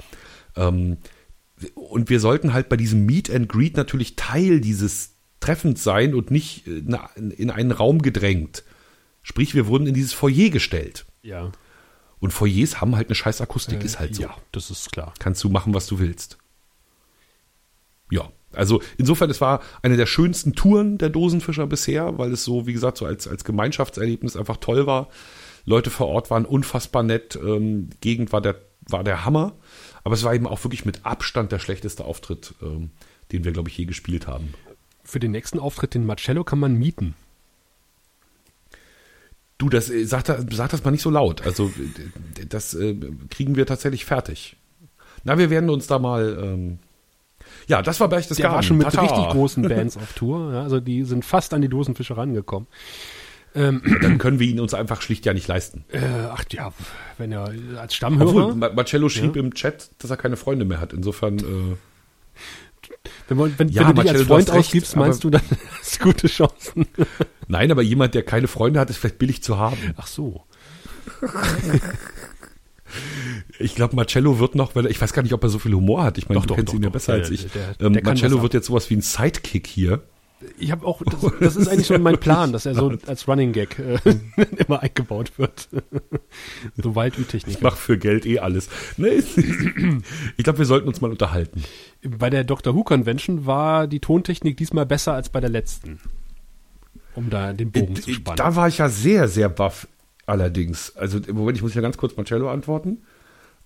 Ähm, 0.55 0.97
und 1.75 2.09
wir 2.09 2.19
sollten 2.19 2.53
halt 2.53 2.69
bei 2.69 2.77
diesem 2.77 3.05
Meet 3.05 3.29
and 3.29 3.47
Greet 3.47 3.77
natürlich 3.77 4.15
Teil 4.15 4.59
dieses 4.59 5.11
Treffens 5.39 5.83
sein 5.83 6.15
und 6.15 6.31
nicht 6.31 6.67
äh, 6.67 6.81
in 7.15 7.51
einen 7.51 7.71
Raum 7.71 8.01
gedrängt. 8.01 8.63
Sprich, 9.23 9.55
wir 9.55 9.67
wurden 9.67 9.87
in 9.87 9.93
dieses 9.93 10.13
Foyer 10.13 10.49
gestellt. 10.49 11.05
Ja. 11.23 11.51
Und 12.19 12.31
Foyers 12.31 12.79
haben 12.79 12.95
halt 12.95 13.07
eine 13.07 13.15
scheiß 13.15 13.41
Akustik, 13.41 13.81
äh, 13.81 13.85
ist 13.85 13.99
halt 13.99 14.15
so. 14.15 14.23
Ja, 14.23 14.37
das 14.51 14.69
ist 14.69 14.91
klar. 14.91 15.13
Kannst 15.19 15.43
du 15.43 15.49
machen, 15.49 15.73
was 15.73 15.87
du 15.87 15.99
willst 15.99 16.37
ja, 18.13 18.31
also 18.53 18.81
insofern, 18.97 19.29
es 19.29 19.41
war 19.41 19.61
eine 19.81 19.97
der 19.97 20.05
schönsten 20.05 20.53
Touren 20.53 20.97
der 20.97 21.09
Dosenfischer 21.09 21.65
bisher, 21.67 22.17
weil 22.17 22.31
es 22.31 22.43
so, 22.43 22.67
wie 22.67 22.73
gesagt, 22.73 22.97
so 22.97 23.05
als, 23.05 23.27
als 23.27 23.43
Gemeinschaftserlebnis 23.43 24.37
einfach 24.37 24.57
toll 24.57 24.85
war. 24.85 25.09
Leute 25.65 25.89
vor 25.89 26.07
Ort 26.07 26.29
waren 26.29 26.45
unfassbar 26.45 27.03
nett, 27.03 27.37
ähm, 27.41 27.89
die 27.89 27.99
Gegend 28.01 28.31
war 28.31 28.41
der, 28.41 28.61
war 28.87 29.03
der 29.03 29.25
Hammer, 29.25 29.53
aber 30.03 30.13
es 30.13 30.23
war 30.23 30.35
eben 30.35 30.45
auch 30.45 30.63
wirklich 30.63 30.85
mit 30.85 31.05
Abstand 31.05 31.51
der 31.51 31.59
schlechteste 31.59 32.05
Auftritt, 32.05 32.53
ähm, 32.61 32.91
den 33.31 33.43
wir, 33.43 33.51
glaube 33.51 33.69
ich, 33.69 33.77
je 33.77 33.85
gespielt 33.85 34.27
haben. 34.27 34.53
Für 35.03 35.19
den 35.19 35.31
nächsten 35.31 35.59
Auftritt, 35.59 35.95
den 35.95 36.05
Marcello, 36.05 36.43
kann 36.43 36.59
man 36.59 36.75
mieten. 36.75 37.15
Du, 39.63 39.69
das 39.69 39.89
äh, 39.89 40.03
sag, 40.03 40.25
sag 40.25 40.69
das 40.69 40.83
mal 40.83 40.91
nicht 40.91 41.01
so 41.01 41.09
laut. 41.09 41.45
Also 41.45 41.71
das 42.49 42.73
äh, 42.73 42.95
kriegen 43.29 43.55
wir 43.55 43.65
tatsächlich 43.65 44.03
fertig. 44.03 44.57
Na, 45.23 45.37
wir 45.37 45.49
werden 45.49 45.69
uns 45.69 45.87
da 45.87 45.99
mal 45.99 46.37
ähm, 46.41 46.79
ja, 47.67 47.81
das 47.81 48.01
war 48.01 48.09
Berchtesgaden. 48.09 48.51
Der 48.51 48.55
war 48.55 48.63
schon 48.63 48.77
mit 48.77 48.87
Tata. 48.87 49.01
richtig 49.01 49.29
großen 49.29 49.63
Bands 49.69 49.95
auf 49.95 50.11
Tour. 50.13 50.51
Ja, 50.53 50.63
also 50.63 50.81
die 50.81 51.03
sind 51.03 51.23
fast 51.23 51.53
an 51.53 51.61
die 51.61 51.69
Dosenfische 51.69 52.17
rangekommen. 52.17 52.67
Ähm, 53.55 53.81
dann 54.01 54.17
können 54.17 54.39
wir 54.39 54.47
ihn 54.47 54.59
uns 54.59 54.73
einfach 54.73 55.01
schlicht 55.01 55.25
ja 55.25 55.33
nicht 55.33 55.47
leisten. 55.47 55.85
Äh, 55.91 55.99
ach 56.29 56.43
ja, 56.51 56.73
wenn 57.17 57.31
er 57.31 57.53
als 57.77 57.93
Stammhörer. 57.93 58.47
Obwohl, 58.47 58.73
Marcello 58.73 59.07
schrieb 59.07 59.37
ja. 59.37 59.43
im 59.43 59.53
Chat, 59.53 59.91
dass 59.99 60.09
er 60.09 60.17
keine 60.17 60.35
Freunde 60.35 60.65
mehr 60.65 60.81
hat. 60.81 60.91
Insofern. 60.91 61.39
Äh, 61.39 61.77
wenn, 63.27 63.59
wenn, 63.59 63.69
ja, 63.69 63.87
wenn 63.87 63.95
du 63.95 64.01
dich 64.01 64.11
als 64.11 64.21
Freund 64.23 64.49
recht, 64.49 64.59
ausgibst, 64.59 64.95
meinst 64.95 65.23
du, 65.23 65.29
dann 65.29 65.41
hast 65.79 65.99
du 65.99 66.03
gute 66.05 66.27
Chancen. 66.27 66.87
Nein, 67.47 67.71
aber 67.71 67.81
jemand, 67.81 68.15
der 68.15 68.23
keine 68.23 68.47
Freunde 68.47 68.79
hat, 68.79 68.89
ist 68.89 68.97
vielleicht 68.97 69.19
billig 69.19 69.43
zu 69.43 69.57
haben. 69.57 69.77
Ach 69.97 70.07
so. 70.07 70.43
Ich 73.57 73.73
glaube, 73.73 73.95
Marcello 73.95 74.37
wird 74.37 74.53
noch, 74.53 74.75
weil 74.75 74.85
ich 74.85 75.01
weiß 75.01 75.13
gar 75.13 75.23
nicht, 75.23 75.33
ob 75.33 75.41
er 75.41 75.49
so 75.49 75.57
viel 75.57 75.73
Humor 75.73 76.03
hat. 76.03 76.19
Ich 76.19 76.29
meine, 76.29 76.41
du 76.41 76.47
doch, 76.47 76.55
kennst 76.55 76.73
doch, 76.73 76.77
ihn 76.77 76.83
ja 76.83 76.89
besser 76.89 77.13
als 77.13 77.31
ich. 77.31 77.47
Der, 77.51 77.73
der, 77.73 77.87
ähm, 77.87 78.03
Marcello 78.03 78.43
wird 78.43 78.53
jetzt 78.53 78.67
sowas 78.67 78.87
wie 78.91 78.95
ein 78.95 79.01
Sidekick 79.01 79.65
hier. 79.65 80.03
Ich 80.59 80.71
habe 80.71 80.85
auch, 80.85 81.01
das, 81.03 81.21
das, 81.39 81.55
ist 81.55 81.67
eigentlich 81.67 81.87
schon 81.87 82.01
mein 82.01 82.19
Plan, 82.19 82.51
dass 82.51 82.65
er 82.65 82.75
so 82.75 82.93
als 83.07 83.27
Running 83.27 83.53
Gag 83.53 83.79
äh, 83.79 83.97
immer 84.67 84.81
eingebaut 84.81 85.31
wird. 85.37 85.69
so 86.75 86.95
Waldütechnik. 86.95 87.55
Ich 87.55 87.61
mache 87.61 87.77
für 87.77 87.97
Geld 87.97 88.25
eh 88.25 88.39
alles. 88.39 88.69
Nee, 88.97 89.09
ich 90.37 90.43
glaube, 90.43 90.59
wir 90.59 90.65
sollten 90.65 90.87
uns 90.87 91.01
mal 91.01 91.11
unterhalten. 91.11 91.63
Bei 92.05 92.29
der 92.29 92.43
Dr. 92.43 92.75
Who 92.75 92.83
Convention 92.83 93.45
war 93.45 93.87
die 93.87 93.99
Tontechnik 93.99 94.57
diesmal 94.57 94.85
besser 94.85 95.13
als 95.13 95.29
bei 95.29 95.39
der 95.39 95.49
letzten. 95.49 95.99
Um 97.15 97.29
da 97.29 97.53
den 97.53 97.71
Bogen 97.71 97.95
äh, 97.95 98.01
zu 98.01 98.13
spannen. 98.13 98.37
Da 98.37 98.55
war 98.55 98.67
ich 98.67 98.79
ja 98.79 98.89
sehr, 98.89 99.27
sehr 99.27 99.49
baff. 99.49 99.87
Allerdings, 100.25 100.95
also 100.95 101.17
im 101.19 101.35
Moment, 101.35 101.57
ich 101.57 101.63
muss 101.63 101.73
ja 101.73 101.81
ganz 101.81 101.97
kurz 101.97 102.15
Marcello 102.15 102.49
antworten. 102.49 103.03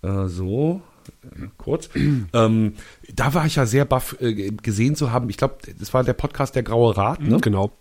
Äh, 0.01 0.27
so, 0.27 0.81
äh, 1.23 1.47
kurz. 1.57 1.89
ähm, 2.33 2.73
da 3.13 3.33
war 3.33 3.45
ich 3.45 3.55
ja 3.55 3.65
sehr 3.65 3.85
baff 3.85 4.17
äh, 4.19 4.51
gesehen 4.51 4.95
zu 4.95 5.11
haben. 5.11 5.29
Ich 5.29 5.37
glaube, 5.37 5.57
das 5.77 5.93
war 5.93 6.03
der 6.03 6.13
Podcast 6.13 6.55
Der 6.55 6.63
Graue 6.63 6.95
Rat, 6.97 7.21
ne? 7.21 7.39
Genau. 7.39 7.71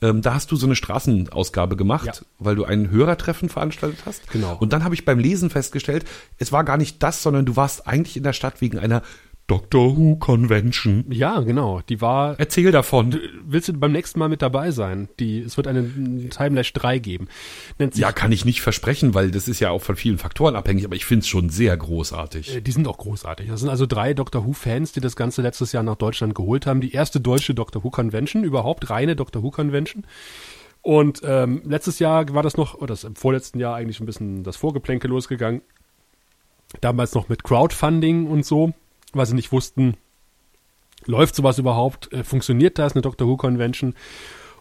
Ähm, 0.00 0.22
da 0.22 0.34
hast 0.34 0.52
du 0.52 0.56
so 0.56 0.66
eine 0.66 0.76
Straßenausgabe 0.76 1.74
gemacht, 1.74 2.06
ja. 2.06 2.12
weil 2.38 2.54
du 2.54 2.64
ein 2.64 2.90
Hörertreffen 2.90 3.48
veranstaltet 3.48 4.00
hast. 4.06 4.30
Genau. 4.30 4.56
Und 4.60 4.72
dann 4.72 4.84
habe 4.84 4.94
ich 4.94 5.04
beim 5.04 5.18
Lesen 5.18 5.50
festgestellt, 5.50 6.04
es 6.38 6.52
war 6.52 6.62
gar 6.62 6.76
nicht 6.76 7.02
das, 7.02 7.22
sondern 7.22 7.46
du 7.46 7.56
warst 7.56 7.88
eigentlich 7.88 8.16
in 8.16 8.22
der 8.22 8.32
Stadt 8.32 8.60
wegen 8.60 8.78
einer 8.78 9.02
Doctor 9.48 9.96
Who 9.96 10.16
Convention. 10.16 11.06
Ja, 11.08 11.40
genau. 11.40 11.80
Die 11.88 12.02
war. 12.02 12.38
Erzähl 12.38 12.70
davon. 12.70 13.12
Du, 13.12 13.18
willst 13.46 13.68
du 13.68 13.72
beim 13.72 13.92
nächsten 13.92 14.18
Mal 14.18 14.28
mit 14.28 14.42
dabei 14.42 14.70
sein? 14.72 15.08
Die, 15.18 15.40
es 15.40 15.56
wird 15.56 15.66
eine 15.66 15.88
Timelash 16.28 16.74
3 16.74 16.98
geben. 16.98 17.28
ja, 17.94 18.12
kann 18.12 18.30
ich 18.30 18.44
nicht 18.44 18.60
versprechen, 18.60 19.14
weil 19.14 19.30
das 19.30 19.48
ist 19.48 19.58
ja 19.58 19.70
auch 19.70 19.80
von 19.80 19.96
vielen 19.96 20.18
Faktoren 20.18 20.54
abhängig, 20.54 20.84
aber 20.84 20.96
ich 20.96 21.06
finde 21.06 21.22
es 21.22 21.28
schon 21.28 21.48
sehr 21.48 21.74
großartig. 21.74 22.56
Äh, 22.56 22.60
die 22.60 22.70
sind 22.70 22.86
auch 22.86 22.98
großartig. 22.98 23.48
Das 23.48 23.60
sind 23.60 23.70
also 23.70 23.86
drei 23.86 24.12
Doctor 24.12 24.46
Who-Fans, 24.46 24.92
die 24.92 25.00
das 25.00 25.16
Ganze 25.16 25.40
letztes 25.40 25.72
Jahr 25.72 25.82
nach 25.82 25.96
Deutschland 25.96 26.34
geholt 26.34 26.66
haben. 26.66 26.82
Die 26.82 26.92
erste 26.92 27.18
deutsche 27.18 27.54
Doctor 27.54 27.82
Who 27.82 27.90
Convention, 27.90 28.44
überhaupt 28.44 28.90
reine 28.90 29.16
Doctor 29.16 29.42
Who 29.42 29.50
Convention. 29.50 30.04
Und 30.82 31.22
ähm, 31.24 31.62
letztes 31.64 32.00
Jahr 32.00 32.34
war 32.34 32.42
das 32.42 32.58
noch, 32.58 32.74
oder 32.74 32.88
das 32.88 33.04
im 33.04 33.16
vorletzten 33.16 33.58
Jahr 33.60 33.76
eigentlich 33.76 33.98
ein 33.98 34.06
bisschen 34.06 34.44
das 34.44 34.56
Vorgeplänke 34.56 35.08
losgegangen. 35.08 35.62
Damals 36.82 37.14
noch 37.14 37.30
mit 37.30 37.44
Crowdfunding 37.44 38.26
und 38.26 38.44
so, 38.44 38.74
weil 39.12 39.26
sie 39.26 39.34
nicht 39.34 39.52
wussten, 39.52 39.96
läuft 41.06 41.34
sowas 41.34 41.58
überhaupt, 41.58 42.12
äh, 42.12 42.24
funktioniert 42.24 42.78
das, 42.78 42.94
eine 42.94 43.02
Doctor 43.02 43.26
Who 43.26 43.36
Convention. 43.36 43.94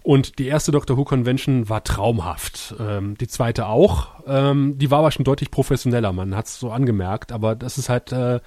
Und 0.03 0.39
die 0.39 0.47
erste 0.47 0.71
Doctor 0.71 0.95
Who 0.95 1.03
Convention 1.03 1.67
war 1.67 1.83
traumhaft. 1.83 2.75
Ähm, 2.79 3.17
die 3.17 3.27
zweite 3.27 3.67
auch. 3.67 4.23
Ähm, 4.25 4.77
die 4.77 4.89
war 4.89 4.99
aber 4.99 5.11
schon 5.11 5.25
deutlich 5.25 5.51
professioneller, 5.51 6.13
man 6.13 6.35
hat 6.35 6.45
es 6.45 6.59
so 6.59 6.71
angemerkt. 6.71 7.31
Aber 7.33 7.55
das 7.55 7.77
ist 7.77 7.89
halt 7.89 8.13
äh, 8.13 8.39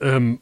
ähm, 0.00 0.40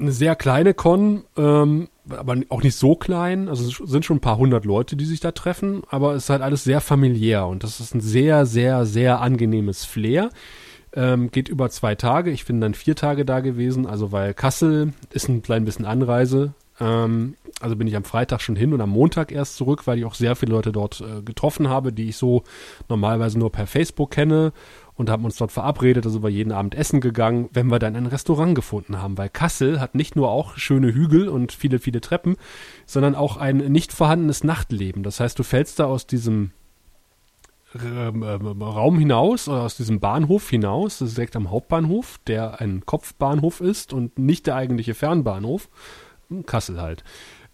eine 0.00 0.10
sehr 0.10 0.34
kleine 0.34 0.74
Con, 0.74 1.24
ähm, 1.36 1.88
aber 2.08 2.36
auch 2.48 2.62
nicht 2.62 2.74
so 2.74 2.96
klein. 2.96 3.48
Also 3.48 3.68
es 3.68 3.88
sind 3.88 4.04
schon 4.04 4.16
ein 4.16 4.20
paar 4.20 4.38
hundert 4.38 4.64
Leute, 4.64 4.96
die 4.96 5.04
sich 5.04 5.20
da 5.20 5.30
treffen. 5.30 5.82
Aber 5.88 6.14
es 6.14 6.24
ist 6.24 6.30
halt 6.30 6.42
alles 6.42 6.64
sehr 6.64 6.80
familiär 6.80 7.46
und 7.46 7.62
das 7.62 7.78
ist 7.78 7.94
ein 7.94 8.00
sehr, 8.00 8.46
sehr, 8.46 8.84
sehr 8.84 9.20
angenehmes 9.20 9.84
Flair. 9.84 10.30
Ähm, 10.94 11.30
geht 11.30 11.48
über 11.48 11.70
zwei 11.70 11.94
Tage. 11.94 12.30
Ich 12.30 12.44
bin 12.44 12.60
dann 12.60 12.74
vier 12.74 12.94
Tage 12.94 13.24
da 13.24 13.40
gewesen, 13.40 13.86
also 13.86 14.12
weil 14.12 14.34
Kassel 14.34 14.92
ist 15.10 15.28
ein 15.28 15.42
klein 15.42 15.64
bisschen 15.64 15.86
Anreise. 15.86 16.54
Ähm, 16.80 17.36
also 17.60 17.76
bin 17.76 17.86
ich 17.86 17.96
am 17.96 18.04
Freitag 18.04 18.40
schon 18.40 18.56
hin 18.56 18.72
und 18.72 18.80
am 18.80 18.90
Montag 18.90 19.30
erst 19.30 19.56
zurück, 19.56 19.86
weil 19.86 19.98
ich 19.98 20.04
auch 20.04 20.14
sehr 20.14 20.34
viele 20.36 20.52
Leute 20.52 20.72
dort 20.72 21.00
äh, 21.00 21.22
getroffen 21.22 21.68
habe, 21.68 21.92
die 21.92 22.08
ich 22.08 22.16
so 22.16 22.42
normalerweise 22.88 23.38
nur 23.38 23.52
per 23.52 23.66
Facebook 23.66 24.10
kenne 24.10 24.52
und 24.94 25.08
haben 25.08 25.24
uns 25.24 25.36
dort 25.36 25.52
verabredet, 25.52 26.04
also 26.04 26.22
wir 26.22 26.28
jeden 26.28 26.52
Abend 26.52 26.74
essen 26.74 27.00
gegangen, 27.00 27.48
wenn 27.52 27.68
wir 27.68 27.78
dann 27.78 27.96
ein 27.96 28.06
Restaurant 28.06 28.54
gefunden 28.54 29.00
haben, 29.00 29.16
weil 29.16 29.28
Kassel 29.28 29.80
hat 29.80 29.94
nicht 29.94 30.16
nur 30.16 30.30
auch 30.30 30.56
schöne 30.56 30.92
Hügel 30.92 31.28
und 31.28 31.52
viele, 31.52 31.78
viele 31.78 32.00
Treppen, 32.00 32.36
sondern 32.84 33.14
auch 33.14 33.36
ein 33.36 33.58
nicht 33.58 33.92
vorhandenes 33.92 34.44
Nachtleben. 34.44 35.02
Das 35.02 35.20
heißt, 35.20 35.38
du 35.38 35.42
fällst 35.42 35.78
da 35.78 35.84
aus 35.84 36.06
diesem 36.06 36.50
ähm, 37.74 38.22
ähm, 38.22 38.62
Raum 38.62 38.98
hinaus 38.98 39.48
oder 39.48 39.62
aus 39.62 39.76
diesem 39.76 40.00
Bahnhof 40.00 40.48
hinaus, 40.50 40.98
das 40.98 41.10
ist 41.10 41.16
direkt 41.16 41.36
am 41.36 41.50
Hauptbahnhof, 41.50 42.18
der 42.26 42.60
ein 42.60 42.84
Kopfbahnhof 42.84 43.60
ist 43.60 43.92
und 43.92 44.18
nicht 44.18 44.46
der 44.46 44.56
eigentliche 44.56 44.94
Fernbahnhof. 44.94 45.68
Kassel 46.46 46.80
halt. 46.80 47.04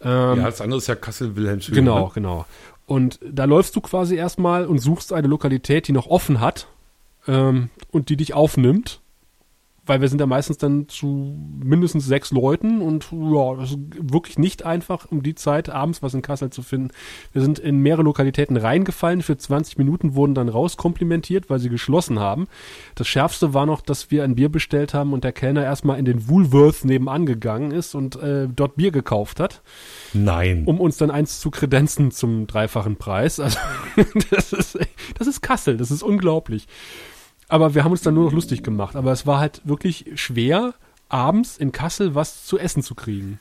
Ähm, 0.00 0.38
ja, 0.38 0.44
das 0.44 0.60
andere 0.60 0.78
ist 0.78 0.86
ja 0.86 0.94
Kassel-Wilhelmshöhe. 0.94 1.74
Genau, 1.74 2.06
ne? 2.06 2.10
genau. 2.14 2.46
Und 2.86 3.18
da 3.22 3.44
läufst 3.44 3.76
du 3.76 3.80
quasi 3.80 4.16
erstmal 4.16 4.66
und 4.66 4.78
suchst 4.78 5.12
eine 5.12 5.28
Lokalität, 5.28 5.88
die 5.88 5.92
noch 5.92 6.06
offen 6.06 6.40
hat 6.40 6.68
ähm, 7.26 7.70
und 7.90 8.08
die 8.08 8.16
dich 8.16 8.34
aufnimmt 8.34 9.00
weil 9.88 10.00
wir 10.00 10.08
sind 10.08 10.20
ja 10.20 10.26
meistens 10.26 10.58
dann 10.58 10.88
zu 10.88 11.36
mindestens 11.62 12.06
sechs 12.06 12.30
Leuten 12.30 12.80
und 12.80 13.08
ja, 13.12 13.54
das 13.54 13.70
ist 13.70 13.78
wirklich 14.00 14.38
nicht 14.38 14.64
einfach, 14.64 15.06
um 15.10 15.22
die 15.22 15.34
Zeit 15.34 15.68
abends 15.70 16.02
was 16.02 16.14
in 16.14 16.22
Kassel 16.22 16.50
zu 16.50 16.62
finden. 16.62 16.90
Wir 17.32 17.42
sind 17.42 17.58
in 17.58 17.80
mehrere 17.80 18.02
Lokalitäten 18.02 18.56
reingefallen, 18.56 19.22
für 19.22 19.36
20 19.36 19.78
Minuten 19.78 20.14
wurden 20.14 20.34
dann 20.34 20.48
rauskomplimentiert, 20.48 21.50
weil 21.50 21.58
sie 21.58 21.68
geschlossen 21.68 22.18
haben. 22.18 22.48
Das 22.94 23.08
Schärfste 23.08 23.54
war 23.54 23.66
noch, 23.66 23.80
dass 23.80 24.10
wir 24.10 24.24
ein 24.24 24.34
Bier 24.34 24.48
bestellt 24.48 24.94
haben 24.94 25.12
und 25.12 25.24
der 25.24 25.32
Kellner 25.32 25.64
erstmal 25.64 25.98
in 25.98 26.04
den 26.04 26.28
Woolworth 26.28 26.84
nebenan 26.84 27.26
gegangen 27.26 27.70
ist 27.70 27.94
und 27.94 28.16
äh, 28.16 28.48
dort 28.48 28.76
Bier 28.76 28.90
gekauft 28.90 29.40
hat. 29.40 29.62
Nein. 30.12 30.64
Um 30.66 30.80
uns 30.80 30.96
dann 30.96 31.10
eins 31.10 31.40
zu 31.40 31.50
kredenzen 31.50 32.10
zum 32.10 32.46
dreifachen 32.46 32.96
Preis. 32.96 33.40
Also 33.40 33.58
das 34.30 34.52
ist, 34.52 34.78
das 35.18 35.26
ist 35.26 35.40
Kassel, 35.40 35.76
das 35.76 35.90
ist 35.90 36.02
unglaublich. 36.02 36.66
Aber 37.48 37.74
wir 37.74 37.84
haben 37.84 37.92
uns 37.92 38.02
dann 38.02 38.14
nur 38.14 38.24
noch 38.24 38.32
lustig 38.32 38.62
gemacht. 38.62 38.94
Aber 38.94 39.12
es 39.12 39.26
war 39.26 39.40
halt 39.40 39.62
wirklich 39.64 40.06
schwer, 40.14 40.74
abends 41.08 41.56
in 41.56 41.72
Kassel 41.72 42.14
was 42.14 42.44
zu 42.44 42.58
essen 42.58 42.82
zu 42.82 42.94
kriegen. 42.94 43.40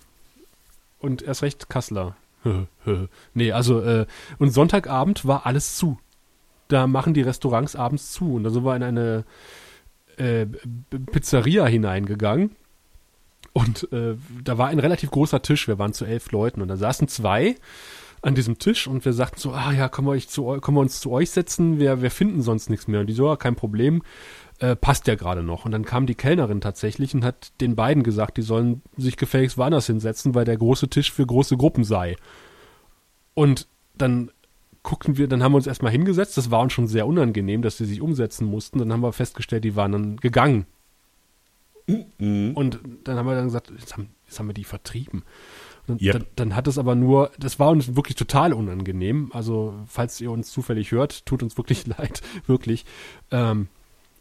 Und 0.99 1.21
erst 1.21 1.43
recht 1.43 1.69
Kasseler. 1.69 2.15
nee, 3.33 3.51
also, 3.51 3.81
äh, 3.81 4.05
und 4.39 4.51
Sonntagabend 4.51 5.25
war 5.25 5.45
alles 5.45 5.75
zu. 5.75 5.99
Da 6.69 6.87
machen 6.87 7.13
die 7.13 7.21
Restaurants 7.21 7.75
abends 7.75 8.11
zu. 8.11 8.35
Und 8.35 8.43
da 8.43 8.49
sind 8.49 8.63
wir 8.63 8.75
in 8.75 8.83
eine 8.83 9.25
äh, 10.17 10.45
Pizzeria 11.11 11.65
hineingegangen. 11.65 12.55
Und 13.53 13.91
äh, 13.91 14.15
da 14.43 14.57
war 14.57 14.67
ein 14.67 14.79
relativ 14.79 15.11
großer 15.11 15.41
Tisch. 15.41 15.67
Wir 15.67 15.79
waren 15.79 15.93
zu 15.93 16.05
elf 16.05 16.31
Leuten. 16.31 16.61
Und 16.61 16.69
da 16.69 16.77
saßen 16.77 17.07
zwei 17.07 17.55
an 18.21 18.35
diesem 18.35 18.57
Tisch 18.59 18.87
und 18.87 19.05
wir 19.05 19.13
sagten 19.13 19.39
so, 19.39 19.51
ah 19.51 19.71
ja, 19.71 19.89
können 19.89 20.07
wir, 20.07 20.11
euch 20.11 20.27
zu, 20.27 20.45
können 20.59 20.77
wir 20.77 20.81
uns 20.81 20.99
zu 20.99 21.11
euch 21.11 21.31
setzen, 21.31 21.79
wir, 21.79 22.01
wir 22.01 22.11
finden 22.11 22.41
sonst 22.41 22.69
nichts 22.69 22.87
mehr. 22.87 23.01
Und 23.01 23.07
die 23.07 23.13
so, 23.13 23.27
ja, 23.27 23.35
kein 23.35 23.55
Problem, 23.55 24.01
äh, 24.59 24.75
passt 24.75 25.07
ja 25.07 25.15
gerade 25.15 25.43
noch. 25.43 25.65
Und 25.65 25.71
dann 25.71 25.85
kam 25.85 26.07
die 26.07 26.15
Kellnerin 26.15 26.61
tatsächlich 26.61 27.13
und 27.13 27.23
hat 27.23 27.51
den 27.61 27.75
beiden 27.75 28.03
gesagt, 28.03 28.37
die 28.37 28.41
sollen 28.41 28.81
sich 28.97 29.17
gefälligst 29.17 29.57
woanders 29.57 29.87
hinsetzen, 29.87 30.33
weil 30.33 30.45
der 30.45 30.57
große 30.57 30.89
Tisch 30.89 31.11
für 31.11 31.25
große 31.25 31.57
Gruppen 31.57 31.83
sei. 31.83 32.15
Und 33.33 33.67
dann 33.95 34.31
guckten 34.81 35.17
wir, 35.17 35.27
dann 35.27 35.43
haben 35.43 35.51
wir 35.51 35.57
uns 35.57 35.67
erstmal 35.67 35.91
hingesetzt, 35.91 36.37
das 36.37 36.49
war 36.49 36.61
uns 36.61 36.73
schon 36.73 36.87
sehr 36.87 37.07
unangenehm, 37.07 37.61
dass 37.61 37.77
sie 37.77 37.85
sich 37.85 38.01
umsetzen 38.01 38.47
mussten. 38.47 38.79
Dann 38.79 38.91
haben 38.91 39.01
wir 39.01 39.13
festgestellt, 39.13 39.63
die 39.63 39.75
waren 39.75 39.91
dann 39.91 40.17
gegangen. 40.17 40.65
Mhm. 41.87 42.51
Und 42.55 42.79
dann 43.03 43.17
haben 43.17 43.27
wir 43.27 43.35
dann 43.35 43.45
gesagt, 43.45 43.71
jetzt 43.77 43.93
haben, 43.93 44.09
jetzt 44.25 44.39
haben 44.39 44.47
wir 44.47 44.53
die 44.53 44.63
vertrieben. 44.63 45.23
Yep. 45.89 46.13
Dann, 46.13 46.25
dann, 46.35 46.55
hat 46.55 46.67
es 46.67 46.77
aber 46.77 46.95
nur, 46.95 47.31
das 47.39 47.59
war 47.59 47.69
uns 47.69 47.95
wirklich 47.95 48.15
total 48.15 48.53
unangenehm. 48.53 49.31
Also, 49.33 49.73
falls 49.87 50.19
ihr 50.19 50.31
uns 50.31 50.51
zufällig 50.51 50.91
hört, 50.91 51.25
tut 51.25 51.43
uns 51.43 51.57
wirklich 51.57 51.87
leid, 51.97 52.21
wirklich. 52.45 52.85
Ähm, 53.31 53.67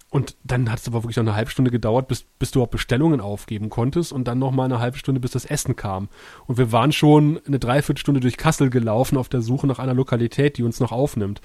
und 0.08 0.36
dann 0.44 0.70
hat 0.70 0.78
es 0.78 0.86
aber 0.86 1.02
wirklich 1.02 1.16
noch 1.16 1.24
eine 1.24 1.34
halbe 1.34 1.50
Stunde 1.50 1.70
gedauert, 1.70 2.06
bis, 2.08 2.22
bis 2.38 2.52
du 2.52 2.62
auch 2.62 2.68
Bestellungen 2.68 3.20
aufgeben 3.20 3.70
konntest 3.70 4.12
und 4.12 4.28
dann 4.28 4.38
noch 4.38 4.52
mal 4.52 4.64
eine 4.64 4.78
halbe 4.78 4.96
Stunde, 4.96 5.20
bis 5.20 5.32
das 5.32 5.44
Essen 5.44 5.74
kam. 5.74 6.08
Und 6.46 6.58
wir 6.58 6.70
waren 6.70 6.92
schon 6.92 7.40
eine 7.46 7.58
Dreiviertelstunde 7.58 8.20
durch 8.20 8.36
Kassel 8.36 8.70
gelaufen 8.70 9.18
auf 9.18 9.28
der 9.28 9.42
Suche 9.42 9.66
nach 9.66 9.80
einer 9.80 9.94
Lokalität, 9.94 10.58
die 10.58 10.62
uns 10.62 10.78
noch 10.78 10.92
aufnimmt. 10.92 11.40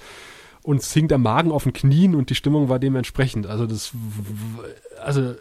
Uns 0.62 0.92
hing 0.92 1.08
der 1.08 1.18
Magen 1.18 1.50
auf 1.50 1.64
den 1.64 1.72
Knien 1.72 2.14
und 2.14 2.30
die 2.30 2.36
Stimmung 2.36 2.68
war 2.68 2.78
dementsprechend. 2.78 3.48
Also 3.48 3.66
das, 3.66 3.92
also 5.02 5.34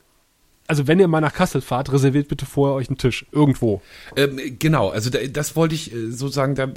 also 0.67 0.87
wenn 0.87 0.99
ihr 0.99 1.07
mal 1.07 1.21
nach 1.21 1.33
Kassel 1.33 1.61
fahrt, 1.61 1.91
reserviert 1.91 2.27
bitte 2.27 2.45
vorher 2.45 2.75
euch 2.75 2.87
einen 2.87 2.97
Tisch. 2.97 3.25
Irgendwo. 3.31 3.81
Ähm, 4.15 4.39
genau, 4.59 4.89
also 4.89 5.09
da, 5.09 5.19
das 5.27 5.55
wollte 5.55 5.75
ich 5.75 5.93
äh, 5.93 6.11
sozusagen, 6.11 6.55
da, 6.55 6.71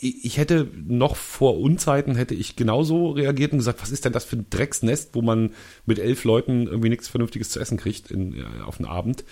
ich 0.00 0.36
hätte 0.36 0.68
noch 0.86 1.16
vor 1.16 1.58
Unzeiten 1.58 2.16
hätte 2.16 2.34
ich 2.34 2.56
genauso 2.56 3.10
reagiert 3.10 3.52
und 3.52 3.58
gesagt, 3.58 3.80
was 3.80 3.90
ist 3.90 4.04
denn 4.04 4.12
das 4.12 4.24
für 4.24 4.36
ein 4.36 4.46
Drecksnest, 4.50 5.14
wo 5.14 5.22
man 5.22 5.52
mit 5.86 5.98
elf 5.98 6.24
Leuten 6.24 6.66
irgendwie 6.66 6.90
nichts 6.90 7.08
Vernünftiges 7.08 7.50
zu 7.50 7.60
essen 7.60 7.78
kriegt 7.78 8.10
in, 8.10 8.34
äh, 8.34 8.44
auf 8.64 8.76
den 8.76 8.86
Abend. 8.86 9.24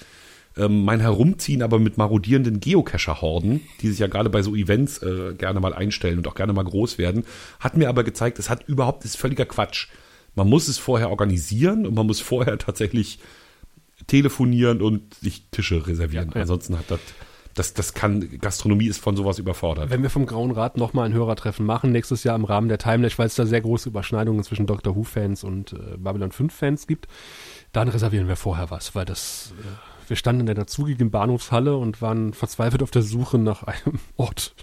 Ähm, 0.56 0.84
mein 0.84 1.00
Herumziehen 1.00 1.62
aber 1.62 1.78
mit 1.78 1.98
marodierenden 1.98 2.60
Geocacher-Horden, 2.60 3.60
die 3.80 3.90
sich 3.90 3.98
ja 3.98 4.06
gerade 4.06 4.30
bei 4.30 4.42
so 4.42 4.54
Events 4.54 5.02
äh, 5.02 5.34
gerne 5.34 5.60
mal 5.60 5.74
einstellen 5.74 6.18
und 6.18 6.26
auch 6.26 6.34
gerne 6.34 6.52
mal 6.52 6.64
groß 6.64 6.98
werden, 6.98 7.24
hat 7.60 7.76
mir 7.76 7.88
aber 7.88 8.04
gezeigt, 8.04 8.38
es 8.38 8.50
hat 8.50 8.66
überhaupt, 8.66 9.04
ist 9.04 9.16
völliger 9.16 9.46
Quatsch. 9.46 9.88
Man 10.38 10.48
muss 10.48 10.68
es 10.68 10.78
vorher 10.78 11.10
organisieren 11.10 11.86
und 11.86 11.94
man 11.94 12.06
muss 12.06 12.20
vorher 12.20 12.56
tatsächlich 12.58 13.18
telefonieren 14.06 14.80
und 14.80 15.14
sich 15.14 15.44
Tische 15.50 15.86
reservieren. 15.86 16.30
Ja. 16.34 16.42
Ansonsten 16.42 16.78
hat 16.78 16.90
das 16.90 17.00
das, 17.54 17.74
das 17.74 17.92
kann, 17.92 18.38
Gastronomie 18.38 18.86
ist 18.86 18.98
von 18.98 19.16
sowas 19.16 19.40
überfordert. 19.40 19.90
Wenn 19.90 20.02
wir 20.02 20.10
vom 20.10 20.26
Grauen 20.26 20.52
Rat 20.52 20.76
nochmal 20.76 21.06
ein 21.06 21.12
Hörertreffen 21.12 21.66
machen, 21.66 21.90
nächstes 21.90 22.22
Jahr 22.22 22.36
im 22.36 22.44
Rahmen 22.44 22.68
der 22.68 22.78
Timelash, 22.78 23.18
weil 23.18 23.26
es 23.26 23.34
da 23.34 23.46
sehr 23.46 23.60
große 23.60 23.88
Überschneidungen 23.88 24.44
zwischen 24.44 24.66
Doctor 24.66 24.94
Who-Fans 24.94 25.42
und 25.42 25.72
äh, 25.72 25.96
Babylon 25.96 26.30
5-Fans 26.30 26.86
gibt, 26.86 27.08
dann 27.72 27.88
reservieren 27.88 28.28
wir 28.28 28.36
vorher 28.36 28.70
was, 28.70 28.94
weil 28.94 29.06
das 29.06 29.52
äh, 29.58 29.97
wir 30.08 30.16
standen 30.16 30.40
in 30.40 30.46
der 30.46 30.54
dazugigen 30.54 31.10
Bahnhofshalle 31.10 31.76
und 31.76 32.00
waren 32.00 32.32
verzweifelt 32.32 32.82
auf 32.82 32.90
der 32.90 33.02
Suche 33.02 33.38
nach 33.38 33.62
einem 33.64 33.98
Ort. 34.16 34.54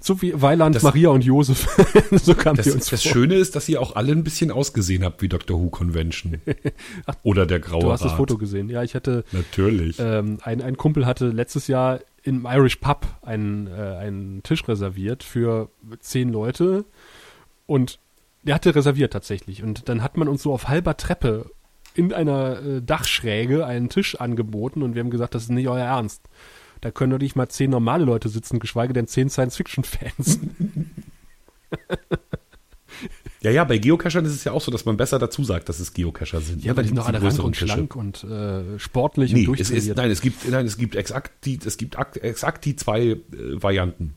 So 0.00 0.22
wie 0.22 0.40
Weiland, 0.40 0.76
das, 0.76 0.82
Maria 0.82 1.10
und 1.10 1.24
Josef. 1.24 1.68
so 2.22 2.34
kamen 2.34 2.56
das, 2.56 2.68
uns 2.68 2.90
Das 2.90 3.02
vor. 3.02 3.12
Schöne 3.12 3.34
ist, 3.34 3.56
dass 3.56 3.68
ihr 3.68 3.80
auch 3.80 3.96
alle 3.96 4.12
ein 4.12 4.24
bisschen 4.24 4.50
ausgesehen 4.50 5.04
habt 5.04 5.22
wie 5.22 5.28
Dr. 5.28 5.60
Who 5.60 5.70
Convention. 5.70 6.40
Ach, 7.06 7.14
Oder 7.22 7.46
der 7.46 7.60
Graue 7.60 7.80
Du 7.80 7.92
hast 7.92 8.02
Rat. 8.02 8.10
das 8.10 8.16
Foto 8.16 8.38
gesehen. 8.38 8.68
Ja, 8.68 8.82
ich 8.82 8.94
hatte. 8.94 9.24
Natürlich. 9.32 9.98
Ähm, 9.98 10.38
ein, 10.42 10.62
ein 10.62 10.76
Kumpel 10.76 11.06
hatte 11.06 11.28
letztes 11.28 11.66
Jahr 11.66 12.00
im 12.22 12.46
Irish 12.50 12.76
Pub 12.76 13.06
einen, 13.22 13.66
äh, 13.66 13.70
einen 13.70 14.42
Tisch 14.42 14.66
reserviert 14.68 15.22
für 15.22 15.70
zehn 16.00 16.30
Leute 16.30 16.84
und 17.66 17.98
der 18.42 18.54
hatte 18.54 18.74
reserviert 18.74 19.12
tatsächlich. 19.12 19.62
Und 19.62 19.88
dann 19.88 20.02
hat 20.02 20.16
man 20.16 20.28
uns 20.28 20.42
so 20.42 20.52
auf 20.52 20.68
halber 20.68 20.96
Treppe 20.96 21.50
in 21.94 22.12
einer 22.12 22.62
äh, 22.62 22.82
Dachschräge 22.82 23.66
einen 23.66 23.88
Tisch 23.88 24.14
angeboten 24.16 24.82
und 24.82 24.94
wir 24.94 25.00
haben 25.02 25.10
gesagt, 25.10 25.34
das 25.34 25.44
ist 25.44 25.50
nicht 25.50 25.68
euer 25.68 25.84
Ernst. 25.84 26.22
Da 26.80 26.90
können 26.90 27.10
doch 27.12 27.18
nicht 27.18 27.36
mal 27.36 27.48
zehn 27.48 27.70
normale 27.70 28.04
Leute 28.04 28.28
sitzen, 28.28 28.58
geschweige 28.58 28.92
denn 28.94 29.06
zehn 29.06 29.28
Science-Fiction-Fans. 29.28 30.40
Ja, 33.42 33.50
ja, 33.50 33.64
bei 33.64 33.78
Geocachern 33.78 34.26
ist 34.26 34.32
es 34.34 34.44
ja 34.44 34.52
auch 34.52 34.60
so, 34.60 34.70
dass 34.70 34.84
man 34.84 34.98
besser 34.98 35.18
dazu 35.18 35.42
sagt, 35.44 35.70
dass 35.70 35.80
es 35.80 35.94
Geocacher 35.94 36.42
sind. 36.42 36.62
Ja, 36.62 36.72
aber 36.72 36.82
die 36.82 36.88
sind 36.88 36.96
noch 36.98 37.06
alle 37.08 37.22
rank 37.22 37.38
und 37.42 37.52
Tische. 37.54 37.68
schlank 37.68 37.96
und 37.96 38.22
äh, 38.24 38.78
sportlich 38.78 39.32
Nee, 39.32 39.46
und 39.46 39.58
es 39.58 39.70
ist, 39.70 39.96
nein, 39.96 40.10
es 40.10 40.20
gibt, 40.20 40.46
nein, 40.50 40.66
es 40.66 40.76
gibt 40.76 40.94
exakt 40.94 41.46
die, 41.46 41.58
es 41.64 41.78
gibt 41.78 41.98
ak- 41.98 42.22
exakt 42.22 42.66
die 42.66 42.76
zwei 42.76 43.00
äh, 43.02 43.16
Varianten. 43.32 44.12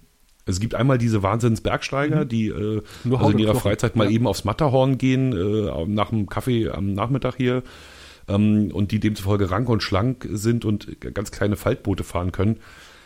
Es 0.46 0.60
gibt 0.60 0.76
einmal 0.76 0.98
diese 0.98 1.24
Wahnsinnsbergsteiger, 1.24 2.26
die 2.26 2.48
äh, 2.48 2.82
Nur 3.04 3.20
also 3.20 3.32
in 3.32 3.40
ihrer. 3.40 3.56
Freizeit 3.56 3.96
mal 3.96 4.06
Ja. 4.06 4.12
eben 4.12 4.28
aufs 4.28 4.44
Matterhorn 4.44 4.98
gehen, 4.98 5.32
äh, 5.34 5.86
nach 5.88 6.10
dem 6.10 6.28
Kaffee 6.28 6.70
am 6.70 6.94
Nachmittag 6.94 7.36
hier, 7.38 7.64
ähm, 8.28 8.72
und 8.74 8.92
die 8.92 9.00
demzufolge 9.00 9.52
rank 9.52 9.70
und 9.70 9.82
schlank 9.84 10.28
sind 10.32 10.66
und 10.66 11.00
ganz 11.14 11.32
kleine 11.32 11.56
Faltboote 11.56 12.04
fahren 12.04 12.32
können. 12.32 12.58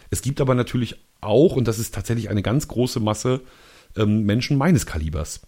Es 0.09 0.21
gibt 0.21 0.41
aber 0.41 0.55
natürlich 0.55 0.95
auch, 1.21 1.55
und 1.55 1.67
das 1.67 1.79
ist 1.79 1.93
tatsächlich 1.93 2.29
eine 2.29 2.41
ganz 2.41 2.67
große 2.67 2.99
Masse, 2.99 3.41
ähm, 3.95 4.23
Menschen 4.25 4.57
meines 4.57 4.85
Kalibers. 4.85 5.41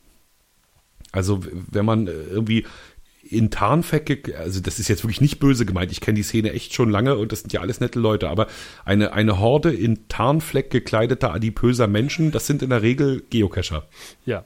Also 1.11 1.39
wenn 1.71 1.85
man 1.85 2.07
äh, 2.07 2.11
irgendwie 2.11 2.65
in 3.21 3.51
Tarnflecke, 3.51 4.37
also 4.37 4.59
das 4.59 4.79
ist 4.79 4.87
jetzt 4.87 5.03
wirklich 5.03 5.21
nicht 5.21 5.39
böse 5.39 5.65
gemeint, 5.65 5.91
ich 5.91 6.01
kenne 6.01 6.15
die 6.15 6.23
Szene 6.23 6.53
echt 6.53 6.73
schon 6.73 6.89
lange 6.89 7.17
und 7.17 7.31
das 7.31 7.41
sind 7.41 7.53
ja 7.53 7.61
alles 7.61 7.79
nette 7.79 7.99
Leute, 7.99 8.29
aber 8.29 8.47
eine, 8.85 9.13
eine 9.13 9.39
Horde 9.39 9.73
in 9.73 10.07
Tarnfleck 10.07 10.69
gekleideter, 10.69 11.33
adipöser 11.33 11.87
Menschen, 11.87 12.31
das 12.31 12.47
sind 12.47 12.61
in 12.61 12.69
der 12.69 12.81
Regel 12.81 13.21
Geocacher. 13.29 13.87
Ja. 14.25 14.45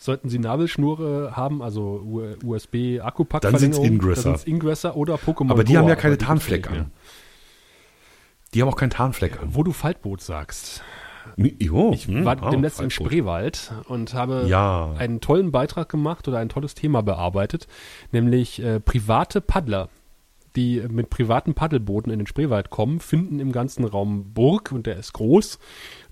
Sollten 0.00 0.28
Sie 0.28 0.38
Nabelschnure 0.38 1.32
haben, 1.34 1.60
also 1.60 2.36
USB-Akkupack, 2.44 3.42
Dann 3.42 3.58
sind's 3.58 3.78
Ingresser. 3.78 4.22
Dann 4.22 4.38
sind's 4.38 4.44
Ingresser 4.44 4.96
oder 4.96 5.16
Pokémon 5.16 5.50
Aber 5.50 5.64
die 5.64 5.72
Go, 5.72 5.80
haben 5.80 5.88
ja 5.88 5.96
keine 5.96 6.16
Tarnfleck 6.16 6.70
an. 6.70 6.92
Die 8.54 8.62
haben 8.62 8.68
auch 8.68 8.76
keinen 8.76 8.90
Tarnfleck 8.90 9.42
an. 9.42 9.54
Wo 9.54 9.64
du 9.64 9.72
Faltboot 9.72 10.20
sagst. 10.20 10.82
Jo, 11.36 11.92
Ich 11.92 12.06
hm, 12.06 12.24
war 12.24 12.42
ah, 12.42 12.50
demnächst 12.50 12.80
im. 12.80 12.90
Spreewald 12.90 13.72
und 13.88 14.14
habe 14.14 14.46
Ja. 14.48 14.92
einen 14.98 15.20
tollen 15.20 15.52
Beitrag 15.52 15.88
gemacht 15.88 16.26
oder 16.28 16.38
ein 16.38 16.48
tolles 16.48 16.74
Thema 16.74 17.02
bearbeitet, 17.02 17.66
nämlich 18.12 18.62
äh, 18.62 18.80
private 18.80 19.40
Paddler, 19.40 19.88
die 20.56 20.82
mit 20.88 21.10
privaten 21.10 21.54
Paddelbooten 21.54 22.10
in 22.12 22.18
den 22.18 22.26
Spreewald 22.26 22.70
kommen, 22.70 23.00
finden 23.00 23.38
im 23.38 23.52
ganzen 23.52 23.84
Raum 23.84 24.32
Burg, 24.32 24.72
und 24.72 24.86
der 24.86 24.96
ist 24.96 25.12
groß, 25.12 25.58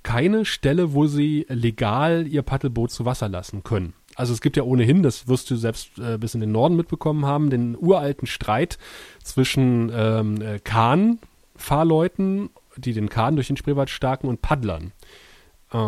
keine 0.03 0.45
Stelle, 0.45 0.93
wo 0.95 1.07
sie 1.07 1.47
legal 1.49 2.27
ihr 2.29 2.43
Paddelboot 2.43 2.91
zu 2.91 3.05
Wasser 3.05 3.29
lassen 3.29 3.65
können. 3.65 3.95
Also 4.15 4.33
es 4.33 4.41
gibt 4.41 4.57
ja 4.57 4.63
ohnehin, 4.63 5.03
das 5.03 5.27
wirst 5.29 5.51
du 5.51 5.57
selbst 5.57 5.99
äh, 5.99 6.17
bis 6.17 6.35
in 6.35 6.41
den 6.41 6.53
Norden 6.53 6.77
mitbekommen 6.77 7.27
haben, 7.27 7.51
den 7.51 7.77
uralten 7.77 8.27
Streit 8.27 8.79
zwischen 9.23 9.91
ähm, 9.93 10.41
äh, 10.41 10.59
Kahn-Fahrleuten, 10.61 12.51
die 12.77 12.93
den 12.93 13.09
Kahn 13.09 13.37
durch 13.37 13.49
den 13.49 13.57
Spreewald 13.57 13.91
starken, 13.91 14.29
und 14.29 14.43
Paddlern. 14.43 14.93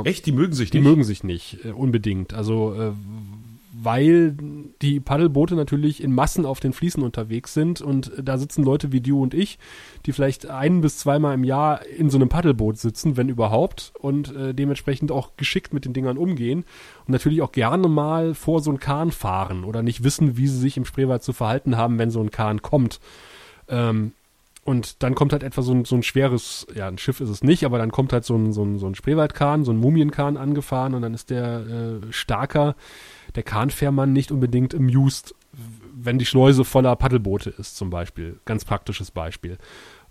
Echt, 0.05 0.27
die 0.27 0.33
mögen 0.33 0.53
sich 0.53 0.71
Die 0.71 0.79
nicht. 0.81 0.89
mögen 0.89 1.05
sich 1.05 1.23
nicht 1.25 1.65
äh, 1.65 1.71
unbedingt. 1.71 2.35
Also 2.35 2.75
äh, 2.75 2.93
weil 3.81 4.35
die 4.83 4.99
Paddelboote 4.99 5.55
natürlich 5.55 6.03
in 6.03 6.13
Massen 6.13 6.45
auf 6.47 6.59
den 6.59 6.73
Fließen 6.73 7.03
unterwegs 7.03 7.55
sind 7.55 7.81
und 7.81 8.11
da 8.21 8.37
sitzen 8.37 8.65
Leute 8.65 8.91
wie 8.93 9.01
du 9.01 9.23
und 9.23 9.35
ich, 9.35 9.59
die 10.05 10.13
vielleicht 10.13 10.47
ein 10.47 10.81
bis 10.81 10.99
zweimal 10.99 11.35
im 11.35 11.45
Jahr 11.45 11.87
in 11.87 12.11
so 12.11 12.19
einem 12.19 12.29
Paddelboot 12.29 12.77
sitzen, 12.77 13.17
wenn 13.17 13.29
überhaupt, 13.29 13.93
und 14.01 14.35
äh, 14.35 14.53
dementsprechend 14.53 15.13
auch 15.13 15.37
geschickt 15.37 15.73
mit 15.73 15.85
den 15.85 15.93
Dingern 15.93 16.19
umgehen 16.19 16.65
und 17.07 17.13
natürlich 17.13 17.41
auch 17.41 17.53
gerne 17.53 17.87
mal 17.89 18.35
vor 18.35 18.61
so 18.63 18.71
einen 18.71 18.81
Kahn 18.81 19.13
fahren 19.13 19.63
oder 19.65 19.83
nicht 19.83 20.03
wissen, 20.03 20.37
wie 20.37 20.49
sie 20.49 20.59
sich 20.59 20.77
im 20.77 20.85
Spreewald 20.85 21.23
zu 21.23 21.33
verhalten 21.33 21.77
haben, 21.77 21.99
wenn 21.99 22.11
so 22.11 22.21
ein 22.21 22.33
Kahn 22.33 22.63
kommt. 22.63 22.99
Ähm, 23.69 24.13
und 24.69 25.03
dann 25.03 25.15
kommt 25.15 25.33
halt 25.33 25.43
etwa 25.43 25.63
so 25.63 25.73
ein, 25.73 25.85
so 25.87 25.97
ein 25.97 26.03
schweres, 26.03 26.67
ja, 26.75 26.89
ein 26.89 26.99
Schiff 26.99 27.21
ist 27.21 27.31
es 27.31 27.43
nicht, 27.43 27.65
aber 27.65 27.79
dann 27.79 27.91
kommt 27.91 28.13
halt 28.13 28.25
so 28.25 28.37
ein, 28.37 28.53
so 28.53 28.63
ein, 28.63 28.79
so 28.79 28.87
ein 28.87 28.95
Spreewaldkahn, 28.95 29.65
so 29.65 29.73
ein 29.73 29.79
Mumienkahn 29.79 30.37
angefahren 30.37 30.95
und 30.95 31.03
dann 31.03 31.15
ist 31.15 31.31
der 31.31 32.01
äh, 32.05 32.13
Starker, 32.13 32.77
der 33.35 33.43
Kahnfährmann 33.45 34.13
nicht 34.13 34.31
unbedingt 34.31 34.75
amused, 34.75 35.35
wenn 35.95 36.19
die 36.19 36.27
Schleuse 36.27 36.65
voller 36.65 36.95
Paddelboote 36.97 37.51
ist, 37.51 37.77
zum 37.77 37.89
Beispiel. 37.91 38.39
Ganz 38.45 38.65
praktisches 38.65 39.11
Beispiel. 39.11 39.57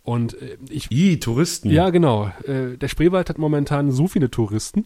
Und 0.04 0.42
äh, 0.42 0.58
ich 0.70 0.90
I, 0.92 1.20
Touristen. 1.20 1.70
ja, 1.70 1.90
genau. 1.92 2.32
Äh, 2.46 2.78
der 2.78 2.88
Spreewald 2.88 3.30
hat 3.30 3.38
momentan 3.38 3.92
so 3.92 4.08
viele 4.08 4.32
Touristen, 4.32 4.86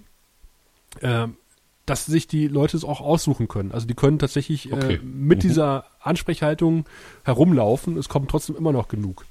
ähm, 1.01 1.37
dass 1.85 2.05
sich 2.05 2.27
die 2.27 2.47
Leute 2.47 2.77
es 2.77 2.83
auch 2.83 3.01
aussuchen 3.01 3.47
können. 3.47 3.71
Also 3.71 3.87
die 3.87 3.95
können 3.95 4.19
tatsächlich 4.19 4.71
Okay. 4.71 4.95
äh, 4.95 4.99
mit 5.03 5.37
Mhm. 5.39 5.41
dieser 5.41 5.85
Ansprechhaltung 5.99 6.85
herumlaufen. 7.23 7.97
Es 7.97 8.09
kommt 8.09 8.29
trotzdem 8.29 8.55
immer 8.55 8.71
noch 8.71 8.87
genug. 8.87 9.25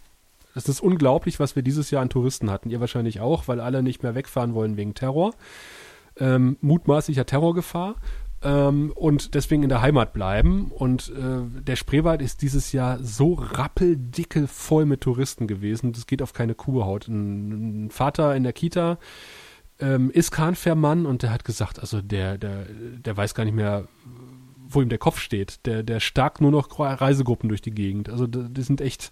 Es 0.54 0.68
ist 0.68 0.80
unglaublich, 0.80 1.38
was 1.40 1.56
wir 1.56 1.62
dieses 1.62 1.90
Jahr 1.90 2.02
an 2.02 2.10
Touristen 2.10 2.50
hatten. 2.50 2.70
Ihr 2.70 2.80
wahrscheinlich 2.80 3.20
auch, 3.20 3.48
weil 3.48 3.60
alle 3.60 3.82
nicht 3.82 4.02
mehr 4.02 4.14
wegfahren 4.14 4.54
wollen 4.54 4.76
wegen 4.76 4.94
Terror. 4.94 5.34
Ähm, 6.18 6.56
mutmaßlicher 6.60 7.26
Terrorgefahr. 7.26 7.96
Ähm, 8.42 8.92
und 8.94 9.34
deswegen 9.34 9.62
in 9.62 9.68
der 9.68 9.82
Heimat 9.82 10.12
bleiben. 10.12 10.70
Und 10.70 11.10
äh, 11.10 11.62
der 11.62 11.76
Spreewald 11.76 12.22
ist 12.22 12.42
dieses 12.42 12.72
Jahr 12.72 12.98
so 13.02 13.34
rappeldicke 13.34 14.46
voll 14.46 14.86
mit 14.86 15.02
Touristen 15.02 15.46
gewesen. 15.46 15.92
Das 15.92 16.06
geht 16.06 16.22
auf 16.22 16.32
keine 16.32 16.54
Kuhhaut. 16.54 17.08
Ein, 17.08 17.86
ein 17.86 17.90
Vater 17.90 18.34
in 18.34 18.42
der 18.42 18.52
Kita 18.52 18.98
ähm, 19.78 20.10
ist 20.10 20.30
Kahnfährmann 20.30 21.06
und 21.06 21.22
der 21.22 21.32
hat 21.32 21.44
gesagt, 21.44 21.80
also 21.80 22.00
der, 22.00 22.38
der, 22.38 22.66
der 22.68 23.16
weiß 23.16 23.34
gar 23.34 23.44
nicht 23.44 23.54
mehr, 23.54 23.86
wo 24.68 24.80
ihm 24.80 24.88
der 24.88 24.98
Kopf 24.98 25.18
steht. 25.18 25.66
Der, 25.66 25.82
der 25.82 26.00
stark 26.00 26.40
nur 26.40 26.50
noch 26.50 26.78
Reisegruppen 26.78 27.48
durch 27.48 27.62
die 27.62 27.72
Gegend. 27.72 28.08
Also 28.08 28.26
die 28.26 28.62
sind 28.62 28.80
echt, 28.80 29.10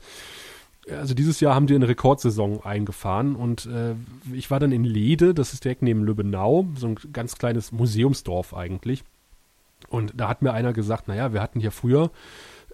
also 0.91 1.15
dieses 1.15 1.41
Jahr 1.41 1.55
haben 1.55 1.67
die 1.67 1.75
eine 1.75 1.89
Rekordsaison 1.89 2.65
eingefahren 2.65 3.37
und 3.37 3.67
äh, 3.67 3.95
ich 4.33 4.51
war 4.51 4.61
dann 4.61 4.73
in 4.73 4.85
Lede, 4.85 5.35
das 5.35 5.53
ist 5.53 5.65
direkt 5.65 5.83
neben 5.83 6.03
Lübbenau, 6.05 6.67
so 6.77 6.89
ein 6.89 6.97
ganz 7.13 7.37
kleines 7.37 7.73
Museumsdorf 7.73 8.55
eigentlich. 8.55 9.05
Und 9.89 10.13
da 10.17 10.29
hat 10.29 10.43
mir 10.43 10.53
einer 10.53 10.73
gesagt, 10.73 11.09
naja, 11.09 11.33
wir 11.33 11.41
hatten 11.41 11.61
hier 11.61 11.71
früher 11.71 12.11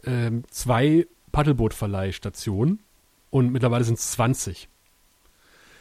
ähm, 0.05 0.45
zwei 0.51 1.07
Paddelbootverleihstationen 1.33 2.81
und 3.31 3.53
mittlerweile 3.53 3.85
sind 3.85 3.99
es 3.99 4.13
20. 4.13 4.69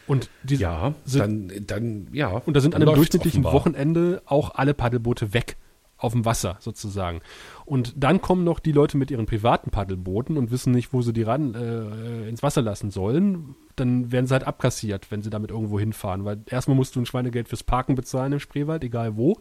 Und 0.05 0.29
die, 0.43 0.55
Ja, 0.55 0.93
sind, 1.05 1.49
dann, 1.49 1.65
dann, 1.67 2.07
ja. 2.11 2.29
und 2.29 2.55
da 2.55 2.59
sind 2.59 2.75
an 2.75 2.81
einem 2.81 2.95
durchschnittlichen 2.95 3.45
offenbar. 3.45 3.53
Wochenende 3.53 4.21
auch 4.25 4.55
alle 4.55 4.73
Paddelboote 4.73 5.33
weg 5.33 5.55
auf 6.03 6.11
dem 6.11 6.25
Wasser 6.25 6.57
sozusagen. 6.59 7.21
Und 7.65 7.93
dann 7.95 8.19
kommen 8.19 8.43
noch 8.43 8.59
die 8.59 8.73
Leute 8.73 8.97
mit 8.97 9.09
ihren 9.09 9.25
privaten 9.25 9.71
Paddelbooten 9.71 10.37
und 10.37 10.51
wissen 10.51 10.73
nicht, 10.73 10.91
wo 10.91 11.01
sie 11.01 11.13
die 11.13 11.23
ran 11.23 11.55
äh, 11.55 12.27
ins 12.27 12.43
Wasser 12.43 12.61
lassen 12.61 12.91
sollen. 12.91 13.55
Dann 13.77 14.11
werden 14.11 14.27
sie 14.27 14.33
halt 14.33 14.45
abkassiert, 14.45 15.11
wenn 15.11 15.21
sie 15.21 15.29
damit 15.29 15.49
irgendwo 15.49 15.79
hinfahren. 15.79 16.25
Weil 16.25 16.41
erstmal 16.47 16.75
musst 16.75 16.95
du 16.95 16.99
ein 16.99 17.05
Schweinegeld 17.05 17.47
fürs 17.47 17.63
Parken 17.63 17.95
bezahlen 17.95 18.33
im 18.33 18.39
Spreewald, 18.39 18.83
egal 18.83 19.15
wo. 19.15 19.37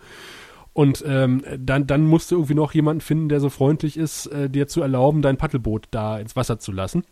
Und 0.73 1.05
ähm, 1.05 1.45
dann, 1.59 1.89
dann 1.89 2.07
musst 2.07 2.31
du 2.31 2.37
irgendwie 2.37 2.55
noch 2.55 2.73
jemanden 2.73 3.01
finden, 3.01 3.29
der 3.29 3.41
so 3.41 3.51
freundlich 3.51 3.97
ist, 3.97 4.27
äh, 4.27 4.49
dir 4.49 4.69
zu 4.69 4.83
erlauben, 4.83 5.21
dein 5.21 5.37
Paddelboot 5.37 5.89
da 5.91 6.19
ins 6.19 6.37
Wasser 6.37 6.61
zu 6.61 6.71
lassen. 6.71 7.03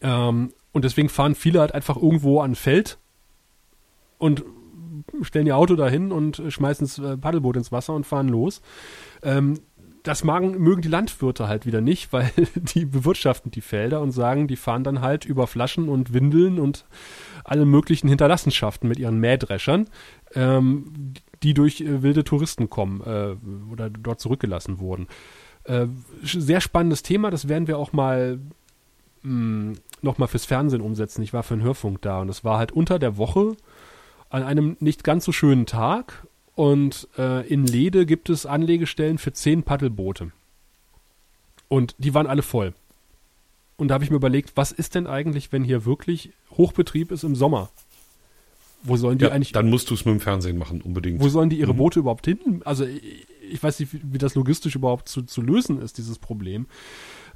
Ähm, 0.00 0.52
und 0.72 0.84
deswegen 0.84 1.08
fahren 1.08 1.34
viele 1.34 1.58
halt 1.58 1.74
einfach 1.74 1.96
irgendwo 1.96 2.40
an 2.40 2.54
Feld 2.54 2.98
und 4.18 4.44
stellen 5.22 5.46
ihr 5.46 5.56
Auto 5.56 5.76
dahin 5.76 6.12
und 6.12 6.38
äh, 6.38 6.50
schmeißen 6.50 6.86
das 6.86 6.98
äh, 6.98 7.16
Paddelboot 7.16 7.56
ins 7.56 7.72
Wasser 7.72 7.94
und 7.94 8.06
fahren 8.06 8.28
los. 8.28 8.62
Ähm, 9.22 9.60
das 10.02 10.24
magen, 10.24 10.58
mögen 10.58 10.82
die 10.82 10.88
Landwirte 10.88 11.48
halt 11.48 11.66
wieder 11.66 11.80
nicht, 11.80 12.12
weil 12.12 12.30
die 12.56 12.84
bewirtschaften 12.84 13.50
die 13.50 13.60
Felder 13.60 14.00
und 14.00 14.12
sagen, 14.12 14.48
die 14.48 14.56
fahren 14.56 14.84
dann 14.84 15.00
halt 15.00 15.24
über 15.24 15.46
Flaschen 15.46 15.88
und 15.88 16.12
Windeln 16.12 16.58
und 16.58 16.84
alle 17.44 17.64
möglichen 17.64 18.08
Hinterlassenschaften 18.08 18.88
mit 18.88 18.98
ihren 18.98 19.18
Mähdreschern, 19.18 19.88
ähm, 20.34 21.14
die 21.42 21.54
durch 21.54 21.80
äh, 21.80 22.02
wilde 22.02 22.24
Touristen 22.24 22.70
kommen 22.70 23.00
äh, 23.00 23.36
oder 23.72 23.90
dort 23.90 24.20
zurückgelassen 24.20 24.78
wurden. 24.78 25.08
Äh, 25.64 25.86
sehr 26.22 26.60
spannendes 26.60 27.02
Thema, 27.02 27.30
das 27.30 27.48
werden 27.48 27.66
wir 27.66 27.78
auch 27.78 27.92
mal 27.92 28.40
mh, 29.22 29.74
noch 30.02 30.18
mal 30.18 30.26
fürs 30.26 30.46
Fernsehen 30.46 30.80
umsetzen. 30.80 31.22
Ich 31.22 31.32
war 31.32 31.42
für 31.42 31.56
den 31.56 31.62
Hörfunk 31.62 32.02
da 32.02 32.20
und 32.20 32.28
es 32.28 32.44
war 32.44 32.58
halt 32.58 32.72
unter 32.72 32.98
der 32.98 33.16
Woche 33.16 33.56
an 34.30 34.42
einem 34.42 34.76
nicht 34.80 35.04
ganz 35.04 35.24
so 35.24 35.32
schönen 35.32 35.66
Tag 35.66 36.26
und 36.54 37.08
äh, 37.18 37.46
in 37.46 37.66
Lede 37.66 38.06
gibt 38.06 38.30
es 38.30 38.46
Anlegestellen 38.46 39.18
für 39.18 39.32
zehn 39.32 39.62
Paddelboote. 39.62 40.32
Und 41.68 41.94
die 41.98 42.14
waren 42.14 42.26
alle 42.26 42.42
voll. 42.42 42.74
Und 43.76 43.88
da 43.88 43.94
habe 43.94 44.04
ich 44.04 44.10
mir 44.10 44.16
überlegt, 44.16 44.52
was 44.56 44.72
ist 44.72 44.94
denn 44.94 45.06
eigentlich, 45.06 45.52
wenn 45.52 45.64
hier 45.64 45.84
wirklich 45.84 46.32
Hochbetrieb 46.56 47.10
ist 47.12 47.24
im 47.24 47.34
Sommer? 47.34 47.70
Wo 48.82 48.96
sollen 48.96 49.18
die 49.18 49.24
Ja, 49.24 49.30
eigentlich, 49.30 49.52
dann 49.52 49.70
musst 49.70 49.90
du 49.90 49.94
es 49.94 50.04
mit 50.04 50.14
dem 50.14 50.20
Fernsehen 50.20 50.58
machen, 50.58 50.80
unbedingt. 50.80 51.20
wo 51.20 51.28
sollen 51.28 51.50
die 51.50 51.58
ihre 51.58 51.74
Boote 51.74 52.00
überhaupt 52.00 52.26
hin? 52.26 52.62
Also 52.64 52.84
ich, 52.84 53.62
weiß 53.62 53.80
nicht, 53.80 53.92
wie, 53.92 54.00
wie 54.04 54.18
das 54.18 54.34
logistisch 54.34 54.74
überhaupt 54.74 55.08
zu, 55.08 55.22
zu 55.22 55.42
lösen 55.42 55.80
ist, 55.80 55.98
dieses 55.98 56.18
Problem. 56.18 56.66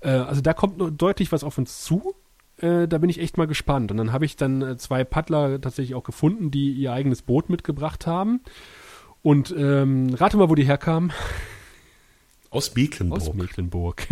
Äh, 0.00 0.10
also 0.10 0.40
da 0.40 0.52
kommt 0.52 0.78
nur 0.78 0.90
deutlich 0.90 1.32
was 1.32 1.44
auf 1.44 1.58
uns 1.58 1.82
zu. 1.82 2.14
Äh, 2.58 2.86
da 2.86 2.98
bin 2.98 3.10
ich 3.10 3.20
echt 3.20 3.36
mal 3.36 3.46
gespannt. 3.46 3.90
Und 3.90 3.96
dann 3.96 4.12
habe 4.12 4.24
ich 4.24 4.36
dann 4.36 4.62
äh, 4.62 4.76
zwei 4.76 5.04
Paddler 5.04 5.60
tatsächlich 5.60 5.94
auch 5.94 6.04
gefunden, 6.04 6.50
die 6.50 6.72
ihr 6.72 6.92
eigenes 6.92 7.22
Boot 7.22 7.50
mitgebracht 7.50 8.06
haben. 8.06 8.40
Und 9.22 9.54
ähm, 9.56 10.14
rate 10.14 10.36
mal, 10.36 10.50
wo 10.50 10.54
die 10.54 10.66
herkamen. 10.66 11.12
Aus 12.50 12.74
Mecklenburg. 12.74 13.20
Aus 13.20 13.34
Mecklenburg. 13.34 14.02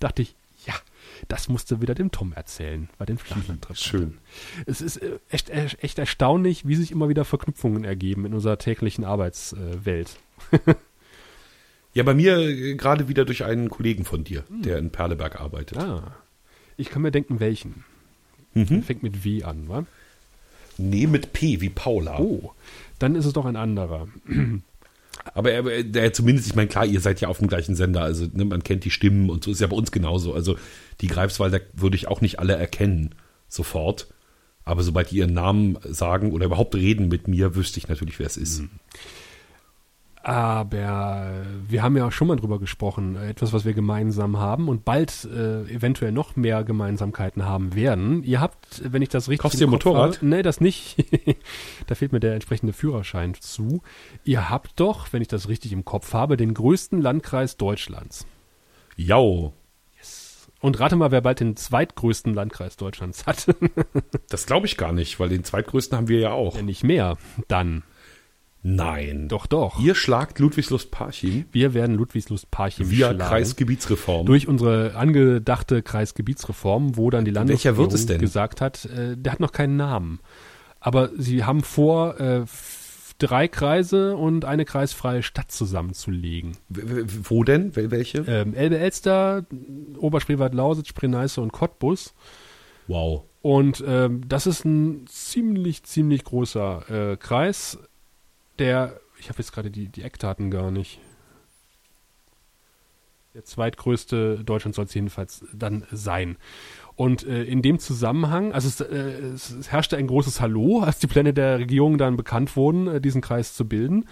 Dachte 0.00 0.22
ich, 0.22 0.34
ja, 0.66 0.74
das 1.28 1.48
musste 1.48 1.80
wieder 1.80 1.94
dem 1.94 2.10
Tom 2.10 2.32
erzählen 2.32 2.88
bei 2.98 3.06
den 3.06 3.18
Flachlandreportern. 3.18 3.76
Schön. 3.76 4.18
Es 4.66 4.80
ist 4.80 4.98
äh, 4.98 5.18
echt, 5.30 5.48
äh, 5.48 5.68
echt 5.80 5.98
erstaunlich, 5.98 6.66
wie 6.66 6.74
sich 6.74 6.90
immer 6.90 7.08
wieder 7.08 7.24
Verknüpfungen 7.24 7.84
ergeben 7.84 8.26
in 8.26 8.34
unserer 8.34 8.58
täglichen 8.58 9.04
Arbeitswelt. 9.04 10.18
Ja, 11.92 12.02
bei 12.04 12.14
mir 12.14 12.38
äh, 12.38 12.74
gerade 12.74 13.08
wieder 13.08 13.24
durch 13.24 13.44
einen 13.44 13.68
Kollegen 13.68 14.04
von 14.04 14.24
dir, 14.24 14.44
der 14.48 14.78
in 14.78 14.90
Perleberg 14.90 15.40
arbeitet. 15.40 15.78
Ah. 15.78 16.14
Ich 16.76 16.88
kann 16.90 17.02
mir 17.02 17.10
denken, 17.10 17.40
welchen. 17.40 17.84
Mhm. 18.54 18.82
Fängt 18.82 19.02
mit 19.02 19.24
W 19.24 19.42
an, 19.44 19.68
wa? 19.68 19.84
Nee, 20.78 21.06
mit 21.06 21.32
P 21.32 21.60
wie 21.60 21.68
Paula. 21.68 22.18
Oh, 22.18 22.52
dann 22.98 23.14
ist 23.14 23.26
es 23.26 23.32
doch 23.32 23.44
ein 23.44 23.56
anderer. 23.56 24.08
Aber 25.34 25.52
er, 25.52 25.66
er- 25.66 25.84
der 25.84 26.12
zumindest, 26.12 26.48
ich 26.48 26.54
meine, 26.54 26.68
klar, 26.68 26.86
ihr 26.86 27.00
seid 27.00 27.20
ja 27.20 27.28
auf 27.28 27.38
dem 27.38 27.48
gleichen 27.48 27.74
Sender, 27.74 28.02
also 28.02 28.26
ne, 28.32 28.44
man 28.46 28.62
kennt 28.64 28.84
die 28.84 28.90
Stimmen 28.90 29.28
und 29.28 29.44
so 29.44 29.50
ist 29.50 29.60
ja 29.60 29.66
bei 29.66 29.76
uns 29.76 29.92
genauso. 29.92 30.32
Also 30.32 30.56
die 31.00 31.08
Greifswalder 31.08 31.60
würde 31.74 31.96
ich 31.96 32.08
auch 32.08 32.20
nicht 32.22 32.38
alle 32.38 32.54
erkennen 32.56 33.14
sofort. 33.48 34.06
Aber 34.64 34.82
sobald 34.82 35.10
die 35.10 35.16
ihren 35.16 35.34
Namen 35.34 35.76
sagen 35.84 36.32
oder 36.32 36.46
überhaupt 36.46 36.74
reden 36.74 37.08
mit 37.08 37.28
mir, 37.28 37.54
wüsste 37.56 37.78
ich 37.78 37.88
natürlich, 37.88 38.18
wer 38.18 38.26
es 38.26 38.36
ist. 38.36 38.62
Aber 40.22 41.32
wir 41.66 41.82
haben 41.82 41.96
ja 41.96 42.06
auch 42.06 42.12
schon 42.12 42.28
mal 42.28 42.36
drüber 42.36 42.58
gesprochen, 42.58 43.16
äh, 43.16 43.30
etwas, 43.30 43.52
was 43.54 43.64
wir 43.64 43.72
gemeinsam 43.72 44.38
haben 44.38 44.68
und 44.68 44.84
bald 44.84 45.24
äh, 45.24 45.62
eventuell 45.62 46.12
noch 46.12 46.36
mehr 46.36 46.62
Gemeinsamkeiten 46.62 47.46
haben 47.46 47.74
werden. 47.74 48.22
Ihr 48.22 48.40
habt, 48.40 48.82
wenn 48.84 49.00
ich 49.00 49.08
das 49.08 49.28
richtig 49.28 49.42
Kaufst 49.42 49.60
im 49.60 49.60
du 49.60 49.66
ein 49.68 49.70
Motorrad? 49.70 50.16
Habe, 50.16 50.26
nee, 50.26 50.42
das 50.42 50.60
nicht. 50.60 51.04
da 51.86 51.94
fehlt 51.94 52.12
mir 52.12 52.20
der 52.20 52.34
entsprechende 52.34 52.74
Führerschein 52.74 53.34
zu. 53.34 53.82
Ihr 54.24 54.50
habt 54.50 54.78
doch, 54.78 55.10
wenn 55.12 55.22
ich 55.22 55.28
das 55.28 55.48
richtig 55.48 55.72
im 55.72 55.86
Kopf 55.86 56.12
habe, 56.12 56.36
den 56.36 56.52
größten 56.52 57.00
Landkreis 57.00 57.56
Deutschlands. 57.56 58.26
Jau, 58.96 59.54
Und 60.60 60.78
rate 60.78 60.96
mal, 60.96 61.10
wer 61.10 61.22
bald 61.22 61.40
den 61.40 61.56
zweitgrößten 61.56 62.34
Landkreis 62.34 62.76
Deutschlands 62.76 63.24
hat. 63.26 63.46
das 64.28 64.44
glaube 64.44 64.66
ich 64.66 64.76
gar 64.76 64.92
nicht, 64.92 65.18
weil 65.18 65.30
den 65.30 65.44
zweitgrößten 65.44 65.96
haben 65.96 66.08
wir 66.08 66.20
ja 66.20 66.32
auch. 66.32 66.56
Ja, 66.56 66.62
nicht 66.62 66.84
mehr. 66.84 67.16
Dann. 67.48 67.82
Nein. 68.62 69.28
Doch, 69.28 69.46
doch. 69.46 69.80
Ihr 69.80 69.94
schlagt 69.94 70.38
Ludwigslust-Parchim 70.38 71.46
Wir 71.50 71.72
werden 71.72 71.96
Ludwigslust-Parchim 71.96 72.90
via 72.90 73.08
schlagen. 73.14 73.18
Kreisgebietsreform. 73.30 74.26
durch 74.26 74.48
unsere 74.48 74.94
angedachte 74.96 75.82
Kreisgebietsreform, 75.82 76.96
wo 76.96 77.08
dann 77.10 77.24
die 77.24 77.30
Landesregierung 77.30 77.88
gesagt 78.18 78.60
hat, 78.60 78.84
äh, 78.84 79.16
der 79.16 79.32
hat 79.32 79.40
noch 79.40 79.52
keinen 79.52 79.76
Namen. 79.76 80.20
Aber 80.78 81.10
sie 81.16 81.44
haben 81.44 81.62
vor, 81.62 82.20
äh, 82.20 82.44
drei 83.18 83.48
Kreise 83.48 84.16
und 84.16 84.46
eine 84.46 84.64
kreisfreie 84.64 85.22
Stadt 85.22 85.50
zusammenzulegen. 85.52 86.52
Wo 86.70 87.44
denn? 87.44 87.72
Wel- 87.74 87.90
Welche? 87.90 88.18
Ähm, 88.26 88.54
Elbe-Elster, 88.54 89.44
Oberspreewald-Lausitz, 89.98 90.88
Spree-Neiße 90.88 91.40
und 91.40 91.52
Cottbus. 91.52 92.14
Wow. 92.88 93.24
Und 93.42 93.82
ähm, 93.86 94.22
das 94.28 94.46
ist 94.46 94.64
ein 94.64 95.04
ziemlich, 95.06 95.82
ziemlich 95.84 96.24
großer 96.24 97.12
äh, 97.12 97.16
Kreis, 97.16 97.78
der, 98.60 99.00
ich 99.18 99.28
habe 99.28 99.38
jetzt 99.38 99.52
gerade 99.52 99.70
die, 99.70 99.88
die 99.88 100.02
Eckdaten 100.02 100.50
gar 100.50 100.70
nicht. 100.70 101.00
Der 103.34 103.44
zweitgrößte 103.44 104.42
Deutschland 104.44 104.74
soll 104.74 104.86
es 104.86 104.94
jedenfalls 104.94 105.44
dann 105.52 105.86
sein. 105.92 106.36
Und 106.96 107.24
äh, 107.26 107.44
in 107.44 107.62
dem 107.62 107.78
Zusammenhang, 107.78 108.52
also 108.52 108.68
es, 108.68 108.80
äh, 108.80 108.94
es, 109.34 109.70
herrschte 109.70 109.96
ein 109.96 110.08
großes 110.08 110.40
Hallo, 110.40 110.80
als 110.84 110.98
die 110.98 111.06
Pläne 111.06 111.32
der 111.32 111.58
Regierung 111.58 111.96
dann 111.96 112.16
bekannt 112.16 112.56
wurden, 112.56 112.88
äh, 112.88 113.00
diesen 113.00 113.20
Kreis 113.20 113.54
zu 113.54 113.66
bilden. 113.66 114.06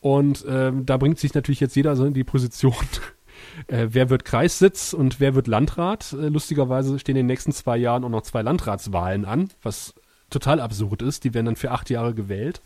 Und 0.00 0.44
ähm, 0.48 0.86
da 0.86 0.96
bringt 0.96 1.18
sich 1.18 1.34
natürlich 1.34 1.60
jetzt 1.60 1.76
jeder 1.76 1.96
so 1.96 2.04
in 2.06 2.14
die 2.14 2.24
Position, 2.24 2.74
äh, 3.66 3.88
wer 3.90 4.10
wird 4.10 4.24
Kreissitz 4.24 4.94
und 4.94 5.20
wer 5.20 5.34
wird 5.34 5.46
Landrat. 5.46 6.12
Äh, 6.12 6.28
lustigerweise 6.28 6.98
stehen 6.98 7.16
in 7.16 7.20
den 7.20 7.26
nächsten 7.26 7.52
zwei 7.52 7.76
Jahren 7.76 8.04
auch 8.04 8.08
noch 8.08 8.22
zwei 8.22 8.42
Landratswahlen 8.42 9.24
an, 9.24 9.50
was 9.62 9.94
total 10.30 10.60
absurd 10.60 11.02
ist. 11.02 11.24
Die 11.24 11.34
werden 11.34 11.46
dann 11.46 11.56
für 11.56 11.70
acht 11.70 11.90
Jahre 11.90 12.14
gewählt. 12.14 12.62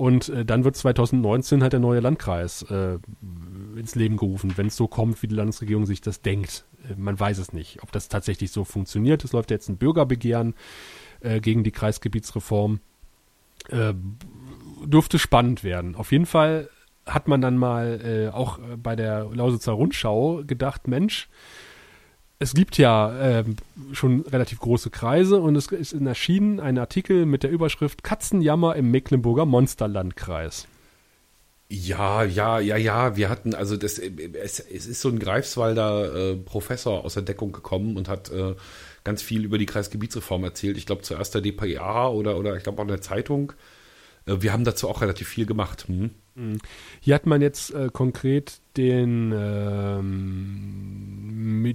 Und 0.00 0.30
äh, 0.30 0.46
dann 0.46 0.64
wird 0.64 0.76
2019 0.76 1.60
halt 1.60 1.74
der 1.74 1.80
neue 1.80 2.00
Landkreis 2.00 2.62
äh, 2.70 2.96
ins 3.76 3.94
Leben 3.94 4.16
gerufen, 4.16 4.56
wenn 4.56 4.68
es 4.68 4.76
so 4.76 4.88
kommt, 4.88 5.22
wie 5.22 5.26
die 5.26 5.34
Landesregierung 5.34 5.84
sich 5.84 6.00
das 6.00 6.22
denkt. 6.22 6.64
Äh, 6.88 6.94
man 6.96 7.20
weiß 7.20 7.36
es 7.36 7.52
nicht, 7.52 7.82
ob 7.82 7.92
das 7.92 8.08
tatsächlich 8.08 8.50
so 8.50 8.64
funktioniert. 8.64 9.22
Es 9.24 9.32
läuft 9.32 9.50
jetzt 9.50 9.68
ein 9.68 9.76
Bürgerbegehren 9.76 10.54
äh, 11.20 11.42
gegen 11.42 11.64
die 11.64 11.70
Kreisgebietsreform. 11.70 12.80
Äh, 13.68 13.92
dürfte 14.86 15.18
spannend 15.18 15.64
werden. 15.64 15.94
Auf 15.94 16.12
jeden 16.12 16.24
Fall 16.24 16.70
hat 17.04 17.28
man 17.28 17.42
dann 17.42 17.58
mal 17.58 18.00
äh, 18.02 18.34
auch 18.34 18.58
äh, 18.58 18.78
bei 18.78 18.96
der 18.96 19.28
Lausitzer 19.34 19.72
Rundschau 19.72 20.44
gedacht, 20.46 20.88
Mensch, 20.88 21.28
es 22.42 22.54
gibt 22.54 22.78
ja 22.78 23.14
ähm, 23.20 23.56
schon 23.92 24.22
relativ 24.22 24.60
große 24.60 24.88
Kreise 24.88 25.40
und 25.40 25.56
es 25.56 25.66
ist 25.66 25.92
erschienen 25.92 26.58
ein 26.58 26.78
Artikel 26.78 27.26
mit 27.26 27.42
der 27.42 27.50
Überschrift 27.50 28.02
Katzenjammer 28.02 28.76
im 28.76 28.90
Mecklenburger 28.90 29.44
Monsterlandkreis. 29.44 30.66
Ja, 31.68 32.24
ja, 32.24 32.58
ja, 32.58 32.76
ja. 32.76 33.16
Wir 33.16 33.28
hatten, 33.28 33.54
also 33.54 33.76
das, 33.76 33.98
äh, 33.98 34.10
es, 34.42 34.58
es 34.58 34.86
ist 34.86 35.02
so 35.02 35.10
ein 35.10 35.18
Greifswalder 35.18 36.14
äh, 36.32 36.36
Professor 36.36 37.04
aus 37.04 37.14
der 37.14 37.22
Deckung 37.22 37.52
gekommen 37.52 37.98
und 37.98 38.08
hat 38.08 38.30
äh, 38.32 38.54
ganz 39.04 39.20
viel 39.20 39.44
über 39.44 39.58
die 39.58 39.66
Kreisgebietsreform 39.66 40.42
erzählt. 40.42 40.78
Ich 40.78 40.86
glaube 40.86 41.02
zuerst 41.02 41.34
der 41.34 41.42
DPA 41.42 42.08
oder, 42.08 42.38
oder 42.38 42.56
ich 42.56 42.62
glaube 42.62 42.78
auch 42.78 42.86
in 42.86 42.88
der 42.88 43.02
Zeitung. 43.02 43.52
Äh, 44.24 44.36
wir 44.40 44.54
haben 44.54 44.64
dazu 44.64 44.88
auch 44.88 45.02
relativ 45.02 45.28
viel 45.28 45.44
gemacht. 45.44 45.86
Hm? 45.88 46.10
Hier 47.00 47.14
hat 47.14 47.26
man 47.26 47.42
jetzt 47.42 47.74
äh, 47.74 47.90
konkret 47.92 48.60
den, 48.76 49.32
ähm, 49.34 50.54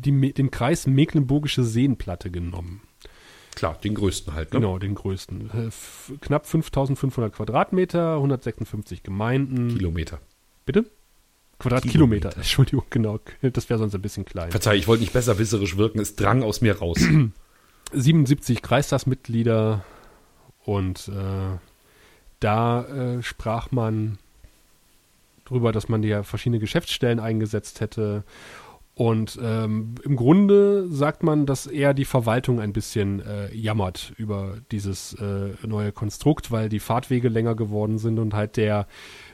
die, 0.01 0.33
den 0.33 0.51
Kreis 0.51 0.87
Mecklenburgische 0.87 1.63
Seenplatte 1.63 2.31
genommen. 2.31 2.81
Klar, 3.55 3.77
den 3.83 3.95
größten 3.95 4.33
halt. 4.33 4.53
Ne? 4.53 4.59
Genau, 4.59 4.79
den 4.79 4.95
größten. 4.95 5.49
Äh, 5.51 5.69
knapp 6.21 6.45
5500 6.45 7.33
Quadratmeter, 7.33 8.15
156 8.15 9.03
Gemeinden. 9.03 9.77
Kilometer. 9.77 10.19
Bitte? 10.65 10.85
Quadratkilometer. 11.59 12.35
Entschuldigung, 12.35 12.85
genau. 12.89 13.19
Das 13.41 13.69
wäre 13.69 13.79
sonst 13.79 13.95
ein 13.95 14.01
bisschen 14.01 14.25
klein. 14.25 14.51
Verzeih, 14.51 14.75
ich 14.75 14.87
wollte 14.87 15.01
nicht 15.03 15.13
besserwisserisch 15.13 15.77
wirken. 15.77 15.99
Es 15.99 16.15
drang 16.15 16.43
aus 16.43 16.61
mir 16.61 16.77
raus. 16.79 16.99
77 17.93 18.61
Kreistagsmitglieder 18.61 19.85
und 20.65 21.07
äh, 21.07 21.57
da 22.39 22.83
äh, 22.83 23.23
sprach 23.23 23.71
man 23.71 24.17
drüber, 25.45 25.71
dass 25.71 25.89
man 25.89 26.03
ja 26.03 26.23
verschiedene 26.23 26.59
Geschäftsstellen 26.59 27.19
eingesetzt 27.19 27.81
hätte. 27.81 28.23
Und 28.97 29.37
ähm, 29.43 29.95
im 30.05 30.15
Grunde 30.15 30.87
sagt 30.87 31.21
man, 31.21 31.45
dass 31.45 31.67
eher 31.67 31.93
die 31.93 32.05
Verwaltung 32.05 32.61
ein 32.61 32.71
bisschen 32.71 33.19
äh, 33.19 33.53
jammert 33.53 34.13
über 34.15 34.55
dieses 34.71 35.13
äh, 35.15 35.49
neue 35.67 35.91
Konstrukt, 35.91 36.49
weil 36.49 36.69
die 36.69 36.79
Fahrtwege 36.79 37.27
länger 37.27 37.55
geworden 37.55 37.97
sind 37.97 38.19
und 38.19 38.33
halt 38.33 38.55
der 38.55 38.87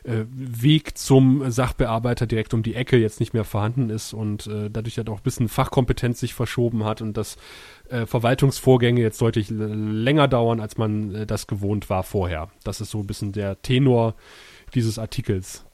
äh, 0.04 0.24
Weg 0.32 0.98
zum 0.98 1.52
Sachbearbeiter 1.52 2.26
direkt 2.26 2.56
um 2.56 2.64
die 2.64 2.74
Ecke 2.74 2.98
jetzt 2.98 3.20
nicht 3.20 3.36
mehr 3.36 3.44
vorhanden 3.44 3.92
ist 3.92 4.14
und 4.14 4.48
äh, 4.48 4.72
dadurch 4.72 4.98
halt 4.98 5.10
auch 5.12 5.20
ein 5.20 5.24
bisschen 5.24 5.48
Fachkompetenz 5.48 6.20
sich 6.20 6.34
verschoben 6.34 6.84
hat 6.84 7.04
und 7.04 7.16
dass 7.16 7.38
äh, 7.90 8.08
Verwaltungsvorgänge 8.08 9.00
jetzt 9.00 9.22
deutlich 9.22 9.52
länger 9.52 10.28
dauern, 10.28 10.60
als 10.60 10.80
man 10.80 11.14
äh, 11.14 11.28
das 11.28 11.46
gewohnt 11.46 11.88
war 11.88 12.02
vorher. 12.02 12.50
Das 12.64 12.82
ist 12.82 12.90
so 12.90 12.98
ein 12.98 13.08
bisschen 13.08 13.32
der 13.32 13.62
Tenor 13.62 14.16
dieses 14.74 14.98
Artikels, 14.98 15.66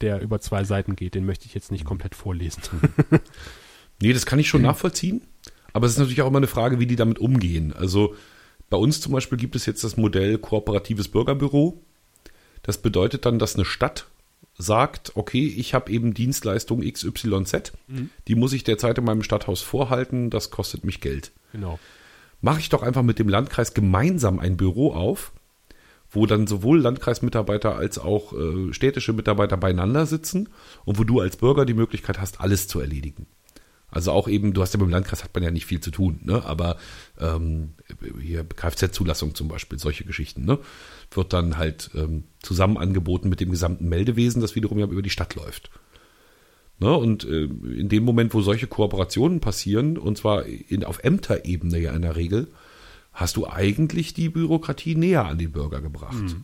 der 0.00 0.20
über 0.20 0.40
zwei 0.40 0.64
Seiten 0.64 0.96
geht. 0.96 1.14
Den 1.14 1.26
möchte 1.26 1.46
ich 1.46 1.54
jetzt 1.54 1.70
nicht 1.70 1.84
komplett 1.84 2.14
vorlesen. 2.14 2.62
Nee, 4.00 4.12
das 4.12 4.26
kann 4.26 4.38
ich 4.38 4.48
schon 4.48 4.60
nachvollziehen. 4.62 5.22
Aber 5.72 5.86
es 5.86 5.92
ist 5.92 5.98
natürlich 5.98 6.20
auch 6.22 6.28
immer 6.28 6.36
eine 6.36 6.46
Frage, 6.46 6.78
wie 6.80 6.86
die 6.86 6.96
damit 6.96 7.18
umgehen. 7.18 7.72
Also 7.72 8.14
bei 8.68 8.76
uns 8.76 9.00
zum 9.00 9.12
Beispiel 9.12 9.38
gibt 9.38 9.56
es 9.56 9.66
jetzt 9.66 9.84
das 9.84 9.96
Modell 9.96 10.38
kooperatives 10.38 11.08
Bürgerbüro. 11.08 11.82
Das 12.62 12.78
bedeutet 12.78 13.24
dann, 13.24 13.38
dass 13.38 13.54
eine 13.54 13.64
Stadt 13.64 14.06
sagt, 14.58 15.12
okay, 15.16 15.46
ich 15.46 15.74
habe 15.74 15.90
eben 15.90 16.14
Dienstleistung 16.14 16.80
XYZ, 16.80 17.72
die 18.26 18.34
muss 18.34 18.52
ich 18.52 18.64
derzeit 18.64 18.98
in 18.98 19.04
meinem 19.04 19.22
Stadthaus 19.22 19.60
vorhalten, 19.60 20.30
das 20.30 20.50
kostet 20.50 20.84
mich 20.84 21.00
Geld. 21.00 21.32
genau. 21.52 21.78
Mache 22.42 22.60
ich 22.60 22.68
doch 22.68 22.82
einfach 22.82 23.02
mit 23.02 23.18
dem 23.18 23.30
Landkreis 23.30 23.72
gemeinsam 23.72 24.38
ein 24.38 24.58
Büro 24.58 24.92
auf, 24.92 25.32
wo 26.10 26.26
dann 26.26 26.46
sowohl 26.46 26.80
Landkreismitarbeiter 26.80 27.76
als 27.76 27.98
auch 27.98 28.32
äh, 28.32 28.72
städtische 28.72 29.12
Mitarbeiter 29.12 29.56
beieinander 29.56 30.06
sitzen 30.06 30.48
und 30.84 30.98
wo 30.98 31.04
du 31.04 31.20
als 31.20 31.36
Bürger 31.36 31.64
die 31.64 31.74
Möglichkeit 31.74 32.20
hast, 32.20 32.40
alles 32.40 32.68
zu 32.68 32.80
erledigen. 32.80 33.26
Also 33.88 34.12
auch 34.12 34.28
eben, 34.28 34.52
du 34.52 34.62
hast 34.62 34.74
ja 34.74 34.80
beim 34.80 34.90
Landkreis 34.90 35.22
hat 35.22 35.32
man 35.34 35.44
ja 35.44 35.50
nicht 35.50 35.66
viel 35.66 35.80
zu 35.80 35.90
tun, 35.90 36.20
ne? 36.24 36.44
aber 36.44 36.76
ähm, 37.20 37.70
hier 38.20 38.44
Kfz-Zulassung 38.44 39.34
zum 39.34 39.48
Beispiel, 39.48 39.78
solche 39.78 40.04
Geschichten, 40.04 40.44
ne? 40.44 40.58
wird 41.12 41.32
dann 41.32 41.56
halt 41.56 41.90
ähm, 41.94 42.24
zusammen 42.42 42.78
angeboten 42.78 43.28
mit 43.28 43.40
dem 43.40 43.50
gesamten 43.50 43.88
Meldewesen, 43.88 44.42
das 44.42 44.54
wiederum 44.56 44.78
ja 44.78 44.86
über 44.86 45.02
die 45.02 45.10
Stadt 45.10 45.34
läuft. 45.34 45.70
Ne? 46.78 46.94
Und 46.94 47.24
äh, 47.24 47.44
in 47.44 47.88
dem 47.88 48.04
Moment, 48.04 48.34
wo 48.34 48.42
solche 48.42 48.66
Kooperationen 48.66 49.40
passieren, 49.40 49.96
und 49.96 50.18
zwar 50.18 50.44
in, 50.44 50.84
auf 50.84 51.02
Ämterebene 51.02 51.78
ja 51.78 51.92
in 51.92 52.02
der 52.02 52.16
Regel, 52.16 52.48
hast 53.16 53.36
du 53.36 53.48
eigentlich 53.48 54.14
die 54.14 54.28
Bürokratie 54.28 54.94
näher 54.94 55.24
an 55.24 55.38
den 55.38 55.50
Bürger 55.50 55.80
gebracht. 55.80 56.36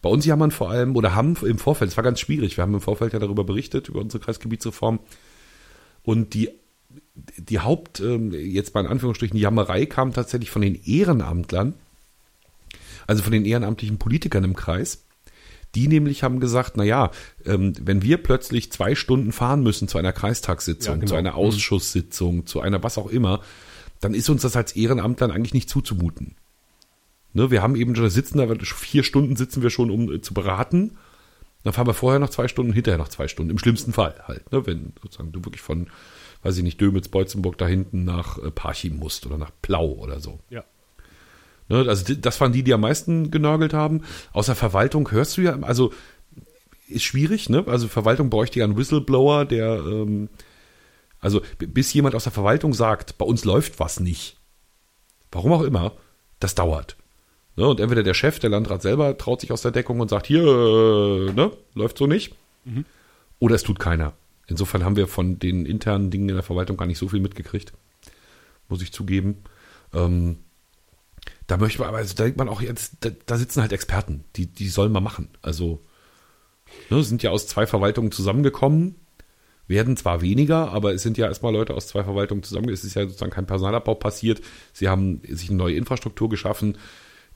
Bei 0.00 0.10
uns 0.10 0.24
jammern 0.24 0.52
vor 0.52 0.70
allem, 0.70 0.94
oder 0.94 1.16
haben 1.16 1.34
im 1.42 1.58
Vorfeld, 1.58 1.90
es 1.90 1.96
war 1.96 2.04
ganz 2.04 2.20
schwierig, 2.20 2.56
wir 2.56 2.62
haben 2.62 2.74
im 2.74 2.80
Vorfeld 2.80 3.14
ja 3.14 3.18
darüber 3.18 3.42
berichtet, 3.42 3.88
über 3.88 4.00
unsere 4.00 4.22
Kreisgebietsreform, 4.22 5.00
und 6.04 6.34
die 6.34 6.50
die 7.36 7.58
Haupt, 7.58 8.00
ähm, 8.00 8.32
jetzt 8.32 8.74
mal 8.74 8.80
in 8.82 8.86
Anführungsstrichen, 8.90 9.36
Jammerei 9.38 9.86
kam 9.86 10.12
tatsächlich 10.12 10.50
von 10.50 10.62
den 10.62 10.74
Ehrenamtlern, 10.84 11.74
also 13.06 13.22
von 13.22 13.32
den 13.32 13.44
ehrenamtlichen 13.44 13.98
Politikern 13.98 14.44
im 14.44 14.54
Kreis. 14.54 15.04
Die 15.74 15.88
nämlich 15.88 16.22
haben 16.22 16.40
gesagt, 16.40 16.76
na 16.76 16.84
ja, 16.84 17.10
ähm, 17.44 17.74
wenn 17.80 18.02
wir 18.02 18.22
plötzlich 18.22 18.72
zwei 18.72 18.94
Stunden 18.94 19.32
fahren 19.32 19.62
müssen 19.62 19.86
zu 19.86 19.98
einer 19.98 20.12
Kreistagssitzung, 20.12 20.94
Ja, 20.94 21.00
genau. 21.00 21.08
zu 21.10 21.14
einer 21.16 21.34
Ausschusssitzung, 21.34 22.46
zu 22.46 22.60
einer 22.60 22.82
was 22.82 22.96
auch 22.96 23.08
immer, 23.10 23.42
dann 24.00 24.14
ist 24.14 24.28
uns 24.28 24.42
das 24.42 24.56
als 24.56 24.72
Ehrenamtlern 24.76 25.30
eigentlich 25.30 25.54
nicht 25.54 25.68
zuzumuten. 25.68 26.36
Ne, 27.34 27.50
wir 27.50 27.62
haben 27.62 27.76
eben 27.76 27.94
schon 27.94 28.04
da 28.04 28.10
sitzen, 28.10 28.38
da 28.38 28.54
vier 28.64 29.02
Stunden 29.02 29.36
sitzen 29.36 29.62
wir 29.62 29.70
schon, 29.70 29.90
um 29.90 30.12
äh, 30.12 30.20
zu 30.20 30.34
beraten. 30.34 30.96
Dann 31.64 31.72
fahren 31.72 31.86
wir 31.86 31.94
vorher 31.94 32.20
noch 32.20 32.30
zwei 32.30 32.48
Stunden, 32.48 32.72
hinterher 32.72 32.98
noch 32.98 33.08
zwei 33.08 33.28
Stunden. 33.28 33.50
Im 33.50 33.58
schlimmsten 33.58 33.92
Fall 33.92 34.14
halt, 34.26 34.50
ne, 34.52 34.66
wenn 34.66 34.92
sozusagen 35.02 35.32
du 35.32 35.44
wirklich 35.44 35.60
von, 35.60 35.88
weiß 36.42 36.56
ich 36.56 36.62
nicht, 36.62 36.80
Dömitz, 36.80 37.08
Beutzenburg 37.08 37.58
da 37.58 37.66
hinten 37.66 38.04
nach 38.04 38.38
äh, 38.38 38.50
Parchim 38.50 38.96
musst 38.96 39.26
oder 39.26 39.36
nach 39.36 39.50
Plau 39.62 39.90
oder 39.92 40.20
so. 40.20 40.40
Ja. 40.48 40.64
Ne, 41.68 41.84
also 41.86 42.14
das 42.14 42.40
waren 42.40 42.52
die, 42.52 42.62
die 42.62 42.72
am 42.72 42.80
meisten 42.80 43.30
genörgelt 43.30 43.74
haben. 43.74 44.02
Aus 44.32 44.46
der 44.46 44.54
Verwaltung 44.54 45.10
hörst 45.10 45.36
du 45.36 45.42
ja, 45.42 45.58
also 45.60 45.92
ist 46.88 47.04
schwierig, 47.04 47.50
ne? 47.50 47.64
Also 47.66 47.88
Verwaltung 47.88 48.30
bräuchte 48.30 48.60
ja 48.60 48.64
einen 48.64 48.78
Whistleblower, 48.78 49.44
der, 49.44 49.74
ähm, 49.84 50.30
also 51.20 51.42
bis 51.58 51.92
jemand 51.92 52.14
aus 52.14 52.24
der 52.24 52.32
Verwaltung 52.32 52.74
sagt, 52.74 53.18
bei 53.18 53.24
uns 53.24 53.44
läuft 53.44 53.80
was 53.80 54.00
nicht. 54.00 54.36
Warum 55.30 55.52
auch 55.52 55.62
immer, 55.62 55.92
das 56.40 56.54
dauert. 56.54 56.96
Ne? 57.56 57.66
Und 57.66 57.80
entweder 57.80 58.02
der 58.02 58.14
Chef, 58.14 58.38
der 58.38 58.50
Landrat 58.50 58.82
selber, 58.82 59.18
traut 59.18 59.40
sich 59.40 59.52
aus 59.52 59.62
der 59.62 59.72
Deckung 59.72 60.00
und 60.00 60.08
sagt, 60.08 60.26
hier, 60.26 60.42
äh, 60.42 61.32
ne, 61.32 61.50
läuft 61.74 61.98
so 61.98 62.06
nicht. 62.06 62.34
Oder 63.40 63.56
es 63.56 63.62
tut 63.62 63.78
keiner. 63.78 64.12
Insofern 64.46 64.84
haben 64.84 64.96
wir 64.96 65.08
von 65.08 65.38
den 65.38 65.66
internen 65.66 66.10
Dingen 66.10 66.28
in 66.28 66.34
der 66.36 66.44
Verwaltung 66.44 66.76
gar 66.76 66.86
nicht 66.86 66.98
so 66.98 67.08
viel 67.08 67.20
mitgekriegt. 67.20 67.72
Muss 68.68 68.82
ich 68.82 68.92
zugeben. 68.92 69.42
Ähm, 69.92 70.38
da 71.46 71.56
möchte 71.56 71.80
man, 71.80 71.88
aber 71.88 71.98
also 71.98 72.14
da 72.14 72.24
denkt 72.24 72.38
man 72.38 72.48
auch 72.48 72.60
jetzt, 72.60 72.96
da, 73.00 73.10
da 73.26 73.36
sitzen 73.36 73.60
halt 73.60 73.72
Experten, 73.72 74.24
die, 74.36 74.46
die 74.46 74.68
sollen 74.68 74.92
mal 74.92 75.00
machen. 75.00 75.28
Also, 75.42 75.82
ne, 76.90 77.02
sind 77.02 77.22
ja 77.22 77.30
aus 77.30 77.46
zwei 77.46 77.66
Verwaltungen 77.66 78.12
zusammengekommen, 78.12 78.96
werden 79.68 79.96
zwar 79.96 80.22
weniger, 80.22 80.72
aber 80.72 80.94
es 80.94 81.02
sind 81.02 81.18
ja 81.18 81.26
erstmal 81.26 81.52
Leute 81.52 81.74
aus 81.74 81.86
zwei 81.86 82.02
Verwaltungen 82.02 82.42
zusammen. 82.42 82.70
Es 82.70 82.84
ist 82.84 82.94
ja 82.94 83.04
sozusagen 83.04 83.30
kein 83.30 83.46
Personalabbau 83.46 83.94
passiert. 83.94 84.40
Sie 84.72 84.88
haben 84.88 85.20
sich 85.28 85.50
eine 85.50 85.58
neue 85.58 85.76
Infrastruktur 85.76 86.28
geschaffen. 86.28 86.78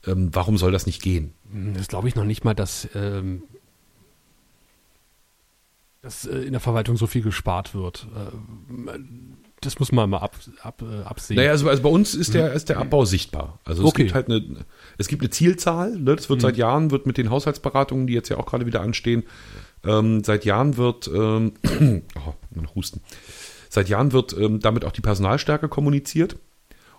Ähm, 0.05 0.29
warum 0.33 0.57
soll 0.57 0.71
das 0.71 0.85
nicht 0.85 1.01
gehen? 1.01 1.33
Das 1.75 1.87
glaube 1.87 2.07
ich 2.07 2.15
noch 2.15 2.25
nicht 2.25 2.43
mal, 2.43 2.53
dass, 2.53 2.89
ähm, 2.95 3.43
dass 6.01 6.25
äh, 6.25 6.39
in 6.39 6.51
der 6.51 6.59
Verwaltung 6.59 6.97
so 6.97 7.07
viel 7.07 7.21
gespart 7.21 7.73
wird. 7.73 8.07
Äh, 8.15 8.91
das 9.61 9.79
muss 9.79 9.93
man 9.93 10.09
mal 10.09 10.17
ab, 10.17 10.35
ab, 10.61 10.81
äh, 10.81 11.03
absehen. 11.03 11.37
Naja, 11.37 11.51
also, 11.51 11.69
also 11.69 11.83
bei 11.83 11.89
uns 11.89 12.15
ist 12.15 12.33
der, 12.33 12.51
ist 12.51 12.67
der 12.67 12.79
Abbau 12.79 13.05
sichtbar. 13.05 13.59
Also 13.63 13.83
es 13.83 13.89
Okay. 13.89 14.03
gibt 14.03 14.13
halt 14.15 14.27
eine, 14.27 14.65
es 14.97 15.07
gibt 15.07 15.21
eine 15.21 15.29
Zielzahl, 15.29 15.97
ne? 15.97 16.15
das 16.17 16.29
wird 16.29 16.41
seit 16.41 16.57
Jahren, 16.57 16.91
wird 16.91 17.05
mit 17.05 17.17
den 17.17 17.29
Haushaltsberatungen, 17.29 18.07
die 18.07 18.13
jetzt 18.13 18.27
ja 18.27 18.37
auch 18.37 18.45
gerade 18.45 18.65
wieder 18.65 18.81
anstehen, 18.81 19.23
ähm, 19.85 20.23
seit 20.23 20.45
Jahren 20.45 20.77
wird, 20.77 21.07
ähm, 21.07 21.53
oh, 22.15 22.75
Husten, 22.75 23.01
seit 23.69 23.89
Jahren 23.89 24.11
wird 24.11 24.33
ähm, 24.37 24.59
damit 24.59 24.85
auch 24.85 24.91
die 24.91 25.01
Personalstärke 25.01 25.67
kommuniziert. 25.69 26.37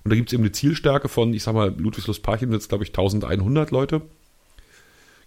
Und 0.03 0.11
da 0.11 0.17
gibt 0.17 0.29
es 0.29 0.35
eben 0.35 0.43
eine 0.43 0.53
Zielstärke 0.53 1.09
von, 1.09 1.33
ich 1.33 1.43
sag 1.43 1.55
mal, 1.55 1.75
Ludwigslust-Parchim 1.75 2.51
sind 2.51 2.61
es, 2.61 2.69
glaube 2.69 2.85
ich, 2.85 2.91
1100 2.91 3.71
Leute. 3.71 4.03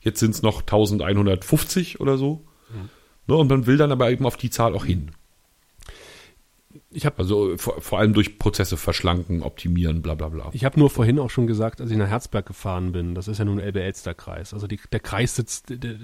Jetzt 0.01 0.19
sind 0.19 0.35
es 0.35 0.43
noch 0.43 0.61
1150 0.61 1.99
oder 1.99 2.17
so. 2.17 2.45
Ne? 3.27 3.35
Und 3.35 3.49
man 3.49 3.65
will 3.65 3.77
dann 3.77 3.91
aber 3.91 4.11
eben 4.11 4.25
auf 4.25 4.37
die 4.37 4.49
Zahl 4.49 4.75
auch 4.75 4.85
hin. 4.85 5.11
Ich 6.89 7.05
habe 7.05 7.17
Also 7.19 7.57
vor, 7.57 7.81
vor 7.81 7.99
allem 7.99 8.13
durch 8.13 8.39
Prozesse 8.39 8.77
verschlanken, 8.77 9.43
optimieren, 9.43 10.01
bla 10.01 10.15
bla 10.15 10.29
bla. 10.29 10.49
Ich 10.53 10.63
habe 10.63 10.79
nur 10.79 10.89
vorhin 10.89 11.19
auch 11.19 11.29
schon 11.29 11.45
gesagt, 11.45 11.81
als 11.81 11.91
ich 11.91 11.97
nach 11.97 12.07
Herzberg 12.07 12.45
gefahren 12.45 12.93
bin, 12.93 13.13
das 13.13 13.27
ist 13.27 13.39
ja 13.39 13.45
nun 13.45 13.59
Elbe-Elster-Kreis. 13.59 14.53
Also 14.53 14.67
die, 14.67 14.79
der 14.91 15.01
Kreissitz, 15.01 15.63
der, 15.63 15.75
der, 15.77 15.95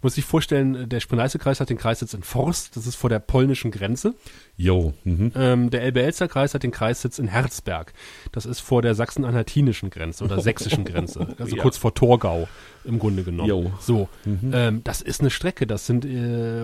muss 0.00 0.14
sich 0.14 0.24
vorstellen, 0.24 0.88
der 0.88 1.00
Spreneiße-Kreis 1.00 1.60
hat 1.60 1.68
den 1.68 1.76
Kreissitz 1.76 2.14
in 2.14 2.22
Forst, 2.22 2.76
das 2.76 2.86
ist 2.86 2.94
vor 2.94 3.10
der 3.10 3.18
polnischen 3.18 3.70
Grenze. 3.70 4.14
Jo. 4.56 4.94
Mhm. 5.04 5.32
Ähm, 5.36 5.70
der 5.70 5.82
Elbe-Elster-Kreis 5.82 6.54
hat 6.54 6.62
den 6.62 6.70
Kreissitz 6.70 7.18
in 7.18 7.28
Herzberg, 7.28 7.92
das 8.32 8.46
ist 8.46 8.60
vor 8.60 8.80
der 8.80 8.94
sachsen-anhaltinischen 8.94 9.90
Grenze 9.90 10.24
oder 10.24 10.40
sächsischen 10.42 10.84
Grenze, 10.86 11.34
also 11.38 11.56
Ja. 11.56 11.62
kurz 11.62 11.76
vor 11.76 11.92
Torgau 11.94 12.48
im 12.84 12.98
Grunde 12.98 13.22
genommen. 13.22 13.48
Jo. 13.48 13.72
So, 13.80 14.08
ähm, 14.26 14.80
das 14.82 15.02
ist 15.02 15.20
eine 15.20 15.30
Strecke, 15.30 15.66
das 15.66 15.86
sind 15.86 16.06
äh, 16.06 16.62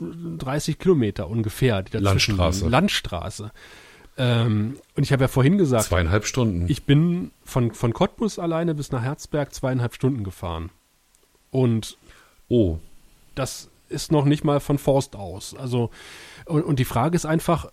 130 0.00 0.78
Kilometer 0.78 1.28
ungefähr. 1.28 1.82
Die 1.82 1.92
dazwischen 1.92 2.36
Landstraße. 2.36 2.58
liegen. 2.60 2.70
Landstraße. 2.70 3.52
Ähm, 4.16 4.76
und 4.96 5.02
ich 5.02 5.12
habe 5.12 5.24
ja 5.24 5.28
vorhin 5.28 5.56
gesagt, 5.56 5.84
Zweieinhalb 5.84 6.26
Stunden. 6.26 6.66
ich 6.68 6.84
bin 6.84 7.30
von, 7.44 7.72
von 7.72 7.92
Cottbus 7.92 8.38
alleine 8.38 8.74
bis 8.74 8.92
nach 8.92 9.02
Herzberg 9.02 9.54
zweieinhalb 9.54 9.94
Stunden 9.94 10.24
gefahren. 10.24 10.70
Und 11.50 11.96
oh. 12.48 12.78
das 13.34 13.70
ist 13.88 14.12
noch 14.12 14.24
nicht 14.24 14.44
mal 14.44 14.60
von 14.60 14.78
Forst 14.78 15.16
aus. 15.16 15.54
Also, 15.56 15.90
und, 16.46 16.62
und 16.62 16.78
die 16.78 16.84
Frage 16.84 17.16
ist 17.16 17.26
einfach, 17.26 17.72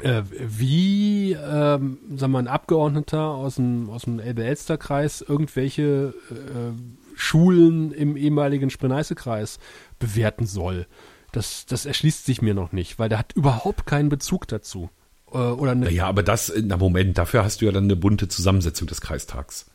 äh, 0.00 0.22
wie, 0.30 1.32
ähm, 1.32 1.98
sagen 2.16 2.32
wir, 2.32 2.38
ein 2.38 2.48
Abgeordneter 2.48 3.22
aus 3.22 3.56
dem, 3.56 3.90
aus 3.90 4.02
dem 4.02 4.20
Elbe-Elster-Kreis 4.20 5.20
irgendwelche 5.26 6.14
äh, 6.30 7.14
Schulen 7.14 7.92
im 7.92 8.16
ehemaligen 8.16 8.70
Spreneiße-Kreis 8.70 9.58
bewerten 9.98 10.46
soll. 10.46 10.86
Das, 11.32 11.66
das 11.66 11.86
erschließt 11.86 12.24
sich 12.24 12.42
mir 12.42 12.54
noch 12.54 12.72
nicht, 12.72 12.98
weil 12.98 13.08
der 13.08 13.18
hat 13.18 13.32
überhaupt 13.34 13.86
keinen 13.86 14.08
Bezug 14.08 14.48
dazu. 14.48 14.90
Äh, 15.30 15.36
oder 15.36 15.72
eine, 15.72 15.86
Naja, 15.86 16.06
aber 16.06 16.22
das, 16.22 16.52
na 16.62 16.76
Moment, 16.76 17.18
dafür 17.18 17.44
hast 17.44 17.60
du 17.60 17.66
ja 17.66 17.72
dann 17.72 17.84
eine 17.84 17.96
bunte 17.96 18.28
Zusammensetzung 18.28 18.88
des 18.88 19.00
Kreistags. 19.00 19.66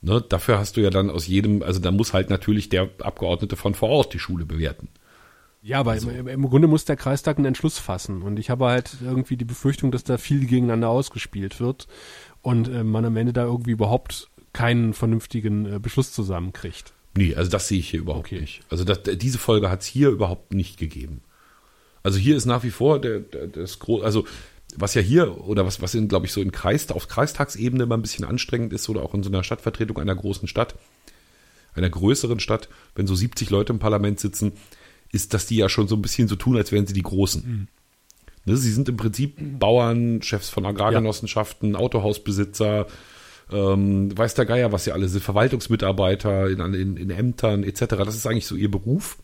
Ne, 0.00 0.20
dafür 0.20 0.58
hast 0.58 0.76
du 0.76 0.82
ja 0.82 0.90
dann 0.90 1.08
aus 1.08 1.26
jedem, 1.26 1.62
also 1.62 1.80
da 1.80 1.90
muss 1.90 2.12
halt 2.12 2.28
natürlich 2.28 2.68
der 2.68 2.90
Abgeordnete 3.00 3.56
von 3.56 3.74
vor 3.74 3.88
Ort 3.88 4.12
die 4.12 4.18
Schule 4.18 4.44
bewerten. 4.44 4.88
Ja, 5.64 5.80
aber 5.80 5.92
Also 5.92 6.10
im, 6.10 6.28
im 6.28 6.42
Grunde 6.50 6.68
muss 6.68 6.84
der 6.84 6.96
Kreistag 6.96 7.38
einen 7.38 7.46
Entschluss 7.46 7.78
fassen. 7.78 8.20
Und 8.20 8.38
ich 8.38 8.50
habe 8.50 8.66
halt 8.66 8.98
irgendwie 9.02 9.38
die 9.38 9.46
Befürchtung, 9.46 9.90
dass 9.90 10.04
da 10.04 10.18
viel 10.18 10.40
gegeneinander 10.40 10.90
ausgespielt 10.90 11.58
wird 11.58 11.88
und 12.42 12.68
äh, 12.68 12.84
man 12.84 13.06
am 13.06 13.16
Ende 13.16 13.32
da 13.32 13.44
irgendwie 13.44 13.70
überhaupt 13.70 14.28
keinen 14.52 14.92
vernünftigen 14.92 15.64
äh, 15.64 15.78
Beschluss 15.78 16.12
zusammenkriegt. 16.12 16.92
Nee, 17.16 17.34
also 17.34 17.50
das 17.50 17.66
sehe 17.68 17.78
ich 17.78 17.88
hier 17.88 18.00
überhaupt 18.00 18.26
Okay. 18.26 18.40
nicht. 18.40 18.60
Also 18.68 18.84
das, 18.84 19.00
diese 19.16 19.38
Folge 19.38 19.70
hat 19.70 19.80
es 19.80 19.86
hier 19.86 20.10
überhaupt 20.10 20.52
nicht 20.52 20.78
gegeben. 20.78 21.22
Also 22.02 22.18
hier 22.18 22.36
ist 22.36 22.44
nach 22.44 22.62
wie 22.62 22.70
vor 22.70 23.00
der, 23.00 23.20
der, 23.20 23.46
das 23.46 23.78
große, 23.78 24.04
also 24.04 24.26
was 24.76 24.92
ja 24.92 25.00
hier 25.00 25.46
oder 25.46 25.64
was, 25.64 25.80
was 25.80 25.94
in, 25.94 26.08
glaube 26.08 26.26
ich, 26.26 26.32
so 26.32 26.42
in 26.42 26.52
Kreis, 26.52 26.90
auf 26.90 27.08
Kreistagsebene 27.08 27.84
immer 27.84 27.96
ein 27.96 28.02
bisschen 28.02 28.26
anstrengend 28.26 28.74
ist 28.74 28.90
oder 28.90 29.02
auch 29.02 29.14
in 29.14 29.22
so 29.22 29.30
einer 29.30 29.42
Stadtvertretung 29.42 29.98
einer 29.98 30.14
großen 30.14 30.46
Stadt, 30.46 30.74
einer 31.72 31.88
größeren 31.88 32.38
Stadt, 32.38 32.68
wenn 32.94 33.06
so 33.06 33.14
70 33.14 33.48
Leute 33.48 33.72
im 33.72 33.78
Parlament 33.78 34.20
sitzen, 34.20 34.52
ist, 35.14 35.34
dass 35.34 35.46
die 35.46 35.56
ja 35.56 35.68
schon 35.68 35.88
so 35.88 35.96
ein 35.96 36.02
bisschen 36.02 36.28
so 36.28 36.36
tun, 36.36 36.56
als 36.56 36.72
wären 36.72 36.86
sie 36.86 36.94
die 36.94 37.02
Großen. 37.02 37.68
Ne, 38.46 38.56
sie 38.56 38.72
sind 38.72 38.88
im 38.88 38.96
Prinzip 38.96 39.36
Bauern, 39.58 40.20
Chefs 40.22 40.50
von 40.50 40.66
Agrargenossenschaften, 40.66 41.76
Autohausbesitzer, 41.76 42.86
ähm, 43.50 44.16
weiß 44.16 44.34
der 44.34 44.46
Geier, 44.46 44.72
was 44.72 44.84
sie 44.84 44.92
alle 44.92 45.08
sind, 45.08 45.22
Verwaltungsmitarbeiter 45.22 46.48
in, 46.48 46.60
in, 46.74 46.96
in 46.96 47.10
Ämtern 47.10 47.64
etc. 47.64 47.80
Das 48.04 48.14
ist 48.14 48.26
eigentlich 48.26 48.46
so 48.46 48.56
ihr 48.56 48.70
Beruf. 48.70 49.18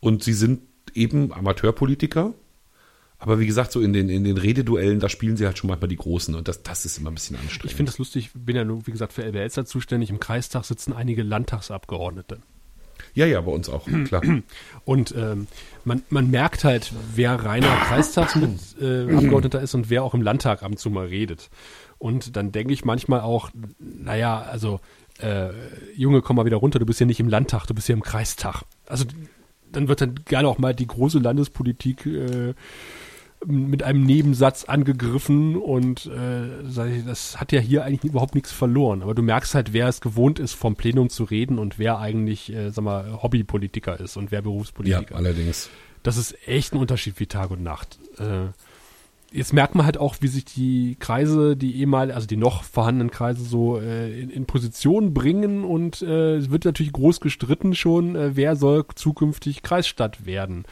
Und 0.00 0.22
sie 0.22 0.34
sind 0.34 0.62
eben 0.94 1.32
Amateurpolitiker. 1.32 2.34
Aber 3.18 3.38
wie 3.38 3.46
gesagt, 3.46 3.72
so 3.72 3.80
in 3.80 3.94
den, 3.94 4.10
in 4.10 4.24
den 4.24 4.36
Rededuellen, 4.36 5.00
da 5.00 5.08
spielen 5.08 5.38
sie 5.38 5.46
halt 5.46 5.56
schon 5.56 5.68
manchmal 5.68 5.88
die 5.88 5.96
Großen. 5.96 6.34
Und 6.34 6.48
das, 6.48 6.62
das 6.62 6.84
ist 6.84 6.98
immer 6.98 7.10
ein 7.10 7.14
bisschen 7.14 7.36
anstrengend. 7.36 7.70
Ich 7.70 7.74
finde 7.74 7.90
das 7.90 7.98
lustig, 7.98 8.30
bin 8.34 8.56
ja 8.56 8.64
nur, 8.64 8.86
wie 8.86 8.90
gesagt, 8.90 9.14
für 9.14 9.24
LBLzer 9.24 9.64
zuständig. 9.64 10.10
Im 10.10 10.20
Kreistag 10.20 10.64
sitzen 10.64 10.92
einige 10.92 11.22
Landtagsabgeordnete. 11.22 12.40
Ja, 13.16 13.26
ja, 13.26 13.40
bei 13.40 13.50
uns 13.50 13.68
auch, 13.68 13.86
klar. 14.04 14.22
Und 14.84 15.14
ähm, 15.16 15.48
man, 15.84 16.02
man 16.10 16.30
merkt 16.30 16.64
halt, 16.64 16.92
wer 17.14 17.34
reiner 17.34 17.74
Kreistagsabgeordneter 17.88 19.10
äh, 19.10 19.16
Abgeordneter 19.16 19.60
ist 19.62 19.74
und 19.74 19.90
wer 19.90 20.04
auch 20.04 20.14
im 20.14 20.22
Landtag 20.22 20.62
ab 20.62 20.70
und 20.70 20.78
zu 20.78 20.90
mal 20.90 21.06
redet. 21.06 21.50
Und 21.98 22.36
dann 22.36 22.52
denke 22.52 22.74
ich 22.74 22.84
manchmal 22.84 23.20
auch, 23.20 23.50
naja, 23.78 24.40
also, 24.42 24.80
äh, 25.18 25.48
Junge, 25.94 26.20
komm 26.20 26.36
mal 26.36 26.44
wieder 26.44 26.58
runter, 26.58 26.78
du 26.78 26.84
bist 26.84 27.00
ja 27.00 27.06
nicht 27.06 27.20
im 27.20 27.28
Landtag, 27.28 27.66
du 27.66 27.74
bist 27.74 27.88
ja 27.88 27.94
im 27.94 28.02
Kreistag. 28.02 28.64
Also 28.86 29.06
dann 29.72 29.88
wird 29.88 30.02
dann 30.02 30.14
gerne 30.26 30.48
auch 30.48 30.58
mal 30.58 30.74
die 30.74 30.86
große 30.86 31.18
Landespolitik 31.18 32.04
äh, 32.04 32.54
mit 33.46 33.82
einem 33.82 34.02
Nebensatz 34.02 34.64
angegriffen 34.64 35.56
und 35.56 36.06
äh, 36.06 37.02
das 37.06 37.38
hat 37.40 37.52
ja 37.52 37.60
hier 37.60 37.84
eigentlich 37.84 38.10
überhaupt 38.10 38.34
nichts 38.34 38.52
verloren. 38.52 39.02
Aber 39.02 39.14
du 39.14 39.22
merkst 39.22 39.54
halt, 39.54 39.72
wer 39.72 39.88
es 39.88 40.00
gewohnt 40.00 40.38
ist, 40.38 40.54
vom 40.54 40.74
Plenum 40.74 41.08
zu 41.10 41.24
reden 41.24 41.58
und 41.58 41.78
wer 41.78 41.98
eigentlich, 41.98 42.52
äh, 42.52 42.70
sag 42.70 42.84
mal, 42.84 43.22
Hobbypolitiker 43.22 44.00
ist 44.00 44.16
und 44.16 44.30
wer 44.32 44.38
ja, 44.38 44.42
Berufspolitiker. 44.42 45.14
allerdings. 45.14 45.70
Das 46.02 46.16
ist 46.16 46.36
echt 46.46 46.72
ein 46.72 46.78
Unterschied 46.78 47.18
wie 47.20 47.26
Tag 47.26 47.50
und 47.50 47.62
Nacht. 47.62 47.98
Äh, 48.18 48.48
jetzt 49.32 49.52
merkt 49.52 49.74
man 49.74 49.86
halt 49.86 49.98
auch, 49.98 50.16
wie 50.20 50.28
sich 50.28 50.44
die 50.44 50.96
Kreise, 50.98 51.56
die 51.56 51.76
ehemal, 51.78 52.10
also 52.10 52.26
die 52.26 52.36
noch 52.36 52.64
vorhandenen 52.64 53.10
Kreise 53.10 53.44
so 53.44 53.78
äh, 53.78 54.20
in, 54.20 54.30
in 54.30 54.46
Position 54.46 55.14
bringen 55.14 55.64
und 55.64 56.02
äh, 56.02 56.36
es 56.36 56.50
wird 56.50 56.64
natürlich 56.64 56.92
groß 56.92 57.20
gestritten 57.20 57.74
schon, 57.74 58.16
äh, 58.16 58.36
wer 58.36 58.56
soll 58.56 58.84
zukünftig 58.94 59.62
Kreisstadt 59.62 60.26
werden. 60.26 60.64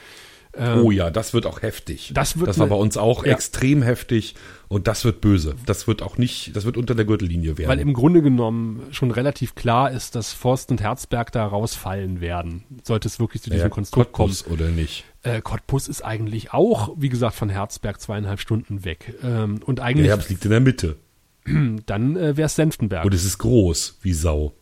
Oh 0.58 0.90
ja, 0.90 1.10
das 1.10 1.34
wird 1.34 1.46
auch 1.46 1.62
heftig. 1.62 2.12
das 2.14 2.38
wird 2.38 2.48
das 2.48 2.58
war 2.58 2.66
ne- 2.66 2.70
bei 2.70 2.76
uns 2.76 2.96
auch 2.96 3.24
ja. 3.24 3.32
extrem 3.32 3.82
heftig 3.82 4.34
und 4.68 4.86
das 4.86 5.04
wird 5.04 5.20
böse. 5.20 5.54
Das 5.66 5.86
wird 5.86 6.02
auch 6.02 6.18
nicht, 6.18 6.54
das 6.56 6.64
wird 6.64 6.76
unter 6.76 6.94
der 6.94 7.04
Gürtellinie 7.04 7.58
werden. 7.58 7.68
Weil 7.68 7.80
im 7.80 7.92
Grunde 7.92 8.22
genommen 8.22 8.82
schon 8.90 9.10
relativ 9.10 9.54
klar 9.54 9.90
ist, 9.90 10.14
dass 10.14 10.32
Forst 10.32 10.70
und 10.70 10.80
Herzberg 10.80 11.32
da 11.32 11.46
rausfallen 11.46 12.20
werden, 12.20 12.64
sollte 12.82 13.08
es 13.08 13.20
wirklich 13.20 13.42
zu 13.42 13.50
diesem 13.50 13.66
ja, 13.66 13.68
Konstrukt 13.68 14.12
kommen. 14.12 14.30
Cottbus 14.30 14.52
oder 14.52 14.68
nicht. 14.70 15.04
Äh, 15.22 15.40
Cottbus 15.42 15.88
ist 15.88 16.02
eigentlich 16.02 16.52
auch, 16.52 16.94
wie 16.96 17.08
gesagt, 17.08 17.34
von 17.34 17.48
Herzberg 17.48 18.00
zweieinhalb 18.00 18.40
Stunden 18.40 18.84
weg. 18.84 19.14
Ähm, 19.22 19.60
und 19.64 19.80
eigentlich, 19.80 20.08
ja, 20.08 20.16
es 20.16 20.28
liegt 20.28 20.44
in 20.44 20.50
der 20.50 20.60
Mitte. 20.60 20.96
dann 21.86 22.16
äh, 22.16 22.36
wäre 22.36 22.46
es 22.46 22.56
Senftenberg. 22.56 23.04
Und 23.04 23.14
es 23.14 23.24
ist 23.24 23.38
groß, 23.38 23.98
wie 24.02 24.12
Sau. 24.12 24.54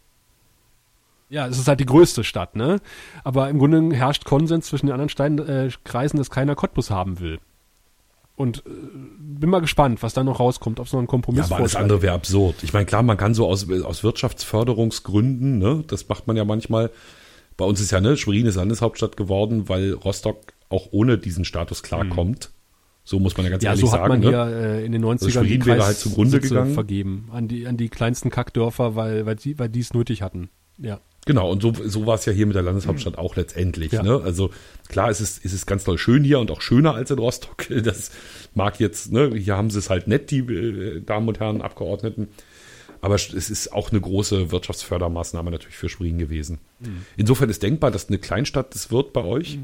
Ja, 1.32 1.46
es 1.46 1.58
ist 1.58 1.66
halt 1.66 1.80
die 1.80 1.86
größte 1.86 2.24
Stadt, 2.24 2.56
ne? 2.56 2.78
Aber 3.24 3.48
im 3.48 3.58
Grunde 3.58 3.96
herrscht 3.96 4.26
Konsens 4.26 4.66
zwischen 4.66 4.86
den 4.86 4.92
anderen 4.92 5.08
Stein, 5.08 5.38
äh, 5.38 5.70
Kreisen, 5.82 6.18
dass 6.18 6.28
keiner 6.28 6.54
Cottbus 6.54 6.90
haben 6.90 7.20
will. 7.20 7.38
Und 8.36 8.58
äh, 8.66 8.70
bin 9.18 9.48
mal 9.48 9.62
gespannt, 9.62 10.02
was 10.02 10.12
da 10.12 10.24
noch 10.24 10.40
rauskommt, 10.40 10.78
ob 10.78 10.86
es 10.86 10.92
noch 10.92 10.98
einen 10.98 11.06
Kompromiss 11.08 11.40
Ja, 11.40 11.46
aber 11.46 11.56
alles 11.56 11.74
andere 11.74 12.02
wäre 12.02 12.12
absurd. 12.12 12.56
Ich 12.62 12.74
meine, 12.74 12.84
klar, 12.84 13.02
man 13.02 13.16
kann 13.16 13.32
so 13.32 13.46
aus, 13.46 13.66
aus 13.70 14.04
Wirtschaftsförderungsgründen, 14.04 15.58
ne, 15.58 15.82
das 15.86 16.06
macht 16.06 16.26
man 16.26 16.36
ja 16.36 16.44
manchmal. 16.44 16.90
Bei 17.56 17.64
uns 17.64 17.80
ist 17.80 17.92
ja, 17.92 18.00
ne, 18.02 18.18
Schwerin 18.18 18.44
ist 18.44 18.56
Landeshauptstadt 18.56 19.16
geworden, 19.16 19.70
weil 19.70 19.94
Rostock 19.94 20.52
auch 20.68 20.88
ohne 20.90 21.16
diesen 21.16 21.46
Status 21.46 21.82
klarkommt. 21.82 22.50
So 23.04 23.18
muss 23.18 23.36
man 23.38 23.44
ja 23.46 23.52
ganz 23.52 23.62
Ja, 23.62 23.70
ehrlich 23.70 23.86
so 23.86 23.92
hat 23.92 24.00
sagen. 24.00 24.08
man 24.08 24.20
ne? 24.20 24.28
hier 24.28 24.46
äh, 24.46 24.84
in 24.84 24.92
den 24.92 25.02
90ern 25.02 25.30
Schwerin 25.30 25.48
die 25.60 25.66
wäre 25.66 25.84
halt 25.86 25.96
zugrunde 25.96 26.40
gegangen. 26.40 26.74
vergeben 26.74 27.28
an 27.32 27.48
die, 27.48 27.66
an 27.66 27.78
die 27.78 27.88
kleinsten 27.88 28.28
Kackdörfer, 28.28 28.96
weil, 28.96 29.24
weil, 29.24 29.36
die, 29.36 29.58
weil 29.58 29.70
die 29.70 29.80
es 29.80 29.94
nötig 29.94 30.20
hatten. 30.20 30.50
Ja. 30.76 31.00
Genau, 31.24 31.52
und 31.52 31.62
so, 31.62 31.72
so 31.72 32.04
war 32.06 32.16
es 32.16 32.24
ja 32.24 32.32
hier 32.32 32.46
mit 32.46 32.56
der 32.56 32.62
Landeshauptstadt 32.62 33.16
auch 33.16 33.36
letztendlich. 33.36 33.92
Ja. 33.92 34.02
Ne? 34.02 34.20
Also 34.24 34.50
klar, 34.88 35.08
es 35.08 35.20
ist, 35.20 35.44
es 35.44 35.52
ist 35.52 35.66
ganz 35.66 35.84
toll 35.84 35.96
schön 35.96 36.24
hier 36.24 36.40
und 36.40 36.50
auch 36.50 36.60
schöner 36.60 36.94
als 36.94 37.10
in 37.10 37.18
Rostock. 37.18 37.66
Das 37.82 38.10
mag 38.54 38.80
jetzt, 38.80 39.12
ne, 39.12 39.34
hier 39.34 39.56
haben 39.56 39.70
sie 39.70 39.78
es 39.78 39.90
halt 39.90 40.06
nett, 40.06 40.30
die 40.30 40.38
äh, 40.38 41.00
Damen 41.00 41.28
und 41.28 41.40
Herren 41.40 41.62
Abgeordneten. 41.62 42.28
Aber 43.00 43.16
es 43.16 43.32
ist 43.32 43.72
auch 43.72 43.90
eine 43.90 44.00
große 44.00 44.52
Wirtschaftsfördermaßnahme 44.52 45.50
natürlich 45.50 45.76
für 45.76 45.88
Schwerin 45.88 46.18
gewesen. 46.18 46.60
Insofern 47.16 47.50
ist 47.50 47.62
denkbar, 47.62 47.90
dass 47.90 48.08
eine 48.08 48.18
Kleinstadt 48.18 48.72
das 48.76 48.92
wird 48.92 49.12
bei 49.12 49.24
euch. 49.24 49.58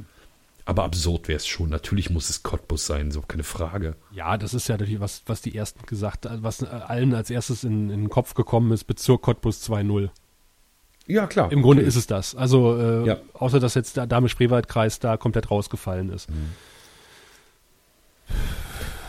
Aber 0.65 0.85
absurd 0.85 1.29
wäre 1.29 1.37
es 1.37 1.47
schon. 1.47 1.71
Natürlich 1.71 2.11
muss 2.11 2.29
es 2.29 2.43
Cottbus 2.43 2.85
sein, 2.85 3.13
so 3.13 3.23
keine 3.23 3.45
Frage. 3.45 3.95
Ja, 4.13 4.37
das 4.37 4.55
ist 4.55 4.69
ja 4.69 4.75
natürlich 4.75 5.01
was, 5.01 5.23
was 5.25 5.41
die 5.41 5.55
ersten 5.55 5.87
gesagt, 5.87 6.29
was 6.31 6.63
äh, 6.63 6.67
allen 6.67 7.15
als 7.15 7.31
erstes 7.31 7.65
in, 7.65 7.91
in 7.91 8.01
den 8.01 8.11
Kopf 8.11 8.35
gekommen 8.35 8.73
ist, 8.73 8.85
Bezirk 8.85 9.23
Cottbus 9.23 9.67
2.0. 9.67 10.11
Ja, 11.09 11.27
klar. 11.27 11.51
Im 11.51 11.63
Grunde 11.63 11.83
ist 11.83 11.97
es 11.97 12.07
das. 12.07 12.35
Also, 12.37 12.79
äh, 12.79 13.07
Ja. 13.07 13.17
außer 13.33 13.59
dass 13.59 13.75
jetzt 13.75 13.97
der 13.97 14.07
Dame-Spreewald-Kreis 14.07 15.01
da 15.01 15.17
komplett 15.17 15.51
rausgefallen 15.51 16.11
ist. 16.11 16.29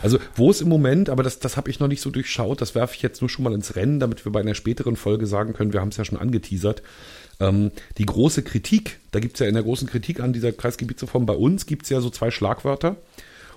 Also 0.02 0.18
wo 0.34 0.50
es 0.50 0.62
im 0.62 0.68
Moment, 0.70 1.10
aber 1.10 1.22
das, 1.22 1.40
das 1.40 1.58
habe 1.58 1.68
ich 1.70 1.78
noch 1.78 1.88
nicht 1.88 2.00
so 2.00 2.10
durchschaut, 2.10 2.62
das 2.62 2.74
werfe 2.74 2.94
ich 2.96 3.02
jetzt 3.02 3.20
nur 3.20 3.28
schon 3.28 3.44
mal 3.44 3.52
ins 3.52 3.76
Rennen, 3.76 4.00
damit 4.00 4.24
wir 4.24 4.32
bei 4.32 4.40
einer 4.40 4.54
späteren 4.54 4.96
Folge 4.96 5.26
sagen 5.26 5.52
können, 5.52 5.74
wir 5.74 5.80
haben 5.80 5.90
es 5.90 5.98
ja 5.98 6.06
schon 6.06 6.18
angeteasert. 6.18 6.82
Ähm, 7.38 7.70
die 7.98 8.06
große 8.06 8.42
Kritik, 8.42 8.98
da 9.10 9.20
gibt 9.20 9.34
es 9.34 9.40
ja 9.40 9.46
in 9.46 9.54
der 9.54 9.62
großen 9.62 9.86
Kritik 9.86 10.20
an 10.20 10.32
dieser 10.32 10.52
Kreisgebietsreform, 10.52 11.26
bei 11.26 11.34
uns 11.34 11.66
gibt 11.66 11.82
es 11.82 11.90
ja 11.90 12.00
so 12.00 12.08
zwei 12.08 12.30
Schlagwörter. 12.30 12.96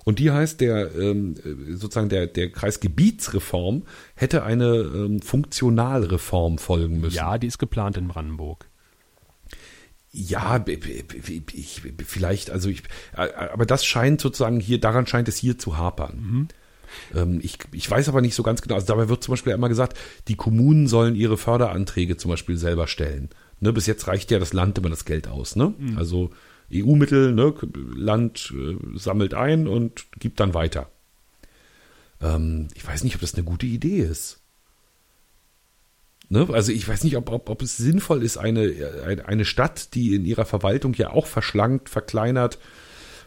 Und 0.04 0.20
die 0.20 0.32
heißt, 0.32 0.62
der 0.62 0.94
ähm, 0.96 1.36
äh, 1.44 1.76
sozusagen 1.76 2.10
der, 2.10 2.28
der 2.28 2.52
Kreisgebietsreform 2.52 3.84
hätte 4.16 4.44
eine 4.44 4.68
ähm, 4.68 5.22
Funktionalreform 5.22 6.58
folgen 6.58 7.00
müssen. 7.00 7.16
Ja, 7.16 7.38
die 7.38 7.48
ist 7.48 7.58
geplant 7.58 7.98
in 7.98 8.08
Brandenburg. 8.08 8.68
Ja, 10.12 10.64
ich, 11.54 11.82
vielleicht, 12.06 12.52
also 12.52 12.70
ich, 12.70 12.84
aber 13.14 13.66
das 13.66 13.84
scheint 13.84 14.22
sozusagen 14.22 14.60
hier, 14.60 14.80
daran 14.80 15.08
scheint 15.08 15.28
es 15.28 15.38
hier 15.38 15.58
zu 15.58 15.78
hapern. 15.78 16.50
Ähm, 17.16 17.40
Ich, 17.42 17.58
ich 17.72 17.90
weiß 17.90 18.10
aber 18.10 18.22
nicht 18.22 18.36
so 18.36 18.44
ganz 18.44 18.62
genau, 18.62 18.76
also 18.76 18.86
dabei 18.86 19.10
wird 19.10 19.24
zum 19.24 19.32
Beispiel 19.32 19.54
immer 19.54 19.70
gesagt, 19.70 19.98
die 20.28 20.36
Kommunen 20.36 20.88
sollen 20.88 21.16
ihre 21.16 21.38
Förderanträge 21.38 22.18
zum 22.18 22.30
Beispiel 22.30 22.58
selber 22.58 22.86
stellen. 22.86 23.30
Ne, 23.60 23.74
bis 23.74 23.88
jetzt 23.88 24.08
reicht 24.08 24.30
ja 24.30 24.38
das 24.40 24.54
Land 24.54 24.78
immer 24.78 24.90
das 24.90 25.06
Geld 25.06 25.28
aus, 25.28 25.56
ne? 25.56 25.74
Also 25.96 26.32
EU-Mittel, 26.72 27.34
ne, 27.34 27.54
Land 27.96 28.54
äh, 28.56 28.78
sammelt 28.98 29.34
ein 29.34 29.68
und 29.68 30.06
gibt 30.20 30.40
dann 30.40 30.54
weiter. 30.54 30.92
Ähm, 32.22 32.68
ich 32.74 32.86
weiß 32.86 33.04
nicht, 33.04 33.16
ob 33.16 33.22
das 33.22 33.36
eine 33.36 33.44
gute 33.44 33.66
Idee 33.66 34.00
ist. 34.00 34.40
Ne? 36.30 36.48
Also 36.52 36.72
ich 36.72 36.88
weiß 36.88 37.04
nicht, 37.04 37.18
ob, 37.18 37.30
ob, 37.30 37.50
ob 37.50 37.62
es 37.62 37.78
sinnvoll 37.78 38.24
ist, 38.24 38.38
eine, 38.38 39.04
eine, 39.06 39.28
eine 39.28 39.46
Stadt, 39.46 39.94
die 39.94 40.16
in 40.16 40.26
ihrer 40.26 40.46
Verwaltung 40.46 40.94
ja 40.94 41.12
auch 41.12 41.28
verschlankt, 41.28 41.90
verkleinert, 41.90 42.60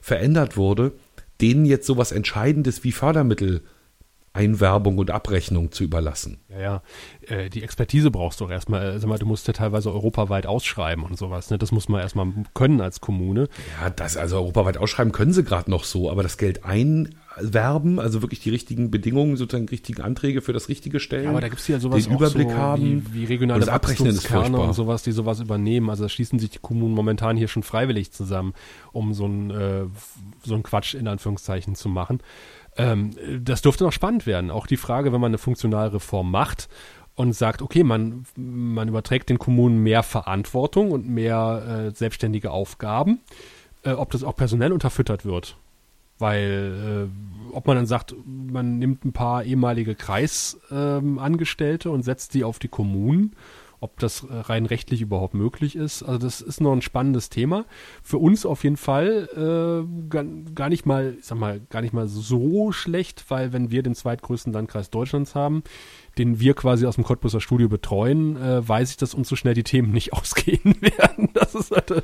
verändert 0.01 0.57
wurde, 0.57 0.93
denen 1.41 1.67
jetzt 1.67 1.87
sowas 1.87 2.13
Entscheidendes 2.13 2.85
wie 2.85 2.93
Fördermittel 2.93 3.63
Einwerbung 4.37 4.99
und 4.99 5.11
Abrechnung 5.11 5.73
zu 5.73 5.83
überlassen. 5.85 6.39
Ja, 6.49 6.61
ja. 6.61 6.83
Äh, 7.27 7.49
die 7.49 7.63
Expertise 7.63 8.11
brauchst 8.11 8.41
du 8.41 8.45
auch 8.45 8.51
erstmal. 8.51 8.97
Äh, 8.97 8.99
sag 8.99 9.09
mal, 9.09 9.19
du 9.19 9.27
musst 9.27 9.47
ja 9.47 9.53
teilweise 9.53 9.93
europaweit 9.93 10.47
ausschreiben 10.47 11.05
und 11.05 11.19
sowas. 11.19 11.51
Ne? 11.51 11.59
Das 11.59 11.73
muss 11.73 11.89
man 11.89 12.01
erstmal 12.01 12.29
können 12.55 12.81
als 12.81 13.01
Kommune. 13.01 13.49
Ja, 13.81 13.91
das 13.91 14.17
also 14.17 14.37
europaweit 14.37 14.77
ausschreiben 14.77 15.13
können 15.13 15.33
sie 15.33 15.43
gerade 15.43 15.71
noch 15.71 15.85
so, 15.85 16.11
aber 16.11 16.23
das 16.23 16.37
Geld 16.37 16.65
einwerben, 16.65 17.99
also 17.99 18.23
wirklich 18.23 18.41
die 18.41 18.51
richtigen 18.51 18.91
Bedingungen, 18.91 19.37
sozusagen 19.37 19.69
richtigen 19.69 20.03
Anträge 20.03 20.43
für 20.43 20.53
das 20.53 20.69
Richtige 20.69 21.01
stellen. 21.01 21.25
Ja, 21.25 21.31
aber 21.31 21.41
da 21.41 21.49
gibt's 21.49 21.67
ja 21.69 21.81
sowas 21.81 22.05
den 22.05 22.15
Überblick 22.15 22.51
so 22.51 22.57
haben. 22.57 22.83
wie, 22.83 23.15
wie 23.15 23.25
regionale 23.25 23.61
Und 23.61 23.67
das 23.67 23.75
Abrechnen 23.75 24.09
ist 24.09 24.17
Wachstumskerne 24.17 24.49
furchtbar. 24.49 24.69
und 24.69 24.75
sowas, 24.75 25.03
die 25.03 25.13
sowas 25.13 25.41
übernehmen. 25.41 25.91
Also 25.91 26.05
da 26.05 26.09
schließen 26.09 26.39
sich 26.39 26.51
die 26.51 26.59
Kommunen 26.59 26.95
momentan 26.95 27.37
hier 27.37 27.49
schon 27.49 27.63
freiwillig 27.63 28.13
zusammen, 28.13 28.53
um 28.93 29.15
so 29.15 29.27
ein 29.27 29.51
äh, 29.51 29.85
so 30.45 30.55
ein 30.55 30.63
Quatsch 30.63 30.95
in 30.95 31.09
Anführungszeichen 31.09 31.75
zu 31.75 31.89
machen. 31.89 32.21
Ähm, 32.77 33.11
das 33.43 33.63
dürfte 33.63 33.85
noch 33.85 33.93
spannend 33.93 34.27
werden. 34.27 34.51
Auch 34.51 34.67
die 34.67 34.77
Frage, 34.77 35.13
wenn 35.13 35.21
man 35.21 35.31
eine 35.31 35.39
Funktionalreform 35.39 36.31
macht 36.31 36.69
und 37.15 37.33
sagt, 37.33 37.63
okay, 37.63 37.83
man, 37.83 38.27
man 38.37 38.89
überträgt 38.89 39.31
den 39.31 39.39
Kommunen 39.39 39.83
mehr 39.83 40.03
Verantwortung 40.03 40.93
und 40.93 41.09
mehr 41.09 41.89
äh, 41.89 41.91
selbstständige 41.95 42.51
Aufgaben, 42.51 43.21
äh, 43.85 43.93
ob 43.93 44.11
das 44.11 44.23
auch 44.23 44.37
personell 44.37 44.73
unterfüttert 44.73 45.25
wird. 45.25 45.57
Weil, 46.19 47.09
äh, 47.53 47.55
ob 47.55 47.67
man 47.67 47.77
dann 47.77 47.87
sagt, 47.87 48.15
man 48.25 48.79
nimmt 48.79 49.05
ein 49.05 49.13
paar 49.13 49.45
ehemalige 49.45 49.95
Kreisangestellte 49.95 51.89
ähm, 51.89 51.95
und 51.95 52.03
setzt 52.03 52.35
die 52.35 52.45
auf 52.45 52.59
die 52.59 52.69
Kommunen, 52.69 53.35
ob 53.81 53.99
das 53.99 54.27
rein 54.31 54.67
rechtlich 54.67 55.03
überhaupt 55.03 55.35
möglich 55.35 55.77
ist. 55.77 56.03
Also 56.03 56.19
das 56.19 56.41
ist 56.41 56.61
noch 56.61 56.73
ein 56.73 56.83
spannendes 56.83 57.29
Thema. 57.29 57.67
Für 58.03 58.19
uns 58.19 58.47
auf 58.47 58.65
jeden 58.65 58.77
Fall 58.77 59.29
äh, 59.35 60.09
gar, 60.09 60.25
gar 60.55 60.69
nicht 60.69 60.87
mal, 60.87 61.17
ich 61.19 61.27
sag 61.27 61.39
mal, 61.39 61.61
gar 61.71 61.83
nicht 61.83 61.93
mal 61.93 62.09
so 62.09 62.73
schlecht, 62.73 63.25
weil 63.29 63.53
wenn 63.53 63.71
wir 63.71 63.83
den 63.83 63.95
zweitgrößten 63.95 64.53
Landkreis 64.53 64.91
Deutschlands 64.91 65.35
haben, 65.35 65.63
den 66.19 66.41
wir 66.41 66.55
quasi 66.55 66.87
aus 66.87 66.95
dem 66.95 67.05
Cottbuser 67.05 67.41
Studio 67.41 67.69
betreuen, 67.69 68.37
äh, 68.37 68.67
weiß 68.67 68.91
ich, 68.91 68.97
dass 68.97 69.15
uns 69.15 69.29
so 69.29 69.37
schnell 69.37 69.55
die 69.55 69.63
Themen 69.63 69.93
nicht 69.93 70.13
ausgehen 70.13 70.77
werden. 70.81 71.29
Das 71.35 71.55
ist 71.55 71.71
halt, 71.71 71.91
äh, 71.91 72.03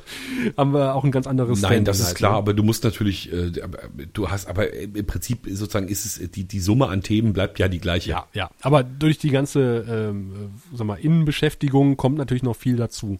haben 0.57 0.73
wir 0.73 0.95
auch 0.95 1.03
ein 1.03 1.11
ganz 1.11 1.27
anderes 1.27 1.61
Nein, 1.61 1.69
Standing 1.69 1.85
das 1.85 1.99
ist 1.99 2.07
halt, 2.07 2.17
klar, 2.17 2.31
ne? 2.33 2.37
aber 2.37 2.53
du 2.53 2.63
musst 2.63 2.83
natürlich, 2.83 3.31
äh, 3.31 3.61
aber 3.61 3.79
du 4.13 4.29
hast, 4.29 4.47
aber 4.47 4.73
im 4.73 5.05
Prinzip 5.05 5.47
sozusagen 5.49 5.87
ist 5.87 6.05
es, 6.05 6.31
die, 6.31 6.43
die 6.45 6.59
Summe 6.59 6.87
an 6.87 7.01
Themen 7.01 7.33
bleibt 7.33 7.59
ja 7.59 7.67
die 7.67 7.79
gleiche. 7.79 8.11
Ja, 8.11 8.27
ja. 8.33 8.49
Aber 8.61 8.83
durch 8.83 9.17
die 9.17 9.29
ganze, 9.29 9.85
ähm, 9.89 10.31
äh, 10.31 10.77
sag 10.77 10.87
mal, 10.87 10.95
Innenbeschäftigung 10.95 11.97
kommt 11.97 12.17
natürlich 12.17 12.43
noch 12.43 12.55
viel 12.55 12.75
dazu. 12.75 13.19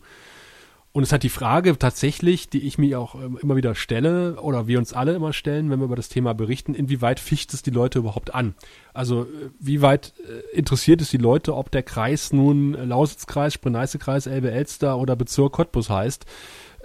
Und 0.95 1.01
es 1.01 1.11
hat 1.11 1.23
die 1.23 1.29
Frage 1.29 1.77
tatsächlich, 1.79 2.49
die 2.49 2.67
ich 2.67 2.77
mir 2.77 2.99
auch 2.99 3.15
ähm, 3.15 3.39
immer 3.41 3.55
wieder 3.55 3.73
stelle, 3.73 4.39
oder 4.39 4.67
wir 4.67 4.77
uns 4.77 4.93
alle 4.93 5.15
immer 5.15 5.33
stellen, 5.33 5.71
wenn 5.71 5.79
wir 5.79 5.85
über 5.85 5.95
das 5.95 6.07
Thema 6.07 6.33
berichten, 6.33 6.75
inwieweit 6.75 7.19
ficht 7.19 7.51
es 7.55 7.63
die 7.63 7.71
Leute 7.71 7.97
überhaupt 7.97 8.35
an? 8.35 8.53
Also, 8.93 9.23
äh, 9.23 9.49
wie 9.59 9.81
weit 9.81 10.13
äh, 10.19 10.55
interessiert 10.55 11.01
es 11.01 11.09
die 11.09 11.17
Leute, 11.17 11.55
ob 11.55 11.71
der 11.71 11.81
Kreis 11.81 12.31
nun 12.31 12.75
äh, 12.75 12.85
Lausitzkreis, 12.85 13.55
Spree-Neiße-Kreis, 13.55 14.27
Elbe-Elster 14.27 14.99
oder 14.99 15.15
Bezirk 15.15 15.53
Cottbus 15.53 15.89
heißt? 15.89 16.27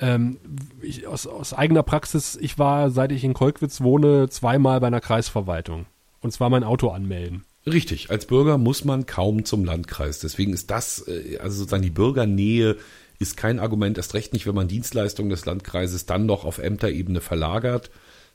Ähm, 0.01 0.39
ich, 0.81 1.07
aus, 1.07 1.27
aus 1.27 1.53
eigener 1.53 1.83
Praxis, 1.83 2.39
ich 2.41 2.59
war, 2.59 2.91
seit 2.91 3.13
ich 3.13 3.25
in 3.25 3.35
Kolkwitz 3.35 3.83
wohne, 3.83 4.31
zweimal 4.31 4.81
bei 4.81 4.87
einer 4.87 5.03
Kreisverwaltung. 5.03 5.85
Und 6.21 6.33
zwar 6.33 6.49
mein 6.49 6.65
Auto 6.65 6.89
anmelden. 6.89 7.45
Richtig, 7.67 8.11
als 8.11 8.25
Bürger 8.25 8.57
muss 8.57 8.87
man 8.87 9.05
kaum 9.05 9.45
zum 9.45 9.67
Landkreis. 9.67 10.21
Deswegen 10.21 10.55
ist 10.55 10.71
das, 10.71 11.05
also 11.39 11.59
sozusagen 11.59 11.83
die 11.83 11.91
Bürgernähe 11.91 12.77
ist 13.19 13.37
kein 13.37 13.59
Argument, 13.59 13.97
erst 13.97 14.15
recht 14.15 14.33
nicht, 14.33 14.47
wenn 14.47 14.55
man 14.55 14.69
Dienstleistungen 14.69 15.31
des 15.31 15.45
Landkreises 15.45 16.07
dann 16.07 16.27
noch 16.27 16.45
auf 16.45 16.59
Ämterebene 16.59 17.21
verlagert, 17.21 17.91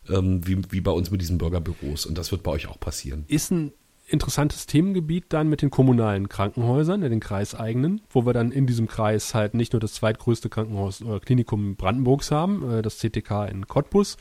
ähm, 0.09 0.45
wie, 0.45 0.61
wie 0.69 0.81
bei 0.81 0.91
uns 0.91 1.11
mit 1.11 1.21
diesen 1.21 1.37
Bürgerbüros. 1.37 2.05
Und 2.05 2.17
das 2.17 2.31
wird 2.31 2.43
bei 2.43 2.51
euch 2.51 2.67
auch 2.67 2.79
passieren. 2.79 3.25
ist 3.27 3.51
ein 3.51 3.73
interessantes 4.05 4.65
Themengebiet 4.65 5.25
dann 5.29 5.47
mit 5.47 5.61
den 5.61 5.69
kommunalen 5.69 6.27
Krankenhäusern, 6.27 7.01
den 7.01 7.19
kreiseigenen, 7.19 8.01
wo 8.09 8.25
wir 8.25 8.33
dann 8.33 8.51
in 8.51 8.67
diesem 8.67 8.87
Kreis 8.87 9.33
halt 9.33 9.53
nicht 9.53 9.73
nur 9.73 9.79
das 9.79 9.93
zweitgrößte 9.93 10.49
Krankenhaus 10.49 11.01
oder 11.01 11.19
Klinikum 11.19 11.75
Brandenburgs 11.75 12.31
haben, 12.31 12.69
äh, 12.69 12.81
das 12.81 12.97
CTK 12.99 13.45
in 13.49 13.67
Cottbus, 13.67 14.17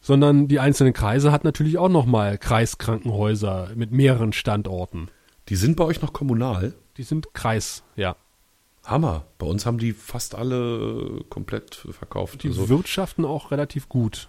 sondern 0.00 0.48
die 0.48 0.60
einzelnen 0.60 0.92
Kreise 0.92 1.32
hat 1.32 1.44
natürlich 1.44 1.78
auch 1.78 1.88
nochmal 1.88 2.36
Kreiskrankenhäuser 2.38 3.70
mit 3.76 3.92
mehreren 3.92 4.32
Standorten. 4.32 5.08
Die 5.48 5.56
sind 5.56 5.76
bei 5.76 5.84
euch 5.84 6.02
noch 6.02 6.12
kommunal? 6.12 6.74
Die 6.96 7.04
sind 7.04 7.32
Kreis, 7.32 7.84
ja. 7.94 8.16
Hammer. 8.86 9.24
Bei 9.38 9.46
uns 9.46 9.66
haben 9.66 9.78
die 9.78 9.92
fast 9.92 10.34
alle 10.34 11.18
äh, 11.20 11.24
komplett 11.28 11.86
verkauft. 11.90 12.42
Die 12.42 12.48
Also, 12.48 12.68
wirtschaften 12.68 13.24
auch 13.24 13.50
relativ 13.50 13.88
gut. 13.88 14.28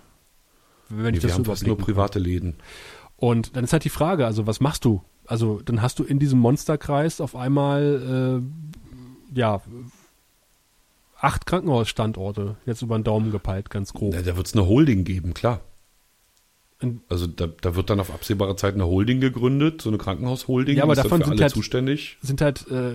wenn 0.89 1.13
ich 1.15 1.21
wir 1.21 1.29
das 1.29 1.37
haben 1.37 1.45
so 1.45 1.51
fast 1.51 1.65
nur 1.67 1.77
private 1.77 2.19
Läden. 2.19 2.55
Und 3.15 3.55
dann 3.55 3.63
ist 3.63 3.73
halt 3.73 3.83
die 3.83 3.89
Frage, 3.89 4.25
also 4.25 4.45
was 4.47 4.59
machst 4.59 4.85
du? 4.85 5.01
Also 5.25 5.61
dann 5.63 5.81
hast 5.81 5.99
du 5.99 6.03
in 6.03 6.19
diesem 6.19 6.39
Monsterkreis 6.39 7.19
auf 7.19 7.35
einmal 7.35 8.41
äh, 9.33 9.37
ja 9.39 9.61
acht 11.19 11.45
Krankenhausstandorte 11.45 12.57
jetzt 12.65 12.81
über 12.81 12.97
den 12.97 13.03
Daumen 13.03 13.31
gepeilt, 13.31 13.69
ganz 13.69 13.91
grob. 13.93 14.13
Na, 14.15 14.21
da 14.21 14.37
wird 14.37 14.47
es 14.47 14.53
eine 14.53 14.67
Holding 14.67 15.03
geben, 15.03 15.33
klar. 15.33 15.61
Also 17.09 17.25
da, 17.25 17.47
da 17.61 17.75
wird 17.75 17.89
dann 17.89 17.99
auf 17.99 18.13
absehbare 18.13 18.55
Zeit 18.55 18.75
eine 18.75 18.85
Holding 18.85 19.19
gegründet, 19.19 19.81
so 19.81 19.89
eine 19.89 19.97
Krankenhausholding, 19.97 20.77
Ja, 20.77 20.83
aber 20.83 20.93
ist 20.93 21.03
davon 21.03 21.23
sind 21.23 21.41
halt- 21.41 21.51
zuständig. 21.51 22.17
sind 22.21 22.39
halt, 22.39 22.67
äh, 22.69 22.93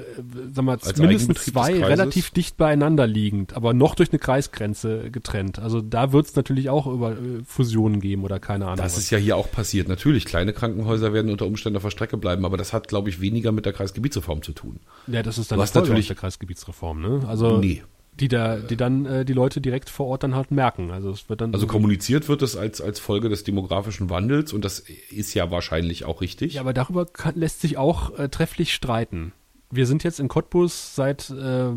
sag 0.53 0.65
mal, 0.65 0.79
mindestens 0.99 1.45
zwei 1.47 1.83
relativ 1.83 2.31
dicht 2.31 2.57
beieinander 2.57 3.09
liegend, 3.09 3.55
aber 3.57 3.75
noch 3.75 3.97
durch 3.97 4.11
eine 4.13 4.21
Kreisgrenze 4.21 5.11
getrennt. 5.11 5.59
Also 5.59 5.81
da 5.81 6.13
wird 6.13 6.27
es 6.27 6.37
natürlich 6.37 6.71
auch 6.71 6.87
über 6.87 7.13
äh, 7.13 7.17
Fusionen 7.45 7.99
geben 8.01 8.23
oder 8.23 8.39
keine 8.39 8.67
Ahnung. 8.67 8.77
Das 8.77 8.93
was. 8.93 8.99
ist 9.03 9.11
ja 9.11 9.19
hier 9.19 9.37
auch 9.37 9.51
passiert. 9.51 9.89
Natürlich, 9.89 10.27
kleine 10.27 10.53
Krankenhäuser 10.53 11.13
werden 11.13 11.33
unter 11.33 11.47
Umständen 11.47 11.77
auf 11.77 11.83
der 11.83 11.91
Strecke 11.91 12.17
bleiben, 12.17 12.45
aber 12.45 12.57
das 12.57 12.73
hat, 12.73 12.87
glaube 12.87 13.09
ich, 13.09 13.21
weniger 13.21 13.51
mit 13.51 13.67
der 13.67 13.73
Kreisgebietsreform 13.73 14.43
zu 14.43 14.53
tun. 14.53 14.79
ja, 15.09 15.25
das 15.25 15.39
ist 15.39 15.51
dann 15.51 15.59
Folge 15.59 15.73
natürlich- 15.81 16.07
der 16.07 16.17
Kreisgebietsreform, 16.17 17.01
ne? 17.01 17.25
Also 17.27 17.59
Nee. 17.59 17.83
Die 18.15 18.29
da, 18.29 18.57
die 18.57 18.77
dann 18.77 19.07
äh, 19.07 19.25
die 19.25 19.33
Leute 19.33 19.61
direkt 19.61 19.89
vor 19.89 20.07
Ort 20.07 20.23
dann 20.23 20.35
halt 20.35 20.51
merken. 20.51 20.91
Also 20.91 21.11
es 21.11 21.29
wird 21.29 21.41
dann 21.41 21.55
Also 21.55 21.67
kommuniziert 21.67 22.29
wird 22.29 22.43
es 22.43 22.57
als, 22.57 22.81
als 22.81 23.01
Folge 23.01 23.29
des 23.29 23.45
demografischen 23.45 24.11
Wandels 24.11 24.53
und 24.53 24.65
das 24.65 24.81
ist 25.11 25.33
ja 25.35 25.51
wahrscheinlich 25.51 26.05
auch 26.05 26.21
richtig. 26.21 26.55
Ja, 26.55 26.61
aber 26.61 26.75
darüber 26.75 27.07
kann, 27.07 27.35
lässt 27.37 27.61
sich 27.63 27.79
auch 27.79 28.19
äh, 28.19 28.29
trefflich 28.29 28.75
streiten. 28.75 29.33
Wir 29.71 29.87
sind 29.87 30.05
jetzt 30.05 30.21
in 30.21 30.29
Cottbus 30.29 30.95
seit 30.95 31.31
äh, 31.31 31.71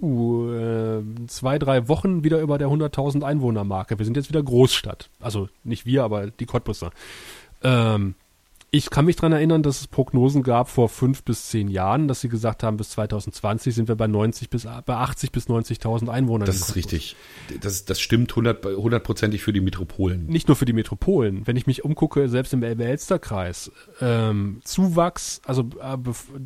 puh, 0.00 0.50
äh, 0.50 1.02
zwei, 1.28 1.60
drei 1.60 1.86
Wochen 1.86 2.24
wieder 2.24 2.40
über 2.40 2.58
der 2.58 2.66
100.000 2.66 3.22
Einwohnermarke. 3.22 3.98
Wir 4.00 4.04
sind 4.04 4.16
jetzt 4.16 4.28
wieder 4.28 4.42
Großstadt. 4.42 5.10
Also 5.20 5.48
nicht 5.62 5.86
wir, 5.86 6.02
aber 6.02 6.26
die 6.32 6.46
Cottbuser. 6.46 6.90
Ähm, 7.62 8.16
ich 8.76 8.90
kann 8.90 9.04
mich 9.06 9.16
dran 9.16 9.32
erinnern, 9.32 9.62
dass 9.62 9.80
es 9.80 9.86
Prognosen 9.86 10.42
gab 10.42 10.68
vor 10.68 10.88
fünf 10.88 11.22
bis 11.24 11.48
zehn 11.48 11.68
Jahren, 11.68 12.08
dass 12.08 12.20
sie 12.20 12.28
gesagt 12.28 12.62
haben, 12.62 12.76
bis 12.76 12.90
2020 12.90 13.74
sind 13.74 13.88
wir 13.88 13.94
bei 13.96 14.06
90 14.06 14.50
bis 14.50 14.64
bei 14.64 14.94
80 14.94 15.32
bis 15.32 15.46
90.000 15.48 16.08
Einwohnern. 16.08 16.46
das 16.46 16.56
ist 16.56 16.76
richtig. 16.76 17.16
Das, 17.60 17.84
das 17.84 18.00
stimmt 18.00 18.34
hundert- 18.36 18.64
hundertprozentig 18.64 19.42
für 19.42 19.52
die 19.52 19.60
Metropolen. 19.60 20.26
nicht 20.26 20.48
nur 20.48 20.56
für 20.56 20.64
die 20.66 20.72
Metropolen. 20.72 21.46
Wenn 21.46 21.56
ich 21.56 21.66
mich 21.66 21.84
umgucke, 21.84 22.28
selbst 22.28 22.52
im 22.52 22.62
Elbe-Elster-Kreis, 22.62 23.70
ähm, 24.00 24.60
Zuwachs, 24.64 25.40
also 25.44 25.68
äh, 25.80 25.96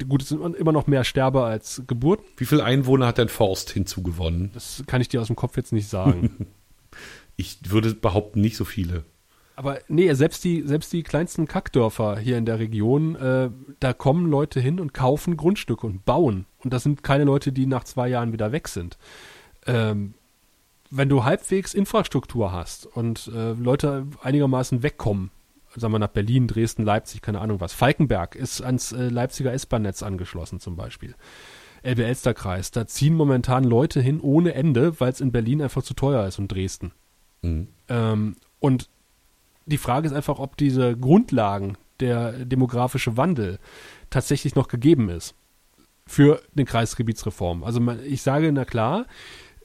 gut, 0.09 0.23
es 0.23 0.29
sind 0.29 0.55
immer 0.57 0.73
noch 0.73 0.87
mehr 0.87 1.05
Sterbe 1.05 1.45
als 1.45 1.83
Geburten. 1.87 2.25
Wie 2.37 2.47
viele 2.47 2.65
Einwohner 2.65 3.07
hat 3.07 3.19
denn 3.19 3.29
Forst 3.29 3.71
hinzugewonnen? 3.71 4.51
Das 4.55 4.83
kann 4.87 5.01
ich 5.01 5.09
dir 5.09 5.21
aus 5.21 5.27
dem 5.27 5.37
Kopf 5.37 5.57
jetzt 5.57 5.73
nicht 5.73 5.89
sagen. 5.89 6.47
Ich 7.37 7.59
würde 7.71 7.95
behaupten, 7.95 8.43
nicht 8.43 8.57
so 8.57 8.67
viele. 8.67 9.05
Aber 9.57 9.79
nee, 9.89 10.13
selbst 10.15 10.43
die, 10.45 10.63
selbst 10.63 10.93
die 10.93 11.03
kleinsten 11.03 11.47
Kackdörfer 11.47 12.19
hier 12.19 12.39
in 12.39 12.47
der 12.47 12.59
Region, 12.59 13.15
äh, 13.17 13.51
da 13.79 13.93
kommen 13.93 14.31
Leute 14.31 14.61
hin 14.61 14.81
und 14.81 14.95
kaufen 14.95 15.37
Grundstücke 15.37 15.87
und 15.87 16.05
bauen. 16.05 16.47
Und 16.65 16.73
das 16.73 16.83
sind 16.83 17.03
keine 17.03 17.25
Leute, 17.25 17.53
die 17.53 17.67
nach 17.67 17.85
zwei 17.85 18.09
Jahren 18.09 18.33
wieder 18.33 18.53
weg 18.53 18.69
sind. 18.69 18.97
Ähm, 19.67 20.15
wenn 20.91 21.09
du 21.09 21.25
halbwegs 21.25 21.75
Infrastruktur 21.75 22.53
hast 22.53 22.87
und 22.87 23.31
äh, 23.35 23.53
Leute 23.53 24.07
einigermaßen 24.23 24.83
wegkommen, 24.83 25.31
sagen 25.77 25.93
wir 25.93 25.99
nach 25.99 26.09
Berlin, 26.09 26.49
Dresden, 26.49 26.83
Leipzig, 26.83 27.23
keine 27.23 27.41
Ahnung 27.41 27.61
was. 27.61 27.73
Falkenberg 27.73 28.35
ist 28.35 28.61
ans 28.61 28.93
äh, 28.93 29.09
Leipziger 29.09 29.53
S-Bahn-Netz 29.53 30.03
angeschlossen 30.03 30.59
zum 30.59 30.77
Beispiel. 30.77 31.15
Elbe-Elster-Kreis, 31.83 32.73
da 32.73 32.87
ziehen 32.87 33.15
momentan 33.15 33.65
Leute 33.65 34.01
hin 34.01 34.21
ohne 34.21 34.55
Ende, 34.55 35.01
weil 35.01 35.13
es 35.13 35.21
in 35.21 35.33
Berlin 35.33 35.63
einfach 35.63 35.83
zu 35.83 35.95
teuer 35.95 36.27
ist 36.27 36.39
und 36.39 36.49
Dresden. 36.49 36.93
Mhm. 37.43 37.69
Ähm, 37.89 38.37
und 38.59 38.89
die 39.71 39.79
Frage 39.79 40.07
ist 40.07 40.13
einfach, 40.13 40.39
ob 40.39 40.57
diese 40.57 40.97
Grundlagen, 40.97 41.77
der 42.01 42.33
demografische 42.45 43.17
Wandel 43.17 43.59
tatsächlich 44.09 44.55
noch 44.55 44.69
gegeben 44.69 45.09
ist 45.09 45.35
für 46.07 46.43
eine 46.57 46.65
Kreisgebietsreform. 46.65 47.63
Also 47.63 47.81
ich 48.07 48.23
sage, 48.23 48.51
na 48.53 48.65
klar, 48.65 49.07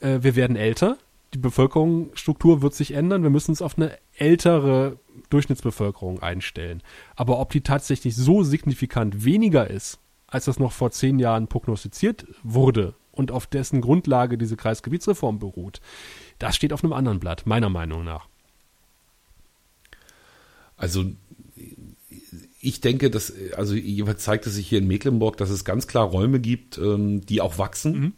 äh, 0.02 0.20
wir 0.22 0.36
werden 0.36 0.56
älter, 0.56 0.98
die 1.34 1.40
Bevölkerungsstruktur 1.40 2.62
wird 2.62 2.76
sich 2.76 2.92
ändern, 2.92 3.24
wir 3.24 3.30
müssen 3.30 3.52
uns 3.52 3.62
auf 3.62 3.78
eine 3.78 3.98
ältere 4.18 5.00
Durchschnittsbevölkerung 5.30 6.22
einstellen. 6.22 6.84
Aber 7.16 7.40
ob 7.40 7.52
die 7.52 7.62
tatsächlich 7.62 8.16
so 8.16 8.44
signifikant 8.44 9.26
weniger 9.26 9.70
ist, 9.70 10.00
als 10.28 10.46
das 10.46 10.60
noch 10.60 10.72
vor 10.72 10.92
zehn 10.92 11.20
Jahren 11.20 11.48
prognostiziert 11.48 12.26
wurde 12.44 12.96
und 13.12 13.32
auf 13.32 13.48
dessen 13.48 13.82
Grundlage 13.82 14.38
diese 14.38 14.58
Kreisgebietsreform 14.58 15.40
beruht, 15.40 15.82
das 16.38 16.56
steht 16.56 16.74
auf 16.74 16.84
einem 16.84 16.94
anderen 16.94 17.20
Blatt, 17.20 17.46
meiner 17.46 17.70
Meinung 17.70 18.04
nach. 18.04 18.28
Also 20.78 21.06
ich 22.60 22.82
denke, 22.82 23.10
dass, 23.12 23.34
also 23.56 23.76
jeweils 23.76 24.24
zeigt 24.24 24.48
es 24.48 24.56
sich 24.56 24.68
hier 24.68 24.80
in 24.80 24.88
Mecklenburg, 24.88 25.38
dass 25.38 25.50
es 25.50 25.66
ganz 25.66 25.88
klar 25.88 26.06
Räume 26.06 26.40
gibt, 26.40 26.78
ähm, 26.78 27.22
die 27.22 27.42
auch 27.42 27.58
wachsen. 27.58 28.00
Mhm. 28.00 28.14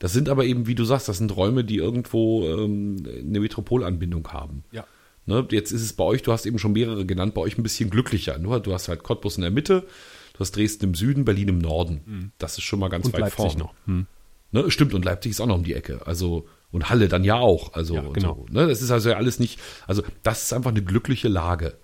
Das 0.00 0.12
sind 0.12 0.28
aber 0.28 0.44
eben, 0.44 0.66
wie 0.66 0.74
du 0.74 0.84
sagst, 0.84 1.08
das 1.08 1.18
sind 1.18 1.36
Räume, 1.36 1.64
die 1.64 1.76
irgendwo 1.76 2.44
ähm, 2.46 2.96
eine 3.06 3.40
Metropolanbindung 3.40 4.28
haben. 4.28 4.64
Ja. 4.72 4.84
Ne, 5.26 5.46
jetzt 5.50 5.72
ist 5.72 5.82
es 5.82 5.92
bei 5.92 6.04
euch, 6.04 6.22
du 6.22 6.32
hast 6.32 6.46
eben 6.46 6.58
schon 6.58 6.72
mehrere 6.72 7.04
genannt, 7.04 7.34
bei 7.34 7.40
euch 7.42 7.58
ein 7.58 7.62
bisschen 7.62 7.90
glücklicher. 7.90 8.38
Nur 8.38 8.60
du 8.60 8.72
hast 8.72 8.88
halt 8.88 9.02
Cottbus 9.02 9.36
in 9.36 9.42
der 9.42 9.50
Mitte, 9.50 9.86
du 10.32 10.40
hast 10.40 10.56
Dresden 10.56 10.86
im 10.86 10.94
Süden, 10.94 11.24
Berlin 11.24 11.48
im 11.48 11.58
Norden. 11.58 12.32
Das 12.38 12.56
ist 12.56 12.64
schon 12.64 12.78
mal 12.80 12.88
ganz 12.88 13.04
Mhm. 13.06 13.08
Und 13.08 13.12
weit 13.14 13.20
Leipzig 13.20 13.36
vorne. 13.36 13.58
noch. 13.58 13.74
Hm. 13.86 14.06
Ne, 14.50 14.70
stimmt, 14.70 14.94
und 14.94 15.04
Leipzig 15.04 15.30
ist 15.30 15.40
auch 15.40 15.46
noch 15.46 15.56
um 15.56 15.64
die 15.64 15.74
Ecke. 15.74 16.06
Also, 16.06 16.46
und 16.70 16.88
Halle 16.88 17.08
dann 17.08 17.24
ja 17.24 17.36
auch. 17.36 17.74
Also, 17.74 17.94
Ja, 17.96 18.02
genau. 18.12 18.46
so, 18.48 18.54
ne, 18.54 18.66
das 18.66 18.82
ist 18.82 18.90
also 18.90 19.10
ja 19.10 19.16
alles 19.16 19.38
nicht, 19.38 19.60
also, 19.86 20.02
das 20.22 20.44
ist 20.44 20.52
einfach 20.52 20.70
eine 20.70 20.82
glückliche 20.82 21.28
Lage. 21.28 21.76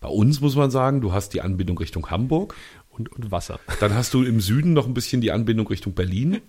Bei 0.00 0.08
uns 0.08 0.40
muss 0.40 0.56
man 0.56 0.70
sagen, 0.70 1.00
du 1.00 1.12
hast 1.12 1.30
die 1.34 1.40
Anbindung 1.40 1.78
Richtung 1.78 2.10
Hamburg, 2.10 2.54
Und, 2.90 3.12
und 3.12 3.30
Wasser. 3.30 3.60
dann 3.80 3.94
hast 3.94 4.14
du 4.14 4.22
im 4.22 4.40
Süden 4.40 4.72
noch 4.72 4.86
ein 4.86 4.94
bisschen 4.94 5.20
die 5.20 5.32
Anbindung 5.32 5.66
Richtung 5.66 5.94
Berlin. 5.94 6.40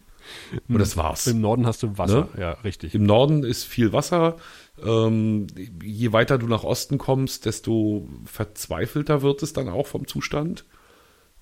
Und 0.67 0.79
das 0.79 0.97
war's. 0.97 1.27
Im 1.27 1.41
Norden 1.41 1.65
hast 1.65 1.83
du 1.83 1.97
Wasser. 1.97 2.29
Ne? 2.35 2.41
Ja, 2.41 2.51
richtig. 2.63 2.93
Im 2.93 3.03
Norden 3.03 3.43
ist 3.43 3.63
viel 3.63 3.93
Wasser. 3.93 4.37
Ähm, 4.83 5.47
je 5.81 6.11
weiter 6.11 6.37
du 6.37 6.47
nach 6.47 6.63
Osten 6.63 6.97
kommst, 6.97 7.45
desto 7.45 8.07
verzweifelter 8.25 9.21
wird 9.21 9.41
es 9.41 9.53
dann 9.53 9.69
auch 9.69 9.87
vom 9.87 10.05
Zustand. 10.07 10.65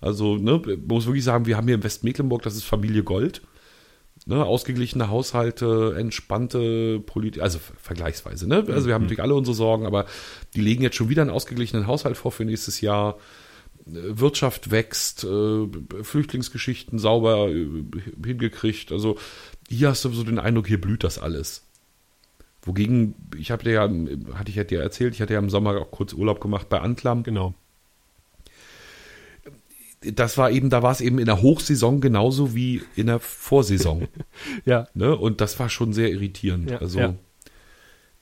Also, 0.02 0.38
ne, 0.38 0.62
man 0.64 0.88
muss 0.88 1.06
wirklich 1.06 1.24
sagen, 1.24 1.46
wir 1.48 1.58
haben 1.58 1.68
hier 1.68 1.76
in 1.76 1.84
Westmecklenburg, 1.84 2.44
das 2.44 2.56
ist 2.56 2.64
Familie 2.64 3.04
Gold. 3.04 3.42
Ne, 4.28 4.44
ausgeglichene 4.44 5.10
Haushalte, 5.10 5.94
entspannte 5.98 7.00
Politik, 7.00 7.44
also 7.44 7.60
ver- 7.60 7.76
vergleichsweise. 7.78 8.48
Ne? 8.48 8.66
Also 8.70 8.88
wir 8.88 8.96
haben 8.96 9.04
natürlich 9.04 9.22
alle 9.22 9.36
unsere 9.36 9.54
Sorgen, 9.54 9.86
aber 9.86 10.06
die 10.56 10.62
legen 10.62 10.82
jetzt 10.82 10.96
schon 10.96 11.10
wieder 11.10 11.22
einen 11.22 11.30
ausgeglichenen 11.30 11.86
Haushalt 11.86 12.18
vor 12.18 12.32
für 12.32 12.44
nächstes 12.44 12.82
Jahr. 12.82 13.18
Wirtschaft 13.86 14.72
wächst, 14.72 15.26
äh, 15.26 15.68
Flüchtlingsgeschichten 16.02 16.98
sauber 16.98 17.50
äh, 17.50 17.68
hingekriegt. 18.26 18.92
Also 18.92 19.20
hier 19.70 19.90
hast 19.90 20.04
du 20.06 20.10
so 20.10 20.24
den 20.24 20.40
Eindruck, 20.40 20.66
hier 20.66 20.82
blüht 20.82 21.04
das 21.04 21.20
alles. 21.20 21.68
Wogegen, 22.64 23.14
ich 23.38 23.52
habe 23.52 23.64
dir 23.64 23.74
ja, 23.74 23.84
hatte 24.34 24.50
ich 24.50 24.56
ja 24.56 24.64
dir 24.64 24.82
erzählt, 24.82 25.14
ich 25.14 25.22
hatte 25.22 25.34
ja 25.34 25.40
im 25.40 25.52
Sommer 25.52 25.80
auch 25.80 25.92
kurz 25.92 26.14
Urlaub 26.14 26.42
gemacht 26.42 26.68
bei 26.68 26.82
Anklam. 26.82 27.22
Genau. 27.22 27.54
Das 30.02 30.38
war 30.38 30.52
eben, 30.52 30.70
da 30.70 30.84
war 30.84 30.92
es 30.92 31.02
eben 31.02 31.20
in 31.20 31.26
der 31.26 31.42
Hochsaison 31.42 32.02
genauso 32.02 32.54
wie 32.54 32.84
in 32.96 33.08
der 33.08 33.20
Vorsaison. 33.20 34.08
Ja. 34.66 34.88
ne? 34.94 35.16
Und 35.16 35.42
das 35.42 35.60
war 35.60 35.70
schon 35.70 35.94
sehr 35.94 36.12
irritierend. 36.12 36.70
Ja, 36.70 36.78
also 36.78 37.00
ja. 37.00 37.16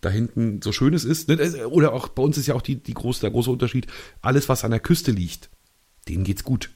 da 0.02 0.10
hinten, 0.10 0.62
so 0.62 0.72
schön 0.72 0.94
es 0.94 1.06
ist, 1.06 1.28
ne? 1.28 1.68
oder 1.68 1.94
auch 1.94 2.08
bei 2.10 2.24
uns 2.24 2.38
ist 2.38 2.48
ja 2.48 2.56
auch 2.56 2.62
die, 2.62 2.76
die 2.76 2.94
große, 2.94 3.22
der 3.22 3.32
große 3.32 3.52
Unterschied, 3.52 3.88
alles, 4.22 4.50
was 4.50 4.64
an 4.64 4.72
der 4.72 4.80
Küste 4.80 5.12
liegt, 5.12 5.50
denen 6.08 6.24
geht's 6.24 6.44
gut. 6.44 6.70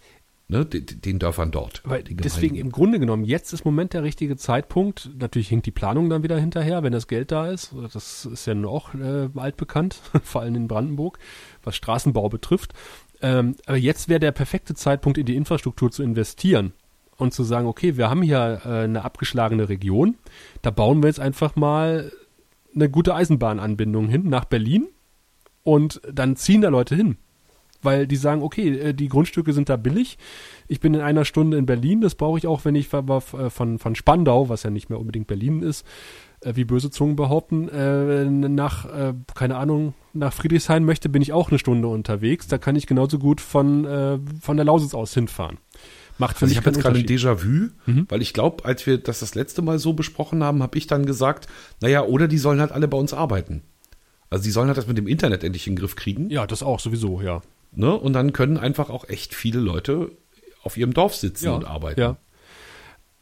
Ne? 0.50 0.66
Den, 0.66 0.86
den 0.86 1.20
Dörfern 1.20 1.52
dort. 1.52 1.82
Weil 1.84 2.04
deswegen 2.04 2.56
im 2.56 2.72
Grunde 2.72 3.00
genommen, 3.00 3.26
jetzt 3.26 3.52
ist 3.52 3.66
im 3.66 3.72
Moment 3.72 3.92
der 3.92 4.04
richtige 4.04 4.38
Zeitpunkt. 4.38 5.10
Natürlich 5.20 5.50
hinkt 5.50 5.66
die 5.66 5.72
Planung 5.72 6.10
dann 6.10 6.24
wieder 6.24 6.40
hinterher, 6.40 6.84
wenn 6.84 6.94
das 6.94 7.08
Geld 7.08 7.32
da 7.34 7.50
ist. 7.50 7.74
Das 7.92 8.26
ist 8.26 8.46
ja 8.46 8.54
nun 8.54 8.66
auch 8.66 8.94
äh, 8.94 9.28
altbekannt, 9.36 10.00
vor 10.24 10.42
allem 10.42 10.56
in 10.56 10.70
Brandenburg, 10.70 11.20
was 11.64 11.76
Straßenbau 11.76 12.30
betrifft. 12.30 12.74
Ähm, 13.22 13.56
aber 13.66 13.78
jetzt 13.78 14.10
wäre 14.10 14.20
der 14.20 14.32
perfekte 14.32 14.76
Zeitpunkt, 14.76 15.18
in 15.18 15.26
die 15.26 15.36
Infrastruktur 15.36 15.92
zu 15.92 16.04
investieren 16.04 16.74
und 17.18 17.34
zu 17.34 17.44
sagen, 17.44 17.68
okay, 17.68 17.98
wir 17.98 18.10
haben 18.10 18.22
hier 18.22 18.62
äh, 18.64 18.70
eine 18.84 19.04
abgeschlagene 19.04 19.70
Region, 19.70 20.16
da 20.62 20.72
bauen 20.72 21.02
wir 21.02 21.08
jetzt 21.08 21.20
einfach 21.20 21.56
mal 21.56 22.12
eine 22.76 22.90
gute 22.90 23.16
Eisenbahnanbindung 23.16 24.08
hin 24.08 24.30
nach 24.30 24.46
Berlin 24.46 24.88
und 25.64 26.02
dann 26.12 26.36
ziehen 26.36 26.62
da 26.62 26.70
Leute 26.70 26.96
hin. 26.96 27.18
Weil 27.84 28.08
die 28.08 28.16
sagen, 28.16 28.42
okay, 28.42 28.70
äh, 28.70 28.94
die 28.94 29.08
Grundstücke 29.08 29.54
sind 29.54 29.70
da 29.70 29.78
billig. 29.78 30.18
Ich 30.68 30.80
bin 30.80 30.94
in 30.94 31.02
einer 31.02 31.26
Stunde 31.26 31.58
in 31.58 31.68
Berlin. 31.68 32.02
Das 32.02 32.16
brauche 32.16 32.38
ich 32.38 32.48
auch, 32.48 32.66
wenn 32.66 32.76
ich 32.76 32.88
von, 32.88 33.22
von, 33.22 33.80
von 33.80 33.96
Spandau, 33.96 34.50
was 34.50 34.64
ja 34.64 34.72
nicht 34.72 34.90
mehr 34.90 35.00
unbedingt 35.00 35.28
Berlin 35.28 35.62
ist, 35.62 35.86
äh, 36.42 36.56
wie 36.56 36.66
böse 36.66 36.90
Zungen 36.90 37.16
behaupten, 37.16 37.70
äh, 37.70 38.26
nach, 38.26 38.86
äh, 38.86 39.14
keine 39.36 39.58
Ahnung, 39.58 39.94
nach 40.14 40.34
Friedrichshain 40.34 40.86
möchte, 40.86 41.10
bin 41.10 41.22
ich 41.22 41.34
auch 41.34 41.50
eine 41.50 41.60
Stunde 41.60 41.88
unterwegs. 41.88 42.48
Da 42.48 42.58
kann 42.58 42.76
ich 42.76 42.88
genauso 42.88 43.20
gut 43.20 43.42
von, 43.42 43.86
äh, 43.86 44.20
von 44.42 44.58
der 44.58 44.66
Lausitz 44.66 44.94
aus 44.94 45.14
hinfahren. 45.14 45.58
Macht 46.18 46.38
für 46.38 46.46
Also 46.46 46.54
ich 46.54 46.58
mich 46.58 46.66
habe 46.66 46.76
jetzt 46.76 46.84
gerade 46.84 47.00
ein. 47.00 47.06
Déjà-vu, 47.06 47.70
weil 48.10 48.22
ich 48.22 48.34
glaube, 48.34 48.66
als 48.66 48.88
wir 48.88 48.98
das 48.98 49.20
das 49.20 49.36
letzte 49.36 49.62
Mal 49.62 49.78
so 49.78 49.94
besprochen 49.94 50.44
haben, 50.44 50.64
habe 50.64 50.78
ich 50.78 50.88
dann 50.88 51.06
gesagt, 51.06 51.48
naja, 51.82 52.04
oder 52.04 52.28
die 52.28 52.40
sollen 52.40 52.60
halt 52.60 52.72
alle 52.72 52.88
bei 52.88 52.98
uns 52.98 53.14
arbeiten. 53.14 53.62
Also 54.30 54.44
die 54.44 54.52
sollen 54.52 54.68
halt 54.68 54.78
das 54.78 54.88
mit 54.88 54.98
dem 54.98 55.08
Internet 55.08 55.44
endlich 55.44 55.68
in 55.68 55.74
den 55.74 55.80
Griff 55.80 55.96
kriegen. 55.96 56.30
Ja, 56.30 56.48
das 56.48 56.64
auch 56.64 56.80
sowieso, 56.80 57.22
ja. 57.22 57.42
Ne? 57.72 57.94
Und 57.94 58.14
dann 58.14 58.34
können 58.34 58.58
einfach 58.58 58.90
auch 58.90 59.08
echt 59.08 59.36
viele 59.36 59.60
Leute 59.60 60.12
auf 60.64 60.76
ihrem 60.76 60.94
Dorf 60.94 61.16
sitzen 61.16 61.46
ja, 61.46 61.52
und 61.54 61.66
arbeiten. 61.66 62.00
Ja. 62.00 62.18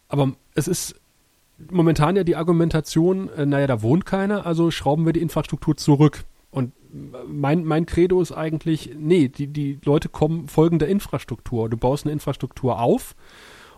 Aber 0.08 0.34
es 0.54 0.68
ist 0.68 0.96
momentan 1.72 2.16
ja 2.16 2.24
die 2.24 2.36
Argumentation, 2.36 3.30
äh, 3.30 3.46
naja, 3.46 3.68
da 3.68 3.82
wohnt 3.82 4.06
keiner, 4.06 4.46
also 4.46 4.72
schrauben 4.72 5.06
wir 5.06 5.14
die 5.14 5.22
Infrastruktur 5.22 5.78
zurück. 5.78 6.26
Und 6.52 6.72
mein, 7.28 7.66
mein 7.66 7.86
Credo 7.86 8.22
ist 8.22 8.32
eigentlich, 8.32 8.92
nee, 8.98 9.28
die, 9.28 9.48
die 9.48 9.80
Leute 9.84 10.08
kommen 10.08 10.48
folgen 10.48 10.80
der 10.80 10.88
Infrastruktur. 10.88 11.70
Du 11.70 11.78
baust 11.78 12.06
eine 12.06 12.14
Infrastruktur 12.14 12.80
auf 12.80 13.16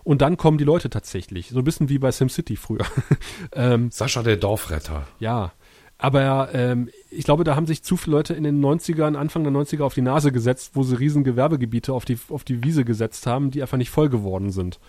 und 0.04 0.22
dann 0.22 0.38
kommen 0.38 0.58
die 0.58 0.64
Leute 0.64 0.90
tatsächlich. 0.90 1.49
So 1.49 1.60
ein 1.60 1.64
bisschen 1.64 1.90
wie 1.90 1.98
bei 1.98 2.12
SimCity 2.12 2.56
früher. 2.56 2.86
ähm, 3.54 3.90
Sascha 3.91 4.22
der 4.22 4.38
Dorfretter. 4.38 5.08
Ja. 5.20 5.54
Aber 5.99 6.54
ähm, 6.54 6.90
ich 7.10 7.24
glaube, 7.24 7.44
da 7.44 7.56
haben 7.56 7.66
sich 7.66 7.82
zu 7.82 7.98
viele 7.98 8.18
Leute 8.18 8.36
in 8.36 8.44
den 8.44 8.64
90ern, 8.64 9.16
Anfang 9.16 9.44
der 9.44 9.52
90er 9.52 9.82
auf 9.82 9.95
die 9.95 10.04
Nase 10.04 10.32
gesetzt, 10.32 10.72
wo 10.76 10.84
sie 10.84 10.99
riesen 10.99 11.24
Gewerbegebiete 11.24 11.91
auf 11.91 12.06
die, 12.06 12.20
auf 12.30 12.44
die 12.44 12.64
Wiese 12.64 12.86
gesetzt 12.86 13.26
haben, 13.26 13.49
die 13.49 13.64
einfach 13.64 13.78
nicht 13.78 13.90
voll 13.90 14.10
geworden 14.10 14.52
sind 14.52 14.80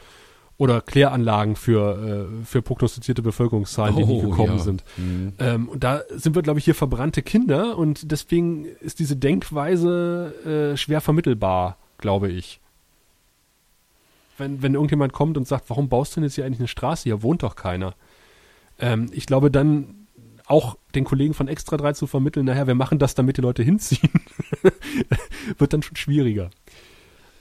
oder 0.59 0.81
Kläranlagen 0.81 1.55
für, 1.55 2.29
äh, 2.43 2.45
für 2.45 2.63
prognostizierte 2.63 3.23
Bevölkerungszahlen, 3.23 3.95
die 3.97 4.05
nie 4.05 4.23
Oh, 4.25 4.29
gekommen 4.29 4.59
ja. 4.59 4.63
sind. 4.63 4.85
Mhm. 4.97 5.33
Ähm, 5.39 5.69
und 5.69 5.85
da 5.85 6.03
sind 6.11 6.35
wir, 6.35 6.43
glaube 6.43 6.59
ich, 6.59 6.65
hier 6.65 6.75
verbrannte 6.75 7.23
Kinder 7.23 7.79
und 7.79 8.11
deswegen 8.11 8.65
ist 8.81 8.99
diese 8.99 9.17
Denkweise 9.17 10.73
äh, 10.73 10.77
schwer 10.77 11.01
vermittelbar, 11.01 11.79
glaube 11.99 12.29
ich. 12.31 12.61
Wenn, 14.37 14.61
wenn 14.63 14.75
irgendjemand 14.75 15.13
kommt 15.13 15.37
und 15.37 15.47
sagt, 15.47 15.71
warum 15.71 15.89
baust 15.89 16.13
du 16.13 16.21
denn 16.21 16.25
jetzt 16.25 16.35
hier 16.35 16.45
eigentlich 16.45 16.61
eine 16.61 16.69
Straße? 16.69 17.05
Hier 17.05 17.23
wohnt 17.23 17.45
doch 17.45 17.55
keiner. 17.55 17.95
Ähm, 18.81 19.11
ich 19.13 19.27
glaube, 19.27 19.53
dann 19.53 20.07
auch 20.47 20.77
den 20.95 21.05
Kollegen 21.05 21.35
von 21.35 21.47
Extra 21.47 21.77
3 21.77 21.93
zu 21.93 22.07
vermitteln, 22.07 22.47
naja, 22.47 22.67
wir 22.67 22.75
machen 22.75 22.99
das, 22.99 23.15
damit 23.15 23.37
die 23.37 23.43
Leute 23.43 23.63
hinziehen, 23.63 24.11
wird 25.59 25.73
dann 25.73 25.83
schon 25.83 25.97
schwieriger. 25.97 26.51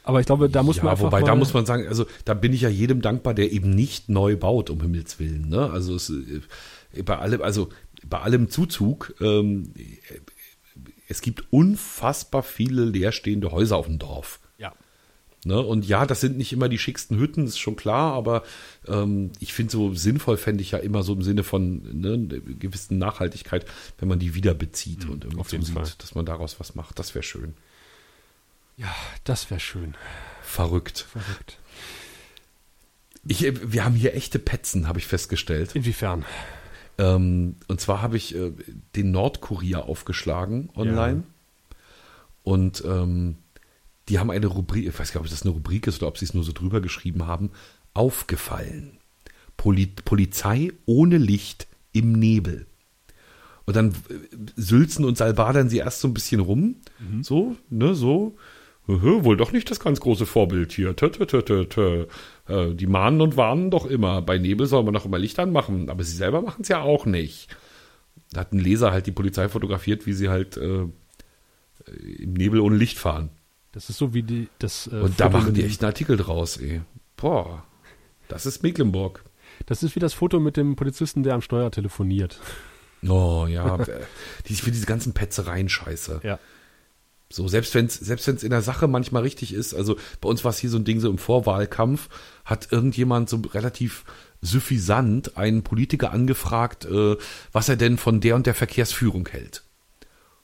Aber 0.08 0.22
ich 0.22 0.26
glaube, 0.26 0.50
da 0.50 0.64
muss 0.64 0.78
ja, 0.78 0.84
man 0.84 0.92
einfach 0.92 1.04
wobei 1.04 1.22
da 1.22 1.36
muss 1.36 1.54
man 1.54 1.66
sagen, 1.66 1.86
also 1.86 2.06
da 2.24 2.34
bin 2.34 2.54
ich 2.54 2.62
ja 2.62 2.70
jedem 2.70 3.02
dankbar, 3.02 3.34
der 3.34 3.52
eben 3.52 3.72
nicht 3.72 4.08
neu 4.08 4.38
baut, 4.38 4.70
um 4.70 4.82
Himmels 4.82 5.20
Willen. 5.20 5.50
Ne? 5.50 5.70
Also 5.70 5.96
es, 5.96 6.10
äh, 6.10 7.04
bei 7.04 7.18
allem, 7.18 7.42
also 7.42 7.68
bei 8.06 8.20
allem 8.20 8.50
Zuzug, 8.50 9.14
ähm, 9.20 9.74
äh, 9.76 9.84
es 11.10 11.20
gibt 11.20 11.44
unfassbar 11.52 12.42
viele 12.42 12.86
leerstehende 12.86 13.52
Häuser 13.52 13.76
auf 13.76 13.88
dem 13.88 14.00
Dorf. 14.00 14.40
ja. 14.58 14.72
Ne? 15.46 15.60
Und 15.62 15.86
ja, 15.86 16.06
das 16.06 16.22
sind 16.22 16.38
nicht 16.38 16.54
immer 16.54 16.70
die 16.70 16.78
schicksten 16.78 17.20
Hütten, 17.20 17.46
ist 17.46 17.60
schon 17.60 17.76
klar, 17.76 18.14
aber 18.14 18.44
ähm, 18.88 19.32
ich 19.42 19.54
finde 19.54 19.74
so 19.74 19.94
sinnvoll 19.94 20.38
fände 20.38 20.62
ich 20.62 20.72
ja 20.72 20.78
immer 20.80 21.04
so 21.04 21.14
im 21.14 21.22
Sinne 21.22 21.44
von 21.44 21.82
ne, 22.00 22.14
einer 22.14 22.40
gewissen 22.40 22.98
Nachhaltigkeit, 22.98 23.66
wenn 24.00 24.08
man 24.08 24.20
die 24.20 24.36
wieder 24.36 24.54
bezieht 24.54 25.04
und 25.10 25.26
irgendwie 25.26 25.58
Mhm, 25.58 25.62
so 25.62 25.66
sieht, 25.68 25.76
Fall. 25.76 25.92
dass 25.98 26.16
man 26.16 26.26
daraus 26.26 26.62
was 26.62 26.76
macht. 26.76 26.98
Das 26.98 27.14
wäre 27.14 27.24
schön. 27.24 27.56
Ja, 28.78 28.96
das 29.24 29.50
wäre 29.50 29.60
schön. 29.60 29.96
Verrückt. 30.42 31.00
Verrückt. 31.00 31.60
Ich, 33.28 33.44
äh, 33.44 33.72
wir 33.72 33.84
haben 33.84 33.96
hier 33.96 34.16
echte 34.16 34.40
Petzen, 34.40 34.88
habe 34.88 35.00
ich 35.00 35.08
festgestellt. 35.08 35.76
Inwiefern? 35.76 36.26
Ähm, 36.98 37.56
und 37.68 37.82
zwar 37.82 38.02
habe 38.02 38.18
ich 38.18 38.36
äh, 38.36 38.52
den 38.96 39.12
Nordkurier 39.12 39.86
aufgeschlagen 39.86 40.70
online. 40.76 41.24
Und 42.44 42.84
ähm, 42.86 43.38
die 44.10 44.20
haben 44.20 44.32
eine 44.32 44.48
Rubrik, 44.48 44.88
ich 44.88 44.98
weiß 44.98 45.12
gar 45.12 45.22
nicht, 45.22 45.32
ob 45.32 45.36
das 45.36 45.44
eine 45.44 45.52
Rubrik 45.52 45.86
ist 45.88 45.98
oder 45.98 46.08
ob 46.08 46.18
sie 46.18 46.26
es 46.26 46.34
nur 46.34 46.44
so 46.44 46.54
drüber 46.54 46.80
geschrieben 46.80 47.28
haben, 47.28 47.52
aufgefallen. 47.94 49.00
Poli 49.58 49.88
Polizei 49.88 50.72
ohne 50.86 51.18
Licht 51.18 51.68
im 51.92 52.14
Nebel. 52.14 52.68
Und 53.66 53.76
dann 53.76 53.90
äh, 53.90 53.94
sülzen 54.56 55.04
und 55.04 55.18
salbadern 55.18 55.68
sie 55.68 55.80
erst 55.80 56.00
so 56.00 56.08
ein 56.08 56.14
bisschen 56.14 56.40
rum. 56.40 56.76
So, 57.24 57.58
ne, 57.70 57.96
so. 57.96 58.38
Wohl 58.88 59.36
doch 59.38 59.52
nicht 59.52 59.70
das 59.70 59.80
ganz 59.82 60.00
große 60.00 60.26
Vorbild 60.26 60.72
hier. 60.72 60.96
Tö, 60.96 61.10
tö, 61.10 61.26
tö, 61.26 61.42
tö, 61.42 61.66
tö. 61.66 62.06
Äh, 62.48 62.74
Die 62.74 62.88
mahnen 62.88 63.20
und 63.22 63.36
warnen 63.36 63.70
doch 63.70 63.86
immer. 63.86 64.22
Bei 64.22 64.38
Nebel 64.38 64.66
soll 64.66 64.84
man 64.84 64.94
doch 64.94 65.06
immer 65.06 65.20
Licht 65.20 65.38
anmachen. 65.40 65.90
Aber 65.90 66.04
sie 66.04 66.16
selber 66.16 66.42
machen 66.42 66.62
es 66.62 66.70
ja 66.70 66.82
auch 66.82 67.06
nicht. 67.06 67.50
Da 68.32 68.42
hat 68.42 68.54
ein 68.54 68.60
Leser 68.60 68.92
halt 68.92 69.06
die 69.06 69.12
Polizei 69.12 69.50
fotografiert, 69.50 70.06
wie 70.06 70.14
sie 70.14 70.30
halt 70.30 70.56
äh, 70.58 70.86
im 72.20 72.34
Nebel 72.34 72.60
ohne 72.62 72.78
Licht 72.78 72.98
fahren. 72.98 73.30
Das 73.74 73.90
ist 73.90 73.98
so 73.98 74.14
wie 74.14 74.24
die, 74.24 74.48
das. 74.60 74.88
Äh, 74.88 74.96
Und 75.02 75.20
da 75.20 75.30
machen 75.30 75.54
die 75.54 75.64
echt 75.64 75.82
einen 75.82 75.90
Artikel 75.90 76.18
draus, 76.18 76.58
ey. 76.58 76.82
Boah, 77.16 77.64
das 78.28 78.46
ist 78.46 78.64
Mecklenburg. 78.64 79.24
Das 79.66 79.84
ist 79.84 79.96
wie 79.96 80.00
das 80.00 80.14
Foto 80.14 80.40
mit 80.40 80.56
dem 80.58 80.76
Polizisten, 80.76 81.24
der 81.24 81.34
am 81.34 81.42
Steuer 81.42 81.72
telefoniert. 81.72 82.40
Oh 83.08 83.46
ja, 83.50 83.78
die, 84.48 84.54
ich 84.54 84.62
finde 84.62 84.74
diese 84.76 84.86
ganzen 84.86 85.14
Petzereien 85.14 85.70
scheiße. 85.70 86.22
Ja. 86.24 86.40
So, 87.30 87.48
selbst 87.50 87.76
wenn 87.76 87.88
es 87.88 87.96
selbst 87.96 88.26
wenn's 88.28 88.44
in 88.44 88.52
der 88.52 88.62
Sache 88.62 88.88
manchmal 88.88 89.24
richtig 89.24 89.54
ist, 89.54 89.74
also 89.74 89.98
bei 90.22 90.30
uns 90.30 90.44
war 90.46 90.52
es 90.52 90.60
hier 90.60 90.70
so 90.70 90.78
ein 90.78 90.86
Ding, 90.86 91.00
so 91.02 91.10
im 91.10 91.18
Vorwahlkampf, 91.18 92.08
hat 92.46 92.70
irgendjemand 92.72 93.30
so 93.30 93.42
relativ 93.54 94.06
suffisant 94.42 95.36
einen 95.38 95.64
Politiker 95.64 96.12
angefragt, 96.12 96.86
äh, 96.86 97.18
was 97.52 97.68
er 97.70 97.76
denn 97.76 97.98
von 97.98 98.22
der 98.22 98.36
und 98.36 98.46
der 98.46 98.54
Verkehrsführung 98.54 99.28
hält. 99.28 99.64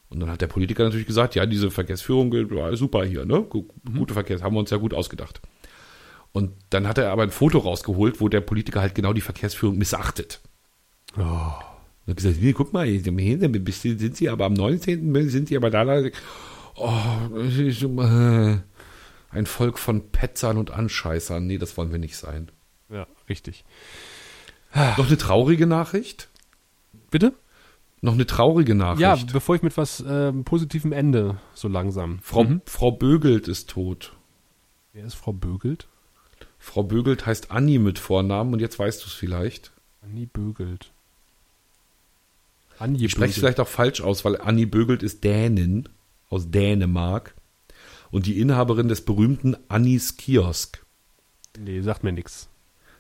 Und 0.10 0.20
dann 0.20 0.30
hat 0.30 0.42
der 0.42 0.48
Politiker 0.48 0.84
natürlich 0.84 1.08
gesagt, 1.08 1.36
ja, 1.36 1.46
diese 1.46 1.72
Verkehrsführung 1.72 2.32
war 2.52 2.76
super 2.76 3.06
hier, 3.06 3.26
ne? 3.26 3.42
Gu- 3.44 3.68
Gute 3.96 4.14
Verkehrs, 4.14 4.42
haben 4.44 4.54
wir 4.56 4.60
uns 4.60 4.70
ja 4.70 4.78
gut 4.78 4.94
ausgedacht. 4.94 5.42
Und 6.34 6.52
dann 6.70 6.88
hat 6.88 6.98
er 6.98 7.12
aber 7.12 7.24
ein 7.24 7.32
Foto 7.32 7.60
rausgeholt, 7.60 8.20
wo 8.20 8.28
der 8.28 8.42
Politiker 8.42 8.82
halt 8.82 8.96
genau 8.96 9.14
die 9.14 9.22
Verkehrsführung 9.22 9.78
missachtet. 9.78 10.42
Oh. 11.18 11.22
Und 11.22 12.10
hat 12.10 12.18
gesagt, 12.18 12.38
nee, 12.42 12.54
guck 12.54 12.74
mal, 12.74 12.88
sind 12.90 14.18
Sie 14.18 14.30
aber 14.30 14.46
am 14.46 14.54
19. 14.54 15.30
sind 15.30 15.48
Sie 15.48 15.56
aber 15.56 15.70
da. 15.70 15.86
da 15.86 16.10
oh, 16.76 17.38
es 17.38 17.58
ist, 17.58 17.84
äh, 17.84 18.58
ein 19.32 19.46
Volk 19.46 19.80
von 19.80 20.10
Petzern 20.12 20.58
und 20.58 20.72
Anscheißern. 20.72 21.46
Nee, 21.46 21.58
das 21.58 21.76
wollen 21.78 21.92
wir 21.92 22.00
nicht 22.00 22.18
sein. 22.18 22.52
Ja, 22.90 23.08
richtig. 23.30 23.64
Noch 24.76 25.08
eine 25.08 25.18
traurige 25.18 25.68
Nachricht? 25.68 26.30
Bitte? 27.12 27.34
Noch 28.02 28.14
eine 28.14 28.26
traurige 28.26 28.74
Ja, 28.74 28.96
Nachricht. 28.96 29.32
bevor 29.32 29.56
ich 29.56 29.62
mit 29.62 29.78
was 29.78 30.04
ähm, 30.08 30.44
positivem 30.44 30.92
Ende 30.92 31.38
so 31.54 31.68
langsam. 31.68 32.20
Frau, 32.22 32.44
Mhm. 32.44 32.62
Frau 32.66 32.92
Bögelt 32.92 33.48
ist 33.48 33.70
tot. 33.70 34.14
Wer 34.94 35.06
ist 35.06 35.14
Frau 35.16 35.32
Bögelt? 35.32 35.88
Frau 36.60 36.84
Bögelt 36.84 37.26
heißt 37.26 37.52
Anni 37.52 37.78
mit 37.80 38.00
Vornamen 38.00 38.54
und 38.54 38.60
jetzt 38.60 38.78
weißt 38.80 39.02
du 39.04 39.08
es 39.08 39.14
vielleicht. 39.14 39.72
Anni 40.02 40.26
Bögelt. 40.26 40.92
Anni 42.80 43.04
Ich 43.06 43.12
spreche 43.12 43.32
es 43.32 43.38
vielleicht 43.40 43.60
auch 43.60 43.68
falsch 43.68 44.02
aus, 44.02 44.26
weil 44.26 44.40
Anni 44.42 44.66
Bögelt 44.66 45.04
ist 45.04 45.24
Dänin 45.24 45.88
aus 46.34 46.52
Dänemark 46.52 47.36
und 48.12 48.26
die 48.26 48.40
Inhaberin 48.40 48.88
des 48.88 49.06
berühmten 49.06 49.56
Annis 49.70 50.18
Kiosk. 50.18 50.86
Nee, 51.58 51.82
sagt 51.82 52.04
mir 52.04 52.12
nix. 52.12 52.50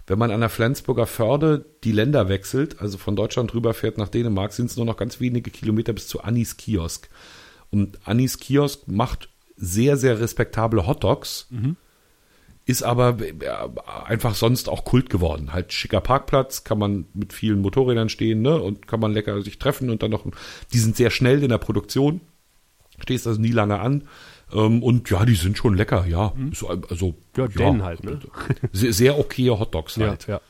Wenn 0.05 0.19
man 0.19 0.31
an 0.31 0.41
der 0.41 0.49
Flensburger 0.49 1.07
Förde 1.07 1.65
die 1.84 1.91
Länder 1.91 2.30
wechselt, 2.30 2.81
also 2.81 2.97
von 2.97 3.15
Deutschland 3.15 3.53
rüber 3.53 3.73
fährt 3.73 3.97
nach 3.97 4.10
Dänemark, 4.10 4.51
sind 4.53 4.69
es 4.69 4.77
nur 4.77 4.85
noch 4.85 4.97
ganz 4.97 5.19
wenige 5.19 5.49
Kilometer 5.49 5.93
bis 5.93 6.07
zu 6.07 6.22
Annis 6.22 6.57
Kiosk. 6.57 7.10
Und 7.72 7.99
Annis 8.05 8.38
Kiosk 8.38 8.88
macht 8.88 9.30
sehr, 9.55 9.97
sehr 9.97 10.19
respektable 10.19 10.85
Hotdogs, 10.88 11.47
ist 12.65 12.84
aber 12.84 13.18
einfach 14.05 14.35
sonst 14.35 14.69
auch 14.69 14.84
Kult 14.84 15.10
geworden. 15.10 15.53
Halt 15.53 15.73
schicker 15.73 16.01
Parkplatz, 16.01 16.64
kann 16.64 16.80
man 16.80 17.05
mit 17.14 17.34
vielen 17.34 17.61
Motorrädern 17.61 18.10
stehen, 18.10 18.41
ne? 18.41 18.61
Und 18.61 18.88
kann 18.88 18.99
man 18.99 19.14
lecker 19.14 19.41
sich 19.41 19.57
treffen 19.57 19.89
und 19.89 20.03
dann 20.03 20.11
noch, 20.11 20.26
die 20.73 20.80
sind 20.80 20.95
sehr 20.95 21.10
schnell 21.10 21.43
in 21.43 21.49
der 21.49 21.57
Produktion. 21.57 22.22
Stehst 23.03 23.27
also 23.27 23.39
nie 23.39 23.51
lange 23.51 23.80
an. 23.80 24.03
Ähm, 24.51 24.81
und 24.81 25.09
ja, 25.09 25.25
die 25.25 25.35
sind 25.35 25.57
schon 25.57 25.75
lecker, 25.75 26.05
ja. 26.07 26.34
Ist 26.51 26.63
also, 26.63 27.15
Ja, 27.38 27.47
Dänen 27.47 27.84
halt, 27.84 28.03
ne? 28.03 28.19
Sehr, 28.71 28.93
sehr 28.93 29.19
okaye 29.19 29.59
Hotdogs 29.59 29.95
Ja, 29.97 30.09
halt. 30.09 30.27
ja. 30.27 30.41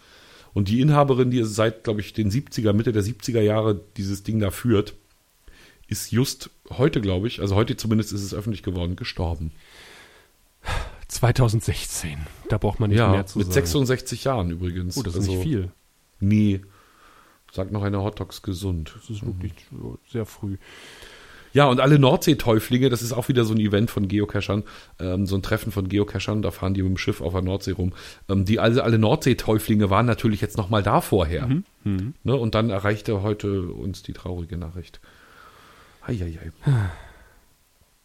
Und 0.53 0.67
die 0.67 0.81
Inhaberin, 0.81 1.31
die 1.31 1.43
seit, 1.43 1.83
glaube 1.83 2.01
ich, 2.01 2.13
den 2.13 2.29
70er, 2.29 2.73
Mitte 2.73 2.91
der 2.91 3.03
70er 3.03 3.41
Jahre 3.41 3.81
dieses 3.97 4.23
Ding 4.23 4.39
da 4.39 4.51
führt, 4.51 4.93
ist 5.87 6.11
just 6.11 6.51
heute, 6.69 7.01
glaube 7.01 7.27
ich, 7.27 7.41
also 7.41 7.55
heute 7.55 7.75
zumindest 7.75 8.13
ist 8.13 8.21
es 8.23 8.33
öffentlich 8.33 8.61
geworden, 8.61 8.95
gestorben. 8.95 9.51
2016. 11.07 12.17
Da 12.49 12.57
braucht 12.57 12.79
man 12.79 12.89
nicht 12.89 12.99
ja, 12.99 13.09
mehr 13.11 13.25
zu 13.25 13.37
mit 13.39 13.47
sagen. 13.47 13.53
66 13.65 14.23
Jahren 14.23 14.51
übrigens. 14.51 14.97
Oh, 14.97 15.03
das 15.03 15.13
ist 15.15 15.21
Also, 15.21 15.33
nicht 15.33 15.43
viel. 15.43 15.71
Nee. 16.19 16.61
Sagt 17.51 17.71
noch 17.71 17.83
eine 17.83 18.01
Hotdogs 18.01 18.41
gesund. 18.41 18.93
Das 18.95 19.09
ist 19.09 19.25
wirklich 19.25 19.53
so 19.71 19.99
sehr 20.11 20.25
früh. 20.25 20.57
Ja, 21.53 21.65
und 21.65 21.79
alle 21.79 21.99
Nordseetäuflinge, 21.99 22.89
das 22.89 23.01
ist 23.01 23.13
auch 23.13 23.29
wieder 23.29 23.45
so 23.45 23.53
ein 23.53 23.59
Event 23.59 23.91
von 23.91 24.07
Geocachern, 24.07 24.63
ähm, 24.99 25.25
so 25.27 25.35
ein 25.35 25.43
Treffen 25.43 25.71
von 25.71 25.87
Geocachern, 25.87 26.41
da 26.41 26.51
fahren 26.51 26.73
die 26.73 26.81
mit 26.81 26.89
dem 26.89 26.97
Schiff 26.97 27.21
auf 27.21 27.33
der 27.33 27.43
Nordsee 27.43 27.71
rum. 27.71 27.93
Ähm, 28.27 28.45
die 28.45 28.59
also 28.59 28.81
alle 28.81 28.97
Nordseetäuflinge 28.97 29.89
waren 29.89 30.07
natürlich 30.07 30.41
jetzt 30.41 30.57
nochmal 30.57 30.83
da 30.83 31.01
vorher. 31.01 31.47
Mhm. 31.83 32.13
Ne? 32.23 32.35
Und 32.35 32.55
dann 32.55 32.71
erreichte 32.71 33.21
heute 33.21 33.61
uns 33.61 34.01
die 34.03 34.13
traurige 34.13 34.57
Nachricht. 34.57 34.99
Eieiei. 36.05 36.51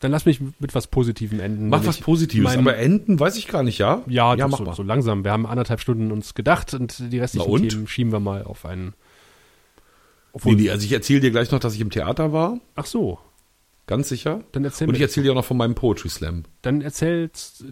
Dann 0.01 0.13
lass 0.13 0.27
mich 0.27 0.41
mit 0.61 0.77
was 0.77 0.87
Positivem 0.87 1.41
enden. 1.41 1.71
Mach 1.71 1.85
was 1.85 1.99
Positives, 1.99 2.57
aber 2.57 2.77
enden 2.77 3.19
weiß 3.19 3.37
ich 3.37 3.49
gar 3.49 3.65
nicht, 3.65 3.79
ja? 3.79 4.05
Ja, 4.07 4.37
ja 4.37 4.47
mach 4.47 4.59
so, 4.59 4.65
mal. 4.65 4.75
so 4.77 4.85
langsam. 4.85 5.25
Wir 5.25 5.33
haben 5.33 5.45
anderthalb 5.45 5.81
Stunden 5.81 6.13
uns 6.13 6.35
gedacht 6.35 6.73
und 6.73 7.13
die 7.13 7.19
restlichen 7.19 7.51
und? 7.51 7.69
Themen 7.69 7.89
schieben 7.89 8.13
wir 8.13 8.21
mal 8.21 8.45
auf 8.45 8.65
einen 8.65 8.95
Obwohl, 10.33 10.55
Nee, 10.55 10.63
nee, 10.63 10.71
also 10.71 10.85
ich 10.85 10.93
erzähle 10.93 11.19
dir 11.19 11.33
gleich 11.33 11.51
noch, 11.51 11.59
dass 11.59 11.75
ich 11.75 11.81
im 11.81 11.91
Theater 11.91 12.33
war, 12.33 12.61
Ach 12.77 12.87
so, 12.87 13.19
ganz 13.89 14.09
sicher. 14.09 14.45
dann 14.53 14.65
erzähl 14.65 14.89
Und 14.89 14.95
ich 14.95 15.01
erzähle 15.01 15.25
dir 15.25 15.33
auch 15.33 15.37
noch 15.37 15.45
von 15.45 15.57
meinem 15.57 15.75
Poetry 15.75 16.09
Slam. 16.09 16.45
Dann 16.63 16.81
erzählst, 16.81 17.65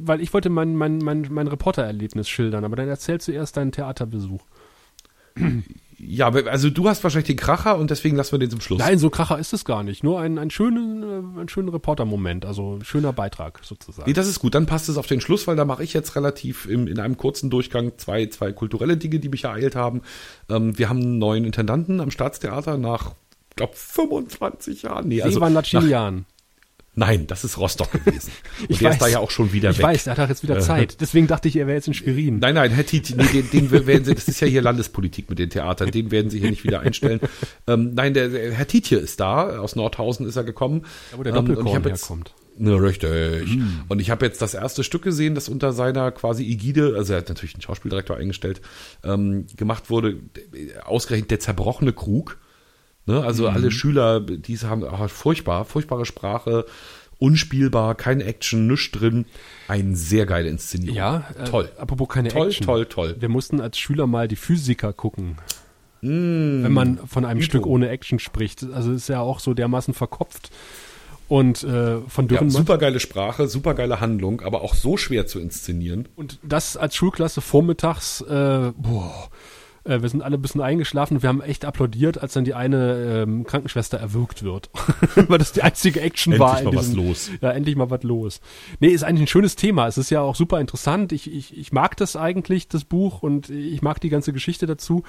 weil 0.00 0.22
ich 0.22 0.32
wollte 0.32 0.48
mein, 0.48 0.74
mein, 0.74 0.98
mein, 0.98 1.26
mein 1.28 1.48
Reportererlebnis 1.48 2.28
schildern, 2.28 2.64
aber 2.64 2.76
dann 2.76 2.88
erzähl 2.88 3.20
zuerst 3.20 3.58
deinen 3.58 3.72
Theaterbesuch. 3.72 4.46
Ja, 6.02 6.28
also 6.28 6.70
du 6.70 6.88
hast 6.88 7.04
wahrscheinlich 7.04 7.26
den 7.26 7.36
Kracher 7.36 7.76
und 7.76 7.90
deswegen 7.90 8.16
lassen 8.16 8.32
wir 8.32 8.38
den 8.38 8.50
zum 8.50 8.62
Schluss. 8.62 8.78
Nein, 8.78 8.98
so 8.98 9.10
kracher 9.10 9.38
ist 9.38 9.52
es 9.52 9.66
gar 9.66 9.82
nicht. 9.82 10.02
Nur 10.02 10.18
ein, 10.18 10.38
ein 10.38 10.50
schönen, 10.50 11.02
äh, 11.02 11.40
ein 11.40 11.48
schönen 11.48 11.68
Reportermoment, 11.68 12.46
also 12.46 12.76
ein 12.76 12.84
schöner 12.84 13.12
Beitrag 13.12 13.60
sozusagen. 13.62 14.08
Nee, 14.08 14.14
das 14.14 14.26
ist 14.26 14.40
gut. 14.40 14.54
Dann 14.54 14.64
passt 14.64 14.88
es 14.88 14.96
auf 14.96 15.06
den 15.06 15.20
Schluss, 15.20 15.46
weil 15.46 15.56
da 15.56 15.66
mache 15.66 15.84
ich 15.84 15.92
jetzt 15.92 16.16
relativ 16.16 16.66
im, 16.66 16.86
in 16.86 16.98
einem 16.98 17.18
kurzen 17.18 17.50
Durchgang 17.50 17.92
zwei, 17.98 18.26
zwei 18.26 18.52
kulturelle 18.52 18.96
Dinge, 18.96 19.18
die 19.18 19.28
mich 19.28 19.44
ereilt 19.44 19.76
haben. 19.76 20.00
Ähm, 20.48 20.78
wir 20.78 20.88
haben 20.88 21.00
einen 21.00 21.18
neuen 21.18 21.44
Intendanten 21.44 22.00
am 22.00 22.10
Staatstheater 22.10 22.78
nach, 22.78 23.14
glaube 23.60 23.76
25 23.76 24.82
Jahren. 24.82 25.08
Nee, 25.08 25.22
also 25.22 25.38
Lacinian. 25.40 26.24
Nein, 26.96 27.28
das 27.28 27.44
ist 27.44 27.56
Rostock 27.56 27.92
gewesen. 27.92 28.32
Und 28.62 28.70
Ich 28.70 28.78
der 28.78 28.88
weiß. 28.88 28.96
ist 28.96 29.02
da 29.02 29.06
ja 29.06 29.20
auch 29.20 29.30
schon 29.30 29.52
wieder 29.52 29.70
Ich 29.70 29.78
weg. 29.78 29.84
weiß, 29.86 30.08
er 30.08 30.10
hat 30.12 30.18
doch 30.18 30.28
jetzt 30.28 30.42
wieder 30.42 30.58
Zeit. 30.58 31.00
Deswegen 31.00 31.28
dachte 31.28 31.46
ich, 31.46 31.54
er 31.56 31.66
wäre 31.68 31.76
jetzt 31.76 31.86
in 31.86 31.94
Schwerin. 31.94 32.40
Nein, 32.40 32.56
nein, 32.56 32.72
Herr 32.72 32.84
Titi, 32.84 33.14
nee, 33.14 33.24
den, 33.32 33.48
den 33.48 33.86
werden 33.86 34.04
Sie, 34.04 34.12
das 34.14 34.26
ist 34.26 34.40
ja 34.40 34.48
hier 34.48 34.60
Landespolitik 34.60 35.30
mit 35.30 35.38
den 35.38 35.50
Theatern, 35.50 35.92
den 35.92 36.10
werden 36.10 36.30
Sie 36.30 36.40
hier 36.40 36.50
nicht 36.50 36.64
wieder 36.64 36.80
einstellen. 36.80 37.20
ähm, 37.68 37.94
nein, 37.94 38.12
der, 38.12 38.28
der 38.28 38.52
Herr 38.52 38.66
Tietje 38.66 38.98
ist 38.98 39.20
da, 39.20 39.58
aus 39.60 39.76
Nordhausen 39.76 40.26
ist 40.26 40.34
er 40.36 40.42
gekommen. 40.44 40.84
Da, 41.12 41.18
wo 41.18 41.22
der 41.22 41.32
Ähm, 41.32 41.38
und 41.38 41.48
ich 41.50 41.54
Doppelkorn 41.56 41.84
jetzt, 41.84 42.02
herkommt. 42.02 42.34
Ne, 42.58 42.82
richtig. 42.82 43.48
Und 43.88 44.00
ich 44.00 44.10
habe 44.10 44.26
jetzt 44.26 44.42
das 44.42 44.54
erste 44.54 44.82
Stück 44.84 45.02
gesehen, 45.02 45.34
das 45.36 45.48
unter 45.48 45.72
seiner 45.72 46.10
quasi 46.10 46.44
Ägide, 46.44 46.94
also 46.98 47.12
er 47.14 47.20
hat 47.20 47.28
natürlich 47.28 47.54
einen 47.54 47.62
Schauspieldirektor 47.62 48.16
eingestellt, 48.16 48.60
ähm, 49.04 49.46
gemacht 49.56 49.88
wurde, 49.90 50.18
ausgerechnet 50.84 51.30
der 51.30 51.40
zerbrochene 51.40 51.92
Krug. 51.92 52.36
Ne? 53.10 53.24
Also 53.24 53.48
alle 53.48 53.70
Schüler, 53.70 54.20
die 54.20 54.56
haben 54.58 54.84
ah, 54.84 55.08
furchtbar, 55.08 55.64
furchtbare 55.64 56.06
Sprache, 56.06 56.64
unspielbar, 57.18 57.94
keine 57.94 58.24
Action, 58.24 58.66
nichts 58.66 58.90
drin. 58.92 59.26
Ein 59.68 59.94
sehr 59.94 60.26
geile 60.26 60.48
Inszenierung. 60.48 60.96
Ja, 60.96 61.24
äh, 61.38 61.44
toll. 61.44 61.70
Apropos 61.76 62.08
keine 62.08 62.28
Toll, 62.28 62.48
Action. 62.48 62.66
toll, 62.66 62.86
toll. 62.86 63.16
Wir 63.18 63.28
mussten 63.28 63.60
als 63.60 63.78
Schüler 63.78 64.06
mal 64.06 64.28
die 64.28 64.36
Physiker 64.36 64.92
gucken. 64.92 65.36
wenn 66.02 66.72
man 66.72 66.98
von 67.06 67.24
einem 67.26 67.40
Hypo. 67.40 67.44
Stück 67.50 67.66
ohne 67.66 67.90
Action 67.90 68.18
spricht. 68.18 68.64
Also 68.72 68.92
ist 68.92 69.08
ja 69.08 69.20
auch 69.20 69.38
so 69.40 69.52
dermaßen 69.52 69.92
verkopft. 69.92 70.50
Und 71.28 71.62
äh, 71.62 71.98
von 72.08 72.24
Ja, 72.24 72.28
Dürrenmatt. 72.28 72.52
super 72.52 72.78
geile 72.78 72.98
Sprache, 72.98 73.46
super 73.46 73.74
geile 73.74 74.00
Handlung, 74.00 74.40
aber 74.40 74.62
auch 74.62 74.74
so 74.74 74.96
schwer 74.96 75.26
zu 75.26 75.38
inszenieren. 75.38 76.08
Und 76.16 76.38
das 76.42 76.76
als 76.76 76.96
Schulklasse 76.96 77.40
vormittags, 77.40 78.20
äh, 78.22 78.72
boah, 78.76 79.28
äh, 79.84 80.02
wir 80.02 80.08
sind 80.08 80.22
alle 80.22 80.36
ein 80.36 80.42
bisschen 80.42 80.60
eingeschlafen. 80.60 81.22
Wir 81.22 81.28
haben 81.28 81.40
echt 81.40 81.64
applaudiert, 81.64 82.18
als 82.18 82.32
dann 82.34 82.44
die 82.44 82.54
eine 82.54 83.22
ähm, 83.24 83.44
Krankenschwester 83.44 83.98
erwürgt 83.98 84.42
wird. 84.42 84.70
Weil 85.14 85.38
das 85.38 85.52
die 85.52 85.62
einzige 85.62 86.00
Action 86.00 86.32
Endlich 86.32 86.48
war. 86.48 86.58
in 86.58 86.64
mal 86.66 86.74
was 86.76 86.86
diesem- 86.90 87.06
los. 87.06 87.30
Ja, 87.40 87.50
endlich 87.52 87.76
mal 87.76 87.90
was 87.90 88.02
los. 88.02 88.40
Nee, 88.80 88.88
ist 88.88 89.02
eigentlich 89.04 89.22
ein 89.22 89.26
schönes 89.28 89.56
Thema. 89.56 89.86
Es 89.86 89.98
ist 89.98 90.10
ja 90.10 90.20
auch 90.20 90.34
super 90.36 90.60
interessant. 90.60 91.12
Ich, 91.12 91.32
ich, 91.32 91.56
ich 91.56 91.72
mag 91.72 91.96
das 91.96 92.16
eigentlich, 92.16 92.68
das 92.68 92.84
Buch, 92.84 93.22
und 93.22 93.48
ich 93.50 93.82
mag 93.82 94.00
die 94.00 94.08
ganze 94.10 94.32
Geschichte 94.32 94.66
dazu. 94.66 95.02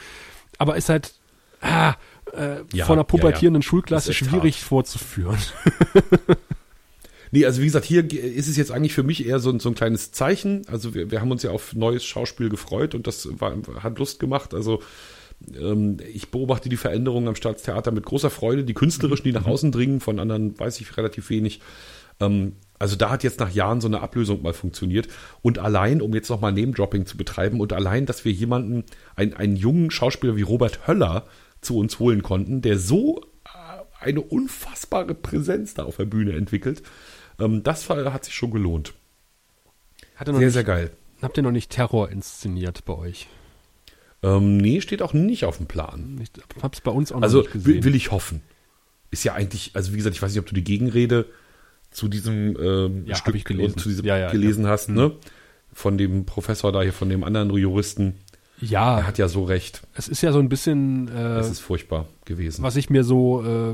Aber 0.57 0.75
ist 0.77 0.89
halt 0.89 1.13
ah, 1.61 1.95
äh, 2.33 2.57
Ja, 2.73 2.85
von 2.85 2.93
einer 2.97 3.03
pubertierenden 3.03 3.61
ja, 3.61 3.65
ja. 3.65 3.69
Schulklasse 3.69 4.13
schwierig 4.13 4.63
vorzuführen. 4.63 5.37
Nee, 7.31 7.45
also 7.45 7.61
wie 7.61 7.65
gesagt, 7.65 7.85
hier 7.85 8.11
ist 8.11 8.47
es 8.49 8.57
jetzt 8.57 8.71
eigentlich 8.71 8.93
für 8.93 9.03
mich 9.03 9.25
eher 9.25 9.39
so, 9.39 9.49
ein- 9.49 9.59
so 9.59 9.69
ein 9.69 9.75
kleines 9.75 10.11
Zeichen. 10.11 10.63
Also 10.67 10.93
wir, 10.93 11.11
wir 11.11 11.21
haben 11.21 11.31
uns 11.31 11.43
ja 11.43 11.51
auf 11.51 11.73
neues 11.73 12.03
Schauspiel 12.03 12.49
gefreut 12.49 12.93
und 12.93 13.07
das 13.07 13.27
war, 13.39 13.55
hat 13.81 13.97
Lust 13.99 14.19
gemacht. 14.19 14.53
Also 14.53 14.81
ähm, 15.57 15.97
ich 16.13 16.29
beobachte 16.29 16.67
die 16.69 16.77
Veränderungen 16.77 17.27
am 17.29 17.35
Staatstheater 17.35 17.91
mit 17.91 18.05
großer 18.05 18.29
Freude. 18.29 18.63
Die 18.65 18.73
künstlerischen, 18.73 19.23
die 19.23 19.31
nach 19.31 19.45
außen 19.47 19.71
dringen, 19.71 20.01
von 20.01 20.19
anderen 20.19 20.59
weiß 20.59 20.81
ich 20.81 20.97
relativ 20.97 21.29
wenig. 21.29 21.61
Ähm, 22.19 22.53
also 22.79 22.95
da 22.95 23.09
hat 23.11 23.23
jetzt 23.23 23.39
nach 23.39 23.51
Jahren 23.53 23.79
so 23.79 23.87
eine 23.87 24.01
Ablösung 24.01 24.41
mal 24.41 24.53
funktioniert. 24.53 25.07
Und 25.41 25.57
allein, 25.57 26.01
um 26.01 26.13
jetzt 26.13 26.29
nochmal 26.29 26.51
Name-Dropping 26.51 27.05
zu 27.05 27.15
betreiben, 27.15 27.61
und 27.61 27.71
allein, 27.73 28.05
dass 28.05 28.25
wir 28.25 28.31
jemanden, 28.33 28.83
einen, 29.15 29.33
einen 29.33 29.55
jungen 29.55 29.89
Schauspieler 29.89 30.35
wie 30.35 30.41
Robert 30.41 30.85
Höller 30.87 31.25
zu 31.61 31.77
uns 31.77 31.99
holen 31.99 32.23
konnten, 32.23 32.61
der 32.61 32.77
so 32.77 33.21
äh, 33.45 34.03
eine 34.03 34.21
unfassbare 34.21 35.13
Präsenz 35.13 35.75
da 35.75 35.83
auf 35.83 35.97
der 35.97 36.05
Bühne 36.05 36.33
entwickelt, 36.33 36.81
ähm, 37.43 37.63
das 37.63 37.89
hat 37.89 38.25
sich 38.25 38.33
schon 38.35 38.51
gelohnt. 38.51 38.93
Sehr, 40.23 40.33
nicht, 40.33 40.53
sehr 40.53 40.63
geil. 40.63 40.91
Habt 41.21 41.37
ihr 41.37 41.43
noch 41.43 41.51
nicht 41.51 41.71
Terror 41.71 42.09
inszeniert 42.09 42.85
bei 42.85 42.93
euch? 42.93 43.27
Ähm, 44.23 44.57
nee, 44.57 44.81
steht 44.81 45.01
auch 45.01 45.13
nicht 45.13 45.45
auf 45.45 45.57
dem 45.57 45.65
Plan. 45.65 46.19
Ich 46.21 46.29
hab's 46.61 46.81
bei 46.81 46.91
uns 46.91 47.11
auch 47.11 47.17
noch 47.17 47.23
Also 47.23 47.39
nicht 47.41 47.53
gesehen. 47.53 47.73
will, 47.75 47.83
will 47.85 47.95
ich 47.95 48.11
hoffen. 48.11 48.41
Ist 49.09 49.23
ja 49.23 49.33
eigentlich, 49.33 49.71
also 49.73 49.93
wie 49.93 49.97
gesagt, 49.97 50.15
ich 50.15 50.21
weiß 50.21 50.31
nicht, 50.31 50.39
ob 50.39 50.45
du 50.45 50.53
die 50.53 50.63
Gegenrede 50.63 51.25
zu 51.89 52.07
diesem 52.07 52.55
ähm, 52.61 53.05
Ja, 53.07 53.15
Stück 53.15 53.43
gelesen. 53.45 53.77
zu 53.77 53.89
diesem 53.89 54.05
Ja, 54.05 54.17
ja, 54.17 54.31
gelesen 54.31 54.67
hast, 54.67 54.89
ne? 54.89 55.11
Von 55.73 55.97
dem 55.97 56.25
Professor 56.25 56.71
da 56.71 56.81
hier, 56.81 56.93
von 56.93 57.09
dem 57.09 57.23
anderen 57.23 57.49
Juristen. 57.55 58.15
ja, 58.59 58.99
Er 58.99 59.07
hat 59.07 59.17
ja 59.17 59.27
so 59.27 59.43
recht. 59.43 59.81
es 59.95 60.07
ist 60.07 60.21
ja 60.21 60.31
so 60.31 60.39
ein 60.39 60.49
bisschen, 60.49 61.07
äh, 61.07 61.39
Es 61.39 61.49
ist 61.49 61.59
furchtbar 61.59 62.07
gewesen. 62.25 62.61
was 62.63 62.75
ich 62.75 62.89
mir 62.91 63.03
so 63.03 63.43
äh, 63.43 63.73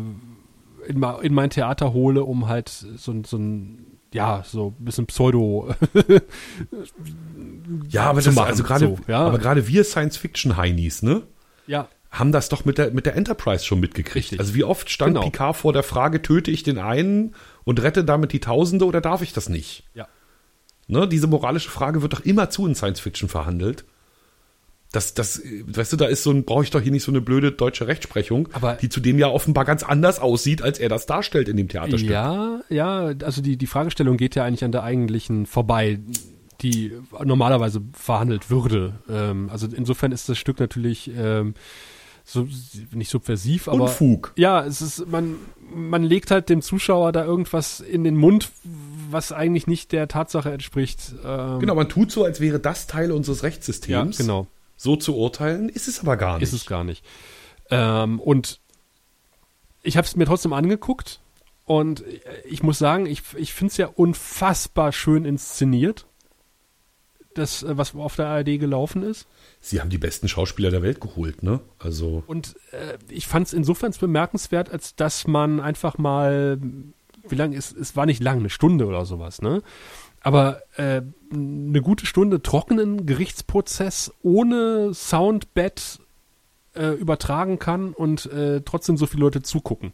in, 0.88 1.04
in 1.22 1.34
mein 1.34 1.50
Theater 1.50 1.94
hole, 1.94 2.24
um 2.24 2.48
halt 2.48 2.70
so, 2.70 3.12
ein- 3.12 3.24
so 3.24 3.38
ein, 3.38 4.00
ja, 4.14 4.44
so 4.46 4.74
ein 4.80 4.86
bisschen 4.86 5.06
Pseudo. 5.08 5.74
ja, 7.90 8.04
aber 8.10 8.22
zu 8.22 8.30
das, 8.30 8.36
machen, 8.36 8.48
also 8.48 8.64
gerade, 8.64 8.86
so, 8.88 8.98
ja. 9.08 9.20
aber 9.26 9.40
gerade 9.40 9.68
wir 9.68 9.84
Science-Fiction-Heinis, 9.84 11.04
ne? 11.04 11.24
ja, 11.68 11.88
haben 12.10 12.32
das 12.32 12.48
doch 12.50 12.64
mit 12.64 12.78
der, 12.78 12.92
mit 12.92 13.06
der 13.06 13.16
Enterprise 13.16 13.66
schon 13.66 13.80
mitgekriegt. 13.82 14.16
Richtig. 14.16 14.40
Also 14.40 14.56
wie 14.56 14.64
oft 14.64 14.90
stand 14.90 15.16
Genau. 15.16 15.26
Picard 15.26 15.58
vor 15.58 15.74
der 15.74 15.84
Frage, 15.84 16.22
töte 16.22 16.52
ich 16.52 16.64
den 16.64 16.78
einen 16.80 17.36
und 17.66 17.82
rette 17.82 18.06
damit 18.06 18.32
die 18.32 18.40
Tausende 18.40 18.86
oder 18.86 19.02
darf 19.02 19.22
ich 19.22 19.34
das 19.34 19.50
nicht? 19.50 19.84
ja. 19.94 20.08
Ne? 20.90 21.06
Diese 21.06 21.28
moralische 21.28 21.70
Frage 21.70 22.02
wird 22.02 22.14
doch 22.14 22.22
immer 22.22 22.50
zu 22.50 22.66
in 22.66 22.74
Science 22.74 23.02
Fiction 23.02 23.28
verhandelt. 23.28 23.84
Das, 24.94 25.14
das, 25.14 25.42
weißt 25.66 25.92
du, 25.94 25.98
da 25.98 26.06
ist 26.06 26.24
so 26.24 26.32
ein, 26.32 26.46
brauche 26.46 26.64
ich 26.64 26.70
doch 26.72 26.80
hier 26.82 26.94
nicht 26.94 27.04
so 27.04 27.12
eine 27.12 27.20
blöde 27.20 27.52
deutsche 27.52 27.88
Rechtsprechung, 27.88 28.48
Aber- 28.54 28.76
die 28.76 28.88
zudem 28.88 29.20
ja 29.20 29.28
offenbar 29.28 29.66
ganz 29.66 29.84
anders 29.84 30.20
aussieht, 30.20 30.62
als 30.62 30.80
er 30.80 30.88
das 30.88 31.06
darstellt 31.06 31.50
in 31.50 31.58
dem 31.58 31.68
Theaterstück. 31.68 32.10
Ja, 32.10 32.62
ja, 32.70 33.14
also 33.24 33.42
die, 33.42 33.58
die 33.58 33.68
Fragestellung 33.68 34.16
geht 34.16 34.36
ja 34.36 34.46
eigentlich 34.46 34.64
an 34.64 34.72
der 34.72 34.84
eigentlichen 34.84 35.46
vorbei, 35.46 36.00
die 36.62 36.94
normalerweise 37.24 37.82
verhandelt 37.94 38.50
würde. 38.50 38.94
Ähm, 39.10 39.50
also 39.52 39.68
insofern 39.68 40.12
ist 40.14 40.30
das 40.30 40.38
Stück 40.38 40.60
natürlich 40.60 41.12
ähm, 41.16 41.54
so, 42.24 42.48
nicht 42.92 43.10
subversiv, 43.12 43.68
aber 43.68 43.84
Unfug. 43.84 44.32
ja, 44.38 44.66
es 44.66 44.82
ist, 44.82 45.06
man, 45.08 45.36
man 45.74 46.04
legt 46.04 46.32
halt 46.32 46.48
dem 46.50 46.62
Zuschauer 46.62 47.12
da 47.12 47.24
irgendwas 47.26 47.82
in 47.82 48.04
den 48.06 48.16
Mund, 48.16 48.50
was 49.12 49.32
eigentlich 49.34 49.68
nicht 49.68 49.92
der 49.92 50.08
Tatsache 50.08 50.52
entspricht. 50.52 51.14
Ähm, 51.26 51.60
Genau, 51.60 51.76
man 51.76 51.90
tut 51.90 52.12
so, 52.12 52.24
als 52.24 52.40
wäre 52.40 52.60
das 52.60 52.88
Teil 52.88 53.12
unseres 53.12 53.42
ja, 53.42 53.48
Rechtssystems. 53.48 54.18
genau. 54.18 54.48
So 54.78 54.96
zu 54.96 55.16
urteilen, 55.18 55.70
ist 55.70 55.88
es 55.88 56.00
aber 56.00 56.16
gar 56.16 56.36
nicht. 56.36 56.44
Ist 56.44 56.54
es 56.54 56.66
gar 56.66 56.84
nicht. 56.84 57.04
Ähm, 57.70 58.20
und 58.20 58.62
ich 59.84 59.98
habe 59.98 60.08
es 60.08 60.16
mir 60.16 60.26
trotzdem 60.26 60.54
angeguckt 60.54 61.20
und 61.66 62.04
ich 62.46 62.64
muss 62.64 62.80
sagen, 62.80 63.06
ich, 63.06 63.24
ich 63.36 63.54
finde 63.54 63.72
es 63.72 63.78
ja 63.78 63.88
unfassbar 63.88 64.94
schön 64.94 65.26
inszeniert, 65.26 66.06
das, 67.38 67.64
äh, 67.64 67.78
was 67.78 67.96
auf 67.96 68.16
der 68.16 68.28
ARD 68.28 68.60
gelaufen 68.60 69.04
ist. 69.04 69.28
Sie 69.60 69.82
haben 69.82 69.90
die 69.90 69.98
besten 69.98 70.28
Schauspieler 70.28 70.72
der 70.72 70.82
Welt 70.82 71.02
geholt, 71.02 71.44
ne? 71.44 71.60
Also. 71.80 72.24
Und 72.28 72.56
äh, 72.72 72.98
ich 73.10 73.28
fand 73.28 73.48
es 73.48 73.54
insofern 73.54 73.94
bemerkenswert, 74.00 74.72
als 74.72 74.96
dass 74.96 75.28
man 75.28 75.60
einfach 75.60 75.98
mal, 75.98 76.60
wie 77.28 77.36
lange 77.36 77.56
ist, 77.56 77.76
es 77.76 77.96
war 77.96 78.06
nicht 78.06 78.22
lang, 78.22 78.40
eine 78.40 78.50
Stunde 78.50 78.86
oder 78.86 79.06
sowas, 79.06 79.42
ne? 79.42 79.62
Aber 80.22 80.62
äh, 80.76 81.02
eine 81.32 81.82
gute 81.82 82.06
Stunde 82.06 82.42
trockenen 82.42 83.06
Gerichtsprozess 83.06 84.14
ohne 84.22 84.94
Soundbed 84.94 86.00
äh, 86.76 86.92
übertragen 86.94 87.60
kann 87.60 87.94
und 87.94 88.26
äh, 88.28 88.62
trotzdem 88.62 88.98
so 88.98 89.06
viele 89.06 89.24
Leute 89.24 89.42
zugucken. 89.42 89.94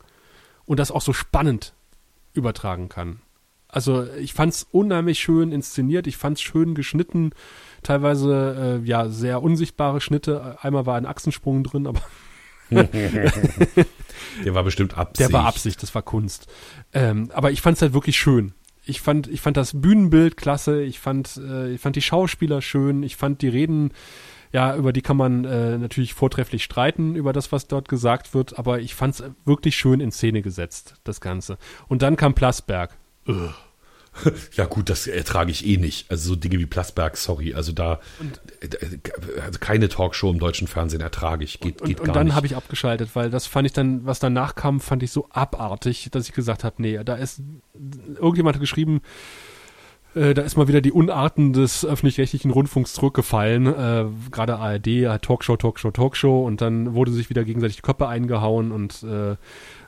Und 0.65 0.79
das 0.79 0.91
auch 0.91 1.01
so 1.01 1.13
spannend 1.13 1.73
übertragen 2.33 2.89
kann. 2.89 3.19
Also 3.67 4.05
ich 4.19 4.33
fand 4.33 4.53
es 4.53 4.67
unheimlich 4.71 5.19
schön 5.19 5.51
inszeniert, 5.51 6.05
ich 6.05 6.15
fand 6.15 6.37
es 6.37 6.43
schön 6.43 6.75
geschnitten, 6.75 7.31
teilweise 7.81 8.81
äh, 8.83 8.87
ja 8.87 9.09
sehr 9.09 9.41
unsichtbare 9.41 9.99
Schnitte. 9.99 10.57
Einmal 10.61 10.85
war 10.85 10.95
ein 10.95 11.07
Achsensprung 11.07 11.63
drin, 11.63 11.87
aber 11.87 12.01
Der 14.45 14.55
war 14.55 14.63
bestimmt 14.63 14.97
Absicht. 14.97 15.19
der 15.19 15.33
war 15.33 15.45
Absicht, 15.45 15.81
das 15.83 15.93
war 15.93 16.01
Kunst. 16.01 16.47
Ähm, 16.93 17.29
aber 17.33 17.51
ich 17.51 17.61
fand 17.61 17.77
es 17.77 17.81
halt 17.81 17.93
wirklich 17.93 18.17
schön. 18.17 18.53
Ich 18.85 19.01
fand, 19.01 19.27
ich 19.27 19.41
fand 19.41 19.57
das 19.57 19.80
Bühnenbild 19.80 20.38
klasse, 20.38 20.81
ich 20.81 20.99
fand, 20.99 21.38
äh, 21.38 21.73
ich 21.73 21.81
fand 21.81 21.95
die 21.95 22.01
Schauspieler 22.01 22.61
schön, 22.61 23.03
ich 23.03 23.15
fand 23.15 23.41
die 23.41 23.47
Reden, 23.47 23.91
ja, 24.51 24.76
über 24.76 24.93
die 24.93 25.01
kann 25.01 25.18
man 25.18 25.45
äh, 25.45 25.77
natürlich 25.77 26.14
vortrefflich 26.14 26.64
streiten, 26.64 27.15
über 27.15 27.34
das, 27.34 27.51
was 27.51 27.68
dort 27.68 27.89
gesagt 27.89 28.34
wird, 28.34 28.60
aber 28.60 28.80
ich 28.80 28.93
fand 28.93 29.15
es 29.15 29.23
wirklich 29.45 29.76
schön 29.76 29.99
in 29.99 30.11
Szene 30.11 30.41
gesetzt, 30.41 30.95
das 31.03 31.22
Ganze. 31.22 31.57
Und 31.88 32.01
dann 32.01 32.15
kam 32.18 32.35
Plasberg. 32.35 32.95
Ugh. 33.27 33.53
Ja 34.53 34.65
gut, 34.65 34.90
das 34.90 35.07
ertrage 35.07 35.52
ich 35.52 35.65
eh 35.65 35.77
nicht. 35.77 36.10
Also 36.11 36.30
so 36.30 36.35
Dinge 36.35 36.60
wie 36.60 36.65
Plasberg, 36.65 37.18
sorry. 37.18 37.53
Also 37.53 37.72
da 37.72 37.99
äh, 38.61 38.98
also 39.44 39.60
keine 39.60 39.90
Talkshow 39.90 40.30
im 40.30 40.40
deutschen 40.40 40.68
Fernsehen 40.68 41.02
ertrage 41.02 41.44
ich. 41.44 41.60
Geht, 41.60 41.81
und, 41.81 41.88
geht 41.88 41.99
und 41.99 42.07
gar 42.07 42.15
dann 42.15 42.27
nicht. 42.27 42.35
habe 42.35 42.45
ich 42.45 42.56
abgeschaltet, 42.56 43.10
weil 43.14 43.30
das 43.30 43.48
fand 43.48 43.65
ich 43.65 43.73
dann, 43.73 44.06
was 44.06 44.19
danach 44.19 44.56
kam, 44.56 44.80
fand 44.80 45.03
ich 45.03 45.11
so 45.11 45.27
abartig, 45.31 46.10
dass 46.11 46.27
ich 46.27 46.34
gesagt 46.34 46.64
habe, 46.64 46.81
nee, 46.81 46.99
da 47.03 47.15
ist 47.15 47.41
irgendjemand 48.19 48.56
hat 48.56 48.61
geschrieben, 48.61 49.02
äh, 50.15 50.34
da 50.34 50.44
ist 50.44 50.57
mal 50.57 50.68
wieder 50.68 50.81
die 50.81 50.91
Unarten 50.91 51.53
des 51.53 51.85
öffentlich-rechtlichen 51.85 52.52
Rundfunks 52.52 52.94
zurückgefallen. 52.94 53.68
Äh, 53.68 54.06
Gerade 54.31 54.57
ARD, 54.57 55.22
Talkshow, 55.22 55.57
Talkshow, 55.57 55.91
Talkshow 55.91 56.45
und 56.45 56.61
dann 56.61 56.94
wurde 56.94 57.11
sich 57.11 57.30
wieder 57.30 57.44
gegenseitig 57.44 57.77
die 57.77 57.81
Köpfe 57.81 58.07
eingehauen 58.07 58.72
und 58.72 59.03
äh, 59.03 59.35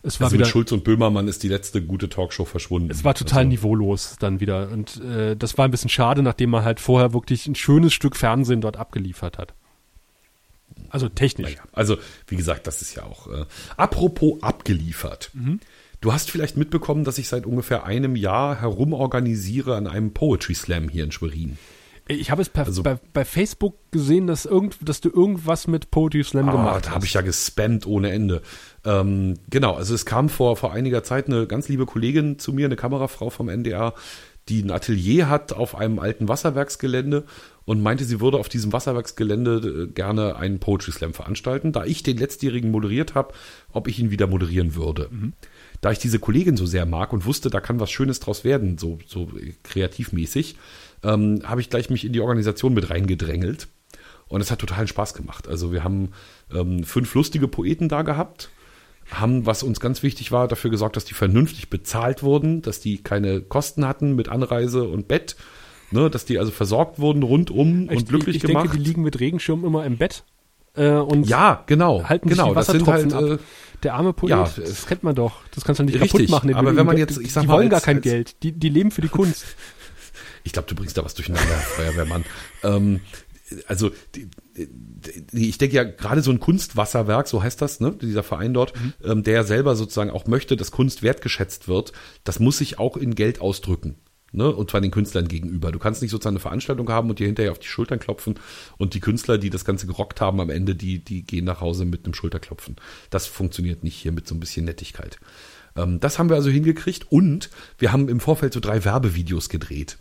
es 0.05 0.19
war 0.19 0.25
also 0.25 0.35
wieder 0.35 0.45
mit 0.45 0.51
Schulz 0.51 0.71
und 0.71 0.83
Böhmermann 0.83 1.27
ist 1.27 1.43
die 1.43 1.47
letzte 1.49 1.81
gute 1.81 2.07
Talkshow 2.09 2.45
verschwunden. 2.45 2.91
es 2.91 3.03
war 3.03 3.13
total 3.15 3.39
also, 3.39 3.49
niveaulos 3.49 4.15
dann 4.19 4.39
wieder 4.39 4.69
und 4.71 5.01
äh, 5.03 5.35
das 5.35 5.57
war 5.57 5.65
ein 5.65 5.71
bisschen 5.71 5.89
schade, 5.89 6.21
nachdem 6.21 6.51
man 6.51 6.63
halt 6.63 6.79
vorher 6.79 7.13
wirklich 7.13 7.47
ein 7.47 7.55
schönes 7.55 7.93
Stück 7.93 8.15
Fernsehen 8.15 8.61
dort 8.61 8.77
abgeliefert 8.77 9.37
hat. 9.37 9.53
Also 10.89 11.09
technisch. 11.09 11.55
Naja, 11.55 11.63
also 11.73 11.97
wie 12.27 12.35
gesagt, 12.35 12.67
das 12.67 12.81
ist 12.81 12.95
ja 12.95 13.03
auch. 13.03 13.27
Äh, 13.27 13.45
apropos 13.77 14.41
abgeliefert. 14.43 15.31
Mhm. 15.33 15.59
Du 16.01 16.13
hast 16.13 16.29
vielleicht 16.29 16.57
mitbekommen, 16.57 17.03
dass 17.03 17.17
ich 17.17 17.27
seit 17.29 17.45
ungefähr 17.45 17.85
einem 17.85 18.15
Jahr 18.15 18.61
herumorganisiere 18.61 19.75
an 19.75 19.87
einem 19.87 20.13
Poetry 20.13 20.53
Slam 20.53 20.89
hier 20.89 21.03
in 21.03 21.11
Schwerin. 21.11 21.57
Ich 22.07 22.29
habe 22.29 22.41
es 22.43 22.49
per, 22.49 22.65
Also- 22.65 22.83
bei, 22.83 22.99
bei 23.13 23.25
Facebook 23.25 23.75
gesehen, 23.91 24.27
dass, 24.27 24.45
irgend, 24.45 24.77
dass 24.87 25.01
du 25.01 25.09
irgendwas 25.09 25.65
mit 25.67 25.89
Poetry 25.89 26.23
Slam 26.23 26.49
Ah, 26.49 26.51
gemacht 26.51 26.85
da 26.85 26.89
hast. 26.89 26.95
habe 26.95 27.05
ich 27.05 27.13
ja 27.13 27.21
gespammt 27.21 27.87
ohne 27.87 28.11
Ende. 28.11 28.41
Ähm, 28.85 29.35
genau, 29.49 29.73
also 29.73 29.95
es 29.95 30.05
kam 30.05 30.29
vor, 30.29 30.55
vor 30.55 30.71
einiger 30.71 31.03
Zeit 31.03 31.27
eine 31.27 31.47
ganz 31.47 31.67
liebe 31.67 31.85
Kollegin 31.85 32.39
zu 32.39 32.53
mir, 32.53 32.65
eine 32.65 32.75
Kamerafrau 32.75 33.29
vom 33.29 33.49
NDR, 33.49 33.93
die 34.47 34.61
ein 34.61 34.69
Atelier 34.69 35.27
hat 35.27 35.53
auf 35.53 35.75
einem 35.75 35.97
alten 35.97 36.27
Wasserwerksgelände 36.27 37.23
und 37.65 37.81
meinte, 37.81 38.05
sie 38.05 38.21
würde 38.21 38.37
auf 38.37 38.47
diesem 38.47 38.73
Wasserwerksgelände 38.73 39.87
äh, 39.89 39.91
gerne 39.91 40.35
einen 40.35 40.59
Poetry 40.59 40.91
Slam 40.91 41.15
veranstalten, 41.15 41.71
da 41.71 41.83
ich 41.83 42.03
den 42.03 42.17
letztjährigen 42.17 42.69
moderiert 42.69 43.15
habe, 43.15 43.33
ob 43.71 43.87
ich 43.87 43.99
ihn 43.99 44.11
wieder 44.11 44.27
moderieren 44.27 44.75
würde. 44.75 45.09
Da 45.81 45.91
ich 45.91 45.97
diese 45.97 46.19
Kollegin 46.19 46.57
so 46.57 46.67
sehr 46.67 46.85
mag 46.85 47.11
und 47.11 47.25
wusste, 47.25 47.49
da 47.49 47.59
kann 47.59 47.79
was 47.79 47.89
Schönes 47.91 48.19
draus 48.19 48.43
werden, 48.43 48.77
so, 48.77 48.99
so 49.07 49.29
kreativmäßig, 49.63 50.57
ähm, 51.03 51.41
habe 51.43 51.61
ich 51.61 51.71
gleich 51.71 51.89
mich 51.89 52.05
in 52.05 52.13
die 52.13 52.21
Organisation 52.21 52.75
mit 52.75 52.91
reingedrängelt. 52.91 53.67
Und 54.27 54.41
es 54.41 54.49
hat 54.49 54.59
totalen 54.59 54.87
Spaß 54.87 55.13
gemacht. 55.13 55.47
Also 55.47 55.71
wir 55.71 55.83
haben 55.83 56.09
ähm, 56.51 56.83
fünf 56.83 57.13
lustige 57.13 57.47
Poeten 57.47 57.89
da 57.89 58.01
gehabt, 58.01 58.49
haben, 59.11 59.45
was 59.45 59.63
uns 59.63 59.79
ganz 59.79 60.01
wichtig 60.03 60.31
war, 60.31 60.47
dafür 60.47 60.71
gesorgt, 60.71 60.95
dass 60.95 61.05
die 61.05 61.13
vernünftig 61.13 61.69
bezahlt 61.69 62.23
wurden, 62.23 62.61
dass 62.61 62.79
die 62.79 62.97
keine 63.03 63.41
Kosten 63.41 63.87
hatten 63.87 64.15
mit 64.15 64.29
Anreise 64.29 64.83
und 64.87 65.07
Bett, 65.07 65.35
ne, 65.91 66.09
dass 66.09 66.25
die 66.25 66.39
also 66.39 66.51
versorgt 66.51 66.97
wurden 66.99 67.23
rundum 67.23 67.89
Ich- 67.91 67.97
und 67.97 68.09
glücklich 68.09 68.37
ich 68.37 68.41
gemacht. 68.41 68.65
denke, 68.65 68.77
die 68.79 68.83
liegen 68.83 69.03
mit 69.03 69.19
Regenschirm 69.19 69.63
immer 69.63 69.85
im 69.85 69.97
Bett 69.97 70.23
äh, 70.75 70.89
und 70.89 71.27
ja, 71.27 71.63
genau, 71.67 72.03
halten 72.03 72.29
genau. 72.29 72.45
sich 72.45 72.49
die 72.51 72.55
Das 72.55 72.67
sind 72.67 72.87
halt, 72.87 73.05
Wassertropfen 73.05 73.31
äh, 73.31 73.33
ab. 73.35 73.39
Der 73.83 73.93
arme 73.93 74.13
Poet, 74.13 74.29
ja, 74.31 74.49
das 74.57 74.87
kennt 74.87 75.03
man 75.03 75.13
doch. 75.13 75.33
Das 75.53 75.63
kannst 75.63 75.79
du 75.79 75.83
nicht 75.83 75.95
Richtig, 75.95 76.11
kaputt 76.11 76.29
machen. 76.29 76.55
aber 76.55 76.75
wenn 76.75 76.85
man 76.85 76.97
jetzt, 76.97 77.19
ich 77.19 77.31
sag 77.31 77.41
die 77.41 77.47
mal, 77.47 77.57
wollen 77.57 77.69
gar 77.69 77.77
als- 77.77 77.85
kein 77.85 77.97
als- 77.97 78.03
Geld. 78.03 78.41
Die, 78.43 78.51
die 78.53 78.69
leben 78.69 78.89
für 78.89 79.01
die 79.01 79.07
Kunst. 79.09 79.45
Ich 80.43 80.53
glaube, 80.53 80.67
du 80.67 80.75
bringst 80.75 80.97
da 80.97 81.03
was 81.05 81.13
durcheinander, 81.13 81.43
Feuerwehrmann. 81.55 82.23
ähm, 82.63 83.01
also, 83.67 83.91
die, 84.15 84.29
die, 84.55 85.49
ich 85.49 85.57
denke 85.57 85.75
ja, 85.75 85.83
gerade 85.83 86.21
so 86.21 86.31
ein 86.31 86.39
Kunstwasserwerk, 86.39 87.27
so 87.27 87.43
heißt 87.43 87.61
das, 87.61 87.79
ne, 87.79 87.95
dieser 88.01 88.23
Verein 88.23 88.53
dort, 88.53 88.73
ähm, 89.03 89.23
der 89.23 89.43
selber 89.43 89.75
sozusagen 89.75 90.09
auch 90.09 90.25
möchte, 90.25 90.55
dass 90.57 90.71
Kunst 90.71 91.03
wertgeschätzt 91.03 91.67
wird, 91.67 91.91
das 92.23 92.39
muss 92.39 92.57
sich 92.57 92.79
auch 92.79 92.97
in 92.97 93.15
Geld 93.15 93.41
ausdrücken. 93.41 93.97
Ne, 94.31 94.53
und 94.53 94.69
zwar 94.69 94.81
den 94.81 94.91
Künstlern 94.91 95.29
gegenüber. 95.29 95.71
Du 95.71 95.79
kannst 95.79 96.01
nicht 96.01 96.11
sozusagen 96.11 96.35
eine 96.35 96.41
Veranstaltung 96.41 96.89
haben 96.89 97.09
und 97.09 97.19
dir 97.19 97.27
hinterher 97.27 97.53
auf 97.53 97.59
die 97.59 97.67
Schultern 97.67 97.99
klopfen 97.99 98.37
und 98.77 98.93
die 98.93 98.99
Künstler, 98.99 99.37
die 99.37 99.49
das 99.49 99.63
Ganze 99.63 99.87
gerockt 99.87 100.19
haben 100.19 100.41
am 100.41 100.49
Ende, 100.49 100.75
die, 100.75 100.99
die 100.99 101.23
gehen 101.23 101.45
nach 101.45 101.61
Hause 101.61 101.85
mit 101.85 102.03
einem 102.03 102.13
Schulterklopfen. 102.13 102.75
Das 103.11 103.27
funktioniert 103.27 103.85
nicht 103.85 103.95
hier 103.95 104.11
mit 104.11 104.27
so 104.27 104.35
ein 104.35 104.41
bisschen 104.41 104.65
Nettigkeit. 104.65 105.19
Ähm, 105.77 106.01
das 106.01 106.19
haben 106.19 106.29
wir 106.29 106.35
also 106.35 106.49
hingekriegt 106.49 107.09
und 107.09 107.49
wir 107.77 107.93
haben 107.93 108.09
im 108.09 108.19
Vorfeld 108.19 108.51
so 108.51 108.59
drei 108.59 108.83
Werbevideos 108.83 109.47
gedreht. 109.47 109.99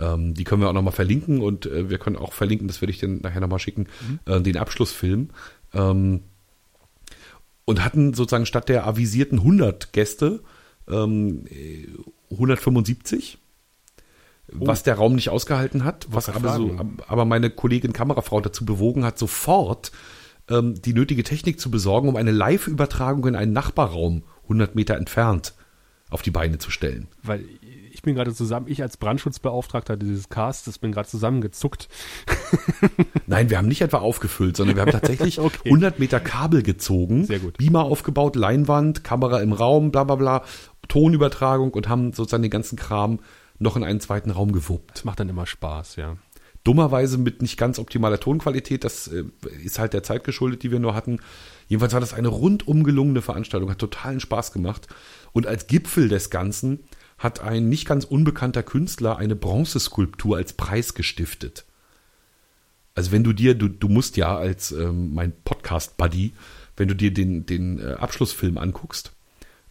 Ähm, 0.00 0.34
die 0.34 0.44
können 0.44 0.62
wir 0.62 0.68
auch 0.68 0.74
nochmal 0.74 0.92
verlinken 0.92 1.40
und 1.40 1.66
äh, 1.66 1.90
wir 1.90 1.98
können 1.98 2.16
auch 2.16 2.32
verlinken, 2.32 2.68
das 2.68 2.80
werde 2.80 2.92
ich 2.92 2.98
dir 2.98 3.08
nachher 3.08 3.40
nochmal 3.40 3.58
schicken, 3.58 3.86
äh, 4.26 4.40
den 4.40 4.56
Abschlussfilm. 4.56 5.30
Ähm, 5.74 6.20
und 7.64 7.84
hatten 7.84 8.14
sozusagen 8.14 8.46
statt 8.46 8.68
der 8.68 8.86
avisierten 8.86 9.40
100 9.40 9.92
Gäste 9.92 10.40
ähm, 10.88 11.44
äh, 11.50 11.86
175, 12.30 13.38
was 14.50 14.82
der 14.82 14.94
Raum 14.94 15.14
nicht 15.14 15.28
ausgehalten 15.28 15.84
hat, 15.84 16.06
was 16.10 16.26
grad 16.26 16.36
aber, 16.36 16.56
so, 16.56 16.76
aber 17.06 17.24
meine 17.26 17.50
Kollegin 17.50 17.92
Kamerafrau 17.92 18.40
dazu 18.40 18.64
bewogen 18.64 19.04
hat, 19.04 19.18
sofort 19.18 19.92
ähm, 20.48 20.80
die 20.80 20.94
nötige 20.94 21.22
Technik 21.22 21.60
zu 21.60 21.70
besorgen, 21.70 22.08
um 22.08 22.16
eine 22.16 22.30
Live-Übertragung 22.30 23.26
in 23.26 23.36
einen 23.36 23.52
Nachbarraum 23.52 24.22
100 24.44 24.74
Meter 24.74 24.96
entfernt 24.96 25.52
auf 26.10 26.22
die 26.22 26.30
Beine 26.30 26.58
zu 26.58 26.70
stellen. 26.70 27.08
Weil 27.22 27.44
ich 27.98 28.02
bin 28.02 28.14
gerade 28.14 28.32
zusammen, 28.32 28.68
ich 28.68 28.80
als 28.80 28.96
Brandschutzbeauftragter 28.96 29.96
dieses 29.96 30.28
Casts, 30.28 30.78
bin 30.78 30.92
gerade 30.92 31.08
zusammengezuckt. 31.08 31.88
Nein, 33.26 33.50
wir 33.50 33.58
haben 33.58 33.66
nicht 33.66 33.80
etwa 33.80 33.96
aufgefüllt, 33.96 34.56
sondern 34.56 34.76
wir 34.76 34.82
haben 34.82 34.92
tatsächlich 34.92 35.40
Okay. 35.48 35.68
100 35.70 35.98
Meter 35.98 36.20
Kabel 36.20 36.62
gezogen, 36.62 37.24
Sehr 37.24 37.40
gut. 37.40 37.58
Beamer 37.58 37.82
aufgebaut, 37.82 38.36
Leinwand, 38.36 39.02
Kamera 39.02 39.40
im 39.40 39.52
Raum, 39.52 39.90
bla 39.90 40.04
bla 40.04 40.14
bla, 40.14 40.44
Tonübertragung 40.86 41.72
und 41.74 41.88
haben 41.88 42.12
sozusagen 42.12 42.42
den 42.42 42.52
ganzen 42.52 42.76
Kram 42.76 43.18
noch 43.58 43.76
in 43.76 43.82
einen 43.82 43.98
zweiten 43.98 44.30
Raum 44.30 44.52
gewuppt. 44.52 44.92
Das 44.94 45.04
macht 45.04 45.18
dann 45.18 45.28
immer 45.28 45.46
Spaß, 45.46 45.96
ja. 45.96 46.16
Dummerweise 46.62 47.18
mit 47.18 47.42
nicht 47.42 47.56
ganz 47.56 47.80
optimaler 47.80 48.20
Tonqualität, 48.20 48.84
das 48.84 49.08
äh, 49.08 49.24
ist 49.64 49.80
halt 49.80 49.92
der 49.92 50.04
Zeit 50.04 50.22
geschuldet, 50.22 50.62
die 50.62 50.70
wir 50.70 50.78
nur 50.78 50.94
hatten. 50.94 51.18
Jedenfalls 51.66 51.94
war 51.94 52.00
das 52.00 52.14
eine 52.14 52.28
rundum 52.28 52.84
gelungene 52.84 53.22
Veranstaltung, 53.22 53.70
hat 53.70 53.78
totalen 53.78 54.20
Spaß 54.20 54.52
gemacht. 54.52 54.86
Und 55.32 55.48
als 55.48 55.66
Gipfel 55.66 56.08
des 56.08 56.30
Ganzen 56.30 56.84
hat 57.18 57.40
ein 57.40 57.68
nicht 57.68 57.86
ganz 57.86 58.04
unbekannter 58.04 58.62
Künstler 58.62 59.18
eine 59.18 59.36
Bronzeskulptur 59.36 60.36
als 60.36 60.52
Preis 60.52 60.94
gestiftet. 60.94 61.64
Also 62.94 63.12
wenn 63.12 63.24
du 63.24 63.32
dir, 63.32 63.54
du, 63.54 63.68
du 63.68 63.88
musst 63.88 64.16
ja 64.16 64.36
als 64.36 64.72
ähm, 64.72 65.14
mein 65.14 65.32
Podcast-Buddy, 65.44 66.32
wenn 66.76 66.88
du 66.88 66.94
dir 66.94 67.12
den, 67.12 67.46
den 67.46 67.80
äh, 67.80 67.92
Abschlussfilm 67.92 68.58
anguckst, 68.58 69.12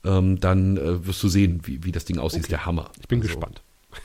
ähm, 0.04 0.40
dann 0.40 0.78
äh, 0.78 1.06
wirst 1.06 1.24
du 1.24 1.28
sehen, 1.28 1.62
wie, 1.64 1.84
wie 1.84 1.92
das 1.92 2.06
Ding 2.06 2.20
aussieht. 2.20 2.42
Ist 2.42 2.52
der 2.52 2.66
Hammer. 2.66 2.92
Ich 3.00 3.08
bin 3.08 3.20
Also, 3.20 3.34
gespannt. 3.34 3.62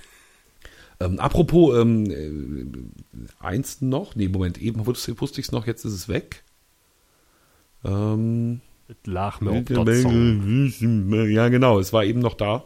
Ähm, 1.00 1.18
apropos, 1.18 1.76
ähm, 1.80 2.10
äh, 2.10 3.44
eins 3.44 3.80
noch, 3.80 4.14
nee, 4.14 4.28
Moment, 4.28 4.58
eben 4.58 4.86
wusste, 4.86 5.20
wusste 5.20 5.40
ich 5.40 5.48
es 5.48 5.52
noch, 5.52 5.66
jetzt 5.66 5.84
ist 5.84 5.94
es 5.94 6.06
weg. 6.06 6.44
Ähm, 7.84 8.60
Lach 9.04 9.40
mir 9.40 9.50
ja, 11.24 11.48
genau, 11.48 11.80
es 11.80 11.92
war 11.92 12.04
eben 12.04 12.20
noch 12.20 12.34
da. 12.34 12.64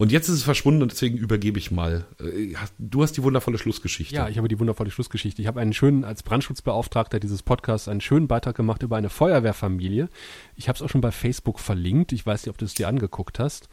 Und 0.00 0.10
jetzt 0.12 0.30
ist 0.30 0.36
es 0.36 0.42
verschwunden 0.44 0.80
und 0.80 0.92
deswegen 0.92 1.18
übergebe 1.18 1.58
ich 1.58 1.70
mal. 1.70 2.06
Äh, 2.18 2.54
Du 2.78 3.02
hast 3.02 3.18
die 3.18 3.22
wundervolle 3.22 3.58
Schlussgeschichte. 3.58 4.14
Ja, 4.14 4.30
ich 4.30 4.38
habe 4.38 4.48
die 4.48 4.58
wundervolle 4.58 4.90
Schlussgeschichte. 4.90 5.42
Ich 5.42 5.46
habe 5.46 5.60
einen 5.60 5.74
schönen, 5.74 6.04
als 6.04 6.22
Brandschutzbeauftragter 6.22 7.20
dieses 7.20 7.42
Podcasts, 7.42 7.86
einen 7.86 8.00
schönen 8.00 8.26
Beitrag 8.26 8.56
gemacht 8.56 8.82
über 8.82 8.96
eine 8.96 9.10
Feuerwehrfamilie. 9.10 10.08
Ich 10.56 10.70
habe 10.70 10.76
es 10.76 10.80
auch 10.80 10.88
schon 10.88 11.02
bei 11.02 11.12
Facebook 11.12 11.60
verlinkt. 11.60 12.12
Ich 12.12 12.24
weiß 12.24 12.46
nicht, 12.46 12.50
ob 12.50 12.56
du 12.56 12.64
es 12.64 12.72
dir 12.72 12.88
angeguckt 12.88 13.38
hast. 13.38 13.68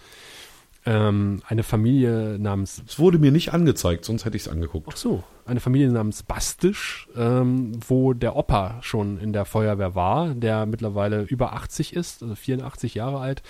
Ähm, 0.86 1.42
eine 1.48 1.64
Familie 1.64 2.38
namens 2.40 2.84
es 2.86 3.00
wurde 3.00 3.20
mir 3.20 3.32
nicht 3.32 3.54
angezeigt, 3.54 4.04
sonst 4.06 4.26
hätte 4.26 4.36
ich 4.36 4.44
es 4.44 4.50
angeguckt. 4.50 4.88
Ach 4.92 4.98
so, 4.98 5.24
eine 5.46 5.60
Familie 5.60 5.90
namens 5.90 6.24
Bastisch, 6.24 7.08
ähm, 7.16 7.72
wo 7.88 8.14
der 8.14 8.36
Opa 8.36 8.80
schon 8.82 9.18
in 9.18 9.34
der 9.34 9.46
Feuerwehr 9.46 9.96
war, 9.96 10.34
der 10.34 10.66
mittlerweile 10.66 11.24
über 11.24 11.54
80 11.54 11.94
ist, 11.94 12.24
also 12.24 12.36
84 12.36 12.96
Jahre 12.96 13.20
alt. 13.20 13.44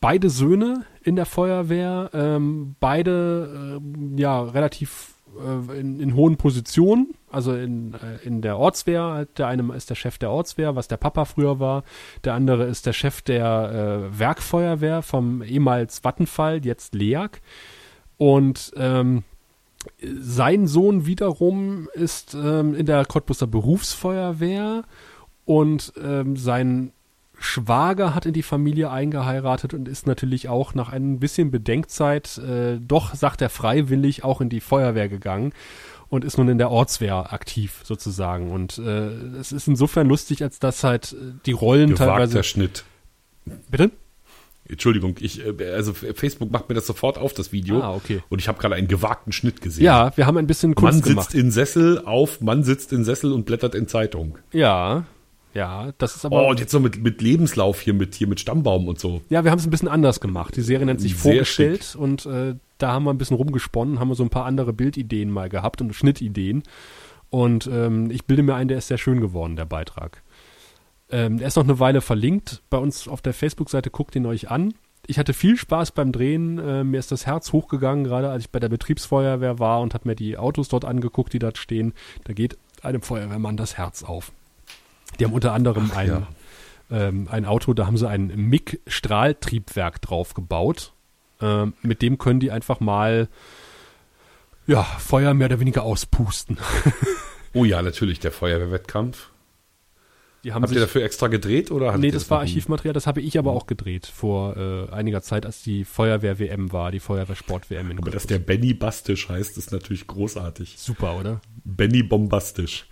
Beide 0.00 0.30
Söhne 0.30 0.84
in 1.02 1.16
der 1.16 1.26
Feuerwehr, 1.26 2.10
ähm, 2.12 2.76
beide 2.78 3.78
ähm, 3.82 4.16
ja 4.16 4.42
relativ 4.42 5.14
äh, 5.38 5.78
in, 5.78 6.00
in 6.00 6.14
hohen 6.14 6.36
Positionen, 6.36 7.14
also 7.30 7.54
in, 7.54 7.94
äh, 7.94 8.24
in 8.24 8.42
der 8.42 8.58
Ortswehr. 8.58 9.02
Halt 9.02 9.38
Der 9.38 9.48
eine 9.48 9.74
ist 9.74 9.90
der 9.90 9.94
Chef 9.94 10.18
der 10.18 10.30
Ortswehr, 10.30 10.76
was 10.76 10.88
der 10.88 10.96
Papa 10.96 11.24
früher 11.24 11.60
war. 11.60 11.84
Der 12.24 12.34
andere 12.34 12.64
ist 12.64 12.86
der 12.86 12.92
Chef 12.92 13.22
der 13.22 14.10
äh, 14.12 14.18
Werkfeuerwehr 14.18 15.02
vom 15.02 15.42
ehemals 15.42 16.04
Vattenfall, 16.04 16.64
jetzt 16.64 16.94
LEAG. 16.94 17.40
Und 18.16 18.72
ähm, 18.76 19.24
sein 20.00 20.66
Sohn 20.66 21.06
wiederum 21.06 21.88
ist 21.94 22.34
ähm, 22.34 22.74
in 22.74 22.86
der 22.86 23.04
Cottbuser 23.04 23.46
Berufsfeuerwehr 23.46 24.84
und 25.44 25.92
ähm, 26.02 26.36
sein 26.36 26.92
Schwager 27.38 28.14
hat 28.14 28.26
in 28.26 28.32
die 28.32 28.42
Familie 28.42 28.90
eingeheiratet 28.90 29.74
und 29.74 29.88
ist 29.88 30.06
natürlich 30.06 30.48
auch 30.48 30.74
nach 30.74 30.90
ein 30.90 31.20
bisschen 31.20 31.50
Bedenkzeit 31.50 32.38
äh, 32.38 32.78
doch, 32.80 33.14
sagt 33.14 33.42
er 33.42 33.48
freiwillig, 33.48 34.24
auch 34.24 34.40
in 34.40 34.48
die 34.48 34.60
Feuerwehr 34.60 35.08
gegangen 35.08 35.52
und 36.08 36.24
ist 36.24 36.38
nun 36.38 36.48
in 36.48 36.58
der 36.58 36.70
Ortswehr 36.70 37.32
aktiv 37.32 37.80
sozusagen. 37.84 38.50
Und 38.50 38.78
äh, 38.78 39.08
es 39.38 39.52
ist 39.52 39.68
insofern 39.68 40.08
lustig, 40.08 40.42
als 40.42 40.58
dass 40.58 40.82
halt 40.84 41.12
äh, 41.12 41.32
die 41.46 41.52
Rollen 41.52 41.90
Gewagter 41.90 42.06
teilweise. 42.06 42.42
Schnitt. 42.42 42.84
Bitte? 43.70 43.90
Entschuldigung, 44.68 45.16
ich, 45.20 45.44
äh, 45.44 45.72
also 45.72 45.92
Facebook 45.94 46.50
macht 46.50 46.68
mir 46.68 46.74
das 46.74 46.86
sofort 46.86 47.18
auf, 47.18 47.34
das 47.34 47.52
Video. 47.52 47.80
Ah, 47.80 47.94
okay. 47.94 48.22
Und 48.28 48.40
ich 48.40 48.48
habe 48.48 48.58
gerade 48.58 48.74
einen 48.74 48.88
gewagten 48.88 49.32
Schnitt 49.32 49.60
gesehen. 49.60 49.84
Ja, 49.84 50.16
wir 50.16 50.26
haben 50.26 50.36
ein 50.36 50.46
bisschen 50.46 50.74
Kunst 50.74 51.00
Mann 51.00 51.08
gemacht. 51.08 51.30
sitzt 51.30 51.40
in 51.42 51.50
Sessel 51.50 52.02
auf, 52.04 52.40
Mann 52.40 52.64
sitzt 52.64 52.92
in 52.92 53.04
Sessel 53.04 53.32
und 53.32 53.46
blättert 53.46 53.74
in 53.74 53.88
Zeitung. 53.88 54.38
Ja, 54.52 55.04
ja, 55.54 55.92
das 55.98 56.16
ist 56.16 56.24
aber. 56.24 56.42
Oh, 56.46 56.50
und 56.50 56.60
jetzt 56.60 56.72
so 56.72 56.80
mit, 56.80 57.02
mit 57.02 57.20
Lebenslauf 57.22 57.80
hier, 57.80 57.94
mit, 57.94 58.14
hier 58.14 58.28
mit 58.28 58.40
Stammbaum 58.40 58.88
und 58.88 58.98
so. 58.98 59.22
Ja, 59.28 59.44
wir 59.44 59.50
haben 59.50 59.58
es 59.58 59.66
ein 59.66 59.70
bisschen 59.70 59.88
anders 59.88 60.20
gemacht. 60.20 60.56
Die 60.56 60.62
Serie 60.62 60.86
nennt 60.86 61.00
sich 61.00 61.16
Sehr 61.16 61.32
Vorgestellt 61.32 61.96
und 61.98 62.26
äh, 62.26 62.54
da 62.78 62.92
haben 62.92 63.04
wir 63.04 63.12
ein 63.12 63.18
bisschen 63.18 63.36
rumgesponnen, 63.36 63.98
haben 63.98 64.08
wir 64.08 64.14
so 64.14 64.22
ein 64.22 64.30
paar 64.30 64.44
andere 64.44 64.72
Bildideen 64.72 65.30
mal 65.30 65.48
gehabt 65.48 65.80
und 65.80 65.94
Schnittideen. 65.94 66.62
Und 67.30 67.68
ähm, 67.70 68.10
ich 68.10 68.24
bilde 68.24 68.42
mir 68.42 68.54
ein, 68.54 68.68
der 68.68 68.78
ist 68.78 68.88
sehr 68.88 68.98
schön 68.98 69.20
geworden, 69.20 69.56
der 69.56 69.66
Beitrag. 69.66 70.22
Ähm, 71.10 71.38
der 71.38 71.48
ist 71.48 71.56
noch 71.56 71.64
eine 71.64 71.80
Weile 71.80 72.00
verlinkt 72.00 72.62
bei 72.70 72.78
uns 72.78 73.08
auf 73.08 73.22
der 73.22 73.34
Facebook-Seite, 73.34 73.90
guckt 73.90 74.14
ihn 74.16 74.26
euch 74.26 74.50
an. 74.50 74.74
Ich 75.06 75.18
hatte 75.18 75.32
viel 75.32 75.56
Spaß 75.56 75.92
beim 75.92 76.12
Drehen, 76.12 76.58
äh, 76.58 76.84
mir 76.84 76.98
ist 76.98 77.12
das 77.12 77.26
Herz 77.26 77.52
hochgegangen, 77.52 78.04
gerade 78.04 78.30
als 78.30 78.44
ich 78.44 78.50
bei 78.50 78.60
der 78.60 78.68
Betriebsfeuerwehr 78.68 79.58
war 79.58 79.80
und 79.80 79.94
habe 79.94 80.08
mir 80.08 80.14
die 80.14 80.36
Autos 80.36 80.68
dort 80.68 80.84
angeguckt, 80.84 81.32
die 81.32 81.38
dort 81.38 81.56
stehen. 81.56 81.94
Da 82.24 82.34
geht 82.34 82.58
einem 82.82 83.00
Feuerwehrmann 83.02 83.56
das 83.56 83.78
Herz 83.78 84.02
auf. 84.02 84.32
Die 85.18 85.24
haben 85.24 85.32
unter 85.32 85.52
anderem 85.52 85.90
ein, 85.94 86.08
ja. 86.08 86.26
ähm, 86.90 87.28
ein 87.30 87.44
Auto, 87.44 87.74
da 87.74 87.86
haben 87.86 87.96
sie 87.96 88.08
ein 88.08 88.28
MIG-Strahltriebwerk 88.28 90.00
drauf 90.00 90.34
gebaut. 90.34 90.92
Ähm, 91.40 91.74
mit 91.82 92.02
dem 92.02 92.18
können 92.18 92.40
die 92.40 92.50
einfach 92.50 92.80
mal 92.80 93.28
ja, 94.66 94.82
Feuer 94.82 95.34
mehr 95.34 95.46
oder 95.46 95.60
weniger 95.60 95.82
auspusten. 95.82 96.58
Oh 97.54 97.64
ja, 97.64 97.82
natürlich, 97.82 98.20
der 98.20 98.30
Feuerwehrwettkampf. 98.30 99.30
Habt 100.48 100.70
ihr 100.70 100.80
dafür 100.80 101.02
extra 101.02 101.26
gedreht 101.26 101.70
oder? 101.70 101.96
nee, 101.98 102.10
das 102.10 102.30
war? 102.30 102.40
Archivmaterial, 102.40 102.92
das 102.92 103.06
habe 103.06 103.20
ich 103.20 103.38
aber 103.38 103.52
auch 103.52 103.66
gedreht 103.66 104.06
vor 104.06 104.56
äh, 104.56 104.88
einiger 104.92 105.20
Zeit, 105.20 105.44
als 105.44 105.62
die 105.62 105.84
Feuerwehr-WM 105.84 106.72
war, 106.72 106.90
die 106.92 107.00
Feuerwehr-Sport-WM 107.00 107.90
in 107.90 107.98
Aber 107.98 108.10
dass 108.10 108.26
der 108.26 108.38
Benny 108.38 108.72
Bastisch 108.72 109.28
heißt, 109.28 109.58
ist 109.58 109.72
natürlich 109.72 110.06
großartig. 110.06 110.76
Super, 110.78 111.18
oder? 111.18 111.40
Benny 111.64 112.02
Bombastisch. 112.02 112.86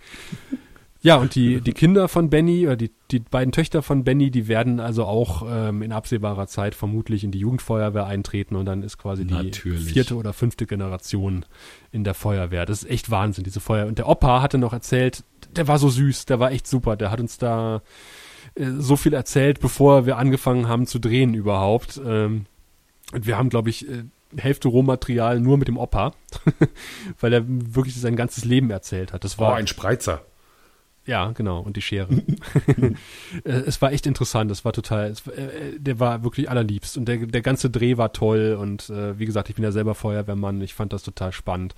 Ja, 1.07 1.15
und 1.15 1.35
die, 1.35 1.61
die 1.61 1.71
Kinder 1.71 2.09
von 2.09 2.29
Benny, 2.29 2.65
oder 2.67 2.75
die, 2.75 2.91
die 3.11 3.19
beiden 3.19 3.53
Töchter 3.53 3.81
von 3.81 4.03
Benny, 4.03 4.29
die 4.29 4.49
werden 4.49 4.81
also 4.81 5.05
auch 5.05 5.45
ähm, 5.49 5.81
in 5.81 5.93
absehbarer 5.93 6.47
Zeit 6.47 6.75
vermutlich 6.75 7.23
in 7.23 7.31
die 7.31 7.39
Jugendfeuerwehr 7.39 8.05
eintreten 8.05 8.57
und 8.57 8.65
dann 8.65 8.83
ist 8.83 8.97
quasi 8.97 9.23
die 9.23 9.33
Natürlich. 9.33 9.93
vierte 9.93 10.15
oder 10.15 10.33
fünfte 10.33 10.65
Generation 10.65 11.45
in 11.93 12.03
der 12.03 12.13
Feuerwehr. 12.13 12.65
Das 12.65 12.83
ist 12.83 12.89
echt 12.89 13.09
Wahnsinn, 13.09 13.45
diese 13.45 13.61
Feuerwehr. 13.61 13.87
Und 13.87 13.99
der 13.99 14.09
Opa 14.09 14.41
hatte 14.41 14.57
noch 14.57 14.73
erzählt, 14.73 15.23
der 15.55 15.69
war 15.69 15.79
so 15.79 15.87
süß, 15.87 16.25
der 16.25 16.41
war 16.41 16.51
echt 16.51 16.67
super, 16.67 16.97
der 16.97 17.09
hat 17.09 17.21
uns 17.21 17.37
da 17.37 17.81
äh, 18.55 18.65
so 18.77 18.97
viel 18.97 19.13
erzählt, 19.13 19.61
bevor 19.61 20.05
wir 20.05 20.17
angefangen 20.17 20.67
haben 20.67 20.87
zu 20.87 20.99
drehen 20.99 21.33
überhaupt. 21.33 22.01
Ähm, 22.05 22.47
und 23.13 23.25
wir 23.25 23.37
haben, 23.37 23.47
glaube 23.47 23.69
ich, 23.69 23.87
äh, 23.89 24.03
Hälfte 24.35 24.67
Rohmaterial 24.67 25.39
nur 25.39 25.57
mit 25.57 25.69
dem 25.69 25.77
Opa, 25.77 26.11
weil 27.21 27.31
er 27.31 27.43
wirklich 27.47 27.95
sein 27.95 28.17
ganzes 28.17 28.43
Leben 28.43 28.69
erzählt 28.71 29.13
hat. 29.13 29.23
Das 29.23 29.39
Oh, 29.39 29.43
war 29.43 29.55
ein 29.55 29.67
Spreizer. 29.67 30.21
Ja, 31.07 31.31
genau, 31.31 31.59
und 31.61 31.75
die 31.77 31.81
Schere. 31.81 32.09
Äh, 33.43 33.49
es 33.65 33.81
war 33.81 33.91
echt 33.91 34.05
interessant, 34.05 34.51
es 34.51 34.63
war 34.65 34.73
total, 34.73 35.09
es, 35.09 35.25
war- 35.25 35.33
äh, 35.37 35.79
der 35.79 35.99
war 35.99 36.23
wirklich 36.23 36.49
allerliebst 36.49 36.97
und 36.97 37.05
der, 37.05 37.17
der 37.25 37.41
ganze 37.41 37.69
Dreh 37.69 37.97
war 37.97 38.13
toll 38.13 38.57
und 38.59 38.89
äh, 38.89 39.17
wie 39.19 39.25
gesagt, 39.25 39.49
ich 39.49 39.55
bin 39.55 39.63
ja 39.63 39.71
selber 39.71 39.95
Feuerwehrmann, 39.95 40.61
ich 40.61 40.73
fand 40.75 40.93
das 40.93 41.03
total 41.03 41.31
spannend. 41.31 41.73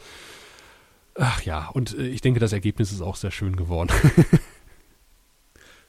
Ach 1.15 1.41
ja, 1.43 1.67
und 1.69 1.97
äh, 1.97 2.07
ich 2.07 2.21
denke, 2.21 2.39
das 2.39 2.53
Ergebnis 2.53 2.91
ist 2.91 3.01
auch 3.01 3.15
sehr 3.15 3.31
schön 3.31 3.55
geworden. 3.55 3.89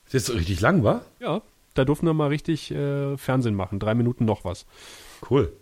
Das 0.04 0.14
ist 0.14 0.26
so 0.26 0.32
richtig 0.32 0.60
lang, 0.60 0.82
war? 0.82 1.02
ja, 1.20 1.40
da 1.74 1.84
durften 1.84 2.06
wir 2.06 2.14
mal 2.14 2.28
richtig 2.28 2.70
äh, 2.72 3.16
Fernsehen 3.16 3.54
machen, 3.54 3.78
drei 3.78 3.94
Minuten 3.94 4.24
noch 4.24 4.44
was. 4.44 4.66
Cool. 5.30 5.52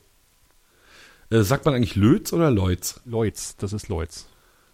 Äh, 1.31 1.43
sagt 1.43 1.67
man 1.67 1.75
eigentlich 1.75 1.97
Lötz 1.97 2.33
oder 2.33 2.51
Leutz? 2.51 3.01
Leutz, 3.05 3.57
das 3.57 3.73
ist 3.75 3.89
Leutz. 3.89 4.27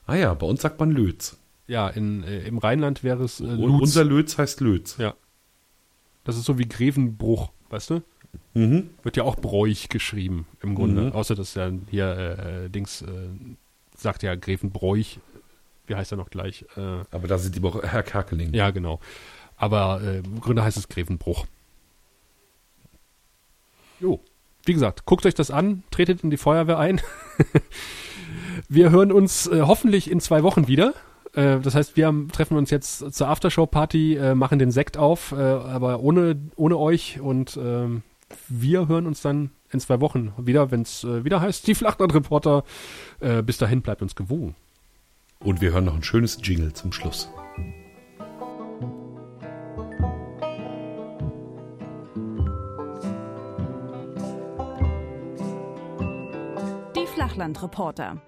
Ah 0.06 0.14
ja, 0.14 0.32
bei 0.35 0.47
uns 0.47 0.62
sagt 0.62 0.78
man 0.78 0.90
Lötz. 0.93 1.36
Ja, 1.66 1.89
in, 1.89 2.23
äh, 2.24 2.41
im 2.47 2.59
Rheinland 2.59 3.03
wäre 3.03 3.24
es 3.24 3.41
äh, 3.41 3.45
Lutz. 3.45 3.82
unser 3.82 4.05
Lötz 4.05 4.36
heißt 4.36 4.61
Lötz. 4.61 4.97
Ja. 4.99 5.15
Das 6.24 6.36
ist 6.36 6.45
so 6.45 6.59
wie 6.59 6.69
Grevenbruch, 6.69 7.51
weißt 7.70 7.91
du? 7.91 8.03
Mhm. 8.55 8.91
Wird 9.03 9.16
ja 9.16 9.24
auch 9.24 9.36
Bräuch 9.36 9.89
geschrieben, 9.89 10.47
im 10.62 10.74
Grunde. 10.74 11.03
Mhm. 11.03 11.12
Außer 11.12 11.35
dass 11.35 11.55
ja 11.55 11.70
hier, 11.91 12.07
äh, 12.07 12.65
äh, 12.65 12.69
Dings, 12.69 13.03
äh, 13.03 13.28
sagt 13.97 14.23
ja 14.23 14.35
Grevenbräuch. 14.35 15.19
Wie 15.86 15.95
heißt 15.95 16.12
er 16.12 16.16
noch 16.16 16.31
gleich? 16.31 16.65
Äh, 16.77 16.81
Aber 17.11 17.28
da 17.28 17.39
sind 17.39 17.55
die 17.57 17.62
auch 17.62 17.82
Herr 17.82 18.03
Kerkeling. 18.03 18.55
ja, 18.55 18.70
genau. 18.70 19.01
Aber 19.57 20.01
äh, 20.03 20.19
im 20.19 20.41
Grunde 20.41 20.65
heißt 20.65 20.77
es 20.77 20.89
Grevenbruch. 20.89 21.47
Jo. 24.01 24.20
Wie 24.65 24.73
gesagt, 24.73 25.05
guckt 25.05 25.27
euch 25.27 25.35
das 25.35 25.51
an, 25.51 25.82
tretet 25.91 26.24
in 26.24 26.31
die 26.31 26.36
Feuerwehr 26.36 26.78
ein. 26.78 27.01
wir 28.69 28.91
hören 28.91 29.12
uns 29.12 29.47
äh, 29.47 29.61
hoffentlich 29.62 30.11
in 30.11 30.20
zwei 30.20 30.43
Wochen 30.43 30.66
wieder. 30.69 30.95
Äh, 31.35 31.61
das 31.61 31.74
heißt, 31.74 31.97
wir 31.97 32.06
haben, 32.06 32.28
treffen 32.28 32.56
uns 32.56 32.70
jetzt 32.70 33.12
zur 33.12 33.28
Aftershow-Party, 33.28 34.16
äh, 34.16 34.35
machen 34.35 34.59
den 34.59 34.70
Sekt 34.70 34.97
auf, 34.97 35.32
äh, 35.32 35.36
aber 35.36 36.01
ohne, 36.01 36.36
ohne 36.56 36.78
euch 36.78 37.20
und 37.20 37.56
ähm, 37.56 38.02
wir 38.48 38.89
hören 38.89 39.06
uns 39.06 39.20
dann 39.20 39.51
in 39.70 39.81
zwei 39.81 40.01
Wochen 40.01 40.32
wieder, 40.39 40.70
wenn 40.70 40.82
es 40.82 41.05
äh, 41.05 41.24
wieder 41.24 41.40
heißt, 41.40 41.66
die 41.66 41.74
Flachland-Reporter. 41.74 42.65
Äh, 43.20 43.43
bis 43.43 43.59
dahin 43.59 43.82
bleibt 43.82 44.02
uns 44.02 44.15
gewogen. 44.15 44.55
Und 45.40 45.61
wir 45.61 45.73
hören 45.73 45.85
noch 45.85 45.94
ein 45.94 46.02
schönes 46.02 46.39
Jingle 46.43 46.73
zum 46.73 46.93
Schluss. 46.93 47.28
Die 56.97 57.06
Flachlandreporter. 57.15 58.23